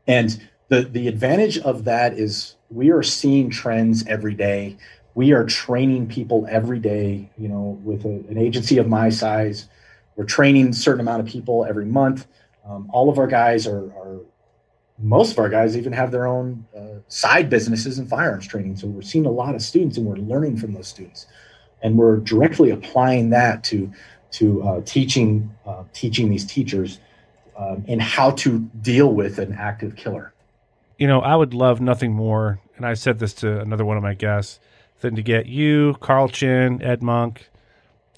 and 0.06 0.40
the, 0.68 0.82
the 0.82 1.08
advantage 1.08 1.58
of 1.58 1.84
that 1.84 2.14
is 2.14 2.56
we 2.70 2.90
are 2.90 3.02
seeing 3.02 3.50
trends 3.50 4.06
every 4.06 4.34
day. 4.34 4.76
We 5.14 5.32
are 5.32 5.44
training 5.44 6.08
people 6.08 6.46
every 6.50 6.78
day, 6.78 7.30
you 7.38 7.48
know, 7.48 7.80
with 7.84 8.04
a, 8.04 8.24
an 8.28 8.38
agency 8.38 8.78
of 8.78 8.88
my 8.88 9.08
size. 9.08 9.68
We're 10.16 10.24
training 10.24 10.68
a 10.68 10.72
certain 10.72 11.00
amount 11.00 11.20
of 11.20 11.26
people 11.26 11.64
every 11.64 11.86
month. 11.86 12.26
Um, 12.68 12.90
all 12.92 13.08
of 13.08 13.18
our 13.18 13.26
guys 13.26 13.66
are, 13.66 13.84
are, 13.92 14.20
most 14.98 15.32
of 15.32 15.38
our 15.38 15.48
guys 15.48 15.76
even 15.76 15.92
have 15.92 16.10
their 16.10 16.26
own 16.26 16.66
uh, 16.76 17.00
side 17.08 17.48
businesses 17.48 17.98
and 17.98 18.08
firearms 18.08 18.46
training. 18.46 18.76
So 18.76 18.88
we're 18.88 19.02
seeing 19.02 19.26
a 19.26 19.30
lot 19.30 19.54
of 19.54 19.62
students 19.62 19.96
and 19.98 20.06
we're 20.06 20.16
learning 20.16 20.56
from 20.56 20.72
those 20.72 20.88
students. 20.88 21.26
And 21.82 21.96
we're 21.96 22.16
directly 22.16 22.70
applying 22.70 23.30
that 23.30 23.62
to, 23.64 23.92
to 24.32 24.62
uh, 24.62 24.80
teaching, 24.84 25.54
uh, 25.66 25.84
teaching 25.92 26.30
these 26.30 26.44
teachers 26.44 26.98
um, 27.56 27.84
in 27.86 27.98
how 27.98 28.32
to 28.32 28.60
deal 28.80 29.12
with 29.12 29.38
an 29.38 29.52
active 29.52 29.96
killer. 29.96 30.32
You 30.98 31.06
know, 31.06 31.20
I 31.20 31.36
would 31.36 31.54
love 31.54 31.80
nothing 31.80 32.12
more, 32.12 32.60
and 32.76 32.86
I 32.86 32.94
said 32.94 33.18
this 33.18 33.34
to 33.34 33.60
another 33.60 33.84
one 33.84 33.96
of 33.96 34.02
my 34.02 34.14
guests, 34.14 34.60
than 35.00 35.14
to 35.16 35.22
get 35.22 35.46
you, 35.46 35.96
Carl 36.00 36.28
Chinn, 36.28 36.82
Ed 36.82 37.02
Monk, 37.02 37.50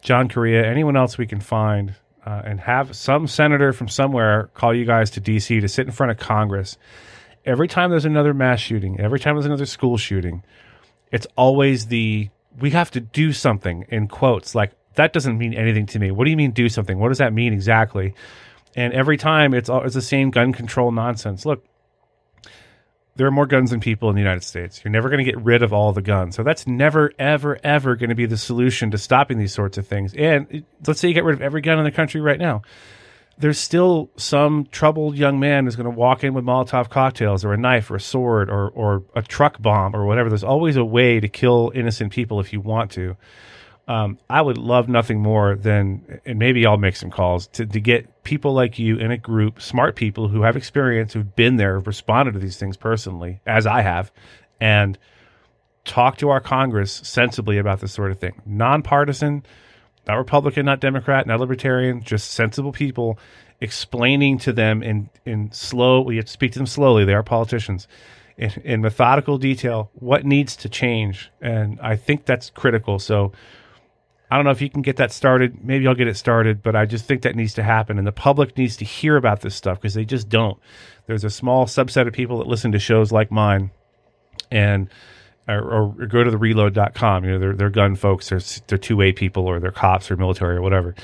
John 0.01 0.29
Correia, 0.29 0.65
anyone 0.65 0.97
else 0.97 1.19
we 1.19 1.27
can 1.27 1.41
find, 1.41 1.95
uh, 2.25 2.43
and 2.45 2.61
have 2.61 2.95
some 2.95 3.27
senator 3.27 3.73
from 3.73 3.89
somewhere 3.89 4.51
call 4.55 4.75
you 4.75 4.85
guys 4.85 5.11
to 5.11 5.21
D.C. 5.21 5.61
to 5.61 5.69
sit 5.69 5.87
in 5.87 5.93
front 5.93 6.13
of 6.13 6.19
Congress. 6.19 6.77
Every 7.45 7.67
time 7.67 7.91
there's 7.91 8.05
another 8.05 8.35
mass 8.35 8.61
shooting, 8.61 9.01
every 9.01 9.19
time 9.19 9.35
there's 9.35 9.47
another 9.47 9.67
school 9.67 9.97
shooting, 9.97 10.43
it's 11.11 11.27
always 11.37 11.87
the 11.87 12.29
we 12.61 12.71
have 12.71 12.91
to 12.91 13.01
do 13.01 13.33
something 13.33 13.87
in 13.89 14.09
quotes 14.09 14.55
like 14.55 14.73
that 14.95 15.13
doesn't 15.13 15.39
mean 15.39 15.55
anything 15.55 15.87
to 15.87 15.99
me. 15.99 16.11
What 16.11 16.25
do 16.25 16.31
you 16.31 16.37
mean 16.37 16.51
do 16.51 16.69
something? 16.69 16.99
What 16.99 17.09
does 17.09 17.19
that 17.19 17.33
mean 17.33 17.53
exactly? 17.53 18.15
And 18.79 18.93
every 18.93 19.17
time 19.17 19.55
it's 19.55 19.69
all, 19.69 19.83
it's 19.83 19.97
the 19.97 20.01
same 20.01 20.31
gun 20.31 20.53
control 20.53 20.93
nonsense. 20.93 21.45
Look, 21.45 21.67
there 23.17 23.27
are 23.27 23.33
more 23.33 23.45
guns 23.45 23.71
than 23.71 23.81
people 23.81 24.09
in 24.09 24.15
the 24.15 24.21
United 24.21 24.45
States. 24.45 24.85
You're 24.85 24.93
never 24.93 25.09
going 25.09 25.19
to 25.19 25.25
get 25.25 25.37
rid 25.43 25.65
of 25.65 25.73
all 25.73 25.93
the 25.93 26.01
guns. 26.01 26.37
So 26.37 26.45
that's 26.45 26.65
never, 26.65 27.11
ever, 27.19 27.59
ever 27.65 27.97
going 27.97 28.11
to 28.11 28.15
be 28.15 28.27
the 28.27 28.37
solution 28.37 28.93
to 28.93 28.99
stopping 28.99 29.37
these 29.37 29.53
sorts 29.53 29.79
of 29.79 29.89
things. 29.89 30.15
And 30.15 30.65
let's 30.87 31.01
say 31.01 31.09
you 31.09 31.15
get 31.15 31.25
rid 31.25 31.35
of 31.35 31.43
every 31.43 31.61
gun 31.61 31.81
in 31.81 31.85
the 31.85 31.91
country 31.91 32.21
right 32.21 32.39
now. 32.39 32.63
There's 33.37 33.59
still 33.59 34.11
some 34.17 34.69
troubled 34.71 35.17
young 35.17 35.41
man 35.41 35.65
who's 35.65 35.75
going 35.75 35.91
to 35.93 35.99
walk 35.99 36.23
in 36.23 36.33
with 36.33 36.45
Molotov 36.45 36.89
cocktails 36.89 37.45
or 37.45 37.53
a 37.53 37.57
knife 37.57 37.91
or 37.91 37.97
a 37.97 38.01
sword 38.01 38.49
or, 38.49 38.69
or 38.69 39.03
a 39.17 39.23
truck 39.23 39.61
bomb 39.61 39.97
or 39.97 40.07
whatever. 40.07 40.29
There's 40.29 40.45
always 40.45 40.77
a 40.77 40.85
way 40.85 41.19
to 41.19 41.27
kill 41.27 41.73
innocent 41.75 42.13
people 42.13 42.39
if 42.39 42.53
you 42.53 42.61
want 42.61 42.93
to. 42.93 43.17
Um, 43.89 44.19
I 44.29 44.43
would 44.43 44.59
love 44.59 44.87
nothing 44.89 45.21
more 45.21 45.57
than, 45.57 46.21
and 46.27 46.39
maybe 46.39 46.67
I'll 46.67 46.77
make 46.77 46.95
some 46.95 47.11
calls 47.11 47.47
to, 47.49 47.65
to 47.65 47.81
get 47.81 48.23
people 48.23 48.53
like 48.53 48.79
you 48.79 48.99
in 48.99 49.11
a 49.11 49.17
group, 49.17 49.63
smart 49.63 49.97
people 49.97 50.29
who 50.29 50.43
have 50.43 50.57
experience, 50.57 51.15
who've 51.15 51.35
been 51.35 51.57
there, 51.57 51.81
responded 51.81 52.33
to 52.35 52.39
these 52.39 52.59
things 52.59 52.77
personally, 52.77 53.41
as 53.47 53.67
I 53.67 53.81
have, 53.81 54.13
and 54.61 54.99
talk 55.87 56.19
to 56.19 56.29
our 56.29 56.41
Congress 56.41 56.93
sensibly 57.03 57.57
about 57.57 57.81
this 57.81 57.93
sort 57.93 58.11
of 58.11 58.19
thing. 58.19 58.43
Nonpartisan, 58.45 59.43
not 60.07 60.17
Republican, 60.17 60.67
not 60.67 60.81
Democrat, 60.81 61.27
not 61.27 61.41
Libertarian, 61.41 62.03
just 62.03 62.33
sensible 62.33 62.73
people 62.73 63.19
explaining 63.61 64.39
to 64.39 64.53
them 64.53 64.83
in 64.83 65.09
in 65.25 65.51
slow. 65.51 66.03
We 66.03 66.17
have 66.17 66.27
to 66.27 66.33
speak 66.33 66.53
to 66.53 66.59
them 66.59 66.67
slowly. 66.67 67.07
They 67.07 67.15
are 67.15 67.23
politicians. 67.23 67.89
In, 68.37 68.53
in 68.63 68.81
methodical 68.83 69.37
detail, 69.37 69.91
what 69.95 70.25
needs 70.25 70.55
to 70.57 70.69
change, 70.69 71.29
and 71.41 71.81
I 71.81 71.97
think 71.97 72.25
that's 72.25 72.51
critical. 72.51 73.01
So, 73.01 73.33
I 74.31 74.37
don't 74.37 74.45
know 74.45 74.51
if 74.51 74.61
you 74.61 74.69
can 74.69 74.83
get 74.83 74.97
that 74.97 75.13
started. 75.13 75.65
Maybe 75.65 75.87
I'll 75.87 75.95
get 75.95 76.09
it 76.09 76.17
started, 76.17 76.63
but 76.63 76.77
I 76.77 76.85
just 76.85 77.07
think 77.07 77.23
that 77.23 77.35
needs 77.35 77.55
to 77.55 77.63
happen. 77.63 77.99
And 77.99 78.07
the 78.07 78.13
public 78.13 78.57
needs 78.59 78.77
to 78.79 78.85
hear 78.85 79.17
about 79.17 79.41
this 79.41 79.55
stuff 79.55 79.81
because 79.81 79.95
they 79.95 80.05
just 80.05 80.29
don't. 80.29 80.59
There's 81.07 81.25
a 81.25 81.31
small 81.31 81.67
subset 81.67 82.07
of 82.07 82.13
people 82.13 82.39
that 82.39 82.47
listen 82.47 82.73
to 82.73 82.79
shows 82.79 83.11
like 83.11 83.31
mine 83.31 83.71
and 84.51 84.91
or, 85.49 85.61
or 85.61 86.07
go 86.07 86.23
to 86.23 86.31
the 86.31 86.37
reload.com. 86.37 87.25
You 87.25 87.33
know, 87.33 87.39
they're, 87.39 87.55
they're 87.55 87.71
gun 87.71 87.97
folks, 87.97 88.29
they're, 88.29 88.41
they're 88.67 88.79
two 88.79 88.97
way 88.97 89.13
people, 89.13 89.47
or 89.47 89.59
they're 89.61 89.71
cops 89.71 90.11
or 90.11 90.17
military 90.17 90.57
or 90.57 90.63
whatever. 90.63 90.95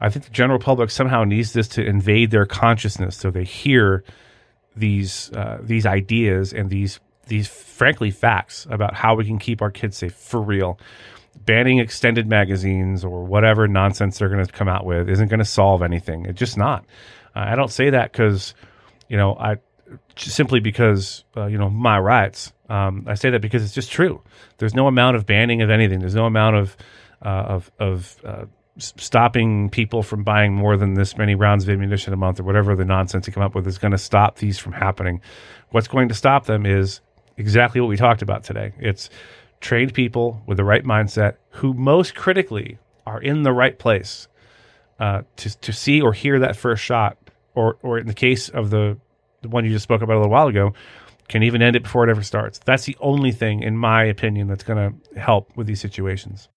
I 0.00 0.10
think 0.10 0.24
the 0.24 0.32
general 0.32 0.58
public 0.58 0.90
somehow 0.90 1.22
needs 1.22 1.52
this 1.52 1.68
to 1.68 1.84
invade 1.84 2.32
their 2.32 2.46
consciousness 2.46 3.16
so 3.16 3.30
they 3.30 3.44
hear 3.44 4.02
these 4.74 5.30
uh, 5.32 5.58
these 5.62 5.86
ideas 5.86 6.52
and 6.52 6.70
these 6.70 6.98
these 7.28 7.46
frankly 7.46 8.10
facts 8.10 8.66
about 8.68 8.94
how 8.94 9.14
we 9.14 9.24
can 9.24 9.38
keep 9.38 9.62
our 9.62 9.70
kids 9.70 9.98
safe 9.98 10.14
for 10.14 10.40
real. 10.40 10.78
Banning 11.36 11.78
extended 11.78 12.28
magazines 12.28 13.04
or 13.04 13.24
whatever 13.24 13.66
nonsense 13.66 14.18
they're 14.18 14.28
going 14.28 14.44
to 14.44 14.52
come 14.52 14.68
out 14.68 14.84
with 14.84 15.08
isn't 15.08 15.28
going 15.28 15.38
to 15.38 15.44
solve 15.44 15.82
anything. 15.82 16.26
It's 16.26 16.38
just 16.38 16.56
not. 16.56 16.84
Uh, 17.34 17.40
I 17.40 17.54
don't 17.56 17.70
say 17.70 17.90
that 17.90 18.12
because, 18.12 18.54
you 19.08 19.16
know, 19.16 19.34
I 19.34 19.56
simply 20.16 20.60
because 20.60 21.24
uh, 21.36 21.46
you 21.46 21.58
know 21.58 21.70
my 21.70 21.98
rights. 21.98 22.52
Um, 22.68 23.04
I 23.06 23.14
say 23.14 23.30
that 23.30 23.42
because 23.42 23.62
it's 23.64 23.74
just 23.74 23.90
true. 23.90 24.22
There's 24.58 24.74
no 24.74 24.86
amount 24.86 25.16
of 25.16 25.26
banning 25.26 25.62
of 25.62 25.70
anything. 25.70 26.00
There's 26.00 26.14
no 26.14 26.26
amount 26.26 26.56
of 26.56 26.76
uh, 27.24 27.28
of 27.28 27.72
of 27.78 28.16
uh, 28.24 28.44
stopping 28.78 29.68
people 29.70 30.02
from 30.02 30.24
buying 30.24 30.54
more 30.54 30.76
than 30.76 30.94
this 30.94 31.16
many 31.16 31.34
rounds 31.34 31.64
of 31.64 31.70
ammunition 31.70 32.12
a 32.12 32.16
month 32.16 32.40
or 32.40 32.44
whatever 32.44 32.74
the 32.74 32.84
nonsense 32.84 33.26
you 33.26 33.32
come 33.32 33.42
up 33.42 33.54
with 33.54 33.66
is 33.66 33.78
going 33.78 33.92
to 33.92 33.98
stop 33.98 34.36
these 34.38 34.58
from 34.58 34.72
happening. 34.72 35.20
What's 35.70 35.88
going 35.88 36.08
to 36.08 36.14
stop 36.14 36.46
them 36.46 36.64
is 36.64 37.00
exactly 37.36 37.80
what 37.80 37.88
we 37.88 37.96
talked 37.96 38.22
about 38.22 38.44
today. 38.44 38.72
It's 38.78 39.10
trained 39.62 39.94
people 39.94 40.42
with 40.46 40.58
the 40.58 40.64
right 40.64 40.84
mindset 40.84 41.36
who 41.50 41.72
most 41.72 42.14
critically 42.14 42.78
are 43.06 43.20
in 43.20 43.42
the 43.42 43.52
right 43.52 43.78
place 43.78 44.28
uh, 45.00 45.22
to 45.36 45.58
to 45.60 45.72
see 45.72 46.02
or 46.02 46.12
hear 46.12 46.38
that 46.40 46.56
first 46.56 46.82
shot, 46.82 47.16
or 47.54 47.78
or 47.82 47.98
in 47.98 48.06
the 48.06 48.14
case 48.14 48.48
of 48.50 48.70
the 48.70 48.98
the 49.40 49.48
one 49.48 49.64
you 49.64 49.70
just 49.70 49.84
spoke 49.84 50.02
about 50.02 50.14
a 50.14 50.20
little 50.20 50.30
while 50.30 50.48
ago, 50.48 50.74
can 51.28 51.42
even 51.42 51.62
end 51.62 51.74
it 51.74 51.82
before 51.82 52.04
it 52.04 52.10
ever 52.10 52.22
starts. 52.22 52.58
That's 52.58 52.84
the 52.84 52.96
only 53.00 53.32
thing, 53.32 53.62
in 53.62 53.76
my 53.76 54.04
opinion, 54.04 54.46
that's 54.46 54.62
going 54.62 54.78
to 54.78 55.20
help 55.20 55.56
with 55.56 55.66
these 55.66 55.80
situations. 55.80 56.48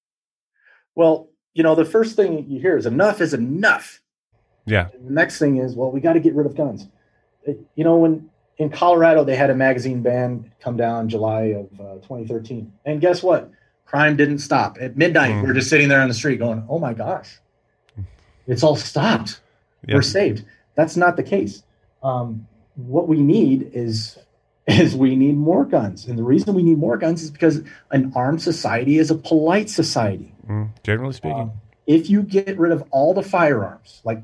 Well, 0.93 1.29
you 1.53 1.63
know, 1.63 1.73
the 1.73 1.85
first 1.85 2.15
thing 2.15 2.45
you 2.49 2.59
hear 2.59 2.77
is 2.77 2.85
enough 2.85 3.21
is 3.21 3.33
enough. 3.33 4.01
Yeah. 4.65 4.89
And 4.93 5.07
the 5.07 5.13
next 5.13 5.39
thing 5.39 5.57
is, 5.57 5.75
well, 5.75 5.91
we 5.91 5.99
got 5.99 6.13
to 6.13 6.19
get 6.19 6.35
rid 6.35 6.45
of 6.45 6.55
guns. 6.55 6.87
It, 7.43 7.59
you 7.75 7.83
know, 7.83 7.97
when 7.97 8.29
in 8.57 8.69
Colorado 8.69 9.23
they 9.23 9.35
had 9.35 9.49
a 9.49 9.55
magazine 9.55 10.01
ban 10.01 10.51
come 10.59 10.77
down 10.77 11.09
July 11.09 11.43
of 11.43 11.79
uh, 11.79 11.93
2013, 11.95 12.71
and 12.85 13.01
guess 13.01 13.21
what? 13.21 13.51
Crime 13.85 14.15
didn't 14.15 14.39
stop. 14.39 14.77
At 14.79 14.97
midnight, 14.97 15.31
mm. 15.31 15.43
we're 15.43 15.53
just 15.53 15.69
sitting 15.69 15.89
there 15.89 16.01
on 16.01 16.07
the 16.07 16.13
street 16.13 16.39
going, 16.39 16.65
"Oh 16.69 16.79
my 16.79 16.93
gosh, 16.93 17.39
it's 18.47 18.63
all 18.63 18.75
stopped. 18.75 19.41
Yep. 19.87 19.95
We're 19.95 20.01
saved." 20.01 20.45
That's 20.75 20.97
not 20.97 21.15
the 21.15 21.23
case. 21.23 21.63
Um, 22.03 22.47
what 22.75 23.07
we 23.07 23.21
need 23.21 23.71
is 23.73 24.17
is 24.67 24.95
we 24.95 25.15
need 25.15 25.35
more 25.35 25.65
guns. 25.65 26.07
And 26.07 26.17
the 26.17 26.23
reason 26.23 26.53
we 26.53 26.63
need 26.63 26.77
more 26.77 26.97
guns 26.97 27.21
is 27.21 27.31
because 27.31 27.61
an 27.91 28.11
armed 28.15 28.41
society 28.41 28.97
is 28.97 29.11
a 29.11 29.15
polite 29.15 29.69
society. 29.69 30.33
Mm, 30.47 30.69
generally 30.83 31.13
speaking. 31.13 31.37
Uh, 31.37 31.49
if 31.87 32.09
you 32.09 32.23
get 32.23 32.57
rid 32.57 32.71
of 32.71 32.83
all 32.89 33.13
the 33.13 33.21
firearms, 33.21 34.01
like 34.03 34.23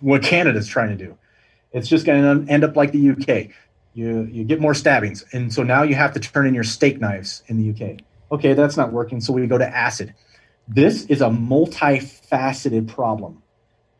what 0.00 0.22
Canada's 0.22 0.68
trying 0.68 0.90
to 0.90 0.96
do, 0.96 1.16
it's 1.74 1.88
just 1.88 2.06
going 2.06 2.46
to 2.46 2.50
end 2.50 2.64
up 2.64 2.76
like 2.76 2.92
the 2.92 3.10
UK. 3.10 3.50
You 3.92 4.22
you 4.30 4.44
get 4.44 4.60
more 4.60 4.74
stabbings, 4.74 5.24
and 5.32 5.52
so 5.52 5.62
now 5.62 5.82
you 5.82 5.94
have 5.94 6.14
to 6.14 6.20
turn 6.20 6.46
in 6.46 6.54
your 6.54 6.64
steak 6.64 7.00
knives 7.00 7.42
in 7.48 7.58
the 7.58 7.70
UK. 7.70 8.00
Okay, 8.32 8.54
that's 8.54 8.76
not 8.76 8.92
working, 8.92 9.20
so 9.20 9.32
we 9.32 9.46
go 9.46 9.58
to 9.58 9.68
acid. 9.68 10.14
This 10.66 11.04
is 11.06 11.20
a 11.20 11.28
multifaceted 11.28 12.88
problem, 12.88 13.42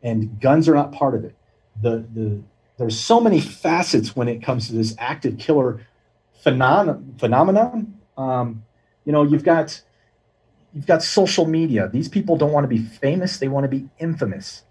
and 0.01 0.39
guns 0.41 0.67
are 0.67 0.73
not 0.73 0.91
part 0.91 1.15
of 1.15 1.23
it. 1.23 1.35
The 1.81 2.05
the 2.13 2.41
there's 2.77 2.99
so 2.99 3.21
many 3.21 3.39
facets 3.39 4.15
when 4.15 4.27
it 4.27 4.41
comes 4.41 4.67
to 4.67 4.73
this 4.73 4.95
active 4.97 5.37
killer 5.37 5.85
phenom- 6.45 7.19
phenomenon. 7.19 7.99
Um, 8.17 8.63
you 9.05 9.11
know, 9.11 9.23
you've 9.23 9.43
got 9.43 9.81
you've 10.73 10.87
got 10.87 11.03
social 11.03 11.45
media. 11.45 11.87
These 11.87 12.09
people 12.09 12.35
don't 12.37 12.51
want 12.51 12.65
to 12.65 12.69
be 12.69 12.79
famous; 12.79 13.37
they 13.37 13.47
want 13.47 13.63
to 13.63 13.69
be 13.69 13.87
infamous. 13.97 14.63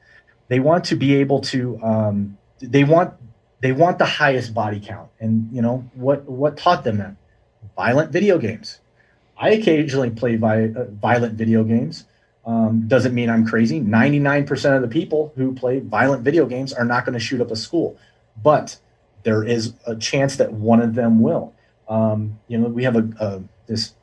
They 0.49 0.61
want 0.61 0.85
to 0.87 0.97
be 0.97 1.15
able 1.17 1.41
to. 1.43 1.83
Um, 1.83 2.39
they 2.61 2.85
want 2.85 3.15
they 3.61 3.73
want 3.73 3.99
the 3.99 4.05
highest 4.05 4.53
body 4.55 4.81
count, 4.81 5.09
and 5.21 5.49
you 5.53 5.63
know 5.63 5.89
what 5.95 6.25
what 6.25 6.57
taught 6.57 6.85
them 6.85 6.99
that? 6.99 7.17
Violent 7.77 8.13
video 8.13 8.39
games. 8.39 8.81
I 9.37 9.51
occasionally 9.51 10.11
play 10.11 10.37
vi- 10.37 10.73
uh, 10.77 10.85
violent 10.91 11.35
video 11.35 11.65
games. 11.65 12.05
Um, 12.47 12.87
doesn't 12.87 13.15
mean 13.15 13.31
I'm 13.31 13.47
crazy. 13.47 13.81
99% 13.81 14.77
of 14.77 14.83
the 14.83 14.89
people 14.89 15.33
who 15.35 15.55
play 15.55 15.81
violent 15.81 16.23
video 16.23 16.45
games 16.45 16.75
are 16.75 16.85
not 16.85 17.07
going 17.07 17.15
to 17.15 17.19
shoot 17.19 17.41
up 17.41 17.51
a 17.51 17.57
school, 17.57 17.97
but 18.43 18.79
there 19.23 19.43
is 19.43 19.73
a 19.87 19.97
chance 19.97 20.37
that 20.37 20.53
one 20.53 20.83
of 20.83 20.95
them 20.95 21.21
will. 21.21 21.55
Um, 21.89 22.39
you 22.49 22.59
know, 22.59 22.69
we 22.69 22.85
have 22.85 22.97
a, 22.97 23.09
a, 23.19 23.43
this 23.67 23.95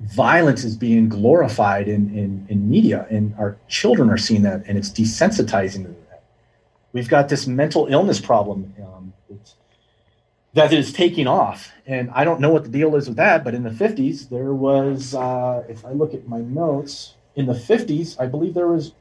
violence 0.00 0.64
is 0.64 0.76
being 0.76 1.08
glorified 1.08 1.86
in, 1.86 2.12
in, 2.16 2.46
in 2.48 2.68
media, 2.68 3.06
and 3.08 3.34
our 3.38 3.56
children 3.68 4.10
are 4.10 4.18
seeing 4.18 4.42
that, 4.42 4.64
and 4.66 4.76
it's 4.76 4.90
desensitizing 4.90 5.84
that. 5.84 6.09
We've 6.92 7.08
got 7.08 7.28
this 7.28 7.46
mental 7.46 7.86
illness 7.86 8.20
problem 8.20 8.74
um, 8.82 9.12
that 10.54 10.72
is 10.72 10.92
taking 10.92 11.26
off, 11.26 11.72
and 11.86 12.10
I 12.10 12.24
don't 12.24 12.40
know 12.40 12.50
what 12.50 12.64
the 12.64 12.70
deal 12.70 12.96
is 12.96 13.06
with 13.06 13.16
that. 13.16 13.44
But 13.44 13.54
in 13.54 13.62
the 13.62 13.70
50s, 13.70 14.28
there 14.28 14.52
was, 14.52 15.14
uh, 15.14 15.64
if 15.68 15.84
I 15.84 15.92
look 15.92 16.14
at 16.14 16.28
my 16.28 16.40
notes, 16.40 17.14
in 17.36 17.46
the 17.46 17.54
50s, 17.54 18.20
I 18.20 18.26
believe 18.26 18.54
there 18.54 18.68
was 18.68 18.92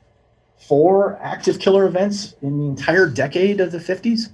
four 0.57 1.17
active 1.21 1.59
killer 1.59 1.85
events 1.85 2.35
in 2.41 2.59
the 2.59 2.65
entire 2.65 3.07
decade 3.07 3.59
of 3.59 3.71
the 3.71 3.79
50s. 3.79 4.31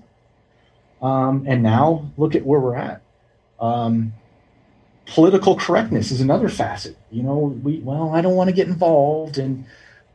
Um, 1.02 1.46
and 1.48 1.62
now 1.62 2.12
look 2.18 2.36
at 2.36 2.46
where 2.46 2.60
we're 2.60 2.76
at. 2.76 3.02
Um, 3.60 4.14
political 5.06 5.56
correctness 5.56 6.12
is 6.12 6.22
another 6.22 6.50
facet. 6.50 6.98
You 7.12 7.24
know, 7.24 7.38
we 7.38 7.80
well, 7.80 8.14
I 8.14 8.22
don't 8.22 8.36
want 8.36 8.50
to 8.50 8.56
get 8.56 8.68
involved 8.68 9.38
and 9.38 9.66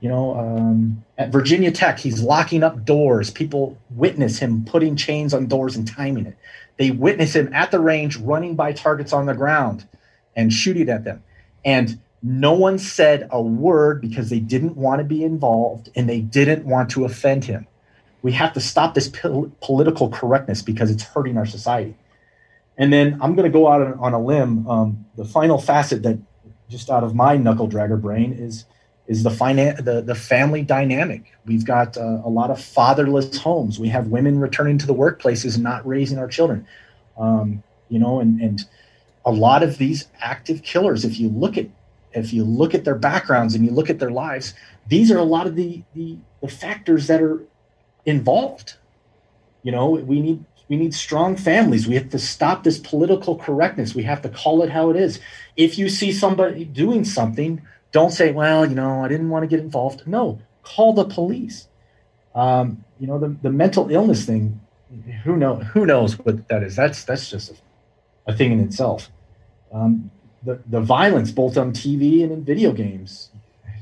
you 0.01 0.09
know, 0.09 0.35
um, 0.37 1.05
at 1.19 1.31
Virginia 1.31 1.71
Tech, 1.71 1.99
he's 1.99 2.23
locking 2.23 2.63
up 2.63 2.85
doors. 2.85 3.31
People 3.31 3.79
witness 3.91 4.39
him 4.39 4.65
putting 4.65 4.97
chains 4.97 5.35
on 5.35 5.47
doors 5.47 5.77
and 5.77 5.87
timing 5.87 6.27
it. 6.27 6.37
They 6.79 6.91
witness 6.91 7.37
him 7.37 7.53
at 7.53 7.71
the 7.71 7.81
range 7.81 8.17
running 8.17 8.57
by 8.57 8.73
targets 8.73 9.13
on 9.13 9.27
the 9.27 9.35
ground 9.35 9.87
and 10.35 10.53
shooting 10.53 10.89
at 10.89 11.05
them. 11.05 11.23
And 11.65 12.01
no 12.23 12.55
one 12.55 12.79
said 12.79 13.29
a 13.31 13.41
word 13.41 14.01
because 14.01 14.31
they 14.31 14.41
didn't 14.41 14.77
want 14.77 15.01
to 15.01 15.05
be 15.05 15.23
involved 15.23 15.91
and 15.95 16.09
they 16.09 16.21
didn't 16.21 16.65
want 16.65 16.91
to 16.93 17.05
offend 17.05 17.45
him. 17.45 17.67
We 18.23 18.33
have 18.33 18.55
to 18.55 18.61
stop 18.61 18.95
this 18.95 19.09
pol- 19.09 19.53
political 19.61 20.09
correctness 20.09 20.63
because 20.63 20.91
it's 20.91 21.03
hurting 21.03 21.37
our 21.37 21.47
society. 21.47 21.95
And 22.79 22.93
then 22.93 23.19
I'm 23.21 23.35
going 23.35 23.51
to 23.51 23.53
go 23.53 23.69
out 23.69 23.99
on, 23.99 24.15
a 24.15 24.21
limb. 24.21 24.67
Um, 24.67 25.07
the 25.17 25.25
final 25.25 25.59
facet 25.59 26.03
that 26.05 26.19
just 26.71 26.89
out 26.89 27.05
of 27.05 27.15
my 27.15 27.37
knuckle 27.37 27.69
dragger 27.69 28.01
brain 28.01 28.33
is 28.33 28.65
is 29.11 29.25
the 29.25 29.31
finan- 29.31 29.85
the, 29.85 30.01
the 30.01 30.15
family 30.15 30.63
dynamic. 30.63 31.33
We've 31.45 31.65
got 31.65 31.97
uh, 31.97 32.23
a 32.25 32.31
lot 32.31 32.51
of 32.53 32.63
fatherless 32.63 33.37
homes. 33.39 33.81
We 33.81 33.89
have 33.89 34.07
women 34.07 34.39
returning 34.39 34.79
to 34.79 34.87
the 34.87 34.95
workplaces 34.95 35.57
and 35.57 35.65
not 35.65 35.85
raising 35.85 36.17
our 36.17 36.29
children. 36.29 36.65
Um, 37.19 37.65
you 37.89 37.99
know, 37.99 38.21
and 38.21 38.41
and 38.41 38.61
a 39.25 39.33
lot 39.33 39.65
of 39.65 39.79
these 39.79 40.07
active 40.21 40.63
killers, 40.63 41.05
if 41.05 41.19
you 41.19 41.29
look 41.29 41.59
at 41.59 41.67
if 42.13 42.33
you 42.33 42.45
look 42.45 42.73
at 42.73 42.85
their 42.85 42.95
backgrounds 42.95 43.57
and 43.57 43.65
you 43.65 43.73
look 43.73 43.91
at 43.91 43.99
their 43.99 44.13
lives, 44.13 44.55
these 44.87 45.11
are 45.11 45.19
a 45.19 45.25
lot 45.25 45.49
of 45.49 45.57
the, 45.57 45.83
the, 45.95 46.17
the 46.41 46.49
factors 46.49 47.07
that 47.09 47.21
are 47.21 47.41
involved. 48.07 48.75
You 49.65 49.73
know, 49.73 49.91
we 49.91 50.21
need 50.21 50.45
we 50.69 50.77
need 50.77 50.95
strong 50.95 51.35
families. 51.35 51.89
We 51.89 51.97
have 51.97 52.11
to 52.11 52.19
stop 52.21 52.63
this 52.63 52.79
political 52.79 53.37
correctness. 53.37 53.93
We 53.93 54.05
have 54.05 54.23
to 54.23 54.29
call 54.29 54.63
it 54.63 54.71
how 54.71 54.91
it 54.91 54.97
is. 54.97 55.19
If 55.57 55.79
you 55.79 55.89
see 55.89 56.13
somebody 56.13 56.65
doing 56.65 57.05
something, 57.05 57.61
don't 57.93 58.13
say, 58.13 58.33
"Well, 58.33 58.67
you 58.67 58.75
know, 58.75 59.05
I 59.05 59.09
didn't 59.09 59.31
want 59.31 59.43
to 59.43 59.47
get 59.47 59.61
involved." 59.61 60.07
No, 60.07 60.41
call 60.63 60.93
the 60.93 61.05
police. 61.05 61.69
Um, 62.35 62.85
you 62.99 63.07
know, 63.07 63.19
the, 63.19 63.29
the 63.43 63.51
mental 63.51 63.91
illness 63.91 64.25
thing. 64.25 64.61
Who 65.25 65.37
know 65.37 65.57
who 65.57 65.87
knows 65.87 66.19
what 66.19 66.49
that 66.49 66.63
is? 66.63 66.75
That's 66.75 67.05
that's 67.05 67.31
just 67.31 67.51
a, 67.51 68.33
a 68.33 68.37
thing 68.37 68.53
in 68.53 68.61
itself. 68.61 69.11
Um, 69.73 70.11
the, 70.43 70.61
the 70.67 70.81
violence 70.81 71.31
both 71.31 71.57
on 71.57 71.73
TV 71.73 72.23
and 72.23 72.33
in 72.33 72.45
video 72.45 72.73
games. 72.73 73.31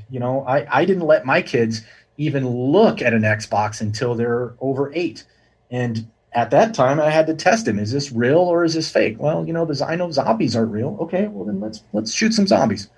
You 0.09 0.19
know, 0.19 0.43
I, 0.45 0.79
I 0.79 0.85
didn't 0.85 1.05
let 1.05 1.25
my 1.25 1.41
kids 1.41 1.83
even 2.17 2.47
look 2.47 3.01
at 3.01 3.13
an 3.13 3.21
Xbox 3.21 3.81
until 3.81 4.15
they're 4.15 4.53
over 4.59 4.91
eight. 4.93 5.23
And 5.71 6.09
at 6.33 6.51
that 6.51 6.73
time 6.73 6.99
I 6.99 7.09
had 7.09 7.27
to 7.27 7.33
test 7.33 7.65
them. 7.65 7.79
Is 7.79 7.91
this 7.91 8.11
real 8.11 8.39
or 8.39 8.63
is 8.63 8.73
this 8.73 8.91
fake? 8.91 9.17
Well, 9.19 9.45
you 9.45 9.53
know, 9.53 9.65
the 9.65 9.85
I 9.85 9.95
know 9.95 10.11
zombies 10.11 10.55
aren't 10.55 10.71
real. 10.71 10.97
Okay, 11.01 11.27
well 11.27 11.45
then 11.45 11.59
let's 11.59 11.83
let's 11.93 12.13
shoot 12.13 12.33
some 12.33 12.47
zombies. 12.47 12.89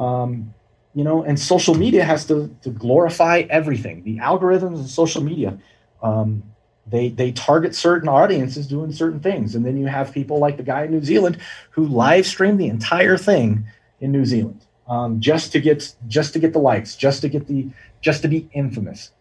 Um, 0.00 0.54
you 0.94 1.04
know, 1.04 1.22
and 1.22 1.38
social 1.38 1.74
media 1.74 2.04
has 2.04 2.24
to, 2.26 2.54
to 2.62 2.70
glorify 2.70 3.44
everything. 3.48 4.02
The 4.02 4.18
algorithms 4.18 4.80
of 4.80 4.90
social 4.90 5.22
media, 5.22 5.56
um, 6.02 6.42
they 6.86 7.10
they 7.10 7.30
target 7.30 7.76
certain 7.76 8.08
audiences 8.08 8.66
doing 8.66 8.90
certain 8.92 9.20
things, 9.20 9.54
and 9.54 9.64
then 9.64 9.76
you 9.76 9.86
have 9.86 10.12
people 10.12 10.38
like 10.38 10.56
the 10.56 10.64
guy 10.64 10.84
in 10.84 10.90
New 10.90 11.04
Zealand 11.04 11.38
who 11.70 11.86
live 11.86 12.26
streamed 12.26 12.58
the 12.58 12.66
entire 12.66 13.16
thing 13.16 13.66
in 14.00 14.10
New 14.10 14.24
Zealand 14.24 14.66
um, 14.90 15.20
just 15.20 15.52
to 15.52 15.60
get 15.60 15.94
just 16.08 16.32
to 16.32 16.38
get 16.40 16.52
the 16.52 16.58
likes, 16.58 16.96
just 16.96 17.22
to 17.22 17.28
get 17.28 17.46
the 17.46 17.68
just 18.00 18.22
to 18.22 18.28
be 18.28 18.48
infamous. 18.52 19.12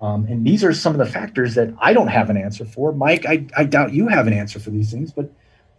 Um, 0.00 0.26
and 0.26 0.46
these 0.46 0.64
are 0.64 0.72
some 0.72 0.98
of 0.98 0.98
the 0.98 1.12
factors 1.12 1.54
that 1.56 1.74
I 1.80 1.92
don't 1.92 2.08
have 2.08 2.30
an 2.30 2.36
answer 2.36 2.64
for. 2.64 2.92
Mike, 2.92 3.26
I, 3.26 3.46
I 3.56 3.64
doubt 3.64 3.92
you 3.92 4.06
have 4.08 4.28
an 4.28 4.32
answer 4.32 4.60
for 4.60 4.70
these 4.70 4.92
things, 4.92 5.12
but 5.12 5.30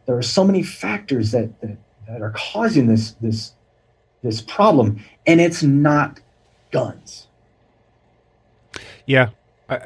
there 0.05 0.18
are 0.18 0.22
so 0.22 0.43
many 0.43 0.62
factors 0.62 1.32
that, 1.32 1.60
that, 1.62 1.78
that 2.07 2.22
are 2.22 2.34
causing 2.36 2.88
this 2.88 3.12
this 3.14 3.53
this 4.24 4.41
problem, 4.41 5.03
and 5.26 5.39
it's 5.39 5.63
not 5.63 6.20
guns. 6.72 7.28
Yeah, 9.05 9.30
I, 9.70 9.80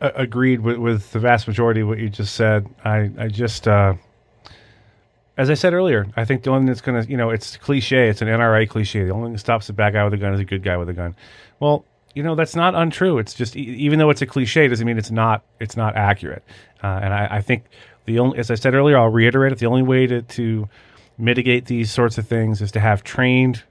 I 0.00 0.12
agreed 0.14 0.60
with, 0.60 0.76
with 0.76 1.12
the 1.12 1.18
vast 1.18 1.48
majority 1.48 1.80
of 1.80 1.88
what 1.88 1.98
you 1.98 2.08
just 2.08 2.34
said. 2.34 2.68
I 2.84 3.10
I 3.18 3.28
just 3.28 3.66
uh, 3.66 3.94
as 5.36 5.50
I 5.50 5.54
said 5.54 5.74
earlier, 5.74 6.06
I 6.16 6.24
think 6.24 6.42
the 6.42 6.50
only 6.50 6.60
thing 6.60 6.66
that's 6.66 6.80
going 6.80 7.02
to, 7.02 7.10
you 7.10 7.16
know, 7.16 7.30
it's 7.30 7.56
cliche. 7.58 8.08
It's 8.08 8.22
an 8.22 8.28
NRA 8.28 8.68
cliche. 8.68 9.04
The 9.04 9.10
only 9.10 9.26
thing 9.26 9.32
that 9.34 9.38
stops 9.38 9.68
a 9.68 9.72
bad 9.72 9.92
guy 9.92 10.02
with 10.04 10.14
a 10.14 10.16
gun 10.16 10.32
is 10.32 10.40
a 10.40 10.44
good 10.44 10.62
guy 10.62 10.76
with 10.76 10.88
a 10.88 10.94
gun. 10.94 11.14
Well, 11.60 11.84
you 12.14 12.22
know, 12.22 12.34
that's 12.34 12.56
not 12.56 12.74
untrue. 12.74 13.18
It's 13.18 13.34
just 13.34 13.54
even 13.56 13.98
though 13.98 14.08
it's 14.08 14.22
a 14.22 14.26
cliche, 14.26 14.66
doesn't 14.68 14.86
mean 14.86 14.96
it's 14.96 15.10
not 15.10 15.42
it's 15.60 15.76
not 15.76 15.96
accurate. 15.96 16.42
Uh, 16.82 17.00
and 17.02 17.12
I, 17.12 17.28
I, 17.32 17.40
think 17.42 17.64
the 18.06 18.18
only, 18.18 18.38
as 18.38 18.50
I 18.50 18.54
said 18.54 18.74
earlier, 18.74 18.96
I'll 18.96 19.10
reiterate 19.10 19.52
it. 19.52 19.58
The 19.58 19.66
only 19.66 19.82
way 19.82 20.06
to 20.06 20.22
to 20.22 20.68
mitigate 21.18 21.66
these 21.66 21.90
sorts 21.90 22.18
of 22.18 22.26
things 22.26 22.60
is 22.60 22.72
to 22.72 22.80
have 22.80 23.02
trained, 23.02 23.62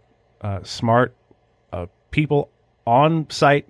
uh, 0.41 0.63
smart 0.63 1.15
uh, 1.71 1.87
people 2.11 2.49
on 2.85 3.29
site, 3.29 3.67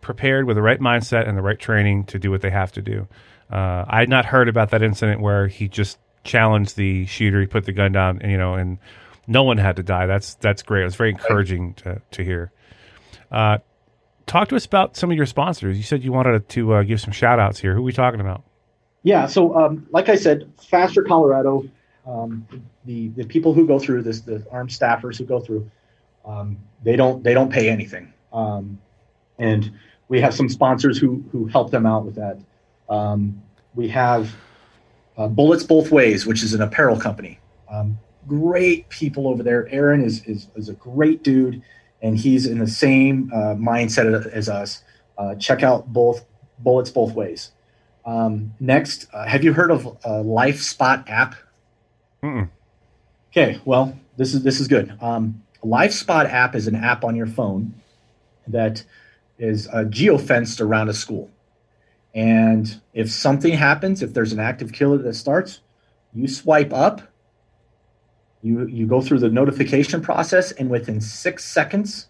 prepared 0.00 0.46
with 0.46 0.56
the 0.56 0.62
right 0.62 0.80
mindset 0.80 1.28
and 1.28 1.36
the 1.36 1.42
right 1.42 1.58
training 1.58 2.04
to 2.04 2.18
do 2.18 2.30
what 2.30 2.40
they 2.40 2.50
have 2.50 2.72
to 2.72 2.82
do. 2.82 3.08
Uh, 3.50 3.84
I 3.88 4.00
had 4.00 4.08
not 4.08 4.24
heard 4.24 4.48
about 4.48 4.70
that 4.70 4.82
incident 4.82 5.20
where 5.20 5.48
he 5.48 5.68
just 5.68 5.98
challenged 6.24 6.76
the 6.76 7.06
shooter. 7.06 7.40
He 7.40 7.46
put 7.46 7.64
the 7.64 7.72
gun 7.72 7.92
down, 7.92 8.20
you 8.24 8.38
know, 8.38 8.54
and 8.54 8.78
no 9.26 9.42
one 9.42 9.58
had 9.58 9.76
to 9.76 9.82
die. 9.82 10.06
That's 10.06 10.34
that's 10.36 10.62
great. 10.62 10.84
It's 10.86 10.96
very 10.96 11.10
encouraging 11.10 11.74
to 11.74 12.00
to 12.12 12.24
hear. 12.24 12.52
Uh, 13.30 13.58
talk 14.26 14.48
to 14.48 14.56
us 14.56 14.66
about 14.66 14.96
some 14.96 15.10
of 15.10 15.16
your 15.16 15.26
sponsors. 15.26 15.76
You 15.76 15.82
said 15.82 16.04
you 16.04 16.12
wanted 16.12 16.48
to 16.48 16.74
uh, 16.74 16.82
give 16.82 17.00
some 17.00 17.12
shout 17.12 17.38
outs 17.38 17.58
here. 17.58 17.74
Who 17.74 17.80
are 17.80 17.84
we 17.84 17.92
talking 17.92 18.20
about? 18.20 18.44
Yeah, 19.02 19.26
so 19.26 19.54
um, 19.56 19.86
like 19.90 20.08
I 20.08 20.16
said, 20.16 20.52
Faster 20.60 21.02
Colorado, 21.02 21.64
um, 22.08 22.46
the 22.86 23.08
the 23.08 23.24
people 23.24 23.52
who 23.52 23.66
go 23.66 23.78
through 23.78 24.02
this, 24.02 24.20
the 24.20 24.44
armed 24.50 24.70
staffers 24.70 25.18
who 25.18 25.24
go 25.24 25.40
through, 25.40 25.70
um, 26.24 26.56
they 26.82 26.96
don't 26.96 27.22
they 27.22 27.34
don't 27.34 27.52
pay 27.52 27.68
anything, 27.68 28.12
um, 28.32 28.78
and 29.38 29.70
we 30.08 30.20
have 30.20 30.34
some 30.34 30.48
sponsors 30.48 30.96
who 30.98 31.22
who 31.30 31.46
help 31.46 31.70
them 31.70 31.84
out 31.84 32.04
with 32.04 32.14
that. 32.14 32.38
Um, 32.88 33.42
we 33.74 33.88
have 33.88 34.34
uh, 35.18 35.28
Bullets 35.28 35.64
Both 35.64 35.90
Ways, 35.90 36.26
which 36.26 36.42
is 36.42 36.54
an 36.54 36.62
apparel 36.62 36.98
company. 36.98 37.38
Um, 37.70 37.98
great 38.26 38.88
people 38.88 39.28
over 39.28 39.42
there. 39.42 39.68
Aaron 39.68 40.02
is, 40.02 40.24
is, 40.24 40.48
is 40.56 40.68
a 40.68 40.74
great 40.74 41.22
dude, 41.22 41.62
and 42.02 42.16
he's 42.16 42.46
in 42.46 42.58
the 42.58 42.66
same 42.66 43.30
uh, 43.34 43.54
mindset 43.54 44.26
as 44.32 44.48
us. 44.48 44.82
Uh, 45.18 45.34
check 45.34 45.62
out 45.62 45.92
both 45.92 46.24
Bullets 46.60 46.90
Both 46.90 47.14
Ways. 47.14 47.50
Um, 48.06 48.54
next, 48.60 49.06
uh, 49.12 49.26
have 49.26 49.44
you 49.44 49.52
heard 49.52 49.70
of 49.70 49.98
a 50.04 50.22
Life 50.22 50.60
Spot 50.60 51.04
app? 51.08 51.34
Mm-mm. 52.22 52.48
Okay, 53.30 53.60
well, 53.64 53.98
this 54.16 54.34
is 54.34 54.42
this 54.42 54.60
is 54.60 54.68
good. 54.68 54.96
Um, 55.00 55.42
app 55.64 56.54
is 56.54 56.66
an 56.66 56.74
app 56.74 57.04
on 57.04 57.14
your 57.14 57.26
phone 57.26 57.74
that 58.46 58.84
is 59.38 59.68
uh, 59.68 59.84
geofenced 59.84 60.60
around 60.60 60.88
a 60.88 60.94
school. 60.94 61.30
And 62.14 62.80
if 62.94 63.10
something 63.10 63.52
happens, 63.52 64.02
if 64.02 64.14
there's 64.14 64.32
an 64.32 64.40
active 64.40 64.72
killer 64.72 64.98
that 64.98 65.14
starts, 65.14 65.60
you 66.14 66.26
swipe 66.26 66.72
up, 66.72 67.02
you, 68.42 68.66
you 68.66 68.86
go 68.86 69.00
through 69.00 69.18
the 69.18 69.28
notification 69.28 70.00
process, 70.00 70.52
and 70.52 70.70
within 70.70 71.00
six 71.00 71.44
seconds, 71.44 72.08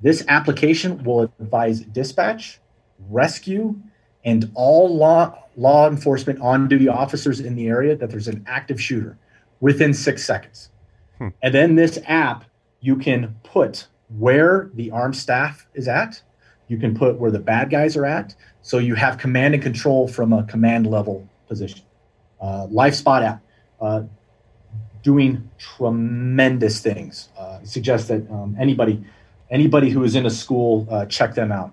this 0.00 0.24
application 0.28 1.02
will 1.02 1.32
advise 1.40 1.80
dispatch, 1.80 2.60
rescue, 3.08 3.80
and 4.24 4.50
all 4.54 4.94
law, 4.94 5.42
law 5.56 5.88
enforcement 5.88 6.40
on 6.40 6.68
duty 6.68 6.88
officers 6.88 7.40
in 7.40 7.56
the 7.56 7.68
area 7.68 7.96
that 7.96 8.10
there's 8.10 8.28
an 8.28 8.44
active 8.46 8.80
shooter 8.80 9.18
within 9.60 9.94
six 9.94 10.24
seconds. 10.24 10.70
Hmm. 11.18 11.28
And 11.42 11.54
then 11.54 11.74
this 11.74 11.98
app, 12.06 12.44
you 12.80 12.96
can 12.96 13.36
put 13.42 13.88
where 14.16 14.70
the 14.74 14.90
armed 14.90 15.16
staff 15.16 15.66
is 15.74 15.88
at, 15.88 16.22
you 16.68 16.76
can 16.78 16.94
put 16.94 17.18
where 17.18 17.30
the 17.30 17.38
bad 17.38 17.70
guys 17.70 17.96
are 17.96 18.04
at. 18.04 18.34
So 18.62 18.78
you 18.78 18.94
have 18.94 19.18
command 19.18 19.54
and 19.54 19.62
control 19.62 20.06
from 20.06 20.32
a 20.32 20.44
command 20.44 20.86
level 20.86 21.28
position. 21.48 21.80
Uh, 22.40 22.66
Life 22.70 22.94
Spot 22.94 23.22
app 23.22 23.42
uh, 23.80 24.02
doing 25.02 25.50
tremendous 25.58 26.80
things. 26.80 27.30
Uh, 27.36 27.60
suggest 27.64 28.08
that 28.08 28.30
um, 28.30 28.56
anybody 28.60 29.04
anybody 29.50 29.88
who 29.90 30.04
is 30.04 30.14
in 30.14 30.26
a 30.26 30.30
school 30.30 30.86
uh, 30.90 31.06
check 31.06 31.34
them 31.34 31.50
out. 31.50 31.72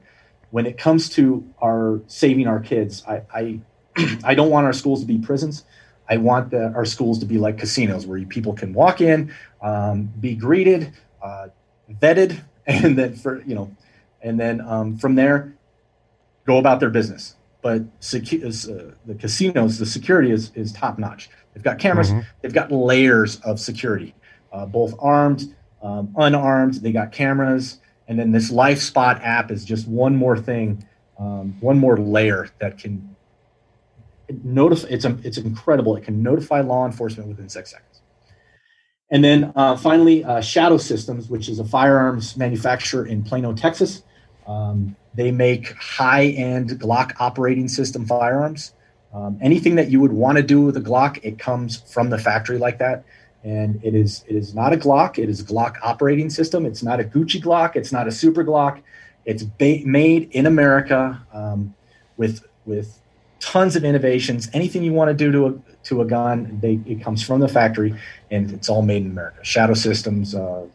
When 0.52 0.66
it 0.66 0.78
comes 0.78 1.10
to 1.10 1.46
our 1.62 2.02
saving 2.08 2.48
our 2.48 2.60
kids, 2.60 3.04
I 3.08 3.22
I, 3.34 3.60
I 4.24 4.36
don't 4.36 4.50
want 4.50 4.66
our 4.66 4.74
schools 4.74 5.02
to 5.02 5.06
be 5.06 5.18
prisons. 5.18 5.66
I 6.10 6.18
want 6.18 6.52
the, 6.52 6.72
our 6.74 6.86
schools 6.86 7.20
to 7.20 7.26
be 7.26 7.38
like 7.38 7.58
casinos 7.58 8.06
where 8.06 8.24
people 8.26 8.54
can 8.54 8.74
walk 8.74 9.02
in, 9.02 9.34
um, 9.62 10.12
be 10.20 10.36
greeted, 10.36 10.94
uh, 11.24 11.48
vetted, 12.02 12.40
and 12.68 12.98
then 12.98 13.16
for 13.16 13.42
you 13.44 13.56
know, 13.56 13.76
and 14.22 14.40
then 14.40 14.62
um, 14.62 14.98
from 14.98 15.16
there 15.16 15.56
go 16.46 16.58
about 16.58 16.80
their 16.80 16.90
business. 16.90 17.36
But 17.62 18.00
secu- 18.00 18.44
uh, 18.46 18.94
the 19.06 19.16
casinos, 19.16 19.80
the 19.80 19.86
security 19.86 20.32
is, 20.32 20.52
is 20.54 20.72
top 20.72 21.00
notch. 21.00 21.30
They've 21.54 21.64
got 21.64 21.80
cameras, 21.80 22.12
mm-hmm. 22.12 22.20
they've 22.42 22.54
got 22.54 22.72
layers 22.72 23.40
of 23.42 23.60
security, 23.60 24.14
uh, 24.54 24.66
both 24.66 24.94
armed, 25.00 25.56
um, 25.82 26.14
unarmed. 26.18 26.76
They 26.76 26.92
got 26.92 27.12
cameras. 27.12 27.80
And 28.08 28.20
then 28.20 28.32
this 28.32 28.52
Life 28.52 28.80
Spot 28.82 29.20
app 29.24 29.50
is 29.50 29.66
just 29.66 29.88
one 29.88 30.16
more 30.16 30.38
thing, 30.38 30.86
um, 31.18 31.60
one 31.60 31.80
more 31.80 31.98
layer 31.98 32.50
that 32.60 32.78
can 32.78 33.15
It's, 34.28 35.06
it's 35.06 35.38
incredible. 35.38 35.96
It 35.96 36.04
can 36.04 36.22
notify 36.22 36.62
law 36.62 36.86
enforcement 36.86 37.30
within 37.30 37.50
six 37.50 37.72
seconds. 37.72 38.02
And 39.12 39.24
then 39.24 39.54
uh, 39.56 39.78
finally, 39.78 40.24
uh, 40.24 40.42
Shadow 40.42 40.78
Systems, 40.78 41.30
which 41.30 41.48
is 41.48 41.60
a 41.60 41.66
firearms 41.66 42.36
manufacturer 42.38 43.06
in 43.06 43.24
Plano, 43.24 43.54
Texas. 43.54 44.04
Um, 44.48 44.96
they 45.14 45.32
make 45.32 45.74
high 45.74 46.28
end 46.28 46.72
Glock 46.72 47.14
operating 47.20 47.68
system 47.68 48.06
firearms. 48.06 48.74
Um, 49.14 49.38
anything 49.42 49.76
that 49.76 49.90
you 49.90 50.00
would 50.02 50.12
want 50.12 50.38
to 50.38 50.44
do 50.44 50.62
with 50.62 50.76
a 50.76 50.82
Glock, 50.82 51.20
it 51.24 51.40
comes 51.40 51.78
from 51.78 52.10
the 52.10 52.18
factory 52.18 52.58
like 52.58 52.80
that. 52.80 53.06
And 53.44 53.80
it 53.84 53.94
is 53.94 54.26
it 54.28 54.36
is 54.36 54.56
not 54.56 54.74
a 54.74 54.78
Glock. 54.78 55.20
It 55.20 55.30
is 55.30 55.44
Glock 55.44 55.76
operating 55.84 56.30
system. 56.30 56.66
It's 56.66 56.82
not 56.82 57.00
a 57.00 57.04
Gucci 57.04 57.42
Glock. 57.42 57.76
It's 57.76 57.92
not 57.92 58.08
a 58.08 58.12
Super 58.12 58.44
Glock. 58.44 58.82
It's 59.24 59.44
ba- 59.44 59.86
made 59.86 60.32
in 60.32 60.48
America 60.48 61.26
um, 61.32 61.76
with 62.18 62.44
with 62.66 63.00
tons 63.40 63.76
of 63.76 63.84
innovations. 63.84 64.50
Anything 64.54 64.84
you 64.84 64.94
want 64.94 65.10
to 65.10 65.14
do 65.14 65.32
to 65.32 65.48
a 65.48 65.86
to 65.86 66.02
a 66.02 66.06
gun, 66.06 66.60
they, 66.62 66.80
it 66.86 67.02
comes 67.02 67.22
from 67.22 67.40
the 67.40 67.48
factory, 67.48 67.94
and 68.32 68.52
it's 68.52 68.70
all 68.70 68.82
made 68.82 69.04
in 69.04 69.12
America. 69.12 69.38
Shadow 69.44 69.76
Systems 69.76 70.34
uh, 70.34 70.66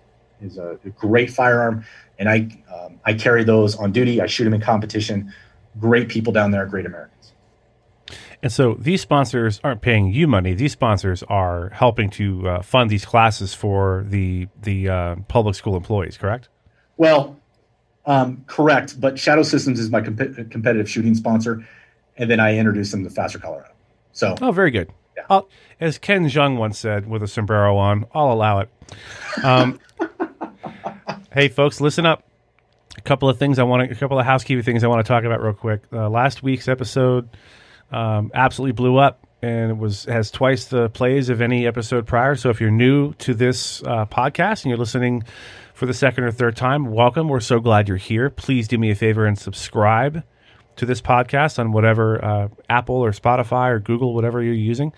is 0.41 0.57
a, 0.57 0.79
a, 0.85 0.91
great 0.91 1.31
firearm 1.31 1.85
and 2.21 2.29
I 2.29 2.49
um, 2.73 3.01
I 3.05 3.15
carry 3.15 3.43
those 3.43 3.75
on 3.75 3.91
duty. 3.91 4.21
I 4.21 4.27
shoot 4.27 4.45
them 4.45 4.55
in 4.55 4.61
competition. 4.61 5.33
Great 5.81 6.09
people 6.09 6.33
down 6.33 6.53
there, 6.53 6.65
great 6.67 6.87
Americans. 6.87 7.33
And 8.43 8.53
so 8.53 8.75
these 8.79 9.01
sponsors 9.01 9.61
aren't 9.65 9.81
paying 9.81 10.13
you 10.13 10.29
money. 10.29 10.55
These 10.55 10.73
sponsors 10.73 11.23
are 11.25 11.71
helping 11.71 12.11
to 12.11 12.49
uh, 12.49 12.63
fund 12.63 12.91
these 12.91 13.05
classes 13.05 13.55
for 13.55 14.05
the 14.07 14.47
the 14.63 14.89
uh, 14.89 15.17
public 15.29 15.57
school 15.57 15.77
employees. 15.77 16.17
Correct? 16.19 16.49
Well, 16.99 17.41
um, 18.05 18.45
correct. 18.47 19.01
But 19.01 19.19
Shadow 19.19 19.43
Systems 19.43 19.81
is 19.81 19.91
my 19.91 20.03
comp- 20.03 20.51
competitive 20.51 20.89
shooting 20.91 21.15
sponsor, 21.15 21.67
and 22.21 22.31
then 22.31 22.39
I 22.39 22.57
introduced 22.57 22.93
them 22.93 23.03
to 23.03 23.11
Faster 23.11 23.41
Colorado. 23.41 23.73
So, 24.13 24.37
oh, 24.41 24.53
very 24.53 24.71
good. 24.71 24.93
Yeah. 25.17 25.41
as 25.81 25.99
Ken 25.99 26.27
Jeong 26.27 26.57
once 26.57 26.79
said, 26.79 27.09
with 27.09 27.23
a 27.23 27.29
sombrero 27.29 27.77
on, 27.77 28.07
I'll 28.15 28.33
allow 28.33 28.61
it. 28.61 28.69
Um, 29.43 29.81
Hey, 31.33 31.47
folks, 31.47 31.81
listen 31.81 32.07
up. 32.07 32.25
A 32.99 33.03
couple 33.03 33.29
of 33.29 33.39
things 33.39 33.61
I 33.61 33.63
want 33.63 33.89
to, 33.89 33.95
a 33.95 33.99
couple 33.99 34.19
of 34.19 34.27
housekeeping 34.27 34.65
things 34.65 34.83
I 34.83 34.89
want 34.89 35.05
to 35.05 35.09
talk 35.09 35.23
about 35.23 35.41
real 35.41 35.53
quick. 35.53 35.83
Uh, 35.93 36.11
last 36.11 36.43
week's 36.43 36.67
episode 36.67 37.29
um, 37.93 38.33
absolutely 38.35 38.73
blew 38.73 38.97
up 38.97 39.25
and 39.41 39.71
it 39.71 39.77
was 39.77 40.07
has 40.07 40.33
twice 40.33 40.65
the 40.65 40.89
plays 40.89 41.29
of 41.29 41.41
any 41.41 41.69
episode 41.69 42.05
prior. 42.05 42.35
So 42.35 42.51
if 42.51 42.61
you're 42.61 42.73
new 42.73 43.13
to 43.15 43.33
this 43.33 43.81
uh, 43.85 44.07
podcast 44.07 44.65
and 44.65 44.71
you're 44.71 44.77
listening 44.77 45.23
for 45.73 45.87
the 45.87 45.95
second 45.95 46.25
or 46.25 46.33
third 46.33 46.57
time, 46.57 46.87
welcome. 46.87 47.29
We're 47.29 47.39
so 47.39 47.61
glad 47.61 47.87
you're 47.87 47.97
here. 47.97 48.29
Please 48.29 48.67
do 48.67 48.77
me 48.77 48.91
a 48.91 48.97
favor 48.97 49.25
and 49.25 49.39
subscribe 49.39 50.25
to 50.81 50.87
this 50.87 51.01
podcast 51.01 51.59
on 51.59 51.73
whatever 51.73 52.23
uh, 52.25 52.49
Apple 52.69 52.97
or 52.97 53.13
Spotify 53.13 53.71
or 53.71 53.79
Google, 53.79 54.15
whatever 54.15 54.43
you're 54.43 54.53
using. 54.55 54.93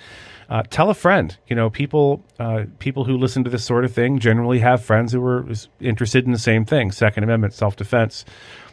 uh, 0.49 0.63
tell 0.71 0.91
a 0.91 0.95
friend. 0.95 1.37
You 1.49 1.57
know, 1.57 1.71
people 1.71 2.25
uh, 2.39 2.65
people 2.79 3.05
who 3.05 3.17
listen 3.17 3.45
to 3.45 3.51
this 3.51 3.65
sort 3.65 3.85
of 3.85 3.93
thing 3.93 4.19
generally 4.19 4.59
have 4.59 4.85
friends 4.85 5.13
who 5.13 5.25
are 5.25 5.47
interested 5.81 6.25
in 6.27 6.33
the 6.33 6.39
same 6.39 6.65
thing: 6.65 6.93
Second 6.93 7.25
Amendment, 7.25 7.55
self 7.55 7.77
defense, 7.77 8.25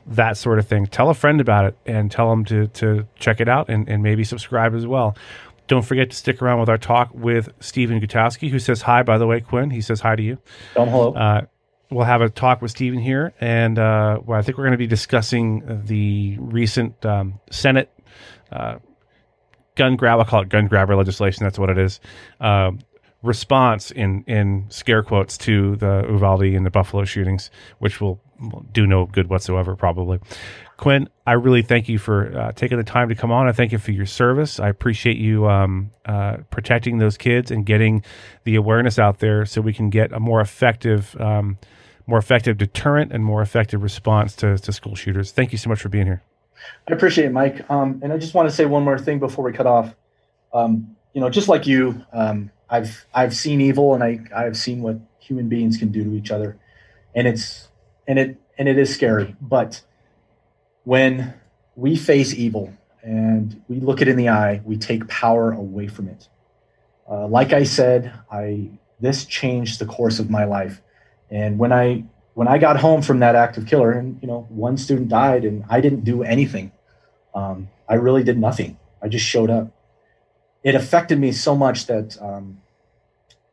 that 0.05 0.37
sort 0.37 0.59
of 0.59 0.67
thing. 0.67 0.87
Tell 0.87 1.09
a 1.09 1.13
friend 1.13 1.39
about 1.39 1.65
it 1.65 1.77
and 1.85 2.11
tell 2.11 2.29
them 2.29 2.43
to 2.45 2.67
to 2.67 3.07
check 3.17 3.39
it 3.39 3.47
out 3.49 3.69
and, 3.69 3.87
and 3.87 4.03
maybe 4.03 4.23
subscribe 4.23 4.73
as 4.75 4.85
well. 4.85 5.15
Don't 5.67 5.85
forget 5.85 6.09
to 6.09 6.15
stick 6.17 6.41
around 6.41 6.59
with 6.59 6.69
our 6.69 6.79
talk 6.79 7.11
with 7.13 7.47
Stephen 7.59 8.01
Gutowski, 8.01 8.49
who 8.49 8.59
says 8.59 8.81
hi. 8.81 9.03
By 9.03 9.17
the 9.17 9.27
way, 9.27 9.39
Quinn, 9.39 9.69
he 9.69 9.81
says 9.81 10.01
hi 10.01 10.15
to 10.15 10.23
you. 10.23 10.37
Um, 10.75 10.89
hello. 10.89 11.13
We'll 11.91 12.05
have 12.05 12.21
a 12.21 12.29
talk 12.29 12.61
with 12.61 12.71
Stephen 12.71 12.99
here, 12.99 13.33
and 13.41 13.79
uh, 13.79 14.19
well, 14.23 14.37
I 14.37 14.43
think 14.43 14.57
we're 14.57 14.65
going 14.65 14.73
to 14.73 14.77
be 14.77 14.87
discussing 14.87 15.83
the 15.85 16.37
recent 16.39 17.03
um, 17.03 17.39
Senate 17.49 17.91
uh, 18.51 18.77
gun 19.75 19.95
grab. 19.95 20.19
I 20.19 20.23
call 20.23 20.43
it 20.43 20.49
gun 20.49 20.67
grabber 20.67 20.95
legislation. 20.95 21.45
That's 21.45 21.57
what 21.57 21.69
it 21.71 21.79
is. 21.79 21.99
Uh, 22.39 22.71
response 23.23 23.91
in 23.91 24.23
in 24.27 24.65
scare 24.69 25.03
quotes 25.03 25.37
to 25.37 25.75
the 25.77 26.05
Uvalde 26.09 26.43
and 26.43 26.65
the 26.65 26.69
Buffalo 26.69 27.05
shootings, 27.05 27.49
which 27.79 27.99
will, 27.99 28.21
will 28.39 28.65
do 28.71 28.85
no 28.85 29.05
good 29.05 29.29
whatsoever, 29.29 29.75
probably. 29.75 30.19
Quinn, 30.77 31.09
I 31.27 31.33
really 31.33 31.61
thank 31.61 31.89
you 31.89 31.97
for 31.97 32.37
uh, 32.37 32.51
taking 32.53 32.77
the 32.77 32.85
time 32.85 33.09
to 33.09 33.15
come 33.15 33.31
on. 33.31 33.49
I 33.49 33.51
thank 33.51 33.73
you 33.73 33.79
for 33.79 33.91
your 33.91 34.05
service. 34.05 34.61
I 34.61 34.69
appreciate 34.69 35.17
you 35.17 35.49
um, 35.49 35.91
uh, 36.05 36.37
protecting 36.51 36.99
those 36.99 37.17
kids 37.17 37.51
and 37.51 37.65
getting 37.65 38.03
the 38.45 38.55
awareness 38.55 38.97
out 38.97 39.19
there 39.19 39.45
so 39.45 39.59
we 39.59 39.73
can 39.73 39.89
get 39.89 40.13
a 40.13 40.21
more 40.21 40.39
effective, 40.39 41.17
um, 41.19 41.57
more 42.09 42.17
effective 42.17 42.57
deterrent 42.57 43.11
and 43.11 43.23
more 43.23 43.41
effective 43.41 43.83
response 43.83 44.35
to, 44.37 44.57
to 44.57 44.73
school 44.73 44.95
shooters. 44.95 45.31
Thank 45.31 45.51
you 45.51 45.57
so 45.57 45.69
much 45.69 45.81
for 45.81 45.89
being 45.89 46.05
here. 46.05 46.23
I 46.87 46.93
appreciate 46.93 47.25
it, 47.25 47.31
Mike. 47.31 47.69
Um, 47.69 47.99
and 48.03 48.11
I 48.11 48.17
just 48.17 48.33
want 48.33 48.49
to 48.49 48.55
say 48.55 48.65
one 48.65 48.83
more 48.83 48.97
thing 48.97 49.19
before 49.19 49.45
we 49.45 49.53
cut 49.53 49.67
off. 49.67 49.95
Um, 50.53 50.95
you 51.13 51.21
know, 51.21 51.29
just 51.29 51.47
like 51.47 51.67
you, 51.67 52.03
um, 52.11 52.51
I've 52.69 53.05
I've 53.13 53.35
seen 53.35 53.61
evil, 53.61 53.93
and 53.93 54.03
I 54.03 54.19
I've 54.35 54.57
seen 54.57 54.81
what 54.81 54.99
human 55.19 55.49
beings 55.49 55.77
can 55.77 55.91
do 55.91 56.03
to 56.03 56.13
each 56.15 56.31
other, 56.31 56.57
and 57.15 57.27
it's 57.27 57.69
and 58.07 58.19
it 58.19 58.39
and 58.57 58.67
it 58.67 58.77
is 58.77 58.93
scary. 58.93 59.35
But 59.39 59.81
when 60.83 61.33
we 61.75 61.95
face 61.95 62.33
evil 62.33 62.73
and 63.03 63.61
we 63.67 63.79
look 63.79 64.01
it 64.01 64.07
in 64.07 64.17
the 64.17 64.29
eye, 64.29 64.61
we 64.65 64.77
take 64.77 65.07
power 65.07 65.51
away 65.51 65.87
from 65.87 66.09
it. 66.09 66.27
Uh, 67.09 67.27
like 67.27 67.53
I 67.53 67.63
said, 67.63 68.13
I 68.31 68.69
this 68.99 69.25
changed 69.25 69.79
the 69.79 69.85
course 69.85 70.19
of 70.19 70.29
my 70.29 70.45
life, 70.45 70.81
and 71.29 71.59
when 71.59 71.71
I 71.71 72.03
when 72.33 72.47
I 72.47 72.57
got 72.57 72.79
home 72.79 73.01
from 73.01 73.19
that 73.19 73.35
active 73.35 73.65
killer, 73.65 73.91
and 73.91 74.17
you 74.21 74.27
know, 74.27 74.45
one 74.49 74.77
student 74.77 75.09
died, 75.09 75.45
and 75.45 75.65
I 75.69 75.81
didn't 75.81 76.03
do 76.03 76.23
anything. 76.23 76.71
Um, 77.33 77.69
I 77.87 77.95
really 77.95 78.23
did 78.23 78.37
nothing. 78.37 78.77
I 79.01 79.07
just 79.07 79.25
showed 79.25 79.49
up. 79.49 79.71
It 80.63 80.75
affected 80.75 81.19
me 81.19 81.31
so 81.31 81.55
much 81.55 81.87
that 81.87 82.17
um, 82.21 82.61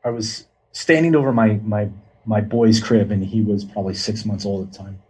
I 0.04 0.10
was 0.10 0.46
standing 0.72 1.14
over 1.14 1.32
my 1.32 1.60
my 1.62 1.88
my 2.24 2.40
boy's 2.40 2.80
crib, 2.80 3.10
and 3.10 3.24
he 3.24 3.40
was 3.40 3.64
probably 3.64 3.94
six 3.94 4.24
months 4.24 4.44
old 4.44 4.66
at 4.66 4.72
the 4.72 4.78
time. 4.78 5.02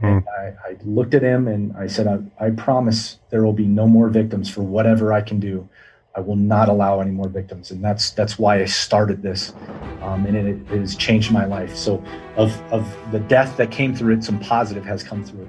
Hmm. 0.00 0.18
I, 0.36 0.70
I, 0.70 0.76
looked 0.84 1.14
at 1.14 1.22
him 1.22 1.46
and 1.46 1.76
I 1.76 1.86
said, 1.86 2.08
I, 2.08 2.46
I 2.46 2.50
promise 2.50 3.20
there 3.30 3.44
will 3.44 3.52
be 3.52 3.66
no 3.66 3.86
more 3.86 4.08
victims 4.08 4.50
for 4.50 4.62
whatever 4.62 5.12
I 5.12 5.20
can 5.20 5.38
do. 5.38 5.68
I 6.16 6.20
will 6.20 6.36
not 6.36 6.68
allow 6.68 7.00
any 7.00 7.10
more 7.10 7.28
victims, 7.28 7.72
and 7.72 7.82
that's 7.82 8.10
that's 8.10 8.38
why 8.38 8.60
I 8.60 8.66
started 8.66 9.20
this, 9.20 9.52
um, 10.00 10.26
and 10.26 10.36
it, 10.36 10.46
it, 10.72 10.78
has 10.78 10.94
changed 10.94 11.32
my 11.32 11.44
life. 11.44 11.74
So, 11.74 12.04
of 12.36 12.60
of 12.72 12.86
the 13.10 13.18
death 13.18 13.56
that 13.56 13.72
came 13.72 13.96
through 13.96 14.14
it, 14.14 14.24
some 14.24 14.38
positive 14.38 14.84
has 14.84 15.02
come 15.02 15.24
through 15.24 15.42
it. 15.42 15.48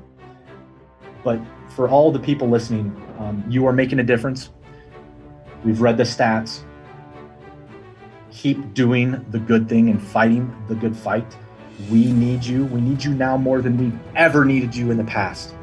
But 1.23 1.39
for 1.75 1.87
all 1.87 2.11
the 2.11 2.19
people 2.19 2.49
listening, 2.49 2.95
um, 3.19 3.43
you 3.47 3.67
are 3.67 3.73
making 3.73 3.99
a 3.99 4.03
difference. 4.03 4.49
We've 5.63 5.81
read 5.81 5.97
the 5.97 6.03
stats. 6.03 6.63
Keep 8.31 8.73
doing 8.73 9.23
the 9.29 9.39
good 9.39 9.69
thing 9.69 9.89
and 9.89 10.01
fighting 10.01 10.53
the 10.67 10.75
good 10.75 10.97
fight. 10.97 11.37
We 11.91 12.11
need 12.11 12.43
you. 12.43 12.65
We 12.65 12.81
need 12.81 13.03
you 13.03 13.13
now 13.13 13.37
more 13.37 13.61
than 13.61 13.77
we've 13.77 13.99
ever 14.15 14.43
needed 14.43 14.75
you 14.75 14.89
in 14.89 14.97
the 14.97 15.03
past. 15.03 15.53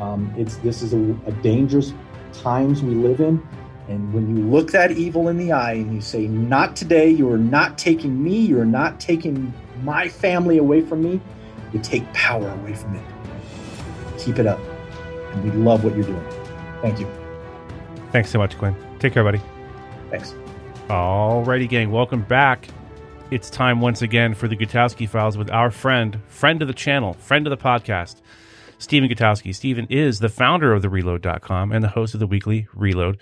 Um, 0.00 0.32
it's 0.36 0.56
this 0.56 0.80
is 0.80 0.94
a, 0.94 1.16
a 1.26 1.32
dangerous 1.42 1.92
times 2.32 2.82
we 2.82 2.94
live 2.94 3.20
in 3.20 3.46
and 3.88 4.12
when 4.12 4.36
you 4.36 4.42
look 4.44 4.72
that 4.72 4.90
evil 4.90 5.28
in 5.28 5.36
the 5.36 5.52
eye 5.52 5.74
and 5.74 5.94
you 5.94 6.00
say, 6.00 6.26
Not 6.26 6.74
today, 6.74 7.08
you 7.08 7.30
are 7.30 7.38
not 7.38 7.78
taking 7.78 8.22
me, 8.22 8.36
you 8.36 8.58
are 8.58 8.66
not 8.66 8.98
taking 8.98 9.52
my 9.82 10.08
family 10.08 10.58
away 10.58 10.80
from 10.80 11.02
me, 11.02 11.20
you 11.72 11.80
take 11.80 12.10
power 12.12 12.48
away 12.48 12.74
from 12.74 12.96
it. 12.96 13.04
Keep 14.18 14.40
it 14.40 14.46
up. 14.46 14.58
And 15.32 15.44
we 15.44 15.50
love 15.52 15.84
what 15.84 15.94
you're 15.94 16.04
doing. 16.04 16.24
Thank 16.82 16.98
you. 16.98 17.08
Thanks 18.10 18.30
so 18.30 18.38
much, 18.38 18.58
Quinn. 18.58 18.74
Take 18.98 19.12
care, 19.12 19.22
buddy. 19.22 19.40
Thanks. 20.10 20.34
Alrighty, 20.88 21.68
gang. 21.68 21.90
Welcome 21.92 22.22
back. 22.22 22.68
It's 23.30 23.50
time 23.50 23.80
once 23.80 24.02
again 24.02 24.34
for 24.34 24.48
the 24.48 24.56
Gutowski 24.56 25.08
Files 25.08 25.36
with 25.36 25.50
our 25.50 25.70
friend, 25.70 26.20
friend 26.28 26.62
of 26.62 26.68
the 26.68 26.74
channel, 26.74 27.14
friend 27.14 27.46
of 27.46 27.50
the 27.50 27.56
podcast, 27.56 28.16
Stephen 28.78 29.08
Gutowski. 29.08 29.54
Stephen 29.54 29.86
is 29.90 30.20
the 30.20 30.28
founder 30.28 30.72
of 30.72 30.82
the 30.82 30.88
Reload.com 30.88 31.72
and 31.72 31.84
the 31.84 31.88
host 31.88 32.14
of 32.14 32.20
the 32.20 32.26
weekly 32.26 32.68
Reload 32.74 33.18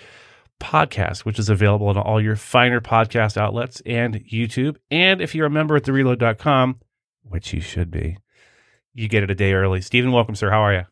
podcast, 0.60 1.20
which 1.20 1.38
is 1.38 1.48
available 1.48 1.88
on 1.88 1.96
all 1.96 2.20
your 2.20 2.36
finer 2.36 2.80
podcast 2.80 3.36
outlets 3.36 3.82
and 3.84 4.24
YouTube. 4.26 4.76
And 4.90 5.20
if 5.20 5.34
you're 5.34 5.46
a 5.46 5.50
member 5.50 5.76
at 5.76 5.84
thereload.com, 5.84 6.80
which 7.22 7.52
you 7.52 7.60
should 7.60 7.90
be, 7.90 8.18
you 8.94 9.08
get 9.08 9.22
it 9.22 9.30
a 9.30 9.34
day 9.34 9.52
early. 9.52 9.80
Stephen, 9.80 10.12
welcome, 10.12 10.34
sir. 10.34 10.50
How 10.50 10.60
are 10.60 10.74
you? 10.74 10.84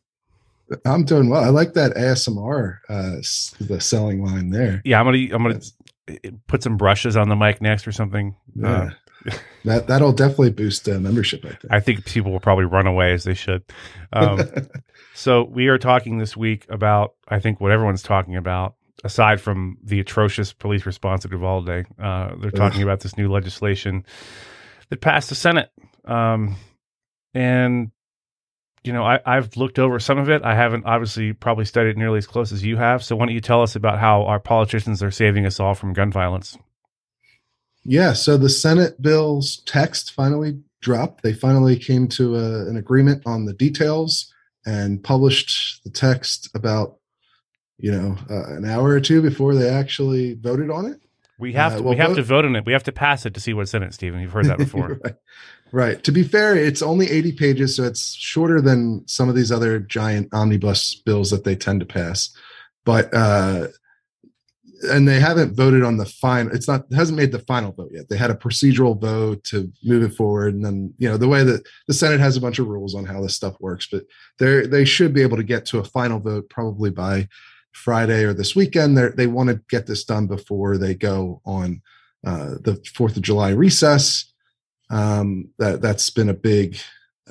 I'm 0.84 1.04
doing 1.04 1.28
well. 1.28 1.42
I 1.42 1.48
like 1.48 1.74
that 1.74 1.92
ASMR, 1.94 2.78
uh, 2.88 3.16
the 3.60 3.80
selling 3.80 4.24
line 4.24 4.50
there. 4.50 4.80
Yeah, 4.84 5.00
I'm 5.00 5.06
gonna 5.06 5.34
I'm 5.34 5.42
gonna 5.42 5.60
put 6.46 6.62
some 6.62 6.76
brushes 6.76 7.16
on 7.16 7.28
the 7.28 7.36
mic 7.36 7.60
next 7.60 7.86
or 7.86 7.92
something. 7.92 8.34
Yeah. 8.54 8.90
Uh, 9.26 9.30
that 9.64 9.86
that'll 9.86 10.12
definitely 10.12 10.50
boost 10.50 10.88
uh, 10.88 10.98
membership. 10.98 11.44
I 11.44 11.48
think. 11.48 11.72
I 11.72 11.80
think 11.80 12.04
people 12.06 12.32
will 12.32 12.40
probably 12.40 12.64
run 12.64 12.86
away 12.86 13.12
as 13.12 13.24
they 13.24 13.34
should. 13.34 13.62
Um, 14.12 14.40
so 15.14 15.44
we 15.44 15.68
are 15.68 15.78
talking 15.78 16.18
this 16.18 16.36
week 16.36 16.66
about 16.68 17.14
I 17.28 17.38
think 17.38 17.60
what 17.60 17.70
everyone's 17.70 18.02
talking 18.02 18.36
about 18.36 18.74
aside 19.04 19.40
from 19.40 19.78
the 19.82 20.00
atrocious 20.00 20.52
police 20.52 20.86
response 20.86 21.24
at 21.24 21.32
Uvalde, 21.32 21.86
uh, 21.98 22.34
they're 22.38 22.50
talking 22.50 22.82
about 22.82 23.00
this 23.00 23.16
new 23.16 23.30
legislation 23.30 24.04
that 24.88 25.00
passed 25.00 25.28
the 25.28 25.34
Senate. 25.34 25.70
Um, 26.04 26.56
and 27.34 27.90
you 28.84 28.92
know, 28.92 29.04
I, 29.04 29.20
have 29.24 29.56
looked 29.56 29.78
over 29.78 30.00
some 30.00 30.18
of 30.18 30.28
it. 30.28 30.42
I 30.42 30.56
haven't 30.56 30.86
obviously 30.86 31.32
probably 31.32 31.64
studied 31.64 31.96
nearly 31.96 32.18
as 32.18 32.26
close 32.26 32.50
as 32.50 32.64
you 32.64 32.76
have. 32.76 33.04
So 33.04 33.14
why 33.14 33.26
don't 33.26 33.34
you 33.34 33.40
tell 33.40 33.62
us 33.62 33.76
about 33.76 34.00
how 34.00 34.24
our 34.24 34.40
politicians 34.40 35.02
are 35.02 35.10
saving 35.10 35.46
us 35.46 35.60
all 35.60 35.74
from 35.74 35.92
gun 35.92 36.10
violence? 36.10 36.58
Yeah. 37.84 38.12
So 38.12 38.36
the 38.36 38.48
Senate 38.48 39.00
bill's 39.00 39.58
text 39.66 40.12
finally 40.12 40.60
dropped. 40.80 41.22
They 41.22 41.32
finally 41.32 41.76
came 41.78 42.08
to 42.08 42.34
a, 42.34 42.68
an 42.68 42.76
agreement 42.76 43.22
on 43.24 43.44
the 43.44 43.52
details 43.52 44.32
and 44.66 45.02
published 45.02 45.84
the 45.84 45.90
text 45.90 46.50
about 46.54 46.98
you 47.82 47.90
know, 47.90 48.16
uh, 48.30 48.54
an 48.54 48.64
hour 48.64 48.90
or 48.90 49.00
two 49.00 49.20
before 49.20 49.54
they 49.54 49.68
actually 49.68 50.34
voted 50.34 50.70
on 50.70 50.86
it. 50.86 51.00
We 51.38 51.52
have 51.54 51.72
uh, 51.72 51.76
to, 51.78 51.82
well, 51.82 51.90
we 51.90 51.98
have 51.98 52.10
vote- 52.10 52.16
to 52.16 52.22
vote 52.22 52.44
on 52.44 52.56
it. 52.56 52.64
We 52.64 52.72
have 52.72 52.84
to 52.84 52.92
pass 52.92 53.26
it 53.26 53.34
to 53.34 53.40
see 53.40 53.52
what's 53.52 53.74
in 53.74 53.82
it, 53.82 53.92
Stephen. 53.92 54.20
You've 54.20 54.32
heard 54.32 54.46
that 54.46 54.58
before. 54.66 55.00
right. 55.04 55.14
right. 55.72 56.04
To 56.04 56.12
be 56.12 56.22
fair, 56.22 56.56
it's 56.56 56.80
only 56.80 57.10
80 57.10 57.32
pages, 57.32 57.76
so 57.76 57.82
it's 57.82 58.14
shorter 58.14 58.60
than 58.60 59.06
some 59.08 59.28
of 59.28 59.34
these 59.34 59.50
other 59.50 59.80
giant 59.80 60.32
omnibus 60.32 60.94
bills 60.94 61.30
that 61.30 61.42
they 61.42 61.56
tend 61.56 61.80
to 61.80 61.86
pass. 61.86 62.34
But 62.84 63.12
uh 63.12 63.68
and 64.90 65.06
they 65.06 65.20
haven't 65.20 65.54
voted 65.54 65.84
on 65.84 65.96
the 65.96 66.04
final 66.06 66.52
it's 66.52 66.66
not 66.66 66.84
it 66.90 66.94
hasn't 66.96 67.16
made 67.16 67.30
the 67.30 67.38
final 67.38 67.70
vote 67.70 67.90
yet 67.92 68.08
they 68.08 68.16
had 68.16 68.32
a 68.32 68.34
procedural 68.34 69.00
vote 69.00 69.44
to 69.44 69.70
move 69.84 70.02
it 70.02 70.12
forward 70.12 70.54
and 70.54 70.64
then 70.64 70.92
you 70.98 71.08
know 71.08 71.16
the 71.16 71.28
way 71.28 71.44
that 71.44 71.64
the 71.86 71.94
senate 71.94 72.18
has 72.18 72.36
a 72.36 72.40
bunch 72.40 72.58
of 72.58 72.66
rules 72.66 72.94
on 72.94 73.04
how 73.04 73.20
this 73.20 73.36
stuff 73.36 73.54
works 73.60 73.86
but 73.90 74.02
they 74.40 74.66
they 74.66 74.84
should 74.84 75.14
be 75.14 75.22
able 75.22 75.36
to 75.36 75.44
get 75.44 75.64
to 75.64 75.78
a 75.78 75.84
final 75.84 76.18
vote 76.18 76.50
probably 76.50 76.90
by 76.90 77.28
Friday 77.72 78.24
or 78.24 78.32
this 78.32 78.54
weekend. 78.54 78.96
They're, 78.96 79.10
they 79.10 79.26
want 79.26 79.50
to 79.50 79.60
get 79.68 79.86
this 79.86 80.04
done 80.04 80.26
before 80.26 80.78
they 80.78 80.94
go 80.94 81.40
on 81.44 81.82
uh, 82.26 82.54
the 82.60 82.82
Fourth 82.94 83.16
of 83.16 83.22
July 83.22 83.50
recess. 83.50 84.32
Um, 84.90 85.48
that 85.58 85.80
that's 85.80 86.10
been 86.10 86.28
a 86.28 86.34
big 86.34 86.78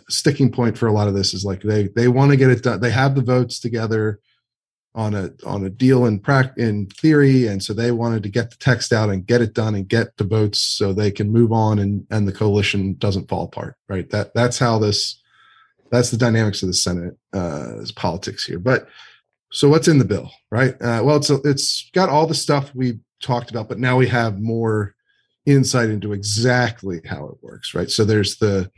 sticking 0.10 0.52
point 0.52 0.78
for 0.78 0.88
a 0.88 0.92
lot 0.92 1.08
of 1.08 1.14
this. 1.14 1.34
Is 1.34 1.46
like 1.46 1.62
they 1.62 1.88
they 1.88 2.08
want 2.08 2.32
to 2.32 2.38
get 2.38 2.50
it 2.50 2.64
done. 2.64 2.80
They 2.80 2.92
have 2.92 3.16
the 3.16 3.22
votes 3.22 3.60
together 3.60 4.20
on 4.94 5.14
a 5.14 5.32
on 5.46 5.64
a 5.66 5.70
deal 5.70 6.06
in 6.06 6.20
prac 6.20 6.58
in 6.58 6.88
theory, 6.88 7.48
and 7.48 7.64
so 7.64 7.74
they 7.74 7.92
wanted 7.92 8.24
to 8.24 8.30
get 8.30 8.50
the 8.50 8.58
text 8.58 8.92
out 8.92 9.10
and 9.10 9.26
get 9.26 9.42
it 9.42 9.54
done 9.54 9.76
and 9.76 9.88
get 9.88 10.18
the 10.18 10.24
votes 10.24 10.60
so 10.60 10.92
they 10.92 11.12
can 11.12 11.32
move 11.32 11.52
on 11.52 11.80
and 11.80 12.06
and 12.10 12.28
the 12.28 12.34
coalition 12.34 12.96
doesn't 12.96 13.30
fall 13.30 13.46
apart. 13.46 13.76
Right. 13.88 14.10
That 14.10 14.34
that's 14.34 14.60
how 14.60 14.80
this 14.80 15.22
that's 15.92 16.10
the 16.10 16.18
dynamics 16.18 16.64
of 16.64 16.68
the 16.68 16.74
Senate 16.74 17.18
uh, 17.34 17.74
politics 17.96 18.46
here, 18.46 18.60
but 18.60 18.88
so 19.52 19.70
what's 19.70 19.88
in 19.88 19.98
the 19.98 20.06
bill, 20.06 20.32
right? 20.50 20.74
Uh, 20.82 21.02
well, 21.04 21.18
it's 21.18 21.30
a, 21.30 21.40
it's 21.44 21.90
got 21.94 22.10
all 22.10 22.26
the 22.26 22.34
stuff 22.34 22.74
we 22.74 23.00
talked 23.22 23.52
about, 23.52 23.68
but 23.68 23.80
now 23.80 23.98
we 23.98 24.08
have 24.08 24.40
more 24.40 24.96
insight 25.46 25.90
into 25.90 26.14
exactly 26.14 27.02
how 27.06 27.26
it 27.26 27.38
works, 27.42 27.74
right? 27.74 27.90
So 27.90 28.06
there's 28.06 28.38
the 28.38 28.72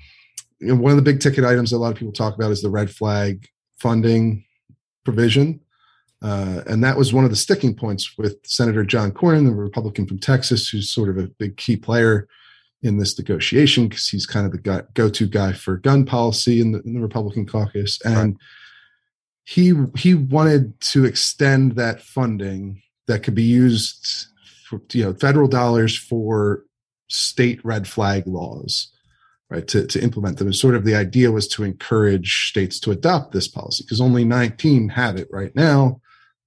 you 0.60 0.68
know, 0.70 0.76
one 0.76 0.92
of 0.92 0.98
the 0.98 1.04
big 1.04 1.20
ticket 1.20 1.44
items 1.44 1.72
that 1.72 1.78
a 1.78 1.80
lot 1.80 1.92
of 1.92 1.98
people 1.98 2.14
talk 2.14 2.36
about 2.36 2.52
is 2.52 2.62
the 2.62 2.70
red 2.70 2.90
flag 2.90 3.48
funding 3.80 4.46
provision. 5.04 5.60
Uh, 6.22 6.62
and 6.68 6.82
that 6.84 6.98
was 6.98 7.14
one 7.14 7.26
of 7.26 7.30
the 7.30 7.36
sticking 7.36 7.76
points 7.76 8.18
with 8.18 8.38
Senator 8.46 8.86
John 8.86 9.12
Cornyn, 9.12 9.46
the 9.46 9.54
Republican 9.54 10.08
from 10.08 10.20
Texas, 10.20 10.70
who's 10.70 10.90
sort 10.90 11.10
of 11.10 11.18
a 11.18 11.28
big 11.38 11.58
key 11.58 11.76
player 11.76 12.28
in 12.82 12.98
this 12.98 13.18
negotiation 13.18 13.88
because 13.88 14.08
he's 14.08 14.26
kind 14.26 14.46
of 14.46 14.52
the 14.54 14.88
go-to 14.94 15.28
guy 15.28 15.52
for 15.52 15.78
gun 15.78 16.06
policy 16.06 16.62
in 16.62 16.72
the, 16.72 16.82
in 16.84 16.94
the 16.94 17.02
Republican 17.02 17.46
caucus, 17.46 18.00
and 18.06 18.16
right. 18.16 18.38
He 19.46 19.74
he 19.96 20.16
wanted 20.16 20.80
to 20.80 21.06
extend 21.06 21.74
that 21.74 22.02
funding 22.02 22.82
that 23.08 23.24
could 23.24 23.36
be 23.36 23.44
used 23.44 24.28
for 24.66 24.82
you 24.92 25.04
know 25.04 25.14
federal 25.14 25.48
dollars 25.48 25.98
for 25.98 26.64
state 27.10 27.64
red 27.64 27.88
flag 27.88 28.26
laws 28.26 28.94
right 29.50 29.68
to, 29.68 29.86
to 29.86 30.02
implement 30.02 30.38
them. 30.38 30.48
And 30.48 30.56
sort 30.56 30.76
of 30.76 30.84
the 30.84 30.96
idea 30.96 31.32
was 31.32 31.48
to 31.50 31.64
encourage 31.64 32.50
states 32.50 32.80
to 32.82 32.92
adopt 32.92 33.32
this 33.32 33.48
policy 33.48 33.84
because 33.84 34.02
only 34.02 34.26
19 34.26 34.90
have 34.90 35.16
it 35.16 35.28
right 35.32 35.56
now. 35.56 36.02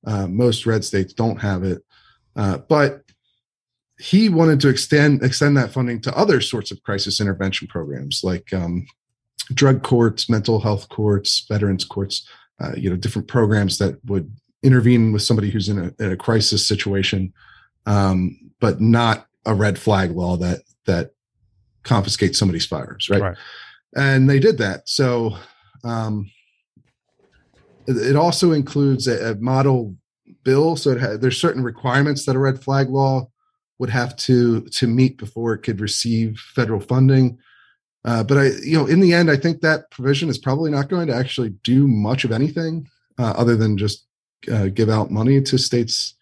Uh, 0.05 0.27
most 0.27 0.67
red 0.67 0.85
states 0.85 1.13
don't 1.13 1.41
have 1.41 1.63
it. 1.63 1.83
Uh, 2.35 2.59
but 2.59 3.03
he 3.99 4.29
wanted 4.29 4.61
to 4.61 4.69
extend 4.69 5.23
extend 5.23 5.57
that 5.57 5.73
funding 5.73 6.01
to 6.01 6.17
other 6.17 6.41
sorts 6.41 6.71
of 6.71 6.83
crisis 6.83 7.21
intervention 7.21 7.67
programs 7.67 8.21
like 8.23 8.53
um, 8.53 8.87
drug 9.55 9.83
courts 9.83 10.29
mental 10.29 10.61
health 10.61 10.89
courts 10.91 11.47
veterans 11.49 11.85
courts 11.85 12.29
uh, 12.61 12.73
you 12.77 12.91
know 12.91 12.97
different 12.97 13.29
programs 13.29 13.79
that 13.79 13.99
would 14.05 14.31
intervene 14.63 15.13
with 15.13 15.23
somebody 15.23 15.51
who's 15.51 15.69
in 15.69 15.79
a, 15.79 16.03
in 16.03 16.13
a 16.13 16.17
crisis 16.17 16.67
situation 16.67 17.33
um, 17.87 18.39
but 18.61 18.81
not 18.81 19.27
a 19.45 19.55
red 19.55 19.79
flag 19.79 20.11
law 20.11 20.37
that 20.37 20.63
that 20.87 21.13
confiscates 21.85 22.39
somebody's 22.39 22.67
firearms, 22.67 23.09
right? 23.09 23.23
right. 23.23 23.37
And 23.97 24.29
they 24.29 24.39
did 24.39 24.59
that. 24.59 24.89
So 24.89 25.37
um, 25.85 26.31
it, 27.87 28.17
also 28.17 28.53
includes 28.53 29.07
a, 29.07 29.33
a, 29.33 29.35
model 29.37 29.97
bill. 30.43 30.77
So 30.77 30.91
it 30.91 31.21
there's 31.21 31.41
certain 31.41 31.63
requirements 31.63 32.27
that 32.27 32.37
a 32.37 32.41
red 32.41 32.63
flag 32.63 32.91
law 32.91 33.31
would 33.79 33.91
have 33.91 34.17
to 34.17 34.63
to 34.63 34.87
meet 34.87 35.17
before 35.17 35.55
it 35.55 35.61
could 35.61 35.81
receive 35.81 36.39
federal 36.55 36.81
funding. 36.81 37.39
Uh, 38.07 38.23
but 38.23 38.39
I, 38.39 38.45
you 38.63 38.79
know, 38.79 38.87
in 38.87 39.01
the 39.01 39.13
end, 39.13 39.31
I 39.31 39.37
think 39.37 39.61
that 39.61 39.91
provision 39.91 40.29
is 40.29 40.39
probably 40.39 40.71
not 40.71 40.89
going 40.89 41.09
to 41.09 41.15
actually 41.15 41.51
do 41.65 41.89
much 41.89 42.25
of 42.25 42.31
anything 42.31 42.89
uh, 43.19 43.35
other 43.37 43.57
than 43.57 43.77
just 43.77 44.07
uh, 44.51 44.67
give 44.67 44.89
out 44.89 45.11
money 45.11 45.43
to 45.43 45.59
states 45.59 46.15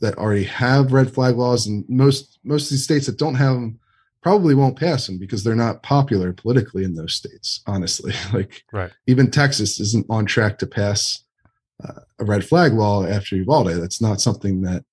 that 0.00 0.18
already 0.18 0.44
have 0.44 0.92
red 0.92 1.14
flag 1.14 1.36
laws, 1.36 1.68
and 1.68 1.84
most 1.88 2.40
most 2.42 2.64
of 2.64 2.70
these 2.70 2.84
states 2.84 3.06
that 3.06 3.18
don't 3.18 3.36
have 3.36 3.54
them 3.54 3.78
probably 4.20 4.54
won't 4.54 4.78
pass 4.78 5.06
them 5.06 5.16
because 5.16 5.44
they're 5.44 5.54
not 5.54 5.82
popular 5.82 6.32
politically 6.32 6.82
in 6.82 6.94
those 6.94 7.14
states. 7.14 7.62
Honestly, 7.68 8.12
like 8.32 8.64
right. 8.72 8.90
even 9.06 9.30
Texas 9.30 9.78
isn't 9.78 10.06
on 10.10 10.26
track 10.26 10.58
to 10.58 10.66
pass 10.66 11.22
uh, 11.84 12.00
a 12.18 12.24
red 12.24 12.44
flag 12.44 12.72
law 12.72 13.06
after 13.06 13.36
Uvalde. 13.36 13.80
That's 13.80 14.02
not 14.02 14.20
something 14.20 14.62
that 14.62 14.84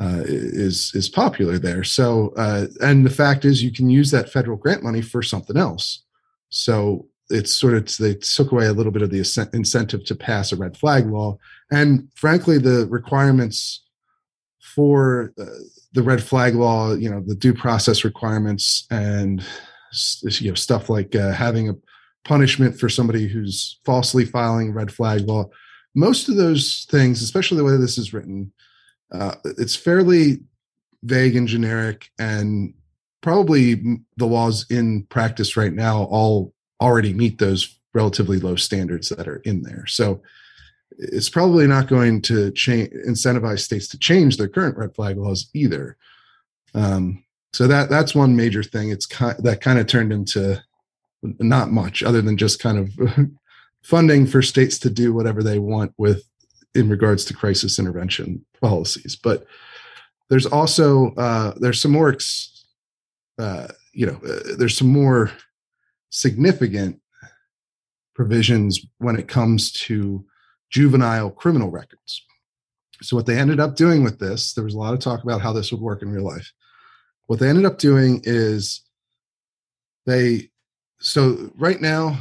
uh, 0.00 0.22
is 0.24 0.92
is 0.94 1.08
popular 1.08 1.58
there. 1.58 1.82
So, 1.82 2.32
uh, 2.36 2.66
and 2.80 3.04
the 3.04 3.10
fact 3.10 3.44
is, 3.44 3.62
you 3.62 3.72
can 3.72 3.90
use 3.90 4.10
that 4.10 4.30
federal 4.30 4.56
grant 4.56 4.82
money 4.82 5.02
for 5.02 5.22
something 5.22 5.56
else. 5.56 6.04
So 6.50 7.06
it's 7.30 7.52
sort 7.52 7.74
of 7.74 7.96
they 7.98 8.14
took 8.14 8.52
away 8.52 8.66
a 8.66 8.72
little 8.72 8.92
bit 8.92 9.02
of 9.02 9.10
the 9.10 9.18
incentive 9.52 10.04
to 10.04 10.14
pass 10.14 10.52
a 10.52 10.56
red 10.56 10.76
flag 10.76 11.06
law, 11.06 11.38
and 11.70 12.08
frankly, 12.14 12.58
the 12.58 12.86
requirements 12.86 13.84
for 14.60 15.32
uh, 15.40 15.44
the 15.92 16.02
red 16.02 16.22
flag 16.22 16.54
law, 16.54 16.94
you 16.94 17.10
know, 17.10 17.20
the 17.26 17.34
due 17.34 17.54
process 17.54 18.04
requirements 18.04 18.86
and 18.90 19.44
you 20.22 20.50
know 20.50 20.54
stuff 20.54 20.88
like 20.88 21.16
uh, 21.16 21.32
having 21.32 21.68
a 21.68 21.74
punishment 22.24 22.78
for 22.78 22.88
somebody 22.88 23.26
who's 23.26 23.80
falsely 23.84 24.24
filing 24.24 24.72
red 24.72 24.92
flag 24.92 25.22
law. 25.22 25.48
Most 25.94 26.28
of 26.28 26.36
those 26.36 26.86
things, 26.90 27.22
especially 27.22 27.56
the 27.56 27.64
way 27.64 27.76
this 27.76 27.98
is 27.98 28.12
written, 28.12 28.52
uh, 29.12 29.34
it's 29.44 29.76
fairly 29.76 30.40
vague 31.02 31.36
and 31.36 31.48
generic, 31.48 32.10
and 32.18 32.74
probably 33.20 33.74
the 34.16 34.26
laws 34.26 34.66
in 34.70 35.04
practice 35.04 35.56
right 35.56 35.72
now 35.72 36.04
all 36.04 36.52
already 36.80 37.12
meet 37.12 37.38
those 37.38 37.78
relatively 37.94 38.38
low 38.38 38.56
standards 38.56 39.08
that 39.08 39.26
are 39.26 39.42
in 39.44 39.62
there. 39.62 39.86
So 39.86 40.22
it's 40.98 41.28
probably 41.28 41.66
not 41.66 41.88
going 41.88 42.22
to 42.22 42.50
change 42.52 42.90
incentivize 43.06 43.60
states 43.60 43.88
to 43.88 43.98
change 43.98 44.36
their 44.36 44.48
current 44.48 44.76
red 44.76 44.94
flag 44.94 45.16
laws 45.16 45.48
either. 45.54 45.96
Um, 46.74 47.24
so 47.52 47.66
that 47.66 47.88
that's 47.88 48.14
one 48.14 48.36
major 48.36 48.62
thing. 48.62 48.90
It's 48.90 49.06
kind 49.06 49.36
that 49.42 49.60
kind 49.60 49.78
of 49.78 49.86
turned 49.86 50.12
into 50.12 50.62
not 51.22 51.70
much 51.70 52.02
other 52.02 52.22
than 52.22 52.36
just 52.36 52.60
kind 52.60 52.78
of 52.78 53.30
funding 53.82 54.26
for 54.26 54.42
states 54.42 54.78
to 54.80 54.90
do 54.90 55.12
whatever 55.12 55.42
they 55.42 55.58
want 55.58 55.92
with 55.96 56.28
in 56.78 56.88
regards 56.88 57.24
to 57.26 57.34
crisis 57.34 57.78
intervention 57.78 58.44
policies. 58.60 59.16
But 59.16 59.44
there's 60.30 60.46
also 60.46 61.14
uh, 61.14 61.54
there's 61.56 61.80
some 61.80 61.92
more 61.92 62.16
uh, 63.38 63.68
you 63.92 64.06
know 64.06 64.20
uh, 64.26 64.56
there's 64.56 64.76
some 64.76 64.88
more 64.88 65.30
significant 66.10 67.00
provisions 68.14 68.80
when 68.98 69.16
it 69.16 69.28
comes 69.28 69.72
to 69.72 70.24
juvenile 70.70 71.30
criminal 71.30 71.70
records. 71.70 72.24
So, 73.00 73.16
what 73.16 73.26
they 73.26 73.38
ended 73.38 73.60
up 73.60 73.76
doing 73.76 74.02
with 74.02 74.18
this, 74.18 74.54
there 74.54 74.64
was 74.64 74.74
a 74.74 74.78
lot 74.78 74.94
of 74.94 75.00
talk 75.00 75.22
about 75.22 75.40
how 75.40 75.52
this 75.52 75.70
would 75.70 75.80
work 75.80 76.02
in 76.02 76.10
real 76.10 76.24
life. 76.24 76.52
What 77.26 77.38
they 77.38 77.48
ended 77.48 77.64
up 77.64 77.78
doing 77.78 78.20
is 78.24 78.82
they, 80.06 80.50
so 80.98 81.52
right 81.56 81.80
now, 81.80 82.18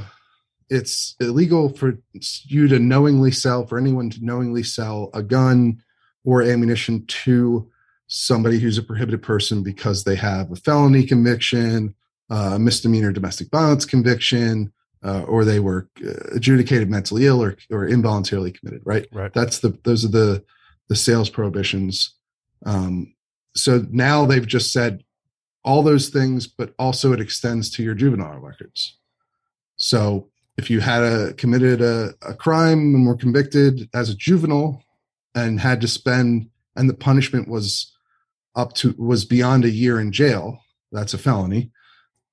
it's 0.70 1.15
illegal 1.20 1.70
for 1.70 1.97
you 2.43 2.68
to 2.68 2.80
knowingly 2.80 3.32
sell, 3.32 3.65
for 3.65 3.78
anyone 3.78 4.09
to 4.09 4.24
knowingly 4.24 4.63
sell 4.63 5.09
a 5.13 5.24
gun 5.24 5.82
or 6.26 6.41
ammunition 6.41 7.05
to 7.07 7.70
somebody 8.07 8.59
who's 8.59 8.78
a 8.78 8.84
prohibited 8.84 9.22
person 9.22 9.63
because 9.63 10.03
they 10.03 10.15
have 10.15 10.51
a 10.51 10.55
felony 10.55 11.05
conviction, 11.05 11.93
a 12.30 12.59
misdemeanor 12.59 13.11
domestic 13.11 13.49
violence 13.49 13.86
conviction, 13.86 14.72
uh, 15.03 15.24
or 15.24 15.45
they 15.45 15.59
were 15.59 15.88
uh, 16.05 16.36
adjudicated 16.36 16.89
mentally 16.89 17.26
ill 17.26 17.41
or, 17.41 17.55
or 17.70 17.88
involuntarily 17.88 18.51
committed 18.51 18.82
right? 18.84 19.07
Right. 19.11 19.34
That's 19.34 19.59
the 19.59 19.78
those 19.84 20.03
are 20.03 20.09
the 20.09 20.43
the 20.89 20.95
sales 20.95 21.30
prohibitions. 21.30 22.15
Um, 22.65 23.13
so 23.55 23.86
now 23.89 24.26
they've 24.26 24.47
just 24.47 24.72
said 24.72 25.03
all 25.63 25.84
those 25.84 26.09
things 26.09 26.47
but 26.47 26.74
also 26.80 27.13
it 27.13 27.22
extends 27.22 27.70
to 27.72 27.84
your 27.84 27.93
juvenile 27.93 28.39
records. 28.39 28.97
So 29.76 30.30
if 30.58 30.70
you 30.70 30.80
had 30.80 31.03
a 31.03 31.34
committed 31.34 31.82
a, 31.82 32.14
a 32.22 32.34
crime 32.34 32.95
and 32.95 33.05
were 33.05 33.16
convicted 33.16 33.89
as 33.93 34.10
a 34.10 34.16
juvenile 34.16 34.84
and 35.36 35.60
had 35.60 35.82
to 35.82 35.88
spend 35.88 36.49
and 36.76 36.89
the 36.89 36.93
punishment 36.93 37.47
was 37.47 37.95
up 38.55 38.74
to 38.74 38.95
was 38.97 39.26
beyond 39.26 39.66
a 39.66 39.70
year 39.70 39.99
in 39.99 40.12
jail 40.12 40.60
that's 40.91 41.14
a 41.14 41.18
felony 41.18 41.72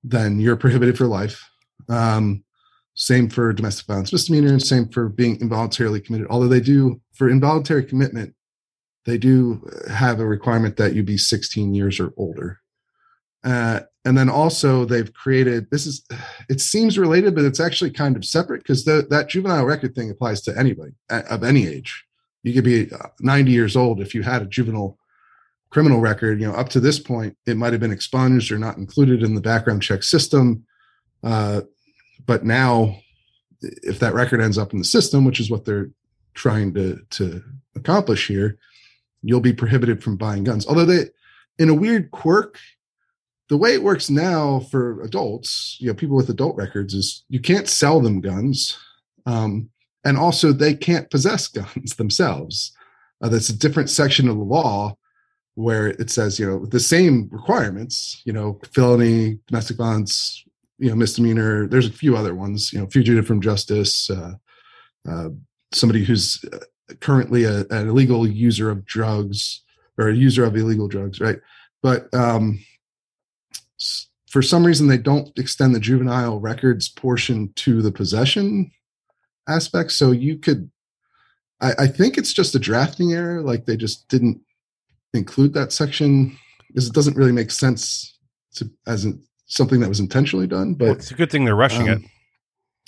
then 0.03 0.41
you're 0.41 0.57
prohibited 0.57 0.97
for 0.97 1.07
life 1.07 1.43
um, 1.89 2.45
same 2.95 3.29
for 3.29 3.53
domestic 3.53 3.87
violence 3.87 4.13
misdemeanor, 4.13 4.49
and 4.49 4.63
same 4.63 4.89
for 4.89 5.09
being 5.09 5.41
involuntarily 5.41 6.01
committed. 6.01 6.29
Although 6.31 6.49
they 6.49 6.61
do, 6.61 7.01
for 7.13 7.29
involuntary 7.29 7.85
commitment, 7.85 8.35
they 9.05 9.19
do 9.19 9.69
have 9.91 10.21
a 10.21 10.27
requirement 10.27 10.77
that 10.77 10.95
you 10.95 11.03
be 11.03 11.19
16 11.19 11.75
years 11.75 12.01
or 12.01 12.13
older. 12.17 12.61
Uh, 13.45 13.81
and 14.07 14.17
then 14.17 14.29
also 14.29 14.85
they've 14.85 15.13
created 15.13 15.71
this 15.71 15.87
is 15.87 16.05
it 16.49 16.61
seems 16.61 16.99
related, 16.99 17.35
but 17.35 17.45
it's 17.45 17.61
actually 17.61 17.91
kind 17.91 18.17
of 18.17 18.25
separate 18.25 18.63
because 18.63 18.85
that 18.85 19.27
juvenile 19.29 19.65
record 19.65 19.95
thing 19.95 20.11
applies 20.11 20.41
to 20.43 20.59
anybody 20.59 20.93
of 21.11 21.43
any 21.43 21.67
age. 21.67 22.05
You 22.43 22.53
could 22.53 22.65
be 22.65 22.93
uh, 22.93 23.09
90 23.21 23.51
years 23.51 23.77
old 23.77 24.01
if 24.01 24.15
you 24.15 24.23
had 24.23 24.43
a 24.43 24.47
juvenile 24.47 24.99
criminal 25.71 26.01
record. 26.01 26.41
You 26.41 26.49
know, 26.49 26.55
up 26.55 26.69
to 26.71 26.81
this 26.81 26.99
point, 26.99 27.37
it 27.47 27.57
might 27.57 27.73
have 27.73 27.81
been 27.81 27.93
expunged 27.93 28.53
or 28.53 28.59
not 28.59 28.77
included 28.77 29.23
in 29.23 29.35
the 29.35 29.41
background 29.41 29.83
check 29.83 30.03
system. 30.03 30.65
Uh, 31.23 31.63
but 32.27 32.45
now 32.45 32.97
if 33.61 33.99
that 33.99 34.15
record 34.15 34.41
ends 34.41 34.59
up 34.59 34.73
in 34.73 34.79
the 34.79 34.85
system 34.85 35.25
which 35.25 35.41
is 35.41 35.51
what 35.51 35.65
they're 35.65 35.91
trying 36.35 36.75
to 36.75 37.01
to 37.11 37.43
accomplish 37.77 38.27
here 38.27 38.59
you'll 39.23 39.41
be 39.41 39.53
prohibited 39.53 40.03
from 40.03 40.17
buying 40.17 40.45
guns 40.45 40.67
although 40.67 40.85
they 40.85 41.05
in 41.59 41.69
a 41.69 41.75
weird 41.75 42.11
quirk 42.11 42.59
the 43.55 43.59
way 43.59 43.73
it 43.73 43.85
works 43.85 44.11
now 44.11 44.59
for 44.73 45.01
adults 45.03 45.77
you 45.79 45.87
know 45.87 45.95
people 45.95 46.17
with 46.17 46.29
adult 46.29 46.57
records 46.57 46.93
is 46.93 47.25
you 47.29 47.39
can't 47.39 47.69
sell 47.69 48.01
them 48.01 48.21
guns 48.21 48.77
um, 49.27 49.71
and 50.05 50.19
also 50.19 50.51
they 50.51 50.75
can't 50.75 51.09
possess 51.09 51.47
guns 51.47 51.95
themselves. 51.97 52.73
Uh, 53.23 53.29
that's 53.29 53.51
a 53.51 53.57
different 53.57 53.89
section 53.89 54.29
of 54.29 54.37
the 54.37 54.43
law 54.43 54.97
where 55.55 55.87
it 55.87 56.11
says 56.11 56.37
you 56.37 56.45
know 56.45 56.67
the 56.67 56.81
same 56.81 57.29
requirements 57.31 58.21
you 58.25 58.33
know 58.33 58.59
felony 58.73 59.39
domestic 59.47 59.77
violence 59.77 60.43
you 60.81 60.89
know 60.89 60.97
misdemeanor 60.97 61.69
there's 61.69 61.87
a 61.87 61.93
few 61.93 62.17
other 62.17 62.35
ones 62.35 62.73
you 62.73 62.81
know 62.81 62.89
fugitive 62.89 63.25
from 63.25 63.41
justice 63.41 64.11
uh, 64.11 64.33
uh, 65.09 65.29
somebody 65.73 66.03
who's 66.03 66.45
uh, 66.53 66.59
currently 66.99 67.45
a, 67.45 67.61
an 67.71 67.89
illegal 67.89 68.27
user 68.27 68.69
of 68.69 68.85
drugs 68.85 69.63
or 69.97 70.09
a 70.09 70.17
user 70.17 70.45
of 70.45 70.57
illegal 70.57 70.89
drugs 70.89 71.21
right? 71.21 71.39
But 71.85 72.13
um, 72.13 72.59
for 74.35 74.43
some 74.43 74.67
reason 74.67 74.89
they 74.89 74.99
don't 74.99 75.31
extend 75.39 75.77
the 75.77 75.79
juvenile 75.79 76.41
records 76.41 76.89
portion 76.89 77.53
to 77.55 77.81
the 77.83 77.93
possession 77.93 78.69
aspect 79.49 79.93
so 79.93 80.11
you 80.11 80.37
could 80.37 80.69
I, 81.61 81.73
I 81.79 81.87
think 81.87 82.19
it's 82.19 82.33
just 82.33 82.57
a 82.57 82.59
drafting 82.59 83.13
error. 83.13 83.43
Like 83.43 83.67
they 83.67 83.77
just 83.77 84.09
didn't 84.09 84.41
include 85.13 85.55
that 85.55 85.71
section 85.73 86.37
because 86.67 86.89
it 86.89 86.95
doesn't 86.95 87.17
really 87.17 87.31
make 87.31 87.53
sense 87.53 88.19
to 88.57 88.69
as 88.89 89.05
in 89.05 89.23
something 89.47 89.79
that 89.79 89.89
was 89.89 90.01
intentionally 90.01 90.49
done. 90.49 90.75
But 90.75 90.85
Well, 90.85 90.95
it's 90.95 91.13
a 91.13 91.15
good 91.15 91.31
thing 91.31 91.45
they're 91.45 91.55
rushing 91.55 91.87
it. 91.87 91.99
um, 91.99 92.11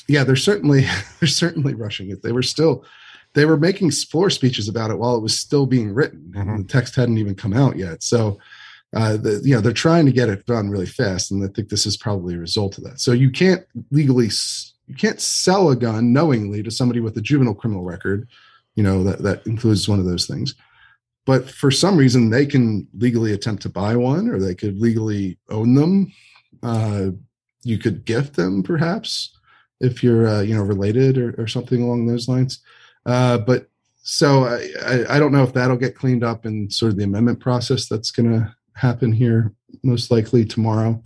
yeah, 0.09 0.25
they're 0.25 0.35
certainly 0.35 0.81
they're 1.21 1.29
certainly 1.29 1.75
rushing 1.75 2.11
it. 2.11 2.25
They 2.25 2.33
were 2.33 2.43
still 2.43 2.85
they 3.35 3.45
were 3.45 3.57
making 3.57 3.93
floor 3.93 4.31
speeches 4.31 4.69
about 4.69 4.91
it 4.91 4.99
while 4.99 5.15
it 5.15 5.23
was 5.23 5.39
still 5.39 5.67
being 5.67 5.95
written. 5.95 6.33
Mhm. 6.35 6.55
And 6.57 6.65
the 6.65 6.73
text 6.73 6.97
hadn't 6.97 7.19
even 7.19 7.37
come 7.37 7.53
out 7.53 7.77
yet. 7.77 8.03
So 8.03 8.41
uh, 8.97 9.17
the, 9.17 9.41
you 9.45 9.55
know 9.55 9.61
they're 9.61 9.73
trying 9.73 10.07
to 10.07 10.13
get 10.13 10.29
it 10.29 10.47
done 10.47 10.71
really 10.71 10.87
fast, 10.87 11.31
and 11.31 11.45
I 11.45 11.49
think 11.49 11.69
this 11.69 11.87
is 11.87 11.97
probably 11.97 12.35
a 12.35 12.39
result 12.39 12.79
of 12.79 12.85
that. 12.85 13.01
So 13.01 13.13
you 13.13 13.31
can't 13.31 13.65
legally 13.91 14.31
you 14.87 14.95
can't 14.95 15.21
sell 15.21 15.71
a 15.71 15.77
gun 15.77 16.13
knowingly 16.13 16.63
to 16.63 16.71
somebody 16.71 17.01
with 17.01 17.17
a 17.17 17.21
juvenile 17.21 17.55
criminal 17.55 17.85
record. 17.85 18.29
You 18.75 18.83
know 18.83 19.05
that 19.05 19.21
that 19.21 19.47
includes 19.47 19.89
one 19.89 19.99
of 19.99 20.07
those 20.07 20.27
things. 20.27 20.55
But 21.27 21.51
for 21.51 21.71
some 21.71 21.97
reason, 21.97 22.31
they 22.31 22.47
can 22.47 22.87
legally 22.97 23.33
attempt 23.33 23.63
to 23.63 23.69
buy 23.69 23.97
one, 23.97 24.29
or 24.29 24.39
they 24.39 24.55
could 24.55 24.81
legally 24.81 25.39
own 25.51 25.75
them. 25.75 26.13
Uh, 26.63 27.11
you 27.65 27.79
could 27.79 28.05
gift 28.05 28.37
them, 28.37 28.63
perhaps 28.63 29.37
if 29.81 30.03
you're 30.03 30.27
uh, 30.27 30.41
you 30.41 30.55
know 30.55 30.63
related 30.63 31.19
or, 31.19 31.35
or 31.39 31.47
something 31.47 31.83
along 31.83 32.07
those 32.07 32.29
lines 32.29 32.61
uh, 33.05 33.39
but 33.39 33.69
so 34.03 34.45
I, 34.45 34.69
I, 34.87 35.17
I 35.17 35.19
don't 35.19 35.33
know 35.33 35.43
if 35.43 35.53
that'll 35.53 35.77
get 35.77 35.97
cleaned 35.97 36.25
up 36.25 36.47
in 36.47 36.71
sort 36.71 36.93
of 36.93 36.99
the 36.99 37.05
amendment 37.05 37.41
process 37.41 37.89
that's 37.89 38.11
going 38.11 38.33
to 38.33 38.56
happen 38.77 39.13
here 39.13 39.53
most 39.83 40.11
likely 40.11 40.45
tomorrow 40.45 41.03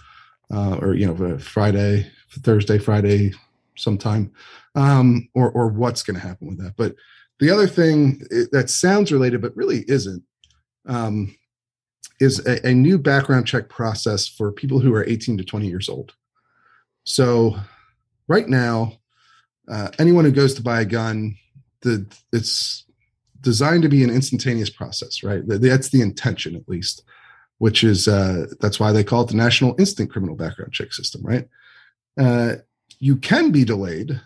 uh, 0.53 0.77
or 0.83 0.95
you 0.95 1.07
know 1.07 1.35
uh, 1.35 1.39
friday 1.39 2.11
thursday 2.43 2.79
friday 2.79 3.33
sometime 3.77 4.33
um, 4.75 5.29
or 5.35 5.51
or 5.51 5.69
what's 5.69 6.03
going 6.03 6.15
to 6.15 6.27
happen 6.27 6.49
with 6.49 6.59
that. 6.59 6.77
But 6.77 6.95
the 7.39 7.51
other 7.51 7.67
thing 7.67 8.23
that 8.53 8.71
sounds 8.71 9.13
related 9.13 9.41
but 9.41 9.57
really 9.57 9.85
isn't 9.89 10.23
um, 10.87 11.37
is 12.21 12.45
a, 12.47 12.67
a 12.67 12.75
new 12.75 12.99
background 12.99 13.47
check 13.47 13.69
process 13.69 14.29
for 14.29 14.53
people 14.53 14.79
who 14.79 14.95
are 14.95 15.09
18 15.09 15.39
to 15.39 15.45
20 15.45 15.67
years 15.67 15.89
old. 15.89 16.15
So 17.05 17.57
right 18.29 18.49
now, 18.49 18.99
uh, 19.71 19.89
anyone 19.99 20.25
who 20.25 20.33
goes 20.33 20.55
to 20.55 20.63
buy 20.63 20.83
a 20.83 20.85
gun, 20.85 21.37
the 21.83 22.07
it's 22.33 22.85
designed 23.41 23.83
to 23.83 23.89
be 23.89 24.05
an 24.05 24.11
instantaneous 24.11 24.69
process, 24.69 25.23
right? 25.23 25.43
That's 25.47 25.89
the 25.89 26.03
intention, 26.03 26.55
at 26.57 26.69
least, 26.69 27.03
which 27.61 27.85
is 27.85 28.09
uh, 28.09 28.47
that's 28.59 28.81
why 28.81 28.91
they 28.91 29.05
call 29.05 29.23
it 29.23 29.29
the 29.29 29.37
National 29.37 29.79
Instant 29.79 30.11
Criminal 30.11 30.35
Background 30.35 30.73
Check 30.73 30.95
System, 30.95 31.21
right? 31.23 31.47
Uh, 32.19 32.55
you 32.99 33.17
can 33.17 33.51
be 33.51 33.65
delayed 33.65 34.19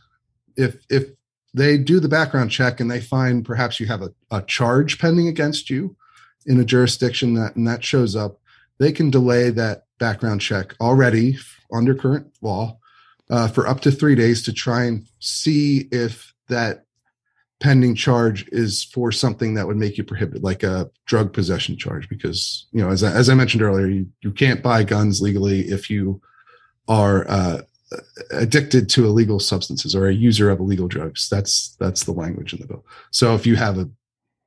if 0.57 0.77
if 0.89 1.09
they 1.53 1.77
do 1.77 1.99
the 1.99 2.09
background 2.09 2.53
check 2.53 2.79
and 2.79 2.89
they 2.89 3.01
find 3.01 3.45
perhaps 3.45 3.81
you 3.81 3.87
have 3.87 4.03
a, 4.03 4.13
a 4.31 4.43
charge 4.43 5.01
pending 5.01 5.27
against 5.27 5.69
you 5.69 5.97
in 6.47 6.61
a 6.61 6.65
jurisdiction 6.65 7.35
that 7.35 7.57
and 7.57 7.67
that 7.67 7.83
shows 7.83 8.15
up, 8.15 8.39
they 8.79 8.93
can 8.93 9.11
delay 9.11 9.51
that 9.51 9.87
background 9.99 10.41
check 10.41 10.73
already 10.81 11.37
under 11.73 11.93
current 11.93 12.33
law 12.41 12.79
uh, 13.31 13.49
for 13.49 13.67
up 13.67 13.81
to 13.81 13.91
three 13.91 14.15
days 14.15 14.45
to 14.45 14.53
try 14.53 14.85
and 14.85 15.07
see 15.19 15.89
if 15.91 16.33
that 16.49 16.84
pending 17.65 17.95
charge 17.95 18.47
is 18.49 18.85
for 18.85 19.11
something 19.11 19.55
that 19.55 19.67
would 19.67 19.79
make 19.79 19.97
you 19.97 20.05
prohibited, 20.05 20.43
like 20.43 20.63
a 20.63 20.91
drug 21.07 21.33
possession 21.33 21.79
charge. 21.79 22.07
Because 22.11 22.67
you 22.73 22.83
know, 22.83 22.91
as 22.91 23.03
I, 23.03 23.11
as 23.13 23.31
I 23.31 23.35
mentioned 23.35 23.63
earlier, 23.63 23.87
you, 23.87 24.07
you 24.21 24.33
can't 24.33 24.63
buy 24.63 24.85
guns 24.85 25.23
legally 25.23 25.61
if 25.61 25.89
you 25.89 26.21
are 26.89 27.27
uh, 27.27 27.63
addicted 28.33 28.91
to 28.91 29.07
illegal 29.07 29.41
substances 29.41 29.95
or 29.95 30.09
a 30.09 30.13
user 30.13 30.51
of 30.51 30.61
illegal 30.61 30.89
drugs. 30.89 31.31
That's 31.31 31.75
that's 31.81 32.05
the 32.05 32.13
language 32.13 32.53
in 32.53 32.61
the 32.61 32.67
bill. 32.67 32.85
So 33.11 33.35
if 33.35 33.47
you 33.47 33.57
have 33.57 33.79
a 33.79 33.89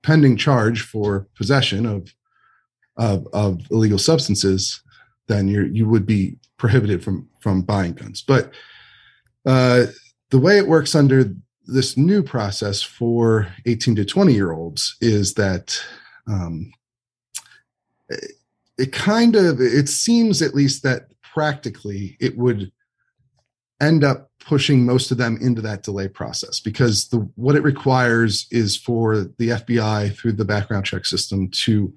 pending 0.03 0.37
charge 0.37 0.83
for 0.83 1.27
possession 1.35 1.87
of 1.87 2.13
of, 2.97 3.27
of 3.33 3.61
illegal 3.71 3.97
substances, 3.97 4.79
then 5.25 5.47
you 5.47 5.63
you 5.63 5.89
would 5.89 6.05
be 6.05 6.37
prohibited 6.57 7.03
from 7.03 7.27
from 7.39 7.63
buying 7.63 7.93
guns. 7.93 8.21
But 8.21 8.53
uh, 9.43 9.87
the 10.29 10.39
way 10.39 10.59
it 10.59 10.67
works 10.67 10.93
under 10.93 11.33
this 11.67 11.97
new 11.97 12.23
process 12.23 12.81
for 12.81 13.47
18 13.65 13.95
to 13.97 14.05
20 14.05 14.33
year 14.33 14.51
olds 14.51 14.95
is 15.01 15.33
that 15.35 15.79
um, 16.27 16.71
it, 18.77 18.91
kind 18.91 19.35
of 19.35 19.59
it 19.59 19.89
seems 19.89 20.41
at 20.41 20.55
least 20.55 20.83
that 20.83 21.07
practically 21.21 22.17
it 22.19 22.37
would 22.37 22.71
end 23.81 24.03
up 24.03 24.31
pushing 24.39 24.85
most 24.85 25.11
of 25.11 25.17
them 25.17 25.37
into 25.41 25.61
that 25.61 25.83
delay 25.83 26.07
process 26.07 26.59
because 26.59 27.09
the 27.09 27.17
what 27.35 27.55
it 27.55 27.63
requires 27.63 28.47
is 28.49 28.77
for 28.77 29.25
the 29.37 29.49
FBI 29.49 30.15
through 30.15 30.31
the 30.31 30.45
background 30.45 30.85
check 30.85 31.05
system 31.05 31.49
to 31.49 31.93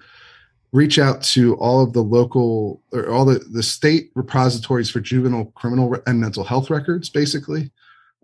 reach 0.72 0.98
out 0.98 1.22
to 1.22 1.54
all 1.56 1.82
of 1.82 1.92
the 1.92 2.02
local 2.02 2.82
or 2.92 3.08
all 3.08 3.24
the, 3.24 3.38
the 3.52 3.62
state 3.62 4.10
repositories 4.14 4.90
for 4.90 5.00
juvenile 5.00 5.46
criminal 5.56 5.96
and 6.06 6.20
mental 6.20 6.44
health 6.44 6.70
records 6.70 7.08
basically 7.08 7.70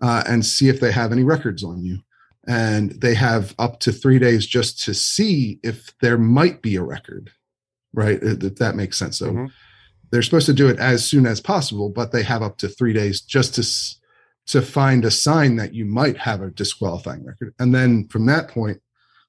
uh, 0.02 0.22
and 0.26 0.44
see 0.44 0.68
if 0.68 0.80
they 0.80 0.92
have 0.92 1.12
any 1.12 1.24
records 1.24 1.62
on 1.64 1.84
you. 1.84 1.98
And 2.48 2.92
they 2.92 3.14
have 3.14 3.54
up 3.58 3.80
to 3.80 3.92
three 3.92 4.18
days 4.18 4.46
just 4.46 4.80
to 4.84 4.94
see 4.94 5.58
if 5.62 5.92
there 6.00 6.18
might 6.18 6.62
be 6.62 6.76
a 6.76 6.82
record 6.82 7.30
right? 7.92 8.18
If 8.22 8.56
that, 8.56 8.76
makes 8.76 8.98
sense. 8.98 9.16
So 9.18 9.32
Mhm. 9.32 9.50
they're 10.10 10.20
supposed 10.20 10.46
to 10.46 10.52
do 10.52 10.68
it 10.68 10.78
as 10.78 11.04
soon 11.04 11.24
as 11.26 11.40
possible 11.40 11.88
but 11.88 12.12
they 12.12 12.22
have 12.22 12.42
up 12.42 12.58
to 12.58 12.68
three 12.68 12.92
days 12.92 13.20
just 13.22 13.54
to 13.54 13.64
to 14.52 14.62
find 14.62 15.04
a 15.04 15.10
sign 15.10 15.56
that 15.56 15.74
you 15.74 15.84
might 15.84 16.16
have 16.18 16.40
a 16.40 16.50
disqualifying 16.50 17.24
record. 17.24 17.52
And 17.58 17.74
then 17.74 18.06
from 18.08 18.26
that 18.26 18.48
point 18.48 18.80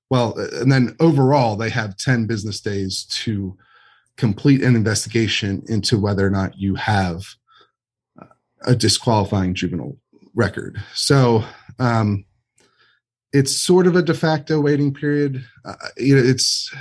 well 0.09 0.38
and 0.38 0.72
then 0.72 0.95
overall 0.99 1.55
they 1.55 1.70
have 1.70 1.95
10 1.97 2.28
business 2.28 2.59
days 2.61 3.05
to 3.24 3.57
complete 4.18 4.61
an 4.61 4.76
investigation 4.76 5.63
into 5.68 5.97
whether 5.97 6.26
or 6.28 6.30
not 6.30 6.57
you 6.59 6.76
have 6.76 7.24
uh, 8.22 8.26
a 8.65 8.76
disqualifying 8.76 9.53
juvenile 9.55 9.97
record. 10.38 10.81
So 10.93 11.43
um 11.79 12.23
it's 13.33 13.61
sort 13.61 13.88
of 13.88 13.95
a 13.95 14.01
de 14.01 14.13
facto 14.13 14.61
waiting 14.61 14.93
period. 14.93 15.43
Uh, 15.65 15.75
you 15.97 16.15
know 16.15 16.23
it's 16.23 16.73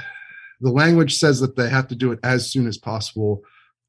the 0.60 0.70
language 0.70 1.16
says 1.16 1.40
that 1.40 1.56
they 1.56 1.68
have 1.68 1.88
to 1.88 1.96
do 1.96 2.12
it 2.12 2.20
as 2.22 2.50
soon 2.50 2.66
as 2.66 2.78
possible 2.78 3.42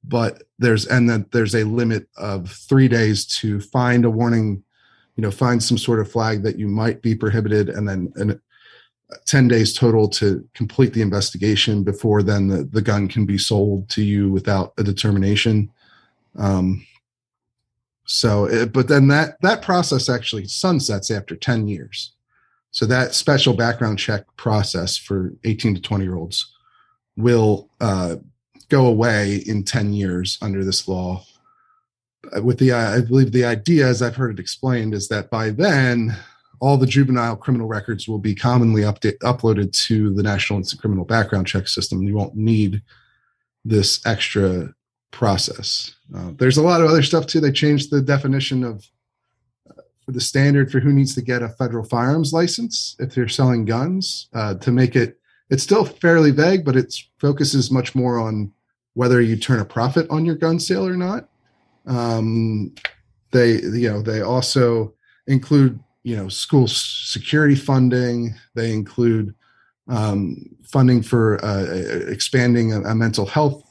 but 0.04 0.44
there's 0.60 0.86
and 0.88 1.10
then 1.10 1.26
there's 1.32 1.56
a 1.56 1.64
limit 1.64 2.08
of 2.18 2.50
three 2.50 2.88
days 2.88 3.26
to 3.26 3.60
find 3.60 4.06
a 4.06 4.10
warning 4.10 4.64
you 5.16 5.22
know 5.22 5.32
find 5.32 5.62
some 5.62 5.78
sort 5.78 6.00
of 6.00 6.12
flag 6.12 6.44
that 6.44 6.58
you 6.58 6.68
might 6.68 7.02
be 7.02 7.16
prohibited 7.16 7.70
and 7.70 7.88
then 7.88 8.12
and 8.16 8.40
10 9.26 9.48
days 9.48 9.74
total 9.74 10.10
to 10.10 10.48
complete 10.54 10.94
the 10.94 11.02
investigation 11.02 11.84
before 11.84 12.22
then 12.22 12.48
the, 12.48 12.64
the 12.66 12.82
gun 12.82 13.08
can 13.08 13.26
be 13.26 13.38
sold 13.38 13.90
to 13.90 14.04
you 14.04 14.30
without 14.32 14.74
a 14.78 14.84
determination. 14.84 15.72
Um, 16.38 16.86
so 18.08 18.46
it, 18.46 18.72
but 18.72 18.88
then 18.88 19.08
that 19.10 19.40
that 19.42 19.62
process 19.62 20.10
actually 20.10 20.46
sunsets 20.46 21.12
after 21.12 21.36
10 21.36 21.68
years 21.68 22.14
so 22.72 22.86
that 22.86 23.14
special 23.14 23.54
background 23.54 24.00
check 24.00 24.24
process 24.38 24.98
for 24.98 25.34
18 25.44 25.76
to 25.76 25.82
20 25.82 26.04
year 26.04 26.16
olds 26.16 26.54
will 27.18 27.70
uh, 27.82 28.16
go 28.70 28.88
away 28.88 29.44
in 29.46 29.64
10 29.64 29.94
years 29.94 30.38
under 30.42 30.64
this 30.64 30.88
law 30.88 31.24
Uh, 32.36 32.42
with 32.42 32.58
the 32.60 32.72
i 32.72 33.02
believe 33.02 33.32
the 33.32 33.46
idea 33.46 33.86
as 33.86 34.02
i've 34.02 34.16
heard 34.16 34.32
it 34.32 34.40
explained 34.40 34.94
is 34.94 35.08
that 35.08 35.30
by 35.30 35.50
then 35.52 36.16
all 36.60 36.78
the 36.78 36.88
juvenile 36.88 37.36
criminal 37.36 37.68
records 37.68 38.08
will 38.08 38.20
be 38.20 38.34
commonly 38.34 38.82
update, 38.82 39.18
uploaded 39.20 39.72
to 39.88 40.14
the 40.14 40.24
National 40.24 40.58
Instant 40.58 40.82
Criminal 40.82 41.06
Background 41.06 41.48
Check 41.48 41.68
System. 41.68 42.02
You 42.02 42.16
won't 42.16 42.36
need 42.36 42.82
this 43.64 44.06
extra 44.06 44.74
process. 45.12 45.96
Uh, 46.16 46.32
there's 46.38 46.58
a 46.58 46.64
lot 46.64 46.82
of 46.82 46.90
other 46.90 47.04
stuff 47.04 47.28
too. 47.28 47.40
They 47.40 47.52
changed 47.52 47.92
the 47.92 48.02
definition 48.02 48.64
of 48.64 48.86
uh, 49.70 49.82
the 50.08 50.22
standard 50.22 50.72
for 50.72 50.80
who 50.80 50.94
needs 50.94 51.16
to 51.16 51.22
get 51.22 51.42
a 51.42 51.50
federal 51.50 51.86
firearms 51.86 52.34
license 52.34 52.96
if 53.00 53.14
they're 53.14 53.28
selling 53.28 53.66
guns 53.66 54.28
uh, 54.34 54.56
to 54.56 54.72
make 54.72 54.96
it. 54.96 55.20
It's 55.50 55.64
still 55.64 55.86
fairly 55.86 56.32
vague, 56.32 56.66
but 56.66 56.76
it 56.76 56.94
focuses 57.20 57.72
much 57.72 57.96
more 57.96 58.20
on 58.20 58.52
whether 58.96 59.22
you 59.22 59.38
turn 59.38 59.60
a 59.60 59.66
profit 59.66 60.10
on 60.10 60.26
your 60.26 60.36
gun 60.36 60.60
sale 60.60 60.86
or 60.86 60.98
not. 60.98 61.30
Um, 61.86 62.76
they, 63.32 63.62
you 63.62 63.90
know, 63.90 64.02
they 64.02 64.22
also 64.22 64.94
include 65.28 65.80
you 66.08 66.16
know 66.16 66.30
school 66.30 66.68
security 66.70 67.56
funding 67.56 68.34
they 68.56 68.72
include 68.72 69.36
um, 69.90 70.38
funding 70.64 71.02
for 71.02 71.44
uh, 71.44 71.66
expanding 72.08 72.72
a, 72.72 72.82
a 72.84 72.96
mental 72.96 73.26
health 73.26 73.67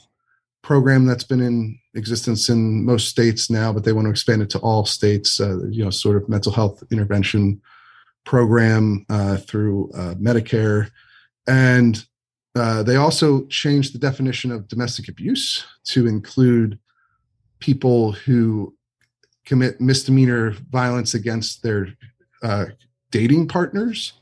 program 0.66 1.06
that's 1.06 1.22
been 1.22 1.40
in 1.40 1.78
existence 1.94 2.48
in 2.48 2.84
most 2.84 3.08
states 3.08 3.48
now 3.48 3.72
but 3.72 3.84
they 3.84 3.92
want 3.92 4.04
to 4.04 4.10
expand 4.10 4.42
it 4.42 4.50
to 4.50 4.58
all 4.58 4.84
states 4.84 5.40
uh, 5.40 5.64
you 5.68 5.84
know 5.84 5.90
sort 5.90 6.16
of 6.16 6.28
mental 6.28 6.50
health 6.50 6.82
intervention 6.90 7.60
program 8.24 9.06
uh, 9.08 9.36
through 9.36 9.88
uh, 9.94 10.14
medicare 10.14 10.90
and 11.46 12.04
uh, 12.56 12.82
they 12.82 12.96
also 12.96 13.46
changed 13.46 13.94
the 13.94 13.98
definition 13.98 14.50
of 14.50 14.66
domestic 14.66 15.08
abuse 15.08 15.64
to 15.84 16.08
include 16.08 16.80
people 17.60 18.10
who 18.10 18.74
commit 19.44 19.80
misdemeanor 19.80 20.50
violence 20.70 21.14
against 21.14 21.62
their 21.62 21.86
uh, 22.42 22.64
dating 23.12 23.46
partners. 23.46 24.14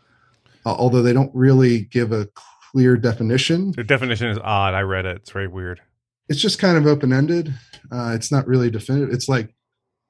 uh, 0.67 0.75
although 0.75 1.01
they 1.01 1.15
don't 1.15 1.35
really 1.35 1.81
give 1.85 2.13
a 2.13 2.29
clear 2.35 2.99
definition. 2.99 3.73
The 3.73 3.85
definition 3.85 4.29
is 4.29 4.39
odd. 4.43 4.75
I 4.75 4.83
read 4.83 5.07
it. 5.07 5.17
It's 5.17 5.31
very 5.31 5.49
weird. 5.49 5.81
It's 6.29 6.41
just 6.41 6.59
kind 6.59 6.77
of 6.77 6.87
open 6.87 7.13
ended. 7.13 7.55
Uh, 7.93 8.13
it's 8.15 8.33
not 8.33 8.47
really 8.47 8.71
definitive. 8.71 9.11
It's 9.11 9.29
like 9.29 9.55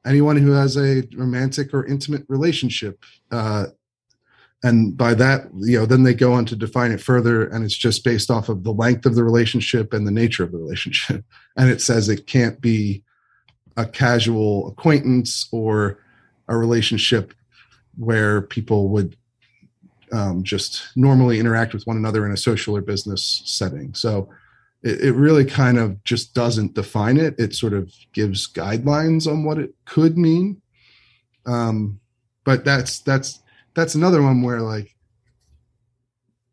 anyone 0.06 0.36
who 0.36 0.52
has 0.52 0.76
a 0.76 1.02
romantic 1.16 1.72
or 1.74 1.86
intimate 1.86 2.24
relationship. 2.28 3.04
Uh, 3.30 3.66
and 4.62 4.96
by 4.96 5.12
that, 5.14 5.48
you 5.56 5.78
know, 5.78 5.86
then 5.86 6.04
they 6.04 6.14
go 6.14 6.32
on 6.32 6.46
to 6.46 6.56
define 6.56 6.90
it 6.90 7.00
further, 7.00 7.46
and 7.46 7.64
it's 7.64 7.76
just 7.76 8.02
based 8.02 8.30
off 8.30 8.48
of 8.48 8.64
the 8.64 8.72
length 8.72 9.04
of 9.04 9.14
the 9.14 9.24
relationship 9.24 9.92
and 9.92 10.06
the 10.06 10.10
nature 10.10 10.42
of 10.42 10.52
the 10.52 10.58
relationship. 10.58 11.24
And 11.56 11.70
it 11.70 11.80
says 11.80 12.08
it 12.08 12.26
can't 12.26 12.60
be 12.60 13.04
a 13.76 13.86
casual 13.86 14.66
acquaintance 14.66 15.48
or 15.52 16.00
a 16.48 16.56
relationship 16.56 17.32
where 17.96 18.42
people 18.42 18.88
would 18.88 19.16
um, 20.12 20.42
just 20.42 20.88
normally 20.96 21.38
interact 21.38 21.74
with 21.74 21.86
one 21.86 21.96
another 21.96 22.26
in 22.26 22.32
a 22.32 22.36
social 22.36 22.76
or 22.76 22.80
business 22.80 23.42
setting. 23.44 23.94
So 23.94 24.28
it, 24.84 25.00
it, 25.00 25.12
really 25.14 25.44
kind 25.44 25.78
of 25.78 26.02
just 26.04 26.34
doesn't 26.34 26.74
define 26.74 27.16
it. 27.16 27.34
It 27.38 27.54
sort 27.54 27.72
of 27.72 27.92
gives 28.12 28.46
guidelines 28.46 29.26
on 29.26 29.44
what 29.44 29.58
it 29.58 29.74
could 29.86 30.16
mean. 30.16 30.60
Um, 31.46 32.00
but 32.44 32.64
that's 32.64 33.00
that's 33.00 33.40
that's 33.74 33.94
another 33.94 34.22
one 34.22 34.42
where 34.42 34.60
like 34.60 34.94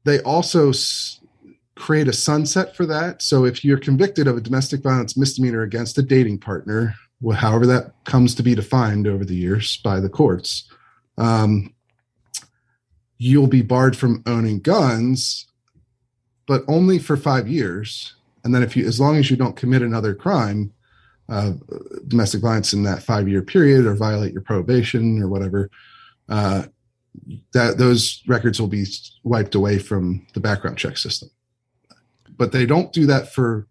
they 0.06 0.20
also 0.22 0.70
s- 0.70 1.20
create 1.76 2.08
a 2.08 2.14
sunset 2.14 2.76
for 2.76 2.86
that. 2.86 3.22
So 3.22 3.46
if 3.46 3.64
you're 3.64 3.78
convicted 3.78 4.28
of 4.28 4.38
a 4.38 4.42
domestic 4.42 4.82
violence 4.82 5.18
misdemeanor 5.18 5.62
against 5.62 5.98
a 5.98 6.02
dating 6.02 6.40
partner, 6.40 6.96
however 7.36 7.68
that 7.68 7.94
comes 8.06 8.34
to 8.36 8.44
be 8.44 8.56
defined 8.56 9.08
over 9.08 9.24
the 9.24 9.36
years 9.36 9.78
by 9.78 10.00
the 10.00 10.10
courts, 10.10 10.70
um, 11.18 11.74
you'll 13.18 13.48
be 13.48 13.62
barred 13.62 13.96
from 13.96 14.24
owning 14.26 14.60
guns, 14.60 15.48
but 16.48 16.64
only 16.68 16.98
for 16.98 17.16
five 17.16 17.48
years. 17.48 18.16
And 18.44 18.54
then 18.54 18.64
if 18.64 18.76
you, 18.76 18.88
as 18.88 19.00
long 19.00 19.18
as 19.18 19.30
you 19.30 19.38
don't 19.38 19.56
commit 19.56 19.82
another 19.82 20.14
crime, 20.16 20.72
uh, 21.30 21.54
domestic 22.08 22.42
violence 22.42 22.74
in 22.74 22.84
that 22.84 23.04
five 23.04 23.28
year 23.28 23.42
period 23.42 23.86
or 23.86 23.96
violate 23.96 24.34
your 24.34 24.42
probation 24.42 25.22
or 25.22 25.28
whatever, 25.28 25.70
uh, 26.30 26.64
that 27.54 27.78
those 27.78 28.22
records 28.28 28.60
will 28.60 28.68
be 28.68 28.86
wiped 29.24 29.56
away 29.56 29.78
from 29.78 30.26
the 30.34 30.40
background 30.40 30.78
check 30.78 30.98
system. 30.98 31.30
But 32.38 32.52
they 32.52 32.66
don't 32.66 32.94
do 32.94 33.06
that 33.06 33.34
for 33.34 33.68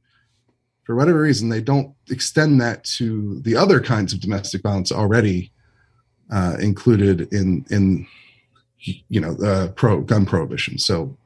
for 0.85 0.95
whatever 0.95 1.21
reason. 1.21 1.49
They 1.49 1.61
don't 1.61 1.95
extend 2.11 2.61
that 2.61 2.85
to 2.97 3.41
the 3.41 3.57
other 3.57 3.81
kinds 3.81 4.13
of 4.13 4.21
domestic 4.21 4.63
violence 4.63 4.93
already 4.93 5.53
uh, 6.33 6.57
included 6.61 7.33
in 7.33 7.65
in 7.71 8.07
you 8.81 9.21
know 9.21 9.35
the 9.35 9.73
pro 9.77 10.01
gun 10.01 10.27
prohibition. 10.27 10.79
So 10.79 11.17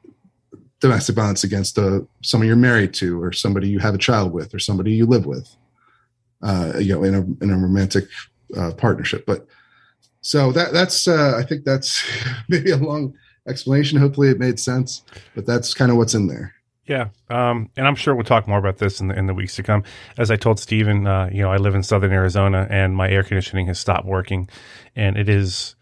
domestic 0.79 1.15
violence 1.15 1.43
against 1.43 1.77
uh, 1.77 2.01
someone 2.21 2.47
you're 2.47 2.55
married 2.55 2.93
to, 2.95 3.21
or 3.21 3.31
somebody 3.31 3.67
you 3.69 3.79
have 3.79 3.95
a 3.95 3.99
child 3.99 4.33
with, 4.33 4.53
or 4.53 4.59
somebody 4.59 4.91
you 4.93 5.05
live 5.05 5.25
with, 5.25 5.55
uh, 6.41 6.73
you 6.79 6.93
know, 6.93 7.03
in 7.03 7.15
a 7.15 7.43
in 7.43 7.51
a 7.51 7.57
romantic 7.57 8.05
uh, 8.57 8.71
partnership. 8.77 9.25
But 9.25 9.47
so 10.21 10.51
that 10.51 10.73
that's 10.73 11.07
uh, 11.07 11.35
I 11.37 11.43
think 11.43 11.65
that's 11.65 12.03
maybe 12.49 12.71
a 12.71 12.77
long 12.77 13.13
explanation. 13.47 13.99
Hopefully, 13.99 14.29
it 14.29 14.39
made 14.39 14.59
sense. 14.59 15.03
But 15.35 15.45
that's 15.45 15.73
kind 15.73 15.91
of 15.91 15.97
what's 15.97 16.15
in 16.15 16.27
there. 16.27 16.53
Yeah, 16.87 17.09
um, 17.29 17.71
and 17.75 17.87
I'm 17.87 17.95
sure 17.95 18.13
we'll 18.13 18.25
talk 18.25 18.47
more 18.47 18.59
about 18.59 18.77
this 18.77 18.99
in 18.99 19.07
the 19.07 19.17
in 19.17 19.25
the 19.25 19.33
weeks 19.33 19.55
to 19.55 19.63
come. 19.63 19.83
As 20.17 20.29
I 20.29 20.35
told 20.35 20.59
Stephen, 20.59 21.07
uh, 21.07 21.29
you 21.31 21.41
know, 21.41 21.51
I 21.51 21.57
live 21.57 21.73
in 21.73 21.81
Southern 21.81 22.11
Arizona, 22.11 22.67
and 22.69 22.95
my 22.95 23.09
air 23.09 23.23
conditioning 23.23 23.65
has 23.67 23.79
stopped 23.79 24.05
working, 24.05 24.49
and 24.95 25.17
it 25.17 25.29
is. 25.29 25.75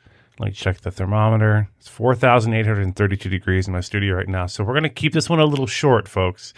Me 0.43 0.51
check 0.51 0.81
the 0.81 0.91
thermometer. 0.91 1.69
It's 1.79 1.87
4,832 1.87 3.29
degrees 3.29 3.67
in 3.67 3.73
my 3.73 3.79
studio 3.79 4.15
right 4.15 4.27
now. 4.27 4.45
So 4.45 4.63
we're 4.63 4.73
going 4.73 4.83
to 4.83 4.89
keep 4.89 5.13
this 5.13 5.29
one 5.29 5.39
a 5.39 5.45
little 5.45 5.67
short, 5.67 6.07
folks. 6.07 6.53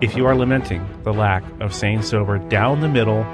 If 0.00 0.16
you 0.16 0.26
are 0.26 0.36
lamenting 0.36 0.86
the 1.02 1.12
lack 1.12 1.42
of 1.60 1.74
sane, 1.74 2.02
sober, 2.02 2.38
down 2.38 2.80
the 2.80 2.88
middle, 2.88 3.24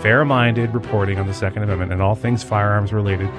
fair 0.00 0.24
minded 0.24 0.72
reporting 0.72 1.18
on 1.18 1.26
the 1.26 1.34
Second 1.34 1.62
Amendment 1.62 1.92
and 1.92 2.00
all 2.00 2.14
things 2.14 2.42
firearms 2.42 2.92
related, 2.92 3.30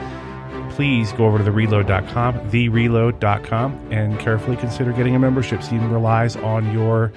please 0.72 1.12
go 1.14 1.26
over 1.26 1.40
to 1.40 1.44
thereload.com, 1.44 2.36
thereload.com, 2.52 3.88
and 3.92 4.20
carefully 4.20 4.58
consider 4.58 4.94
getting 4.94 5.16
a 5.16 5.20
membership. 5.20 5.64
Stephen 5.64 5.92
relies 5.92 6.36
on 6.36 6.72
your 6.72 7.12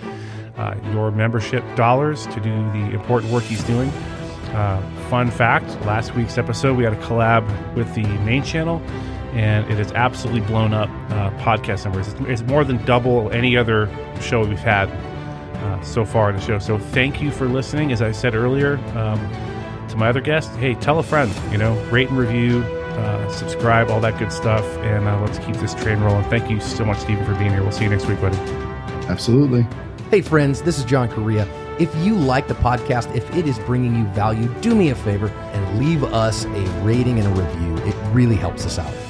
uh, 0.56 0.74
your 0.92 1.10
membership 1.10 1.64
dollars 1.74 2.26
to 2.28 2.40
do 2.40 2.50
the 2.70 2.90
important 2.94 3.32
work 3.32 3.42
he's 3.42 3.64
doing. 3.64 3.90
Uh, 4.54 4.80
fun 5.08 5.30
fact 5.32 5.66
last 5.84 6.14
week's 6.14 6.38
episode, 6.38 6.76
we 6.76 6.84
had 6.84 6.92
a 6.92 7.00
collab 7.02 7.44
with 7.74 7.92
the 7.94 8.04
main 8.20 8.42
channel, 8.42 8.78
and 9.32 9.68
it 9.68 9.78
has 9.78 9.90
absolutely 9.92 10.42
blown 10.42 10.72
up 10.72 10.88
uh, 11.10 11.30
podcast 11.40 11.84
numbers. 11.84 12.06
It's, 12.06 12.20
it's, 12.20 12.42
more 12.42 12.62
than 12.62 12.82
double 12.84 13.32
any 13.32 13.56
other 13.56 13.90
show 14.20 14.46
we've 14.46 14.58
had 14.60 14.88
uh, 14.88 15.82
so 15.82 16.04
far 16.04 16.30
in 16.30 16.36
the 16.36 16.42
show. 16.42 16.60
So 16.60 16.78
thank 16.78 17.20
you 17.20 17.32
for 17.32 17.48
listening. 17.48 17.90
As 17.90 18.00
I 18.00 18.12
said 18.12 18.36
earlier 18.36 18.76
um, 18.96 19.18
to 19.88 19.96
my 19.96 20.08
other 20.08 20.20
guest, 20.20 20.50
hey, 20.52 20.74
tell 20.74 21.00
a 21.00 21.02
friend, 21.02 21.34
you 21.50 21.58
know, 21.58 21.74
rate 21.90 22.08
and 22.10 22.16
review, 22.16 22.62
uh, 22.62 23.28
subscribe, 23.32 23.90
all 23.90 24.00
that 24.02 24.16
good 24.20 24.30
stuff, 24.30 24.64
and 24.78 25.08
uh, 25.08 25.20
let's 25.20 25.40
keep 25.40 25.56
this 25.56 25.74
train 25.74 25.98
rolling. 25.98 26.22
Thank 26.30 26.48
you 26.48 26.60
so 26.60 26.84
much, 26.84 26.98
Stephen, 26.98 27.24
for 27.24 27.34
being 27.34 27.50
here. 27.50 27.62
We'll 27.62 27.72
see 27.72 27.84
you 27.84 27.90
next 27.90 28.06
week, 28.06 28.20
buddy. 28.20 28.38
Absolutely. 29.08 29.66
Hey, 30.10 30.22
friends, 30.22 30.62
this 30.62 30.78
is 30.78 30.84
John 30.84 31.08
Correia. 31.08 31.44
If 31.78 31.92
you 31.96 32.14
like 32.14 32.46
the 32.46 32.54
podcast, 32.54 33.12
if 33.16 33.28
it 33.34 33.48
is 33.48 33.58
bringing 33.58 33.96
you 33.96 34.04
value, 34.08 34.48
do 34.60 34.76
me 34.76 34.90
a 34.90 34.94
favor 34.94 35.26
and 35.26 35.78
leave 35.80 36.04
us 36.04 36.44
a 36.44 36.64
rating 36.82 37.18
and 37.18 37.26
a 37.26 37.42
review. 37.42 37.76
It 37.84 37.96
really 38.12 38.36
helps 38.36 38.64
us 38.64 38.78
out. 38.78 39.03